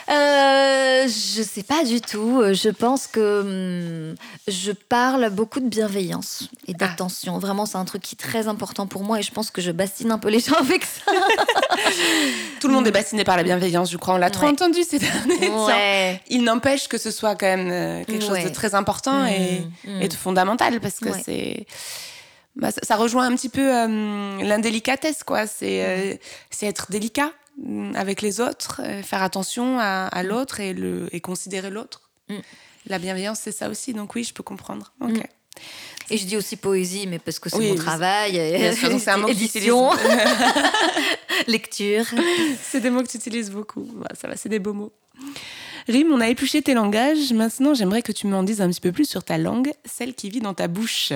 Euh, 0.07 1.07
je 1.07 1.41
sais 1.41 1.63
pas 1.63 1.83
du 1.83 1.99
tout. 1.99 2.41
Je 2.53 2.69
pense 2.69 3.07
que 3.07 4.09
hum, 4.11 4.15
je 4.47 4.71
parle 4.71 5.29
beaucoup 5.31 5.59
de 5.59 5.67
bienveillance 5.67 6.49
et 6.67 6.73
ah. 6.73 6.77
d'attention. 6.77 7.39
Vraiment, 7.39 7.65
c'est 7.65 7.77
un 7.77 7.85
truc 7.85 8.03
qui 8.03 8.15
est 8.15 8.17
très 8.17 8.47
important 8.47 8.85
pour 8.85 9.03
moi 9.03 9.19
et 9.19 9.23
je 9.23 9.31
pense 9.31 9.49
que 9.49 9.61
je 9.61 9.71
bastine 9.71 10.11
un 10.11 10.19
peu 10.19 10.29
les 10.29 10.39
gens 10.39 10.55
avec 10.55 10.83
ça. 10.83 11.11
Tout 12.59 12.67
le 12.67 12.73
monde 12.73 12.87
est 12.87 12.91
bastiné 12.91 13.23
par 13.23 13.37
la 13.37 13.43
bienveillance, 13.43 13.91
je 13.91 13.97
crois. 13.97 14.15
On 14.15 14.17
l'a 14.17 14.29
trop 14.29 14.47
entendu 14.47 14.83
ces 14.83 14.99
derniers 14.99 15.47
temps. 15.47 15.69
Il 16.29 16.43
n'empêche 16.43 16.87
que 16.87 16.97
ce 16.97 17.11
soit 17.11 17.35
quand 17.35 17.47
même 17.47 17.71
euh, 17.71 18.03
quelque 18.05 18.25
chose 18.25 18.43
de 18.43 18.49
très 18.49 18.75
important 18.75 19.23
mmh, 19.23 19.29
mmh. 19.85 20.01
et, 20.01 20.07
de 20.07 20.13
fondamental 20.13 20.79
parce 20.79 20.99
que 20.99 21.09
c'est. 21.23 21.65
Bah, 22.55 22.69
ça, 22.71 22.95
rejoint 22.95 23.25
un 23.25 23.35
petit 23.35 23.49
peu 23.49 23.61
euh, 23.61 24.41
l'indélicatesse, 24.41 25.23
quoi. 25.23 25.45
C'est 25.45 26.21
c'est 26.49 26.67
être 26.67 26.89
délicat 26.89 27.31
avec 27.95 28.21
les 28.21 28.41
autres, 28.41 28.81
euh, 28.83 29.01
faire 29.01 29.23
attention 29.23 29.79
à, 29.79 30.09
mm. 30.13 30.27
l'autre 30.27 30.59
et, 30.59 30.73
le, 30.73 31.07
et 31.13 31.21
considérer 31.21 31.69
l'autre. 31.69 32.09
Mm. 32.29 32.35
La 32.87 32.99
bienveillance, 32.99 33.39
c'est 33.41 33.51
ça 33.51 33.69
aussi. 33.69 33.93
Donc 33.93 34.15
oui, 34.15 34.23
je 34.23 34.33
peux 34.33 34.43
comprendre. 34.43 34.93
Et 36.11 36.17
je 36.17 36.25
dis 36.25 36.37
aussi 36.37 36.55
poésie, 36.55 37.07
mais 37.07 37.17
parce 37.17 37.39
que 37.39 37.49
c'est 37.49 37.57
mon 37.57 37.75
travail. 37.75 38.33
c'est 38.79 39.09
un 39.09 39.17
mot 39.17 39.27
édition, 39.27 39.89
lecture. 41.47 42.05
C'est 42.61 42.81
des 42.81 42.89
mots 42.89 43.01
que 43.01 43.07
tu 43.07 43.17
utilises 43.17 43.49
beaucoup. 43.49 43.89
Bah, 43.95 44.09
ça 44.19 44.27
va, 44.27 44.35
c'est 44.35 44.49
des 44.49 44.59
beaux 44.59 44.73
mots. 44.73 44.93
Rim, 45.87 46.11
on 46.11 46.21
a 46.21 46.27
épluché 46.29 46.61
tes 46.61 46.73
langages. 46.73 47.31
Maintenant, 47.33 47.73
j'aimerais 47.73 48.01
que 48.01 48.11
tu 48.11 48.27
m'en 48.27 48.43
dises 48.43 48.61
un 48.61 48.69
petit 48.69 48.81
peu 48.81 48.91
plus 48.91 49.07
sur 49.07 49.23
ta 49.23 49.37
langue, 49.37 49.71
celle 49.85 50.13
qui 50.13 50.29
vit 50.29 50.41
dans 50.41 50.53
ta 50.53 50.67
bouche. 50.67 51.13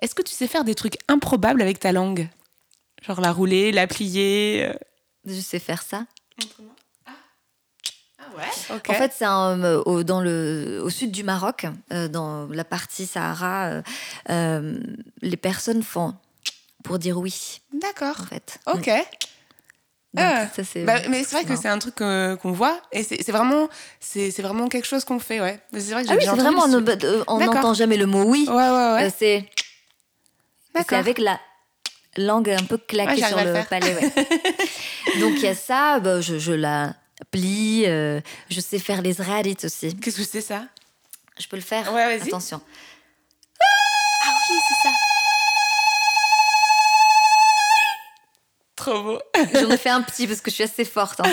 Est-ce 0.00 0.14
que 0.14 0.22
tu 0.22 0.32
sais 0.32 0.46
faire 0.46 0.64
des 0.64 0.74
trucs 0.74 0.98
improbables 1.08 1.62
avec 1.62 1.80
ta 1.80 1.92
langue? 1.92 2.28
Genre 3.02 3.20
la 3.20 3.32
rouler, 3.32 3.72
la 3.72 3.86
plier 3.86 4.66
euh, 4.68 4.72
je 5.26 5.40
sais 5.40 5.58
faire 5.58 5.82
ça. 5.82 6.06
Ah. 7.06 7.10
ah 8.18 8.24
ouais 8.36 8.80
En 8.88 8.94
fait, 8.94 9.12
c'est 9.16 9.26
euh, 9.26 9.82
au, 9.84 10.02
dans 10.02 10.20
le, 10.20 10.80
au 10.82 10.90
sud 10.90 11.10
du 11.10 11.24
Maroc, 11.24 11.66
euh, 11.92 12.08
dans 12.08 12.46
la 12.46 12.64
partie 12.64 13.06
Sahara, 13.06 13.82
euh, 14.30 14.78
les 15.22 15.36
personnes 15.36 15.82
font 15.82 16.14
pour 16.84 16.98
dire 16.98 17.18
oui. 17.18 17.60
D'accord. 17.72 18.16
En 18.20 18.26
fait. 18.26 18.58
Ok. 18.66 18.90
Ah. 20.18 20.46
Bah, 20.86 20.94
mais 21.10 21.24
c'est 21.24 21.36
vrai 21.36 21.44
que 21.44 21.56
c'est 21.56 21.68
un 21.68 21.78
truc 21.78 21.96
qu'on 21.96 22.52
voit 22.52 22.80
et 22.90 23.02
c'est 23.02 23.30
vraiment 23.32 23.68
c'est 24.00 24.30
vraiment 24.40 24.68
quelque 24.68 24.86
chose 24.86 25.04
qu'on 25.04 25.18
fait 25.18 25.42
ouais 25.42 25.60
c'est 25.74 25.92
vrai 25.92 26.04
que 26.04 26.08
ah 26.10 26.14
oui 26.14 26.24
c'est 26.24 26.36
vraiment 26.36 26.64
on 27.28 27.38
n'entend 27.38 27.74
jamais 27.74 27.98
le 27.98 28.06
mot 28.06 28.24
oui 28.24 28.46
ouais 28.48 28.54
ouais 28.54 28.92
ouais 28.94 29.12
c'est 29.14 29.46
avec 30.90 31.18
la 31.18 31.38
langue 32.16 32.50
un 32.50 32.64
peu 32.64 32.78
claquée 32.78 33.24
sur 33.24 33.36
le, 33.36 33.64
palais. 33.68 33.94
Donc 35.20 35.34
il 35.36 35.42
y 35.42 35.48
a 35.48 35.54
ça, 35.54 36.00
bah, 36.00 36.20
je, 36.20 36.52
la 36.52 36.94
plie, 37.30 37.84
euh, 37.86 38.20
je 38.50 38.60
sais 38.60 38.78
faire 38.78 39.02
les 39.02 39.14
zrarit 39.14 39.56
aussi. 39.62 39.94
Qu'est-ce 39.96 40.16
que 40.16 40.24
c'est 40.24 40.40
ça? 40.40 40.64
Je 41.38 41.46
peux 41.48 41.56
le 41.56 41.62
faire? 41.62 41.92
Ouais, 41.92 42.16
vas-y. 42.16 42.28
Attention. 42.28 42.60
Ah 43.60 44.32
oui, 44.50 44.56
c'est 44.68 44.88
ça. 44.88 44.94
Trop 48.76 49.02
beau. 49.02 49.18
J'en 49.54 49.70
ai 49.70 49.76
fait 49.76 49.90
un 49.90 50.02
petit 50.02 50.26
parce 50.26 50.40
que 50.40 50.50
je 50.50 50.56
suis 50.56 50.64
assez 50.64 50.84
forte. 50.84 51.20
Hein. 51.20 51.30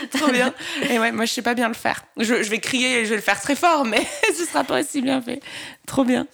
Trop 0.10 0.30
bien. 0.30 0.54
Et 0.88 0.98
ouais, 0.98 1.12
moi 1.12 1.24
je 1.24 1.32
sais 1.32 1.42
pas 1.42 1.54
bien 1.54 1.68
le 1.68 1.74
faire. 1.74 2.04
Je, 2.16 2.34
vais 2.34 2.60
crier 2.60 3.00
et 3.00 3.04
je 3.04 3.10
vais 3.10 3.16
le 3.16 3.22
faire 3.22 3.40
très 3.40 3.56
fort, 3.56 3.84
mais 3.84 4.06
ce 4.36 4.44
sera 4.44 4.64
pas 4.64 4.80
aussi 4.80 5.02
bien 5.02 5.20
fait. 5.20 5.40
Trop 5.86 6.04
bien. 6.04 6.26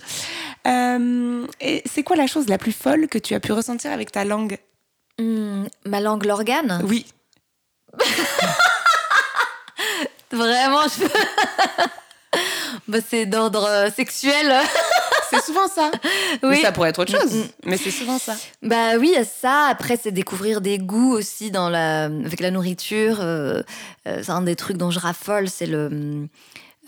Euh, 0.67 1.47
et 1.61 1.83
c'est 1.85 2.03
quoi 2.03 2.17
la 2.17 2.27
chose 2.27 2.49
la 2.49 2.59
plus 2.59 2.73
folle 2.73 3.07
que 3.09 3.19
tu 3.19 3.35
as 3.35 3.41
pu 3.41 3.53
ressentir 3.53 3.93
avec 3.93 4.11
ta 4.13 4.25
langue 4.25 4.59
hmm, 5.19 5.65
Ma 5.85 6.01
langue, 6.01 6.25
l'organe 6.25 6.81
Oui. 6.85 7.07
Vraiment, 10.33 10.83
je... 10.89 11.07
bah, 12.89 12.99
c'est 13.07 13.27
d'ordre 13.27 13.65
euh, 13.65 13.91
sexuel. 13.91 14.53
c'est 15.31 15.43
souvent 15.43 15.69
ça. 15.69 15.91
Oui. 16.43 16.61
ça 16.61 16.73
pourrait 16.73 16.89
être 16.91 17.01
autre 17.01 17.13
chose, 17.13 17.33
mm, 17.33 17.41
mm. 17.41 17.49
mais 17.67 17.77
c'est 17.77 17.93
souvent 17.93 18.19
ça. 18.19 18.35
Bah 18.63 18.97
oui, 18.99 19.15
ça. 19.25 19.67
Après, 19.71 19.97
c'est 20.03 20.11
découvrir 20.11 20.61
des 20.61 20.79
goûts 20.79 21.13
aussi 21.13 21.51
dans 21.51 21.69
la... 21.69 22.05
avec 22.05 22.41
la 22.41 22.51
nourriture. 22.51 23.19
Euh, 23.21 23.63
c'est 24.05 24.31
un 24.31 24.43
des 24.43 24.57
trucs 24.57 24.77
dont 24.79 24.91
je 24.91 24.99
raffole, 24.99 25.49
c'est 25.49 25.67
le 25.67 26.29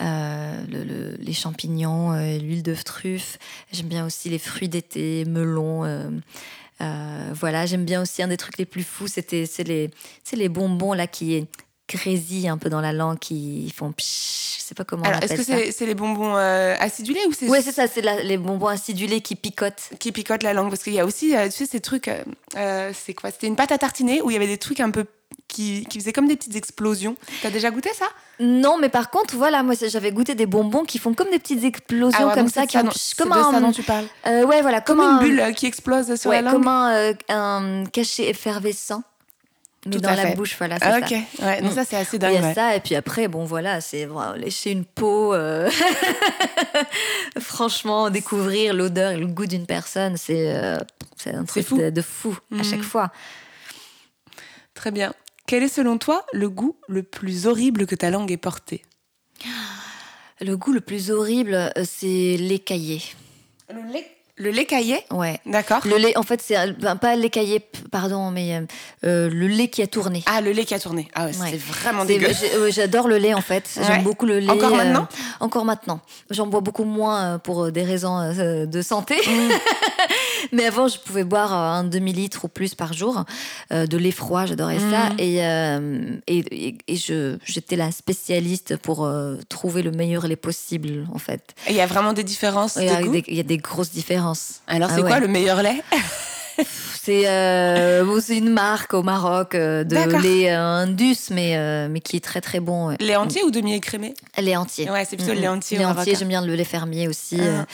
euh, 0.00 0.62
le, 0.70 1.16
les 1.18 1.32
champignons, 1.32 2.12
euh, 2.12 2.38
l'huile 2.38 2.62
de 2.62 2.74
truffe. 2.74 3.38
J'aime 3.72 3.86
bien 3.86 4.04
aussi 4.04 4.28
les 4.28 4.38
fruits 4.38 4.68
d'été, 4.68 5.24
melons. 5.24 5.84
Euh, 5.84 7.30
voilà, 7.32 7.64
j'aime 7.64 7.84
bien 7.84 8.02
aussi 8.02 8.22
un 8.22 8.28
des 8.28 8.36
trucs 8.36 8.58
les 8.58 8.66
plus 8.66 8.82
fous, 8.82 9.06
c'était 9.06 9.46
c'est 9.46 9.64
les, 9.64 9.90
les 10.34 10.48
bonbons 10.50 10.92
là 10.92 11.06
qui 11.06 11.46
grésillent 11.88 12.48
un 12.48 12.58
peu 12.58 12.68
dans 12.68 12.82
la 12.82 12.92
langue, 12.92 13.18
qui 13.18 13.72
font 13.74 13.92
psh, 13.92 14.58
je 14.58 14.62
sais 14.62 14.74
pas 14.74 14.84
comment 14.84 15.04
Alors, 15.04 15.22
est-ce 15.22 15.34
que 15.34 15.72
c'est 15.72 15.86
les 15.86 15.94
bonbons 15.94 16.34
acidulés 16.34 17.20
ou 17.28 17.32
c'est 17.32 17.48
Oui, 17.48 17.60
c'est 17.62 17.72
ça, 17.72 17.86
c'est 17.86 18.02
les 18.22 18.36
bonbons 18.36 18.66
acidulés 18.66 19.22
qui 19.22 19.36
picotent. 19.36 19.90
Qui 19.98 20.12
picotent 20.12 20.42
la 20.42 20.52
langue 20.52 20.68
parce 20.68 20.82
qu'il 20.82 20.92
y 20.92 21.00
a 21.00 21.06
aussi 21.06 21.32
tu 21.44 21.50
sais 21.50 21.66
ces 21.66 21.80
trucs 21.80 22.10
c'est 22.52 23.14
quoi? 23.14 23.30
C'était 23.30 23.46
une 23.46 23.56
pâte 23.56 23.72
à 23.72 23.78
tartiner 23.78 24.20
où 24.20 24.30
il 24.30 24.34
y 24.34 24.36
avait 24.36 24.46
des 24.46 24.58
trucs 24.58 24.80
un 24.80 24.90
peu 24.90 25.06
qui, 25.48 25.86
qui 25.86 25.98
faisaient 25.98 26.12
comme 26.12 26.28
des 26.28 26.36
petites 26.36 26.56
explosions. 26.56 27.16
T'as 27.42 27.50
déjà 27.50 27.70
goûté 27.70 27.90
ça? 27.94 28.06
Non, 28.40 28.78
mais 28.78 28.88
par 28.88 29.10
contre, 29.10 29.36
voilà, 29.36 29.62
moi 29.62 29.74
j'avais 29.74 30.12
goûté 30.12 30.34
des 30.34 30.46
bonbons 30.46 30.84
qui 30.84 30.98
font 30.98 31.14
comme 31.14 31.30
des 31.30 31.38
petites 31.38 31.64
explosions 31.64 32.28
ah 32.30 32.34
comme 32.34 32.48
ça, 32.48 32.66
qui 32.66 32.76
ont, 32.78 32.88
comme 33.16 33.32
un, 33.32 33.52
ça 33.52 33.60
dont 33.60 33.72
tu 33.72 33.82
parles. 33.82 34.06
Euh, 34.26 34.44
ouais, 34.44 34.60
voilà, 34.60 34.80
comme, 34.80 35.00
une 35.00 35.18
bulle 35.18 35.40
euh, 35.40 35.52
qui 35.52 35.66
explose 35.66 36.14
sur 36.16 36.30
la 36.30 36.42
langue. 36.42 36.52
Comme 36.52 36.68
un, 36.68 36.94
euh, 36.94 37.14
un 37.28 37.84
cachet 37.86 38.28
effervescent. 38.28 39.02
Mais 39.86 39.98
dans 39.98 40.14
la 40.14 40.34
bouche, 40.34 40.56
voilà, 40.58 40.78
c'est 40.80 40.84
ah, 40.84 40.98
ok, 40.98 41.14
ouais, 41.42 41.62
donc 41.62 41.70
mm. 41.70 41.74
ça 41.76 41.84
c'est 41.84 41.96
assez 41.96 42.18
dingue. 42.18 42.32
Il 42.34 42.42
y 42.42 42.44
a 42.44 42.54
ça, 42.54 42.74
et 42.74 42.80
puis 42.80 42.96
après, 42.96 43.28
bon 43.28 43.44
voilà, 43.44 43.80
c'est 43.80 44.08
lécher 44.36 44.72
une 44.72 44.84
peau. 44.84 45.32
Franchement, 47.38 48.10
découvrir 48.10 48.74
l'odeur 48.74 49.12
et 49.12 49.16
le 49.16 49.28
goût 49.28 49.46
d'une 49.46 49.64
personne, 49.64 50.16
c'est 50.16 50.50
un 50.52 51.44
truc 51.44 51.64
fou. 51.64 51.78
De, 51.78 52.02
fou 52.02 52.36
à 52.58 52.64
chaque 52.64 52.80
mm. 52.80 52.82
fois. 52.82 53.12
Très 54.76 54.92
bien. 54.92 55.12
Quel 55.46 55.62
est 55.62 55.68
selon 55.68 55.98
toi 55.98 56.24
le 56.32 56.48
goût 56.48 56.76
le 56.86 57.02
plus 57.02 57.46
horrible 57.46 57.86
que 57.86 57.94
ta 57.96 58.10
langue 58.10 58.30
ait 58.30 58.36
porté? 58.36 58.82
Le 60.40 60.54
goût 60.56 60.72
le 60.72 60.82
plus 60.82 61.10
horrible, 61.10 61.54
euh, 61.54 61.70
c'est 61.84 62.36
l'écaillé. 62.38 63.00
Le 63.72 63.80
lait? 63.90 64.06
Le 64.36 64.50
lait 64.50 64.66
caillé? 64.66 65.02
Ouais. 65.10 65.40
D'accord. 65.46 65.80
Le 65.86 65.96
lait, 65.96 66.14
en 66.18 66.22
fait, 66.22 66.42
c'est 66.42 66.56
pas 67.00 67.16
le 67.16 67.28
caillé, 67.30 67.66
pardon, 67.90 68.30
mais 68.30 68.56
euh, 68.56 68.60
euh, 69.06 69.30
le 69.30 69.46
lait 69.46 69.68
qui 69.68 69.80
a 69.80 69.86
tourné. 69.86 70.22
Ah, 70.26 70.42
le 70.42 70.52
lait 70.52 70.66
qui 70.66 70.74
a 70.74 70.78
tourné. 70.78 71.08
Ah 71.14 71.24
ouais, 71.24 71.32
c'est 71.32 71.56
vraiment 71.56 72.04
dégueu. 72.04 72.28
J'adore 72.68 73.08
le 73.08 73.16
lait, 73.16 73.32
en 73.32 73.40
fait. 73.40 73.80
J'aime 73.82 74.02
beaucoup 74.02 74.26
le 74.26 74.40
lait. 74.40 74.50
Encore 74.50 74.76
maintenant? 74.76 75.08
Encore 75.40 75.64
maintenant. 75.64 76.00
J'en 76.28 76.48
bois 76.48 76.60
beaucoup 76.60 76.84
moins 76.84 77.38
pour 77.38 77.72
des 77.72 77.82
raisons 77.82 78.66
de 78.66 78.82
santé. 78.82 79.16
Mm. 79.26 79.50
Mais 80.52 80.66
avant, 80.66 80.88
je 80.88 80.98
pouvais 80.98 81.24
boire 81.24 81.52
un 81.52 81.84
demi-litre 81.84 82.44
ou 82.44 82.48
plus 82.48 82.74
par 82.74 82.92
jour 82.92 83.24
euh, 83.72 83.86
de 83.86 83.96
lait 83.96 84.10
froid, 84.10 84.46
j'adorais 84.46 84.78
ça. 84.78 85.10
Mm. 85.10 85.16
Euh, 85.20 86.16
et, 86.26 86.38
et, 86.50 86.78
et, 86.88 86.96
je, 86.96 87.36
j'étais 87.44 87.76
la 87.76 87.90
spécialiste 87.90 88.76
pour 88.76 89.04
euh, 89.04 89.36
trouver 89.48 89.82
le 89.82 89.90
meilleur 89.90 90.26
lait 90.26 90.36
possible, 90.36 91.06
en 91.12 91.18
fait. 91.18 91.54
Il 91.68 91.74
y 91.74 91.80
a 91.80 91.86
vraiment 91.86 92.12
des 92.12 92.24
différences 92.24 92.76
Il 92.76 92.84
y, 92.84 93.34
y, 93.36 93.40
a 93.40 93.42
des 93.42 93.58
grosses 93.58 93.90
différences. 93.90 94.60
Alors, 94.66 94.90
c'est 94.90 95.02
ah 95.02 95.06
quoi 95.06 95.20
le 95.20 95.28
meilleur 95.28 95.62
lait? 95.62 95.82
C'est 97.02 97.28
euh, 97.28 98.20
une 98.30 98.50
marque 98.50 98.92
au 98.92 99.04
Maroc 99.04 99.52
de 99.54 100.20
lait 100.22 100.50
Indus, 100.50 101.30
mais, 101.30 101.88
mais 101.88 102.00
qui 102.00 102.16
est 102.16 102.24
très 102.24 102.40
très 102.40 102.58
bon. 102.58 102.96
Lait 102.98 103.14
entier 103.14 103.44
ou 103.44 103.52
demi-écrémé 103.52 104.14
Lait 104.38 104.56
entier. 104.56 104.90
Ouais, 104.90 105.04
c'est 105.04 105.16
plutôt 105.16 105.34
le 105.34 105.40
lait 105.40 105.48
entier. 105.48 105.78
Lait 105.78 105.84
entier, 105.84 106.16
j'aime 106.16 106.28
bien 106.28 106.44
le 106.44 106.54
lait 106.54 106.64
fermier 106.64 107.06
aussi. 107.06 107.38
Ah. 107.40 107.66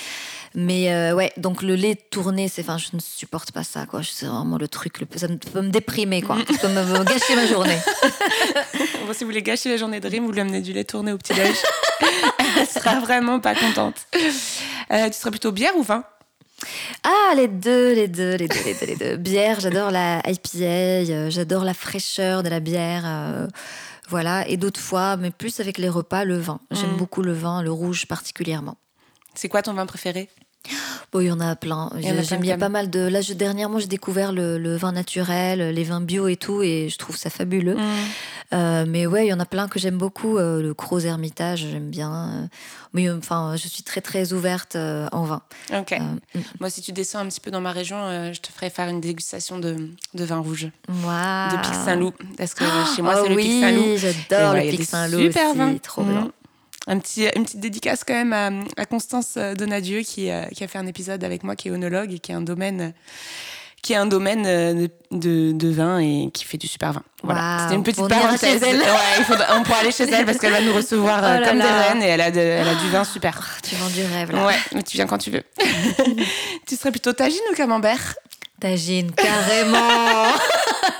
Mais 0.54 0.92
euh, 0.92 1.14
ouais, 1.14 1.32
donc 1.38 1.62
le 1.62 1.74
lait 1.74 1.94
tourné, 1.94 2.48
c'est, 2.48 2.62
enfin, 2.62 2.76
je 2.76 2.88
ne 2.92 3.00
supporte 3.00 3.52
pas 3.52 3.64
ça, 3.64 3.86
quoi. 3.86 4.02
C'est 4.02 4.26
vraiment 4.26 4.58
le 4.58 4.68
truc, 4.68 5.00
le, 5.00 5.06
ça 5.16 5.26
peut 5.28 5.62
me 5.62 5.70
déprimer, 5.70 6.20
quoi. 6.20 6.36
Ça 6.46 6.58
peut 6.58 6.68
me, 6.68 7.04
gâcher 7.04 7.36
ma 7.36 7.46
journée. 7.46 7.78
bon, 9.06 9.12
si 9.12 9.24
vous 9.24 9.30
voulez 9.30 9.42
gâcher 9.42 9.70
la 9.70 9.78
journée 9.78 10.00
de 10.00 10.08
Rim, 10.08 10.24
vous 10.24 10.32
lui 10.32 10.40
amenez 10.40 10.60
du 10.60 10.72
lait 10.72 10.84
tourné 10.84 11.12
au 11.12 11.18
petit-déj. 11.18 11.56
Elle 12.58 12.66
sera 12.66 13.00
vraiment 13.00 13.40
pas 13.40 13.54
contente. 13.54 13.96
Euh, 14.90 15.08
tu 15.08 15.14
serais 15.14 15.30
plutôt 15.30 15.52
bière 15.52 15.74
ou 15.76 15.82
vin? 15.82 16.04
Ah, 17.02 17.34
les 17.34 17.48
deux, 17.48 17.94
les 17.94 18.08
deux, 18.08 18.36
les 18.36 18.46
deux, 18.46 18.62
les 18.64 18.74
deux, 18.74 18.86
les 18.86 18.96
deux. 18.96 19.16
Bière, 19.16 19.58
j'adore 19.58 19.90
la 19.90 20.22
IPA, 20.28 21.30
j'adore 21.30 21.64
la 21.64 21.74
fraîcheur 21.74 22.42
de 22.42 22.50
la 22.50 22.60
bière. 22.60 23.48
voilà, 24.08 24.46
et 24.46 24.58
d'autres 24.58 24.80
fois, 24.80 25.16
mais 25.16 25.30
plus 25.30 25.60
avec 25.60 25.78
les 25.78 25.88
repas, 25.88 26.24
le 26.24 26.38
vin. 26.38 26.60
J'aime 26.70 26.92
mm. 26.92 26.98
beaucoup 26.98 27.22
le 27.22 27.32
vin, 27.32 27.62
le 27.62 27.72
rouge 27.72 28.06
particulièrement. 28.06 28.76
C'est 29.34 29.48
quoi 29.48 29.62
ton 29.62 29.72
vin 29.72 29.86
préféré? 29.86 30.28
Bon, 31.12 31.20
il 31.20 31.26
y 31.26 31.30
en 31.30 31.40
a 31.40 31.56
plein. 31.56 31.90
J'aime 32.22 32.40
bien 32.40 32.58
pas 32.58 32.68
mal 32.68 32.88
de. 32.88 33.00
Là, 33.00 33.20
dernièrement, 33.34 33.78
j'ai 33.78 33.86
découvert 33.86 34.32
le, 34.32 34.76
vin 34.76 34.92
naturel, 34.92 35.74
les 35.74 35.84
vins 35.84 36.00
bio 36.00 36.28
et 36.28 36.36
tout, 36.36 36.62
et 36.62 36.88
je 36.88 36.96
trouve 36.98 37.16
ça 37.16 37.30
fabuleux. 37.30 37.74
Mm. 37.74 37.80
Euh, 38.54 38.84
mais 38.86 39.06
ouais, 39.06 39.26
il 39.26 39.28
y 39.30 39.32
en 39.32 39.40
a 39.40 39.46
plein 39.46 39.68
que 39.68 39.78
j'aime 39.78 39.98
beaucoup. 39.98 40.36
Euh, 40.36 40.62
le 40.62 40.74
Gros 40.74 41.00
Hermitage, 41.00 41.66
j'aime 41.70 41.90
bien. 41.90 42.48
Mais 42.92 43.10
enfin, 43.10 43.56
je 43.56 43.68
suis 43.68 43.82
très 43.82 44.00
très 44.00 44.32
ouverte 44.32 44.76
euh, 44.76 45.08
en 45.12 45.24
vin. 45.24 45.42
Ok. 45.74 45.92
Mm. 45.98 46.40
Moi, 46.60 46.70
si 46.70 46.82
tu 46.82 46.92
descends 46.92 47.20
un 47.20 47.26
petit 47.26 47.40
peu 47.40 47.50
dans 47.50 47.60
ma 47.60 47.72
région, 47.72 48.32
je 48.32 48.40
te 48.40 48.50
ferai 48.52 48.70
faire 48.70 48.88
une 48.88 49.00
dégustation 49.00 49.58
de, 49.58 49.90
vin 50.14 50.38
rouge. 50.38 50.68
Wow. 50.88 51.56
De 51.56 51.62
Pic 51.62 51.74
Saint-Loup, 51.74 52.12
parce 52.36 52.54
que 52.54 52.64
chez 52.94 53.02
moi, 53.02 53.22
c'est 53.22 53.28
le 53.28 53.36
Pic 53.36 53.60
Saint-Loup. 53.60 53.96
J'adore 53.96 54.54
le 54.54 54.70
Pic 54.70 54.84
Saint-Loup. 54.84 55.20
Super 55.20 55.54
vin. 55.54 55.76
Trop. 55.78 56.02
Mm. 56.02 56.30
Un 56.88 56.98
petit, 56.98 57.26
une 57.36 57.44
petite 57.44 57.60
dédicace 57.60 58.02
quand 58.04 58.14
même 58.14 58.66
à, 58.76 58.86
Constance 58.86 59.38
Donadieu 59.56 60.00
qui, 60.00 60.30
qui, 60.54 60.64
a 60.64 60.68
fait 60.68 60.78
un 60.78 60.86
épisode 60.86 61.22
avec 61.22 61.44
moi, 61.44 61.54
qui 61.54 61.68
est 61.68 61.70
onologue 61.70 62.12
et 62.12 62.18
qui 62.18 62.32
est 62.32 62.34
un 62.34 62.40
domaine 62.40 62.92
qui 63.82 63.94
est 63.94 63.96
un 63.96 64.06
domaine 64.06 64.44
euh, 64.46 64.86
de, 65.10 65.50
de, 65.52 65.68
vin 65.68 65.98
et 65.98 66.30
qui 66.32 66.44
fait 66.44 66.56
du 66.56 66.68
super 66.68 66.92
vin. 66.92 67.02
Voilà, 67.24 67.58
c'était 67.62 67.74
une 67.74 67.82
petite 67.82 68.08
parenthèse. 68.08 68.62
Ouais, 68.62 68.78
on 69.50 69.62
pourrait 69.64 69.80
aller 69.80 69.90
chez 69.90 70.04
elle 70.04 70.24
parce 70.24 70.38
qu'elle 70.38 70.52
va 70.52 70.60
nous 70.60 70.72
recevoir 70.72 71.22
euh, 71.24 71.38
oh 71.42 71.44
comme 71.44 71.58
des 71.58 71.64
reines 71.64 72.02
et 72.02 72.06
elle 72.06 72.20
a, 72.20 72.28
elle 72.28 72.68
a 72.68 72.74
du 72.76 72.88
vin 72.90 73.02
super. 73.02 73.40
Oh, 73.42 73.60
tu 73.68 73.74
vends 73.74 73.88
du 73.88 74.04
rêve 74.04 74.30
là. 74.30 74.46
Ouais, 74.46 74.58
mais 74.72 74.84
tu 74.84 74.96
viens 74.96 75.06
quand 75.06 75.18
tu 75.18 75.30
veux. 75.30 75.42
tu 76.66 76.76
serais 76.76 76.92
plutôt 76.92 77.12
tagine 77.12 77.40
ou 77.50 77.56
camembert? 77.56 78.14
Tagine, 78.60 79.10
carrément 79.10 80.30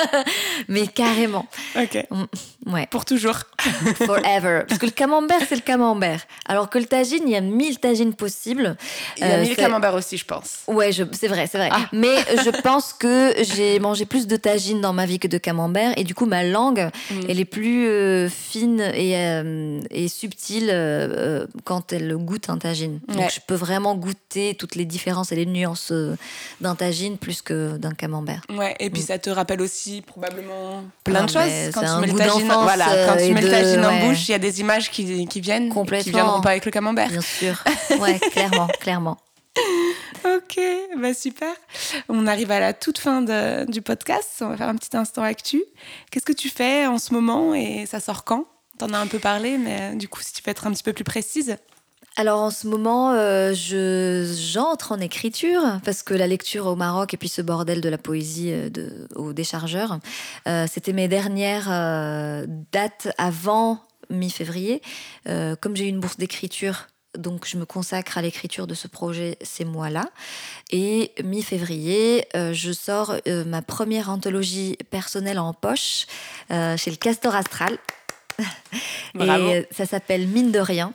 Mais 0.68 0.89
carrément. 0.89 1.47
Ok. 1.76 2.05
Mm, 2.11 2.24
ouais. 2.67 2.87
Pour 2.91 3.05
toujours. 3.05 3.39
Forever. 4.07 4.63
Parce 4.69 4.81
que 4.81 4.87
le 4.87 4.93
camembert, 4.93 5.41
c'est 5.49 5.55
le 5.55 5.63
camembert. 5.63 6.21
Alors 6.47 6.71
que 6.71 6.79
le 6.79 6.87
tagine, 6.87 7.23
il 7.27 7.33
y 7.33 7.37
a 7.37 7.41
mille 7.41 7.79
tagines 7.79 8.15
possibles. 8.15 8.77
Il 9.17 9.27
y 9.27 9.31
a 9.31 9.35
euh, 9.35 9.43
mille 9.43 9.57
camemberts 9.57 9.95
aussi, 9.95 10.17
je 10.17 10.25
pense. 10.25 10.61
Ouais, 10.67 10.91
c'est 10.93 11.29
vrai, 11.29 11.47
c'est 11.47 11.59
vrai. 11.59 11.71
Ah. 11.73 11.89
Mais 11.93 12.17
je 12.45 12.51
pense 12.63 12.93
que 12.93 13.35
j'ai 13.43 13.79
mangé 13.79 14.05
plus 14.05 14.27
de 14.27 14.37
tagine 14.37 14.81
dans 14.81 14.93
ma 14.93 15.07
vie 15.07 15.19
que 15.19 15.29
de 15.29 15.39
camembert. 15.39 15.97
Et 15.97 16.05
du 16.05 16.15
coup, 16.15 16.27
ma 16.27 16.45
langue, 16.45 16.91
mm. 17.11 17.21
elle 17.29 17.41
est 17.41 17.45
plus 17.45 17.87
euh, 17.87 18.29
fine 18.29 18.81
et, 18.81 19.17
euh, 19.17 19.81
et 19.91 20.09
subtile 20.09 20.63
quand 21.65 21.93
elle 21.93 22.15
goûte 22.17 22.51
un 22.51 22.59
tagine. 22.59 23.01
Donc, 23.09 23.31
je 23.31 23.41
peux 23.47 23.55
vraiment 23.55 23.95
goûter 23.95 24.55
toutes 24.55 24.75
les 24.75 24.85
différences 24.85 25.33
et 25.33 25.37
les 25.37 25.47
nuances 25.47 25.93
d'un 26.61 26.75
tagine 26.75 27.19
plus 27.19 27.43
que 27.43 27.77
d'un 27.77 27.93
camembert. 27.93 28.43
Ouais, 28.51 28.75
et 28.81 28.91
puis 28.91 29.03
mm. 29.03 29.07
ça 29.07 29.19
te 29.19 29.31
rappelle 29.31 29.61
aussi 29.61 30.03
probablement 30.03 30.85
plein 31.05 31.25
de 31.25 31.31
choses. 31.31 31.73
Quand 31.75 31.81
tu 31.81 32.01
mets 32.01 32.13
le 32.13 32.19
tagine, 32.19 32.51
voilà, 32.61 33.07
quand 33.07 33.16
tu 33.16 33.32
mets 33.32 33.42
le 33.42 33.50
tagine 33.50 33.84
en 33.84 34.07
bouche, 34.07 34.28
il 34.28 34.32
y 34.32 34.34
a 34.34 34.38
des 34.38 34.61
images 34.61 34.90
qui, 34.90 35.26
qui 35.26 35.40
viennent, 35.40 35.72
qui 36.03 36.11
viendront 36.11 36.40
pas 36.40 36.50
avec 36.50 36.64
le 36.64 36.70
camembert. 36.70 37.09
Bien 37.09 37.20
sûr. 37.20 37.62
Ouais, 37.98 38.18
clairement, 38.18 38.68
clairement. 38.80 39.18
Ok, 40.24 40.61
bah 40.98 41.14
super. 41.14 41.53
On 42.09 42.26
arrive 42.26 42.50
à 42.53 42.61
la 42.61 42.72
toute 42.72 42.98
fin 42.98 43.22
de, 43.22 43.70
du 43.70 43.82
podcast. 43.82 44.38
On 44.40 44.48
va 44.48 44.57
faire 44.57 44.68
un 44.68 44.76
petit 44.76 44.96
instant 44.96 45.22
actu. 45.22 45.62
Qu'est-ce 46.11 46.24
que 46.24 46.32
tu 46.32 46.48
fais 46.48 46.86
en 46.86 46.98
ce 46.98 47.12
moment 47.12 47.55
et 47.55 47.86
ça 47.86 47.98
sort 48.00 48.24
quand? 48.24 48.46
T'en 48.78 48.92
as 48.92 48.98
un 48.98 49.09
peu 49.09 49.18
parlé, 49.18 49.59
mais 49.59 49.94
du 49.96 50.09
coup, 50.09 50.20
si 50.22 50.32
tu 50.32 50.42
peux 50.42 50.50
être 50.50 50.66
un 50.66 50.72
petit 50.72 50.82
peu 50.82 50.92
plus 50.92 51.05
précise 51.05 51.57
alors 52.17 52.41
en 52.41 52.51
ce 52.51 52.67
moment, 52.67 53.13
euh, 53.13 53.55
je 53.55 54.31
j'entre 54.39 54.93
en 54.93 55.01
écriture 55.01 55.63
parce 55.83 56.03
que 56.03 56.13
la 56.13 56.27
lecture 56.27 56.67
au 56.67 56.77
Maroc 56.77 57.15
et 57.15 57.17
puis 57.17 57.29
ce 57.29 57.41
bordel 57.41 57.81
de 57.81 57.89
la 57.89 57.97
poésie 57.97 58.53
euh, 58.53 58.69
de, 58.69 59.09
au 59.15 59.33
déchargeur, 59.33 59.99
euh, 60.47 60.67
c'était 60.71 60.93
mes 60.93 61.09
dernières 61.09 61.69
dates 62.73 63.09
avant 63.17 63.81
mi-février. 64.11 64.83
comme 65.25 65.75
j'ai 65.75 65.87
eu 65.87 65.89
une 65.89 66.01
bourse 66.01 66.19
d'écriture, 66.19 66.89
donc 67.17 67.47
je 67.47 67.57
me 67.57 67.65
consacre 67.65 68.19
à 68.19 68.23
l'écriture 68.23 68.67
de 68.67 68.75
ce 68.75 68.89
projet 68.89 69.39
ces 69.41 69.65
mois-là. 69.65 70.05
Et 70.71 71.13
mi-février, 71.25 72.27
je 72.35 72.73
sors 72.73 73.17
ma 73.47 73.63
première 73.63 74.11
anthologie 74.11 74.77
personnelle 74.91 75.39
en 75.39 75.55
poche 75.55 76.07
chez 76.51 76.91
le 76.91 76.97
Castor 76.97 77.35
Astral. 77.35 77.79
Et 79.21 79.67
ça 79.71 79.87
s'appelle 79.87 80.27
Mine 80.27 80.53
de 80.53 80.59
rien. 80.59 80.93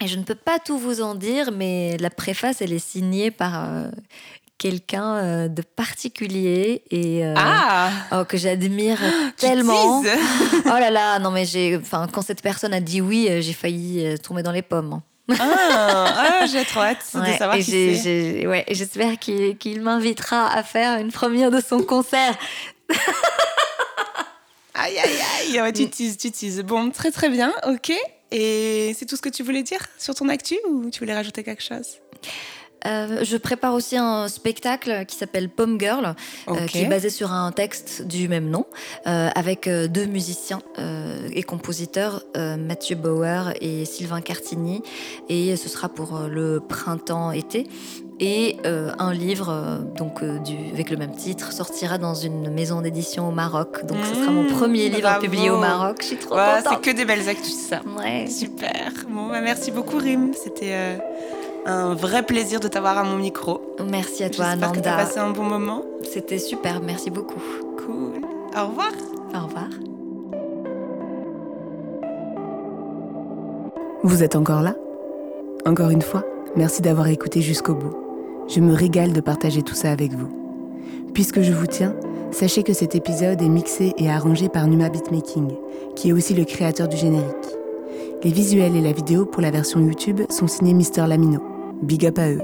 Et 0.00 0.06
je 0.06 0.16
ne 0.16 0.22
peux 0.22 0.34
pas 0.34 0.58
tout 0.58 0.78
vous 0.78 1.00
en 1.00 1.14
dire, 1.14 1.50
mais 1.52 1.96
la 1.98 2.10
préface, 2.10 2.60
elle 2.60 2.72
est 2.72 2.78
signée 2.78 3.30
par 3.32 3.64
euh, 3.64 3.88
quelqu'un 4.56 5.16
euh, 5.16 5.48
de 5.48 5.62
particulier 5.62 6.82
et 6.90 7.24
euh, 7.24 7.34
ah 7.36 7.90
oh, 8.12 8.24
que 8.24 8.36
j'admire 8.36 8.98
tellement. 9.36 10.00
oh 10.66 10.68
là 10.68 10.90
là, 10.90 11.18
non 11.18 11.32
mais 11.32 11.44
j'ai, 11.44 11.76
enfin, 11.76 12.06
quand 12.12 12.22
cette 12.22 12.42
personne 12.42 12.72
a 12.74 12.80
dit 12.80 13.00
oui, 13.00 13.28
j'ai 13.40 13.52
failli 13.52 14.16
tomber 14.20 14.42
dans 14.44 14.52
les 14.52 14.62
pommes. 14.62 15.00
ah, 15.30 15.36
ah 15.40 16.46
j'ai 16.46 16.64
trop 16.64 16.80
hâte 16.80 17.04
de 17.14 17.32
savoir 17.36 17.56
qui 17.56 17.64
c'est. 17.64 18.46
Ouais, 18.46 18.64
j'espère 18.70 19.18
qu'il 19.18 19.82
m'invitera 19.82 20.48
à 20.52 20.62
faire 20.62 20.98
une 21.00 21.10
première 21.10 21.50
de 21.50 21.60
son 21.60 21.82
concert. 21.82 22.38
aïe 24.74 24.96
aïe 24.96 25.58
aïe, 25.58 25.72
tu 25.72 25.90
teases, 25.90 26.16
tu 26.16 26.30
teases. 26.30 26.62
Bon, 26.62 26.90
très 26.90 27.10
très 27.10 27.28
bien, 27.28 27.52
ok. 27.66 27.92
Et 28.30 28.94
c'est 28.98 29.06
tout 29.06 29.16
ce 29.16 29.22
que 29.22 29.28
tu 29.28 29.42
voulais 29.42 29.62
dire 29.62 29.86
sur 29.98 30.14
ton 30.14 30.28
actu 30.28 30.56
ou 30.68 30.90
tu 30.90 31.00
voulais 31.00 31.14
rajouter 31.14 31.42
quelque 31.42 31.62
chose? 31.62 31.98
Euh, 32.86 33.24
je 33.24 33.36
prépare 33.36 33.74
aussi 33.74 33.96
un 33.96 34.28
spectacle 34.28 35.04
qui 35.06 35.16
s'appelle 35.16 35.48
Pomme 35.48 35.80
Girl, 35.80 36.14
euh, 36.48 36.66
qui 36.66 36.78
est 36.78 36.86
basé 36.86 37.10
sur 37.10 37.32
un 37.32 37.50
texte 37.52 38.02
du 38.06 38.28
même 38.28 38.48
nom, 38.48 38.66
euh, 39.06 39.30
avec 39.34 39.68
deux 39.68 40.06
musiciens 40.06 40.60
et 41.32 41.42
compositeurs, 41.42 42.24
Mathieu 42.36 42.96
Bauer 42.96 43.52
et 43.60 43.84
Sylvain 43.84 44.20
Cartigny. 44.20 44.82
Et 45.28 45.56
ce 45.56 45.68
sera 45.68 45.88
pour 45.88 46.20
le 46.28 46.60
printemps-été 46.60 47.66
et 48.20 48.56
euh, 48.66 48.90
un 48.98 49.12
livre 49.12 49.48
euh, 49.50 49.78
donc 49.78 50.22
euh, 50.22 50.38
du, 50.38 50.56
avec 50.72 50.90
le 50.90 50.96
même 50.96 51.12
titre 51.12 51.52
sortira 51.52 51.98
dans 51.98 52.14
une 52.14 52.50
maison 52.50 52.80
d'édition 52.80 53.28
au 53.28 53.32
Maroc. 53.32 53.84
Donc 53.86 53.98
ce 54.04 54.14
sera 54.14 54.30
mon 54.30 54.44
mmh, 54.44 54.48
premier 54.48 54.88
livre 54.88 55.18
publié 55.20 55.50
au 55.50 55.58
Maroc. 55.58 55.98
Je 56.00 56.06
suis 56.06 56.16
trop 56.16 56.34
contente. 56.34 56.64
C'est 56.68 56.80
que 56.80 56.96
des 56.96 57.04
belles 57.04 57.28
actus 57.28 57.54
ça. 57.54 57.80
Ouais. 57.98 58.26
Super. 58.26 58.92
Bon, 59.08 59.28
bah, 59.28 59.40
merci 59.40 59.70
beaucoup 59.70 59.98
Rim. 59.98 60.32
C'était 60.34 60.98
un 61.66 61.94
vrai 61.94 62.22
plaisir 62.22 62.60
de 62.60 62.68
t'avoir 62.68 62.98
à 62.98 63.04
mon 63.04 63.16
micro. 63.16 63.60
Merci 63.88 64.24
à 64.24 64.30
toi 64.30 64.46
Ananda. 64.46 64.72
J'espère 64.74 64.94
que 64.94 65.00
as 65.00 65.04
passé 65.04 65.18
un 65.20 65.30
bon 65.30 65.44
moment. 65.44 65.84
C'était 66.02 66.38
super. 66.38 66.80
Merci 66.80 67.10
beaucoup. 67.10 67.42
Cool. 67.84 68.22
Au 68.56 68.66
revoir. 68.66 68.90
Au 69.34 69.46
revoir. 69.46 69.68
Vous 74.02 74.22
êtes 74.22 74.36
encore 74.36 74.62
là? 74.62 74.74
Encore 75.66 75.90
une 75.90 76.02
fois, 76.02 76.24
merci 76.56 76.82
d'avoir 76.82 77.08
écouté 77.08 77.42
jusqu'au 77.42 77.74
bout. 77.74 78.07
Je 78.48 78.60
me 78.60 78.72
régale 78.72 79.12
de 79.12 79.20
partager 79.20 79.62
tout 79.62 79.74
ça 79.74 79.90
avec 79.90 80.12
vous. 80.12 80.28
Puisque 81.12 81.42
je 81.42 81.52
vous 81.52 81.66
tiens, 81.66 81.94
sachez 82.30 82.62
que 82.62 82.72
cet 82.72 82.94
épisode 82.94 83.42
est 83.42 83.48
mixé 83.48 83.92
et 83.98 84.08
arrangé 84.08 84.48
par 84.48 84.66
Numa 84.66 84.88
Beatmaking, 84.88 85.48
qui 85.94 86.08
est 86.08 86.12
aussi 86.12 86.32
le 86.32 86.44
créateur 86.44 86.88
du 86.88 86.96
générique. 86.96 87.26
Les 88.24 88.30
visuels 88.30 88.74
et 88.74 88.80
la 88.80 88.92
vidéo 88.92 89.26
pour 89.26 89.42
la 89.42 89.50
version 89.50 89.80
YouTube 89.80 90.22
sont 90.30 90.46
signés 90.46 90.72
Mister 90.72 91.04
Lamino. 91.06 91.40
Big 91.82 92.06
up 92.06 92.18
à 92.18 92.30
eux. 92.30 92.40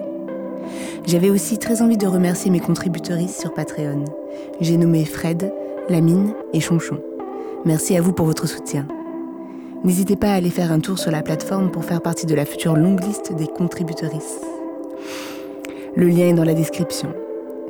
J'avais 1.06 1.30
aussi 1.30 1.56
très 1.58 1.80
envie 1.80 1.96
de 1.96 2.06
remercier 2.06 2.50
mes 2.50 2.60
contributrices 2.60 3.38
sur 3.38 3.54
Patreon. 3.54 4.04
J'ai 4.60 4.76
nommé 4.76 5.06
Fred, 5.06 5.52
Lamine 5.88 6.34
et 6.52 6.60
Chonchon. 6.60 6.98
Merci 7.64 7.96
à 7.96 8.02
vous 8.02 8.12
pour 8.12 8.26
votre 8.26 8.46
soutien. 8.46 8.86
N'hésitez 9.84 10.16
pas 10.16 10.28
à 10.28 10.34
aller 10.34 10.50
faire 10.50 10.70
un 10.70 10.80
tour 10.80 10.98
sur 10.98 11.10
la 11.10 11.22
plateforme 11.22 11.70
pour 11.70 11.84
faire 11.84 12.02
partie 12.02 12.26
de 12.26 12.34
la 12.34 12.44
future 12.44 12.76
longue 12.76 13.02
liste 13.02 13.34
des 13.34 13.46
contributrices. 13.46 14.40
Le 15.96 16.08
lien 16.08 16.26
est 16.26 16.34
dans 16.34 16.44
la 16.44 16.54
description. 16.54 17.14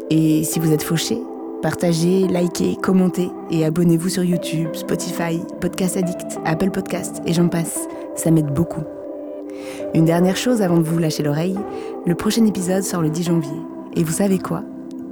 Et 0.08 0.44
si 0.44 0.58
vous 0.58 0.72
êtes 0.72 0.82
fauché, 0.82 1.18
partagez, 1.60 2.26
likez, 2.26 2.76
commentez 2.82 3.28
et 3.50 3.66
abonnez-vous 3.66 4.08
sur 4.08 4.24
YouTube, 4.24 4.70
Spotify, 4.72 5.42
Podcast 5.60 5.98
Addict, 5.98 6.38
Apple 6.46 6.70
Podcast 6.70 7.20
et 7.26 7.34
j'en 7.34 7.48
passe. 7.48 7.86
Ça 8.16 8.30
m'aide 8.30 8.52
beaucoup. 8.52 8.82
Une 9.92 10.06
dernière 10.06 10.38
chose 10.38 10.62
avant 10.62 10.78
de 10.78 10.82
vous 10.82 10.98
lâcher 10.98 11.22
l'oreille, 11.22 11.58
le 12.06 12.14
prochain 12.14 12.46
épisode 12.46 12.82
sort 12.82 13.02
le 13.02 13.10
10 13.10 13.24
janvier. 13.24 13.60
Et 13.94 14.02
vous 14.02 14.12
savez 14.12 14.38
quoi? 14.38 14.62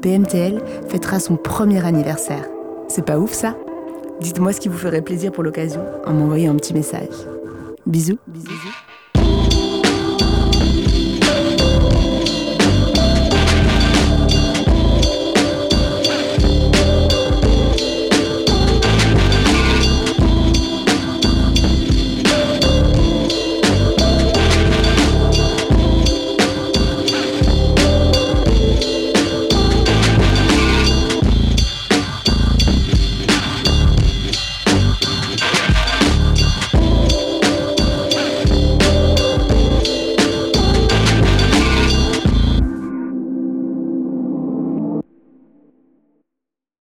PMTL 0.01 0.63
fêtera 0.89 1.21
son 1.21 1.37
premier 1.37 1.85
anniversaire. 1.85 2.49
C'est 2.89 3.05
pas 3.05 3.19
ouf 3.19 3.33
ça? 3.33 3.57
Dites-moi 4.23 4.55
ce 4.55 4.61
qui 4.61 4.69
vous 4.69 4.79
ferait 4.79 5.03
plaisir 5.03 5.33
pour 5.33 5.43
l'occasion 5.43 5.83
en 6.07 6.15
m'envoyant 6.15 6.53
un 6.53 6.57
petit 6.57 6.73
message. 6.73 7.27
Bisous. 7.87 8.19
Bisous. 8.27 8.92